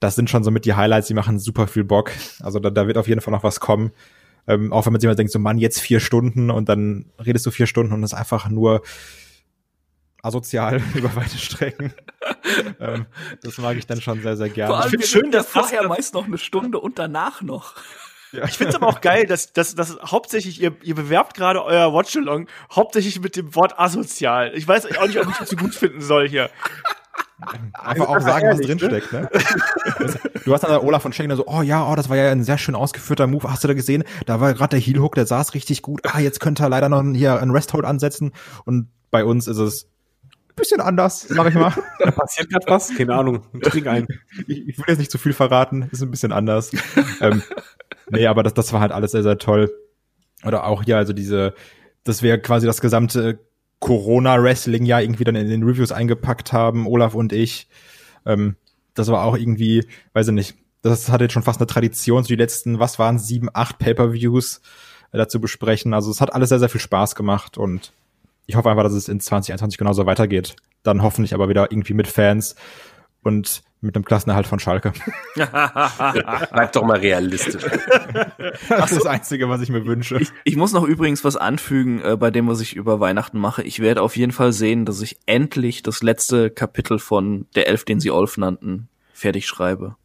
das 0.00 0.14
sind 0.14 0.28
schon 0.28 0.44
so 0.44 0.50
mit 0.50 0.64
die 0.66 0.74
Highlights, 0.74 1.08
die 1.08 1.14
machen 1.14 1.38
super 1.38 1.66
viel 1.66 1.84
Bock. 1.84 2.12
Also 2.40 2.58
da, 2.58 2.70
da 2.70 2.86
wird 2.86 2.98
auf 2.98 3.08
jeden 3.08 3.20
Fall 3.20 3.32
noch 3.32 3.42
was 3.42 3.58
kommen. 3.58 3.92
Ähm, 4.46 4.72
auch 4.72 4.84
wenn 4.84 4.92
man 4.92 5.00
sich 5.00 5.08
immer 5.08 5.14
denkt, 5.14 5.32
so 5.32 5.38
Mann, 5.38 5.56
jetzt 5.58 5.80
vier 5.80 6.00
Stunden 6.00 6.50
und 6.50 6.68
dann 6.68 7.06
redest 7.24 7.46
du 7.46 7.50
vier 7.50 7.66
Stunden 7.66 7.94
und 7.94 8.02
das 8.02 8.12
ist 8.12 8.18
einfach 8.18 8.50
nur 8.50 8.82
asozial 10.22 10.82
über 10.94 11.14
weite 11.16 11.38
Strecken. 11.38 11.94
ähm, 12.80 13.06
das 13.42 13.58
mag 13.58 13.76
ich 13.76 13.86
dann 13.86 14.00
schon 14.00 14.22
sehr, 14.22 14.36
sehr 14.36 14.48
gerne. 14.48 14.74
Vor 14.74 14.82
allem, 14.82 15.00
Ich 15.00 15.06
schön, 15.06 15.30
dass 15.30 15.50
das 15.50 15.52
vorher 15.52 15.88
meist 15.88 16.14
noch 16.14 16.26
eine 16.26 16.38
Stunde 16.38 16.80
und 16.80 16.98
danach 16.98 17.42
noch. 17.42 17.74
Ja. 18.34 18.44
Ich 18.44 18.58
finde 18.58 18.70
es 18.70 18.74
aber 18.74 18.88
auch 18.88 19.00
geil, 19.00 19.26
dass, 19.26 19.52
dass, 19.52 19.74
dass 19.74 19.96
hauptsächlich, 20.04 20.60
ihr, 20.60 20.74
ihr 20.82 20.94
bewerbt 20.94 21.34
gerade 21.34 21.64
euer 21.64 21.92
Watchalong 21.92 22.48
hauptsächlich 22.74 23.20
mit 23.20 23.36
dem 23.36 23.54
Wort 23.54 23.78
asozial. 23.78 24.52
Ich 24.54 24.66
weiß 24.66 24.86
auch 24.98 25.06
nicht, 25.06 25.20
ob 25.20 25.28
ich 25.28 25.36
das 25.36 25.50
so 25.50 25.56
gut 25.56 25.74
finden 25.74 26.00
soll 26.00 26.28
hier. 26.28 26.50
Einfach 27.74 28.08
auch 28.08 28.20
sagen, 28.20 28.48
was 28.48 28.60
drinsteckt, 28.60 29.12
ne? 29.12 29.28
du 30.44 30.52
hast 30.52 30.62
dann 30.62 30.70
da 30.70 30.80
Olaf 30.80 31.02
von 31.02 31.12
Schengen 31.12 31.36
so, 31.36 31.46
oh 31.46 31.62
ja, 31.62 31.88
oh, 31.90 31.94
das 31.94 32.08
war 32.08 32.16
ja 32.16 32.30
ein 32.30 32.44
sehr 32.44 32.58
schön 32.58 32.74
ausgeführter 32.74 33.26
Move. 33.26 33.50
Hast 33.50 33.62
du 33.64 33.68
da 33.68 33.74
gesehen? 33.74 34.04
Da 34.26 34.40
war 34.40 34.54
gerade 34.54 34.70
der 34.70 34.80
Heel 34.80 34.98
Hook, 35.00 35.14
der 35.14 35.26
saß 35.26 35.54
richtig 35.54 35.82
gut. 35.82 36.00
Ah, 36.04 36.20
jetzt 36.20 36.40
könnte 36.40 36.62
er 36.62 36.68
leider 36.68 36.88
noch 36.88 37.02
hier 37.14 37.40
einen 37.40 37.50
Rest 37.50 37.72
Hold 37.72 37.84
ansetzen. 37.84 38.32
Und 38.64 38.88
bei 39.10 39.24
uns 39.24 39.46
ist 39.46 39.58
es 39.58 39.84
ein 39.84 40.54
bisschen 40.56 40.80
anders, 40.80 41.22
sag 41.22 41.48
ich 41.48 41.54
mal. 41.54 41.72
Da 41.98 42.10
passiert 42.12 42.50
gerade 42.50 42.66
was? 42.68 42.94
Keine 42.96 43.14
Ahnung. 43.14 43.42
Trink 43.62 43.88
ein. 43.88 44.06
ich, 44.46 44.68
ich 44.68 44.78
will 44.78 44.84
jetzt 44.88 44.98
nicht 44.98 45.10
zu 45.10 45.18
viel 45.18 45.32
verraten, 45.32 45.88
ist 45.90 46.02
ein 46.02 46.10
bisschen 46.10 46.32
anders. 46.32 46.70
ähm, 47.20 47.42
nee, 48.10 48.26
aber 48.26 48.42
das, 48.42 48.54
das 48.54 48.72
war 48.72 48.80
halt 48.80 48.92
alles 48.92 49.12
sehr, 49.12 49.22
sehr 49.22 49.38
toll. 49.38 49.72
Oder 50.44 50.66
auch 50.66 50.82
hier, 50.82 50.96
also 50.96 51.12
diese, 51.12 51.54
dass 52.04 52.22
wir 52.22 52.38
quasi 52.38 52.66
das 52.66 52.80
gesamte 52.80 53.38
Corona-Wrestling 53.80 54.84
ja 54.84 55.00
irgendwie 55.00 55.24
dann 55.24 55.34
in 55.34 55.48
den 55.48 55.62
Reviews 55.62 55.92
eingepackt 55.92 56.52
haben, 56.52 56.86
Olaf 56.86 57.14
und 57.14 57.32
ich. 57.32 57.68
Ähm, 58.24 58.56
das 58.94 59.08
war 59.08 59.24
auch 59.24 59.36
irgendwie, 59.36 59.86
weiß 60.12 60.28
ich 60.28 60.34
nicht, 60.34 60.56
das 60.82 61.10
hat 61.10 61.20
jetzt 61.20 61.32
schon 61.32 61.42
fast 61.42 61.60
eine 61.60 61.66
Tradition, 61.66 62.22
so 62.22 62.28
die 62.28 62.36
letzten, 62.36 62.78
was 62.78 62.98
waren 62.98 63.18
sieben, 63.18 63.48
acht 63.52 63.78
Pay-Per-Views 63.78 64.60
äh, 65.12 65.18
dazu 65.18 65.40
besprechen. 65.40 65.94
Also 65.94 66.10
es 66.10 66.20
hat 66.20 66.32
alles 66.32 66.50
sehr, 66.50 66.58
sehr 66.58 66.68
viel 66.68 66.80
Spaß 66.80 67.14
gemacht 67.14 67.58
und 67.58 67.92
ich 68.46 68.56
hoffe 68.56 68.70
einfach, 68.70 68.84
dass 68.84 68.92
es 68.92 69.08
in 69.08 69.20
2021 69.20 69.78
genauso 69.78 70.06
weitergeht. 70.06 70.56
Dann 70.82 71.02
hoffentlich 71.02 71.34
aber 71.34 71.48
wieder 71.48 71.72
irgendwie 71.72 71.94
mit 71.94 72.06
Fans 72.06 72.54
und 73.22 73.63
mit 73.84 73.96
einem 73.96 74.04
Klassenerhalt 74.04 74.46
von 74.46 74.58
Schalke. 74.58 74.92
Bleib 75.34 76.72
doch 76.72 76.84
mal 76.84 76.98
realistisch. 76.98 77.62
Das 78.68 78.92
ist 78.92 79.00
das 79.00 79.06
Einzige, 79.06 79.48
was 79.48 79.60
ich 79.60 79.68
mir 79.68 79.84
wünsche. 79.84 80.16
Ich, 80.16 80.32
ich 80.44 80.56
muss 80.56 80.72
noch 80.72 80.84
übrigens 80.84 81.22
was 81.24 81.36
anfügen 81.36 82.00
äh, 82.02 82.16
bei 82.16 82.30
dem, 82.30 82.48
was 82.48 82.60
ich 82.60 82.74
über 82.74 83.00
Weihnachten 83.00 83.38
mache. 83.38 83.62
Ich 83.62 83.80
werde 83.80 84.02
auf 84.02 84.16
jeden 84.16 84.32
Fall 84.32 84.52
sehen, 84.52 84.86
dass 84.86 85.02
ich 85.02 85.18
endlich 85.26 85.82
das 85.82 86.02
letzte 86.02 86.50
Kapitel 86.50 86.98
von 86.98 87.46
der 87.54 87.68
Elf, 87.68 87.84
den 87.84 88.00
sie 88.00 88.10
Olf 88.10 88.36
nannten, 88.38 88.88
fertig 89.12 89.46
schreibe. 89.46 89.96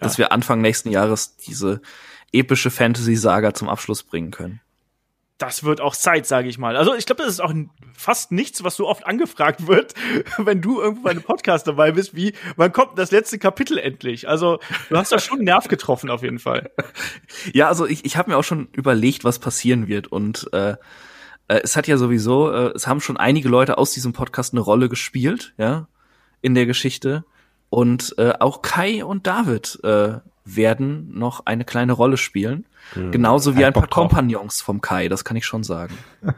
Dass 0.00 0.16
wir 0.16 0.32
Anfang 0.32 0.62
nächsten 0.62 0.90
Jahres 0.90 1.36
diese 1.36 1.82
epische 2.32 2.70
Fantasy-Saga 2.70 3.52
zum 3.52 3.68
Abschluss 3.68 4.02
bringen 4.02 4.30
können. 4.30 4.61
Das 5.42 5.64
wird 5.64 5.80
auch 5.80 5.96
Zeit, 5.96 6.24
sage 6.24 6.48
ich 6.48 6.56
mal. 6.56 6.76
Also 6.76 6.94
ich 6.94 7.04
glaube, 7.04 7.24
das 7.24 7.32
ist 7.32 7.40
auch 7.40 7.52
fast 7.94 8.30
nichts, 8.30 8.62
was 8.62 8.76
so 8.76 8.86
oft 8.86 9.04
angefragt 9.04 9.66
wird, 9.66 9.92
wenn 10.38 10.62
du 10.62 10.80
irgendwo 10.80 11.02
bei 11.02 11.10
einem 11.10 11.24
Podcast 11.24 11.66
dabei 11.66 11.90
bist, 11.90 12.14
wie 12.14 12.34
wann 12.54 12.72
kommt 12.72 12.96
das 12.96 13.10
letzte 13.10 13.40
Kapitel 13.40 13.76
endlich? 13.76 14.28
Also 14.28 14.60
du 14.88 14.96
hast 14.96 15.10
da 15.10 15.18
schon 15.18 15.38
einen 15.38 15.46
Nerv 15.46 15.66
getroffen 15.66 16.10
auf 16.10 16.22
jeden 16.22 16.38
Fall. 16.38 16.70
Ja, 17.52 17.66
also 17.66 17.86
ich, 17.86 18.04
ich 18.04 18.16
habe 18.16 18.30
mir 18.30 18.36
auch 18.36 18.44
schon 18.44 18.68
überlegt, 18.72 19.24
was 19.24 19.40
passieren 19.40 19.88
wird. 19.88 20.06
Und 20.06 20.48
äh, 20.52 20.72
äh, 21.48 21.60
es 21.64 21.76
hat 21.76 21.88
ja 21.88 21.96
sowieso, 21.96 22.52
äh, 22.52 22.72
es 22.74 22.86
haben 22.86 23.00
schon 23.00 23.16
einige 23.16 23.48
Leute 23.48 23.78
aus 23.78 23.90
diesem 23.90 24.12
Podcast 24.12 24.52
eine 24.52 24.60
Rolle 24.60 24.88
gespielt, 24.88 25.54
ja, 25.58 25.88
in 26.40 26.54
der 26.54 26.66
Geschichte. 26.66 27.24
Und 27.68 28.14
äh, 28.18 28.34
auch 28.38 28.62
Kai 28.62 29.04
und 29.04 29.26
David 29.26 29.80
äh, 29.82 30.18
werden 30.44 31.18
noch 31.18 31.46
eine 31.46 31.64
kleine 31.64 31.94
Rolle 31.94 32.16
spielen. 32.16 32.66
Genauso 32.94 33.54
wie 33.54 33.60
Kein 33.60 33.66
ein 33.68 33.72
paar. 33.72 33.88
Kompagnons 33.88 34.60
vom 34.60 34.80
Kai, 34.80 35.08
das 35.08 35.24
kann 35.24 35.36
ich 35.36 35.46
schon 35.46 35.64
sagen. 35.64 35.96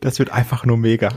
Das 0.00 0.18
wird 0.18 0.30
einfach 0.30 0.64
nur 0.66 0.76
mega. 0.76 1.08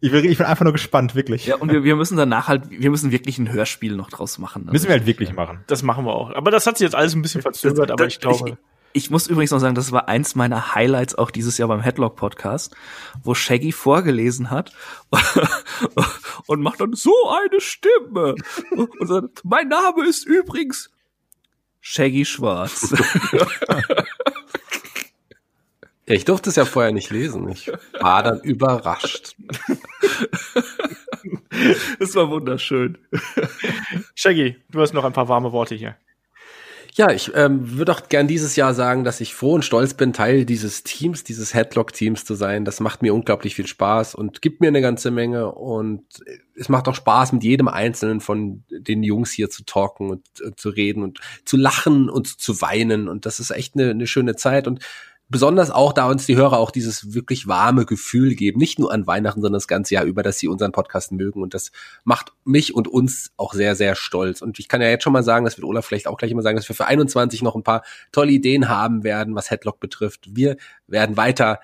Ich 0.00 0.10
bin, 0.10 0.24
ich 0.24 0.38
bin 0.38 0.46
einfach 0.46 0.64
nur 0.64 0.72
gespannt, 0.72 1.14
wirklich. 1.14 1.46
Ja, 1.46 1.56
und 1.56 1.70
wir, 1.70 1.84
wir 1.84 1.94
müssen 1.94 2.16
danach 2.16 2.48
halt, 2.48 2.70
wir 2.70 2.90
müssen 2.90 3.10
wirklich 3.12 3.38
ein 3.38 3.52
Hörspiel 3.52 3.94
noch 3.94 4.08
draus 4.08 4.38
machen. 4.38 4.62
Also 4.62 4.72
Müssen 4.72 4.88
wir 4.88 4.92
halt 4.92 5.06
wirklich 5.06 5.34
machen. 5.34 5.62
Das 5.66 5.82
machen 5.82 6.06
wir 6.06 6.14
auch. 6.14 6.34
Aber 6.34 6.50
das 6.50 6.66
hat 6.66 6.78
sich 6.78 6.86
jetzt 6.86 6.94
alles 6.94 7.14
ein 7.14 7.22
bisschen 7.22 7.42
verzögert, 7.42 7.90
aber 7.90 8.06
ich 8.06 8.18
glaube. 8.18 8.50
Ich, 8.92 9.04
ich 9.04 9.10
muss 9.10 9.26
übrigens 9.26 9.50
noch 9.50 9.60
sagen, 9.60 9.74
das 9.74 9.92
war 9.92 10.08
eins 10.08 10.34
meiner 10.34 10.74
Highlights 10.74 11.14
auch 11.14 11.30
dieses 11.30 11.58
Jahr 11.58 11.68
beim 11.68 11.80
Headlock 11.80 12.16
Podcast, 12.16 12.74
wo 13.22 13.34
Shaggy 13.34 13.72
vorgelesen 13.72 14.50
hat 14.50 14.72
und 16.46 16.62
macht 16.62 16.80
dann 16.80 16.94
so 16.94 17.12
eine 17.28 17.60
Stimme 17.60 18.34
und 18.70 19.06
sagt, 19.06 19.42
mein 19.44 19.68
Name 19.68 20.06
ist 20.08 20.26
übrigens 20.26 20.90
Shaggy 21.80 22.24
Schwarz. 22.24 22.94
Ja, 26.10 26.16
ich 26.16 26.24
durfte 26.24 26.50
es 26.50 26.56
ja 26.56 26.64
vorher 26.64 26.90
nicht 26.90 27.10
lesen. 27.10 27.48
Ich 27.50 27.70
war 28.00 28.24
dann 28.24 28.40
überrascht. 28.40 29.36
Das 31.98 32.14
war 32.14 32.30
wunderschön. 32.30 32.96
Shaggy, 34.14 34.56
du 34.70 34.80
hast 34.80 34.94
noch 34.94 35.04
ein 35.04 35.12
paar 35.12 35.28
warme 35.28 35.52
Worte 35.52 35.74
hier. 35.74 35.96
Ja, 37.00 37.10
ich 37.10 37.32
ähm, 37.34 37.78
würde 37.78 37.92
auch 37.92 38.10
gern 38.10 38.28
dieses 38.28 38.56
Jahr 38.56 38.74
sagen, 38.74 39.04
dass 39.04 39.22
ich 39.22 39.34
froh 39.34 39.54
und 39.54 39.64
stolz 39.64 39.94
bin, 39.94 40.12
Teil 40.12 40.44
dieses 40.44 40.82
Teams, 40.82 41.24
dieses 41.24 41.54
Headlock-Teams 41.54 42.26
zu 42.26 42.34
sein. 42.34 42.66
Das 42.66 42.78
macht 42.78 43.00
mir 43.00 43.14
unglaublich 43.14 43.54
viel 43.54 43.66
Spaß 43.66 44.14
und 44.14 44.42
gibt 44.42 44.60
mir 44.60 44.68
eine 44.68 44.82
ganze 44.82 45.10
Menge. 45.10 45.50
Und 45.50 46.04
es 46.54 46.68
macht 46.68 46.88
auch 46.88 46.94
Spaß, 46.94 47.32
mit 47.32 47.42
jedem 47.42 47.68
Einzelnen 47.68 48.20
von 48.20 48.64
den 48.68 49.02
Jungs 49.02 49.32
hier 49.32 49.48
zu 49.48 49.64
talken 49.64 50.10
und 50.10 50.26
äh, 50.44 50.50
zu 50.56 50.68
reden 50.68 51.02
und 51.02 51.20
zu 51.46 51.56
lachen 51.56 52.10
und 52.10 52.38
zu 52.38 52.60
weinen. 52.60 53.08
Und 53.08 53.24
das 53.24 53.40
ist 53.40 53.50
echt 53.50 53.76
eine, 53.76 53.92
eine 53.92 54.06
schöne 54.06 54.36
Zeit. 54.36 54.66
Und 54.66 54.80
besonders 55.30 55.70
auch, 55.70 55.92
da 55.92 56.08
uns 56.08 56.26
die 56.26 56.36
Hörer 56.36 56.58
auch 56.58 56.72
dieses 56.72 57.14
wirklich 57.14 57.46
warme 57.46 57.86
Gefühl 57.86 58.34
geben, 58.34 58.58
nicht 58.58 58.78
nur 58.78 58.92
an 58.92 59.06
Weihnachten, 59.06 59.40
sondern 59.40 59.58
das 59.58 59.68
ganze 59.68 59.94
Jahr 59.94 60.04
über, 60.04 60.22
dass 60.22 60.38
sie 60.38 60.48
unseren 60.48 60.72
Podcast 60.72 61.12
mögen. 61.12 61.40
Und 61.40 61.54
das 61.54 61.70
macht 62.04 62.32
mich 62.44 62.74
und 62.74 62.88
uns 62.88 63.32
auch 63.36 63.54
sehr, 63.54 63.76
sehr 63.76 63.94
stolz. 63.94 64.42
Und 64.42 64.58
ich 64.58 64.68
kann 64.68 64.82
ja 64.82 64.88
jetzt 64.88 65.04
schon 65.04 65.12
mal 65.12 65.22
sagen, 65.22 65.44
das 65.44 65.56
wird 65.56 65.64
Olaf 65.64 65.86
vielleicht 65.86 66.08
auch 66.08 66.18
gleich 66.18 66.32
immer 66.32 66.42
sagen, 66.42 66.56
dass 66.56 66.68
wir 66.68 66.76
für 66.76 66.86
21 66.86 67.42
noch 67.42 67.54
ein 67.54 67.62
paar 67.62 67.84
tolle 68.10 68.32
Ideen 68.32 68.68
haben 68.68 69.04
werden, 69.04 69.36
was 69.36 69.50
Headlock 69.50 69.78
betrifft. 69.78 70.34
Wir 70.34 70.56
werden 70.88 71.16
weiter 71.16 71.60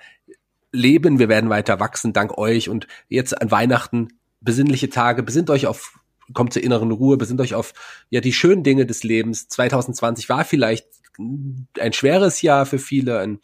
leben, 0.71 1.19
wir 1.19 1.27
werden 1.27 1.49
weiter 1.49 1.79
wachsen, 1.79 2.13
dank 2.13 2.37
euch. 2.37 2.69
Und 2.69 2.87
jetzt 3.09 3.39
an 3.39 3.51
Weihnachten 3.51 4.07
besinnliche 4.39 4.89
Tage, 4.89 5.23
besinnt 5.23 5.49
euch 5.49 5.67
auf 5.67 5.99
kommt 6.33 6.51
zur 6.51 6.63
inneren 6.63 6.91
Ruhe, 6.91 7.15
besinnt 7.15 7.39
euch 7.39 7.55
auf 7.55 7.73
ja 8.09 8.19
die 8.19 8.33
schönen 8.33 8.63
Dinge 8.63 8.85
des 8.85 9.03
Lebens. 9.03 9.47
2020 9.47 10.27
war 10.29 10.43
vielleicht 10.43 10.87
ein 11.17 11.93
schweres 11.93 12.41
Jahr 12.41 12.65
für 12.65 12.79
viele, 12.79 13.19
ein 13.19 13.39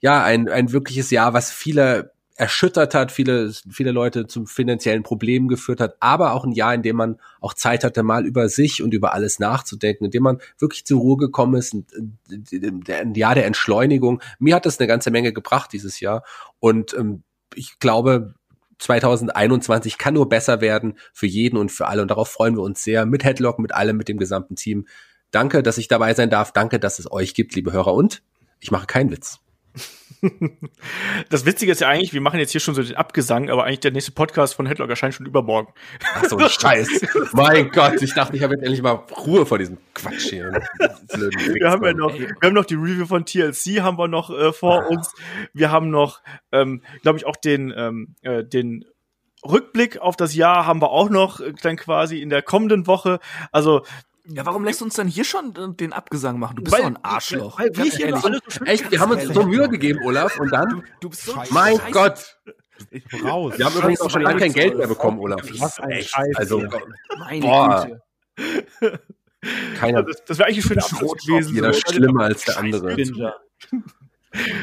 ja 0.00 0.22
ein 0.22 0.48
ein 0.48 0.72
wirkliches 0.72 1.10
Jahr, 1.10 1.34
was 1.34 1.50
viele 1.50 2.12
erschüttert 2.36 2.94
hat, 2.94 3.12
viele 3.12 3.52
viele 3.70 3.92
Leute 3.92 4.26
zum 4.26 4.46
finanziellen 4.46 5.02
Problem 5.02 5.48
geführt 5.48 5.80
hat, 5.80 5.96
aber 6.00 6.32
auch 6.32 6.44
ein 6.44 6.52
Jahr, 6.52 6.72
in 6.72 6.82
dem 6.82 6.96
man 6.96 7.18
auch 7.40 7.52
Zeit 7.52 7.84
hatte, 7.84 8.02
mal 8.02 8.24
über 8.24 8.48
sich 8.48 8.82
und 8.82 8.94
über 8.94 9.12
alles 9.12 9.38
nachzudenken, 9.38 10.06
in 10.06 10.10
dem 10.10 10.22
man 10.22 10.38
wirklich 10.58 10.86
zur 10.86 11.00
Ruhe 11.00 11.18
gekommen 11.18 11.54
ist, 11.54 11.74
ein, 11.74 11.86
ein 12.30 13.14
Jahr 13.14 13.34
der 13.34 13.44
Entschleunigung. 13.46 14.22
Mir 14.38 14.54
hat 14.54 14.64
das 14.64 14.78
eine 14.78 14.86
ganze 14.86 15.10
Menge 15.10 15.34
gebracht 15.34 15.72
dieses 15.72 16.00
Jahr 16.00 16.24
und 16.60 16.94
ähm, 16.94 17.22
ich 17.54 17.78
glaube, 17.78 18.34
2021 18.80 19.98
kann 19.98 20.14
nur 20.14 20.28
besser 20.28 20.60
werden 20.60 20.98
für 21.12 21.26
jeden 21.26 21.56
und 21.56 21.70
für 21.70 21.86
alle. 21.86 22.02
Und 22.02 22.10
darauf 22.10 22.28
freuen 22.28 22.56
wir 22.56 22.62
uns 22.62 22.82
sehr. 22.82 23.06
Mit 23.06 23.24
Headlock, 23.24 23.58
mit 23.58 23.74
allem, 23.74 23.96
mit 23.96 24.08
dem 24.08 24.18
gesamten 24.18 24.56
Team. 24.56 24.86
Danke, 25.30 25.62
dass 25.62 25.78
ich 25.78 25.88
dabei 25.88 26.14
sein 26.14 26.30
darf. 26.30 26.52
Danke, 26.52 26.78
dass 26.80 26.98
es 26.98 27.10
euch 27.10 27.34
gibt, 27.34 27.54
liebe 27.54 27.72
Hörer. 27.72 27.94
Und 27.94 28.22
ich 28.60 28.70
mache 28.70 28.86
keinen 28.86 29.10
Witz. 29.10 29.40
Das 31.30 31.46
Witzige 31.46 31.72
ist 31.72 31.80
ja 31.80 31.88
eigentlich, 31.88 32.12
wir 32.12 32.20
machen 32.20 32.38
jetzt 32.38 32.52
hier 32.52 32.60
schon 32.60 32.74
so 32.74 32.82
den 32.82 32.96
Abgesang, 32.96 33.48
aber 33.48 33.64
eigentlich 33.64 33.80
der 33.80 33.92
nächste 33.92 34.12
Podcast 34.12 34.54
von 34.54 34.66
Headlock 34.66 34.90
erscheint 34.90 35.14
schon 35.14 35.26
übermorgen. 35.26 35.72
Ach 36.14 36.24
so, 36.24 36.38
Scheiß. 36.48 36.88
mein 37.32 37.70
Gott, 37.70 38.02
ich 38.02 38.12
dachte, 38.12 38.36
ich 38.36 38.42
habe 38.42 38.54
jetzt 38.54 38.62
endlich 38.62 38.82
mal 38.82 39.04
Ruhe 39.26 39.46
vor 39.46 39.58
diesem 39.58 39.78
Quatsch 39.94 40.28
hier. 40.30 40.60
Wir 41.54 41.70
haben 41.70 41.84
ja 41.84 41.94
noch, 41.94 42.12
wir 42.18 42.28
haben 42.42 42.54
noch 42.54 42.66
die 42.66 42.74
Review 42.74 43.06
von 43.06 43.24
TLC 43.24 43.80
haben 43.80 43.98
wir 43.98 44.08
noch 44.08 44.30
äh, 44.30 44.52
vor 44.52 44.88
uns. 44.88 45.12
Wir 45.54 45.70
haben 45.70 45.90
noch, 45.90 46.20
ähm, 46.52 46.82
glaube 47.02 47.18
ich, 47.18 47.26
auch 47.26 47.36
den, 47.36 47.72
ähm, 47.74 48.14
äh, 48.22 48.44
den 48.44 48.84
Rückblick 49.44 49.98
auf 49.98 50.16
das 50.16 50.34
Jahr 50.34 50.66
haben 50.66 50.82
wir 50.82 50.90
auch 50.90 51.08
noch 51.08 51.40
äh, 51.40 51.54
dann 51.62 51.76
quasi 51.76 52.20
in 52.20 52.28
der 52.28 52.42
kommenden 52.42 52.86
Woche. 52.86 53.20
Also 53.52 53.84
Ja, 54.26 54.44
warum 54.46 54.64
lässt 54.64 54.80
du 54.80 54.84
uns 54.84 54.94
dann 54.94 55.08
hier 55.08 55.24
schon 55.24 55.76
den 55.76 55.92
Abgesang 55.92 56.38
machen? 56.38 56.56
Du 56.56 56.62
bist 56.62 56.76
doch 56.78 56.84
ein 56.84 56.98
Arschloch. 57.02 57.58
Weil, 57.58 57.70
weil 57.76 57.84
wir 57.84 57.92
hier 57.92 58.06
ehrlich. 58.06 58.24
alles 58.24 58.40
so 58.44 58.50
schön 58.50 58.66
Echt, 58.66 58.90
wir 58.90 59.00
haben 59.00 59.12
uns 59.12 59.24
so 59.24 59.42
Mühe 59.44 59.68
gegeben, 59.68 60.00
Olaf, 60.04 60.38
und 60.38 60.50
dann, 60.52 60.84
Du 61.00 61.08
bist 61.10 61.24
so 61.24 61.34
mein 61.50 61.76
scheiße. 61.78 61.90
Gott, 61.92 62.36
Raus. 63.24 63.58
wir 63.58 63.64
haben 63.66 63.76
übrigens 63.76 64.00
auch 64.00 64.10
schon 64.10 64.22
lange 64.22 64.38
kein 64.40 64.52
Geld 64.52 64.76
mehr 64.76 64.86
bekommen, 64.86 65.18
Olaf. 65.18 65.40
Was 65.58 65.80
ein 65.80 65.90
Echt, 65.90 66.10
Scheiß. 66.10 66.36
also, 66.36 66.62
Meine 67.18 67.40
Boah. 67.40 67.88
Güte. 68.36 69.00
keiner 69.76 70.02
Das, 70.02 70.24
das 70.24 70.38
wäre 70.38 70.48
eigentlich 70.48 70.64
ein 70.64 70.68
schöner 70.68 70.84
Abschluss 70.84 71.26
gewesen. 71.26 71.54
jeder 71.54 71.72
so. 71.72 71.80
schlimmer 71.80 72.24
als 72.24 72.44
der 72.44 72.58
andere. 72.58 72.96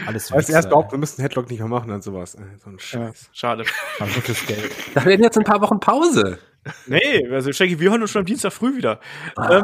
Alles 0.06 0.32
Als 0.32 0.50
erst 0.50 0.70
behauptet, 0.70 0.94
wir 0.94 1.00
müssten 1.00 1.22
Headlock 1.22 1.50
nicht 1.50 1.60
mehr 1.60 1.68
machen 1.68 1.92
und 1.92 2.04
sowas. 2.04 2.36
Ey, 2.36 2.44
So 2.64 2.70
ein 2.70 2.80
Scheiß. 2.80 3.30
Schade. 3.34 3.66
Haben 4.00 4.12
so 4.12 4.22
viel 4.22 4.56
Geld. 4.56 4.72
Da 4.96 5.04
werden 5.06 5.24
jetzt 5.24 5.38
ein 5.38 5.44
paar 5.44 5.62
Wochen 5.62 5.80
Pause. 5.80 6.40
Nee, 6.86 7.28
also 7.32 7.52
Shaggy, 7.52 7.80
wir 7.80 7.92
hören 7.92 8.02
uns 8.02 8.12
schon 8.12 8.22
am 8.22 8.26
Dienstag 8.26 8.52
früh 8.54 8.76
wieder. 8.78 9.00
Ähm, 9.50 9.64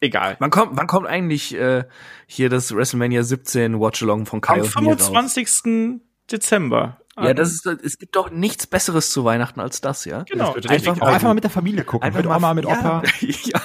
egal. 0.00 0.36
Wann 0.38 0.50
kommt, 0.50 0.76
wann 0.76 0.86
kommt 0.86 1.06
eigentlich 1.06 1.54
äh, 1.54 1.84
hier 2.26 2.48
das 2.48 2.74
WrestleMania 2.74 3.22
17 3.22 3.78
Watchalong 3.80 4.26
von 4.26 4.40
Kai 4.40 4.54
Am 4.54 4.60
und 4.62 4.80
mir 4.82 4.92
raus? 4.94 5.06
25. 5.08 6.00
Dezember. 6.30 6.98
Ja, 7.20 7.34
das 7.34 7.50
ist, 7.52 7.66
es 7.66 7.98
gibt 7.98 8.16
doch 8.16 8.30
nichts 8.30 8.66
Besseres 8.66 9.10
zu 9.12 9.24
Weihnachten 9.24 9.60
als 9.60 9.80
das, 9.82 10.04
ja? 10.06 10.22
genau. 10.22 10.54
Einfach, 10.68 10.98
Auch 11.00 11.08
einfach 11.08 11.28
mal 11.28 11.34
mit 11.34 11.44
der 11.44 11.50
Familie 11.50 11.84
gucken. 11.84 12.10
mit 12.14 12.26
Oma, 12.26 12.54
mit 12.54 12.64
ja, 12.64 12.70
Opa. 12.78 13.02
Ja, 13.20 13.60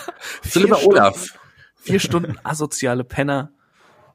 Stunden- 0.45 0.73
Olaf. 0.73 1.27
Vier 1.79 1.99
Stunden 2.01 2.35
asoziale 2.43 3.05
Penner, 3.05 3.51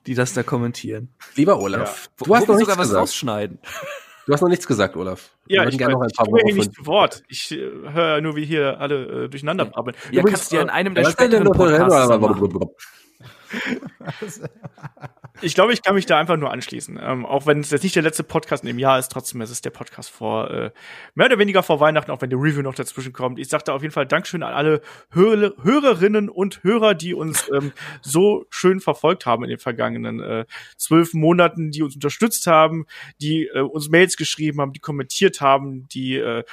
die 0.07 0.15
das 0.15 0.35
da 0.35 0.43
kommentieren. 0.43 1.09
Lieber 1.37 1.59
Olaf. 1.59 2.11
Wo, 2.17 2.25
Du 2.27 2.37
hast 2.37 2.49
noch 2.49 2.59
sogar 2.59 2.77
was 2.79 2.89
gesagt. 2.89 3.01
rausschneiden. 3.01 3.59
Du 4.27 4.33
hast 4.33 4.41
noch 4.41 4.49
nichts 4.49 4.67
gesagt, 4.67 4.97
Olaf. 4.97 5.31
Ja, 5.49 5.67
ich, 5.67 5.77
gerne 5.77 5.95
weiß, 5.95 5.99
noch 5.99 6.03
ein 6.03 6.09
ich 6.11 6.17
paar 6.17 6.27
hier 6.27 6.33
Worte 6.33 6.55
nicht 6.55 6.75
zu 6.75 6.87
Wort. 6.87 7.23
Ich 7.29 7.51
äh, 7.51 7.57
höre 7.93 8.21
nur, 8.21 8.37
wie 8.37 8.45
hier 8.45 8.81
alle 8.81 9.25
äh, 9.25 9.29
durcheinander 9.29 9.65
brabbeln. 9.65 9.97
Ja, 10.11 10.21
Übrigens, 10.21 10.41
kannst 10.41 10.53
du 10.53 10.57
ja 10.57 10.63
in 10.63 10.69
äh, 10.69 10.73
einem 10.73 10.95
der 10.95 11.05
späteren 11.07 11.45
Podcasts. 11.45 12.63
Ich 15.41 15.55
glaube, 15.55 15.73
ich 15.73 15.83
kann 15.83 15.95
mich 15.95 16.07
da 16.07 16.19
einfach 16.19 16.37
nur 16.37 16.53
anschließen. 16.53 17.01
Ähm, 17.03 17.25
auch 17.25 17.47
wenn 17.47 17.61
es 17.61 17.71
jetzt 17.71 17.83
nicht 17.83 17.97
der 17.97 18.03
letzte 18.03 18.23
Podcast 18.23 18.63
in 18.63 18.69
dem 18.69 18.79
Jahr 18.79 18.99
ist, 18.99 19.09
trotzdem 19.09 19.41
ist 19.41 19.51
es 19.51 19.63
der 19.63 19.71
Podcast 19.71 20.11
vor 20.11 20.51
äh, 20.51 20.71
mehr 21.15 21.27
oder 21.27 21.39
weniger 21.39 21.63
vor 21.63 21.81
Weihnachten, 21.81 22.11
auch 22.11 22.21
wenn 22.21 22.31
die 22.31 22.37
Review 22.37 22.63
noch 22.63 22.75
dazwischen 22.75 23.13
kommt. 23.13 23.39
Ich 23.39 23.49
sage 23.49 23.65
da 23.65 23.73
auf 23.73 23.83
jeden 23.83 23.93
Fall 23.93 24.07
Dankeschön 24.07 24.43
an 24.43 24.53
alle 24.53 24.83
Hör 25.11 25.55
Hörerinnen 25.63 26.29
und 26.29 26.63
Hörer, 26.63 26.95
die 26.95 27.15
uns 27.15 27.51
ähm, 27.53 27.73
so 28.03 28.45
schön 28.51 28.81
verfolgt 28.81 29.27
haben 29.27 29.43
in 29.43 29.51
den 29.51 29.59
vergangenen 29.59 30.21
äh, 30.21 30.45
zwölf 30.77 31.15
Monaten, 31.15 31.71
die 31.71 31.83
uns 31.83 31.95
unterstützt 31.95 32.47
haben, 32.47 32.87
die 33.21 33.47
äh, 33.47 33.61
uns 33.61 33.89
Mails 33.89 34.17
geschrieben 34.17 34.61
haben, 34.61 34.73
die 34.73 34.81
kommentiert 34.81 35.41
haben, 35.41 35.89
die 35.89 36.17
äh, 36.17 36.45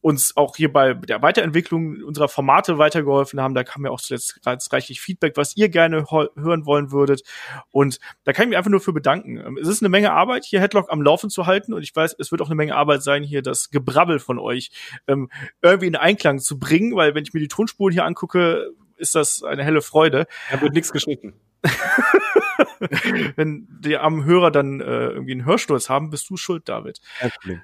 uns 0.00 0.36
auch 0.36 0.56
hier 0.56 0.72
bei 0.72 0.94
der 0.94 1.22
Weiterentwicklung 1.22 2.02
unserer 2.02 2.28
Formate 2.28 2.78
weitergeholfen 2.78 3.40
haben. 3.40 3.54
Da 3.54 3.64
kam 3.64 3.84
ja 3.84 3.90
auch 3.90 4.00
zuletzt 4.00 4.42
ganz 4.44 4.72
reichlich 4.72 5.00
Feedback, 5.00 5.36
was 5.36 5.56
ihr 5.56 5.68
gerne 5.68 6.04
hören 6.10 6.66
wollen 6.66 6.92
würdet. 6.92 7.22
Und 7.70 7.98
da 8.24 8.32
kann 8.32 8.44
ich 8.44 8.48
mich 8.50 8.58
einfach 8.58 8.70
nur 8.70 8.80
für 8.80 8.92
bedanken. 8.92 9.38
Ähm, 9.38 9.58
Es 9.60 9.68
ist 9.68 9.82
eine 9.82 9.88
Menge 9.88 10.12
Arbeit, 10.12 10.44
hier 10.44 10.60
Headlock 10.60 10.90
am 10.90 11.02
Laufen 11.02 11.30
zu 11.30 11.46
halten. 11.46 11.72
Und 11.72 11.82
ich 11.82 11.94
weiß, 11.94 12.16
es 12.18 12.30
wird 12.30 12.40
auch 12.42 12.46
eine 12.46 12.54
Menge 12.54 12.76
Arbeit 12.76 13.02
sein, 13.02 13.22
hier 13.22 13.42
das 13.42 13.70
Gebrabbel 13.70 14.18
von 14.18 14.38
euch 14.38 14.70
ähm, 15.08 15.30
irgendwie 15.62 15.88
in 15.88 15.96
Einklang 15.96 16.38
zu 16.38 16.58
bringen, 16.58 16.94
weil 16.94 17.14
wenn 17.14 17.24
ich 17.24 17.34
mir 17.34 17.40
die 17.40 17.48
Tonspuren 17.48 17.92
hier 17.92 18.04
angucke, 18.04 18.70
ist 18.96 19.14
das 19.14 19.42
eine 19.42 19.64
helle 19.64 19.82
Freude. 19.82 20.26
Da 20.50 20.60
wird 20.60 20.72
nichts 20.72 20.92
geschnitten. 20.92 21.34
wenn 23.36 23.66
die 23.80 23.96
am 23.96 24.24
Hörer 24.24 24.50
dann 24.50 24.80
äh, 24.80 25.08
irgendwie 25.08 25.32
einen 25.32 25.44
Hörsturz 25.44 25.88
haben, 25.88 26.10
bist 26.10 26.30
du 26.30 26.36
schuld, 26.36 26.68
David. 26.68 27.00
Kein 27.18 27.30
Problem. 27.30 27.62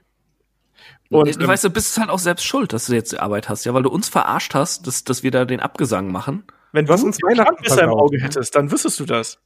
Und, 1.10 1.20
Und, 1.28 1.36
du 1.36 1.40
ähm, 1.42 1.48
weißt, 1.48 1.64
du 1.64 1.70
bist 1.70 1.98
halt 1.98 2.08
auch 2.10 2.18
selbst 2.18 2.44
schuld, 2.44 2.72
dass 2.72 2.86
du 2.86 2.94
jetzt 2.94 3.12
die 3.12 3.18
Arbeit 3.18 3.48
hast, 3.48 3.64
ja, 3.64 3.74
weil 3.74 3.82
du 3.82 3.90
uns 3.90 4.08
verarscht 4.08 4.54
hast, 4.54 4.86
dass, 4.86 5.04
dass 5.04 5.22
wir 5.22 5.30
da 5.30 5.44
den 5.44 5.60
Abgesang 5.60 6.10
machen. 6.10 6.44
Wenn 6.72 6.86
Du 6.86 6.94
du 6.96 7.04
uns 7.04 7.18
den 7.18 7.34
Plan 7.34 7.54
besser 7.62 7.82
im. 7.82 7.90
Auge 7.90 8.18
hättest, 8.20 8.54
dann 8.56 8.70
wüsstest 8.70 8.98
du 9.00 9.04
das. 9.04 9.38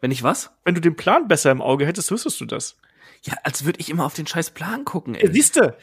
Wenn 0.00 0.10
ich 0.12 0.22
was? 0.22 0.50
Wenn 0.64 0.74
du 0.74 0.80
den 0.80 0.94
Plan 0.96 1.26
besser 1.26 1.50
im 1.50 1.60
Auge 1.62 1.86
hättest, 1.86 2.10
wüsstest 2.10 2.40
du 2.40 2.44
das. 2.44 2.76
Ja, 3.22 3.34
als 3.42 3.64
würde 3.64 3.80
ich 3.80 3.90
immer 3.90 4.04
auf 4.04 4.14
den 4.14 4.26
scheiß 4.26 4.50
Plan 4.50 4.84
gucken, 4.84 5.14
Ja, 5.14 5.22
ey. 5.22 5.32
siehste, 5.32 5.76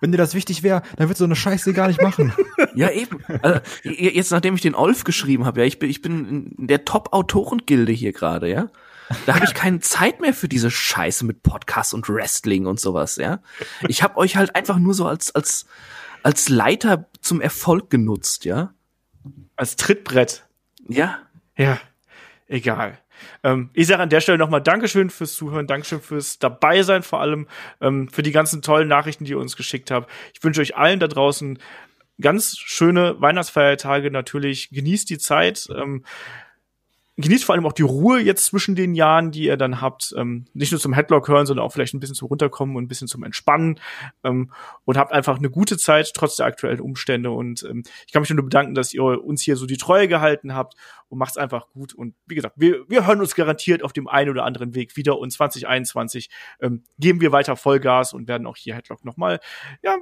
Wenn 0.00 0.12
dir 0.12 0.18
das 0.18 0.34
wichtig 0.34 0.62
wäre, 0.62 0.82
dann 0.96 1.08
würdest 1.08 1.20
du 1.20 1.24
so 1.24 1.26
eine 1.26 1.36
Scheiße 1.36 1.72
gar 1.72 1.88
nicht 1.88 2.00
machen. 2.00 2.32
Ja, 2.76 2.90
eben. 2.90 3.22
Also, 3.42 3.60
jetzt, 3.84 4.32
nachdem 4.32 4.56
ich 4.56 4.60
den 4.60 4.74
Olf 4.74 5.04
geschrieben 5.04 5.44
habe, 5.46 5.60
ja, 5.60 5.66
ich 5.66 5.78
bin, 5.78 5.88
ich 5.88 6.02
bin 6.02 6.52
in 6.58 6.66
der 6.66 6.84
Top-Autorengilde 6.84 7.92
hier 7.92 8.12
gerade, 8.12 8.50
ja. 8.50 8.68
Da 9.26 9.34
habe 9.34 9.44
ich 9.44 9.54
keine 9.54 9.80
Zeit 9.80 10.20
mehr 10.20 10.34
für 10.34 10.48
diese 10.48 10.70
Scheiße 10.70 11.24
mit 11.24 11.42
Podcast 11.42 11.94
und 11.94 12.08
Wrestling 12.08 12.66
und 12.66 12.80
sowas, 12.80 13.16
ja. 13.16 13.40
Ich 13.88 14.02
habe 14.02 14.16
euch 14.16 14.36
halt 14.36 14.54
einfach 14.54 14.78
nur 14.78 14.94
so 14.94 15.06
als, 15.06 15.34
als, 15.34 15.66
als 16.22 16.48
Leiter 16.48 17.08
zum 17.20 17.40
Erfolg 17.40 17.90
genutzt, 17.90 18.44
ja. 18.44 18.74
als 19.56 19.76
Trittbrett. 19.76 20.46
Ja. 20.88 21.18
Ja, 21.56 21.78
egal. 22.48 22.98
Ähm, 23.42 23.70
ich 23.74 23.86
sage 23.86 24.02
an 24.02 24.08
der 24.08 24.20
Stelle 24.20 24.38
nochmal 24.38 24.62
Dankeschön 24.62 25.10
fürs 25.10 25.34
Zuhören, 25.34 25.66
Dankeschön 25.66 26.00
fürs 26.00 26.38
Dabeisein, 26.38 27.02
vor 27.02 27.20
allem 27.20 27.46
ähm, 27.80 28.08
für 28.08 28.22
die 28.22 28.32
ganzen 28.32 28.62
tollen 28.62 28.88
Nachrichten, 28.88 29.24
die 29.24 29.32
ihr 29.32 29.38
uns 29.38 29.56
geschickt 29.56 29.90
habt. 29.90 30.10
Ich 30.34 30.42
wünsche 30.42 30.60
euch 30.60 30.76
allen 30.76 31.00
da 31.00 31.08
draußen 31.08 31.58
ganz 32.20 32.56
schöne 32.58 33.20
Weihnachtsfeiertage. 33.20 34.10
Natürlich 34.10 34.70
genießt 34.70 35.08
die 35.10 35.18
Zeit. 35.18 35.68
Ähm, 35.74 36.04
genießt 37.16 37.44
vor 37.44 37.54
allem 37.54 37.64
auch 37.66 37.72
die 37.72 37.82
Ruhe 37.82 38.20
jetzt 38.20 38.46
zwischen 38.46 38.74
den 38.74 38.94
Jahren, 38.94 39.30
die 39.30 39.44
ihr 39.44 39.56
dann 39.56 39.80
habt. 39.80 40.12
Ähm, 40.16 40.46
nicht 40.52 40.72
nur 40.72 40.80
zum 40.80 40.92
Headlock 40.92 41.28
hören, 41.28 41.46
sondern 41.46 41.64
auch 41.64 41.72
vielleicht 41.72 41.94
ein 41.94 42.00
bisschen 42.00 42.16
zum 42.16 42.28
Runterkommen 42.28 42.74
und 42.74 42.84
ein 42.84 42.88
bisschen 42.88 43.06
zum 43.06 43.22
Entspannen. 43.22 43.78
Ähm, 44.24 44.52
und 44.84 44.96
habt 44.96 45.12
einfach 45.12 45.38
eine 45.38 45.50
gute 45.50 45.78
Zeit, 45.78 46.10
trotz 46.14 46.36
der 46.36 46.46
aktuellen 46.46 46.80
Umstände. 46.80 47.30
Und 47.30 47.62
ähm, 47.62 47.84
ich 48.06 48.12
kann 48.12 48.22
mich 48.22 48.30
nur 48.30 48.44
bedanken, 48.44 48.74
dass 48.74 48.92
ihr 48.92 49.02
uns 49.02 49.42
hier 49.42 49.56
so 49.56 49.66
die 49.66 49.76
Treue 49.76 50.08
gehalten 50.08 50.54
habt 50.54 50.74
und 51.08 51.18
macht's 51.18 51.36
einfach 51.36 51.68
gut. 51.68 51.94
Und 51.94 52.14
wie 52.26 52.34
gesagt, 52.34 52.54
wir, 52.58 52.88
wir 52.88 53.06
hören 53.06 53.20
uns 53.20 53.36
garantiert 53.36 53.84
auf 53.84 53.92
dem 53.92 54.08
einen 54.08 54.30
oder 54.30 54.44
anderen 54.44 54.74
Weg 54.74 54.96
wieder. 54.96 55.18
Und 55.18 55.30
2021 55.30 56.30
ähm, 56.60 56.82
geben 56.98 57.20
wir 57.20 57.30
weiter 57.30 57.56
Vollgas 57.56 58.12
und 58.12 58.26
werden 58.26 58.46
auch 58.46 58.56
hier 58.56 58.74
Headlock 58.74 59.04
nochmal, 59.04 59.38
ja, 59.82 59.96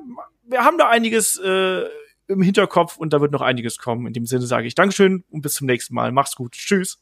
wir 0.44 0.64
haben 0.64 0.78
da 0.78 0.88
einiges 0.88 1.38
äh, 1.38 1.84
im 2.32 2.42
Hinterkopf 2.42 2.96
und 2.96 3.12
da 3.12 3.20
wird 3.20 3.32
noch 3.32 3.40
einiges 3.42 3.78
kommen. 3.78 4.06
In 4.06 4.12
dem 4.12 4.26
Sinne 4.26 4.46
sage 4.46 4.66
ich 4.66 4.74
Dankeschön 4.74 5.24
und 5.30 5.42
bis 5.42 5.54
zum 5.54 5.66
nächsten 5.66 5.94
Mal. 5.94 6.12
Mach's 6.12 6.34
gut. 6.36 6.52
Tschüss. 6.52 6.98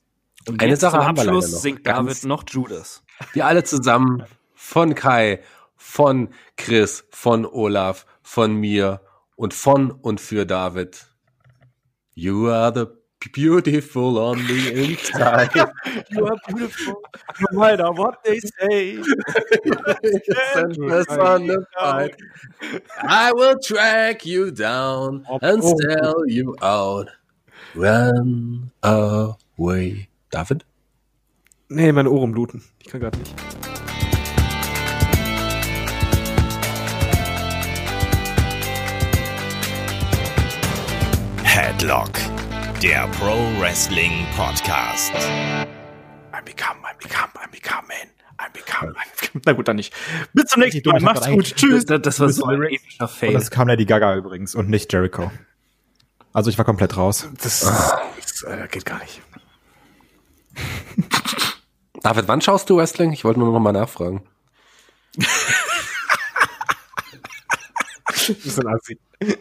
Und 0.49 0.63
Eine 0.63 0.77
Sache 0.77 0.99
haben 1.05 1.17
wir 1.17 1.23
Abschluss 1.23 1.45
leider 1.47 1.55
noch. 1.57 1.61
singt 1.63 1.85
Ganz- 1.85 1.99
David 2.21 2.25
noch 2.25 2.45
Judas. 2.49 3.03
Wir 3.33 3.47
alle 3.47 3.63
zusammen 3.65 4.25
von 4.55 4.95
Kai, 4.95 5.41
von 5.77 6.29
Chris, 6.57 7.05
von 7.11 7.45
Olaf, 7.47 8.07
von 8.23 8.55
mir 8.55 9.01
und 9.37 9.55
von 9.55 9.91
und 9.91 10.21
für 10.21 10.47
David. 10.47 11.07
You 12.15 12.49
are 12.49 12.73
the 12.75 13.00
beautiful 13.33 14.19
on 14.19 14.39
the 14.47 14.73
inside. 14.73 15.51
You 16.11 16.27
are 16.27 16.37
beautiful, 16.49 17.03
no 17.53 17.61
matter 17.61 17.93
what 17.93 18.25
they 18.25 18.41
say. 18.41 18.99
I 23.03 23.33
will 23.33 23.59
track 23.59 24.25
you 24.25 24.51
down 24.51 25.27
and 25.43 25.63
sell 25.63 26.27
you 26.27 26.57
out. 26.63 27.09
Run 27.75 28.73
away. 28.83 30.09
David? 30.31 30.65
Nee, 31.69 31.93
meine 31.93 32.11
Ohren 32.11 32.33
bluten. 32.33 32.65
Ich 32.81 32.89
kann 32.89 33.01
gerade 33.01 33.19
nicht. 33.19 33.35
Headlock, 41.45 42.13
der 42.83 43.07
Pro 43.09 43.37
Wrestling 43.61 44.27
Podcast. 44.35 45.13
I'm 46.33 46.43
become, 46.45 46.79
I'm 46.83 46.97
become, 46.99 47.29
I'm 47.35 47.51
becoming. 47.51 48.09
I'm 48.39 48.51
become, 48.55 48.95
I'm 48.95 49.21
become. 49.21 49.43
Na 49.45 49.53
gut, 49.53 49.69
dann 49.69 49.77
nicht. 49.77 49.93
Bis 50.33 50.47
zum 50.47 50.63
nächsten 50.63 50.89
Mal. 50.89 51.01
Macht's 51.01 51.29
gut. 51.29 51.55
Tschüss. 51.57 51.85
Das, 51.85 52.01
das 52.01 52.21
war 52.21 52.31
so 52.31 52.47
ein 52.47 52.63
epischer 52.63 53.03
Und 53.03 53.11
Fail. 53.11 53.33
das 53.35 53.51
kam 53.51 53.69
Lady 53.69 53.85
Gaga 53.85 54.17
übrigens 54.17 54.55
und 54.55 54.71
nicht 54.71 54.91
Jericho. 54.93 55.31
Also 56.33 56.49
ich 56.49 56.57
war 56.57 56.65
komplett 56.65 56.97
raus. 56.97 57.29
Das, 57.43 57.61
das 57.61 58.43
äh, 58.45 58.67
geht 58.71 58.87
gar 58.87 58.99
nicht. 59.01 59.21
David, 62.03 62.29
wann 62.29 62.41
schaust 62.41 62.71
du 62.71 62.79
Wrestling? 62.79 63.13
Ich 63.13 63.25
wollte 63.25 63.41
nur 63.41 63.53
noch 63.53 63.61
mal 63.61 63.73
nachfragen. 63.73 64.23
Das 68.29 68.45
ist 68.47 68.61
ein 68.61 68.67
Assi. 68.69 68.99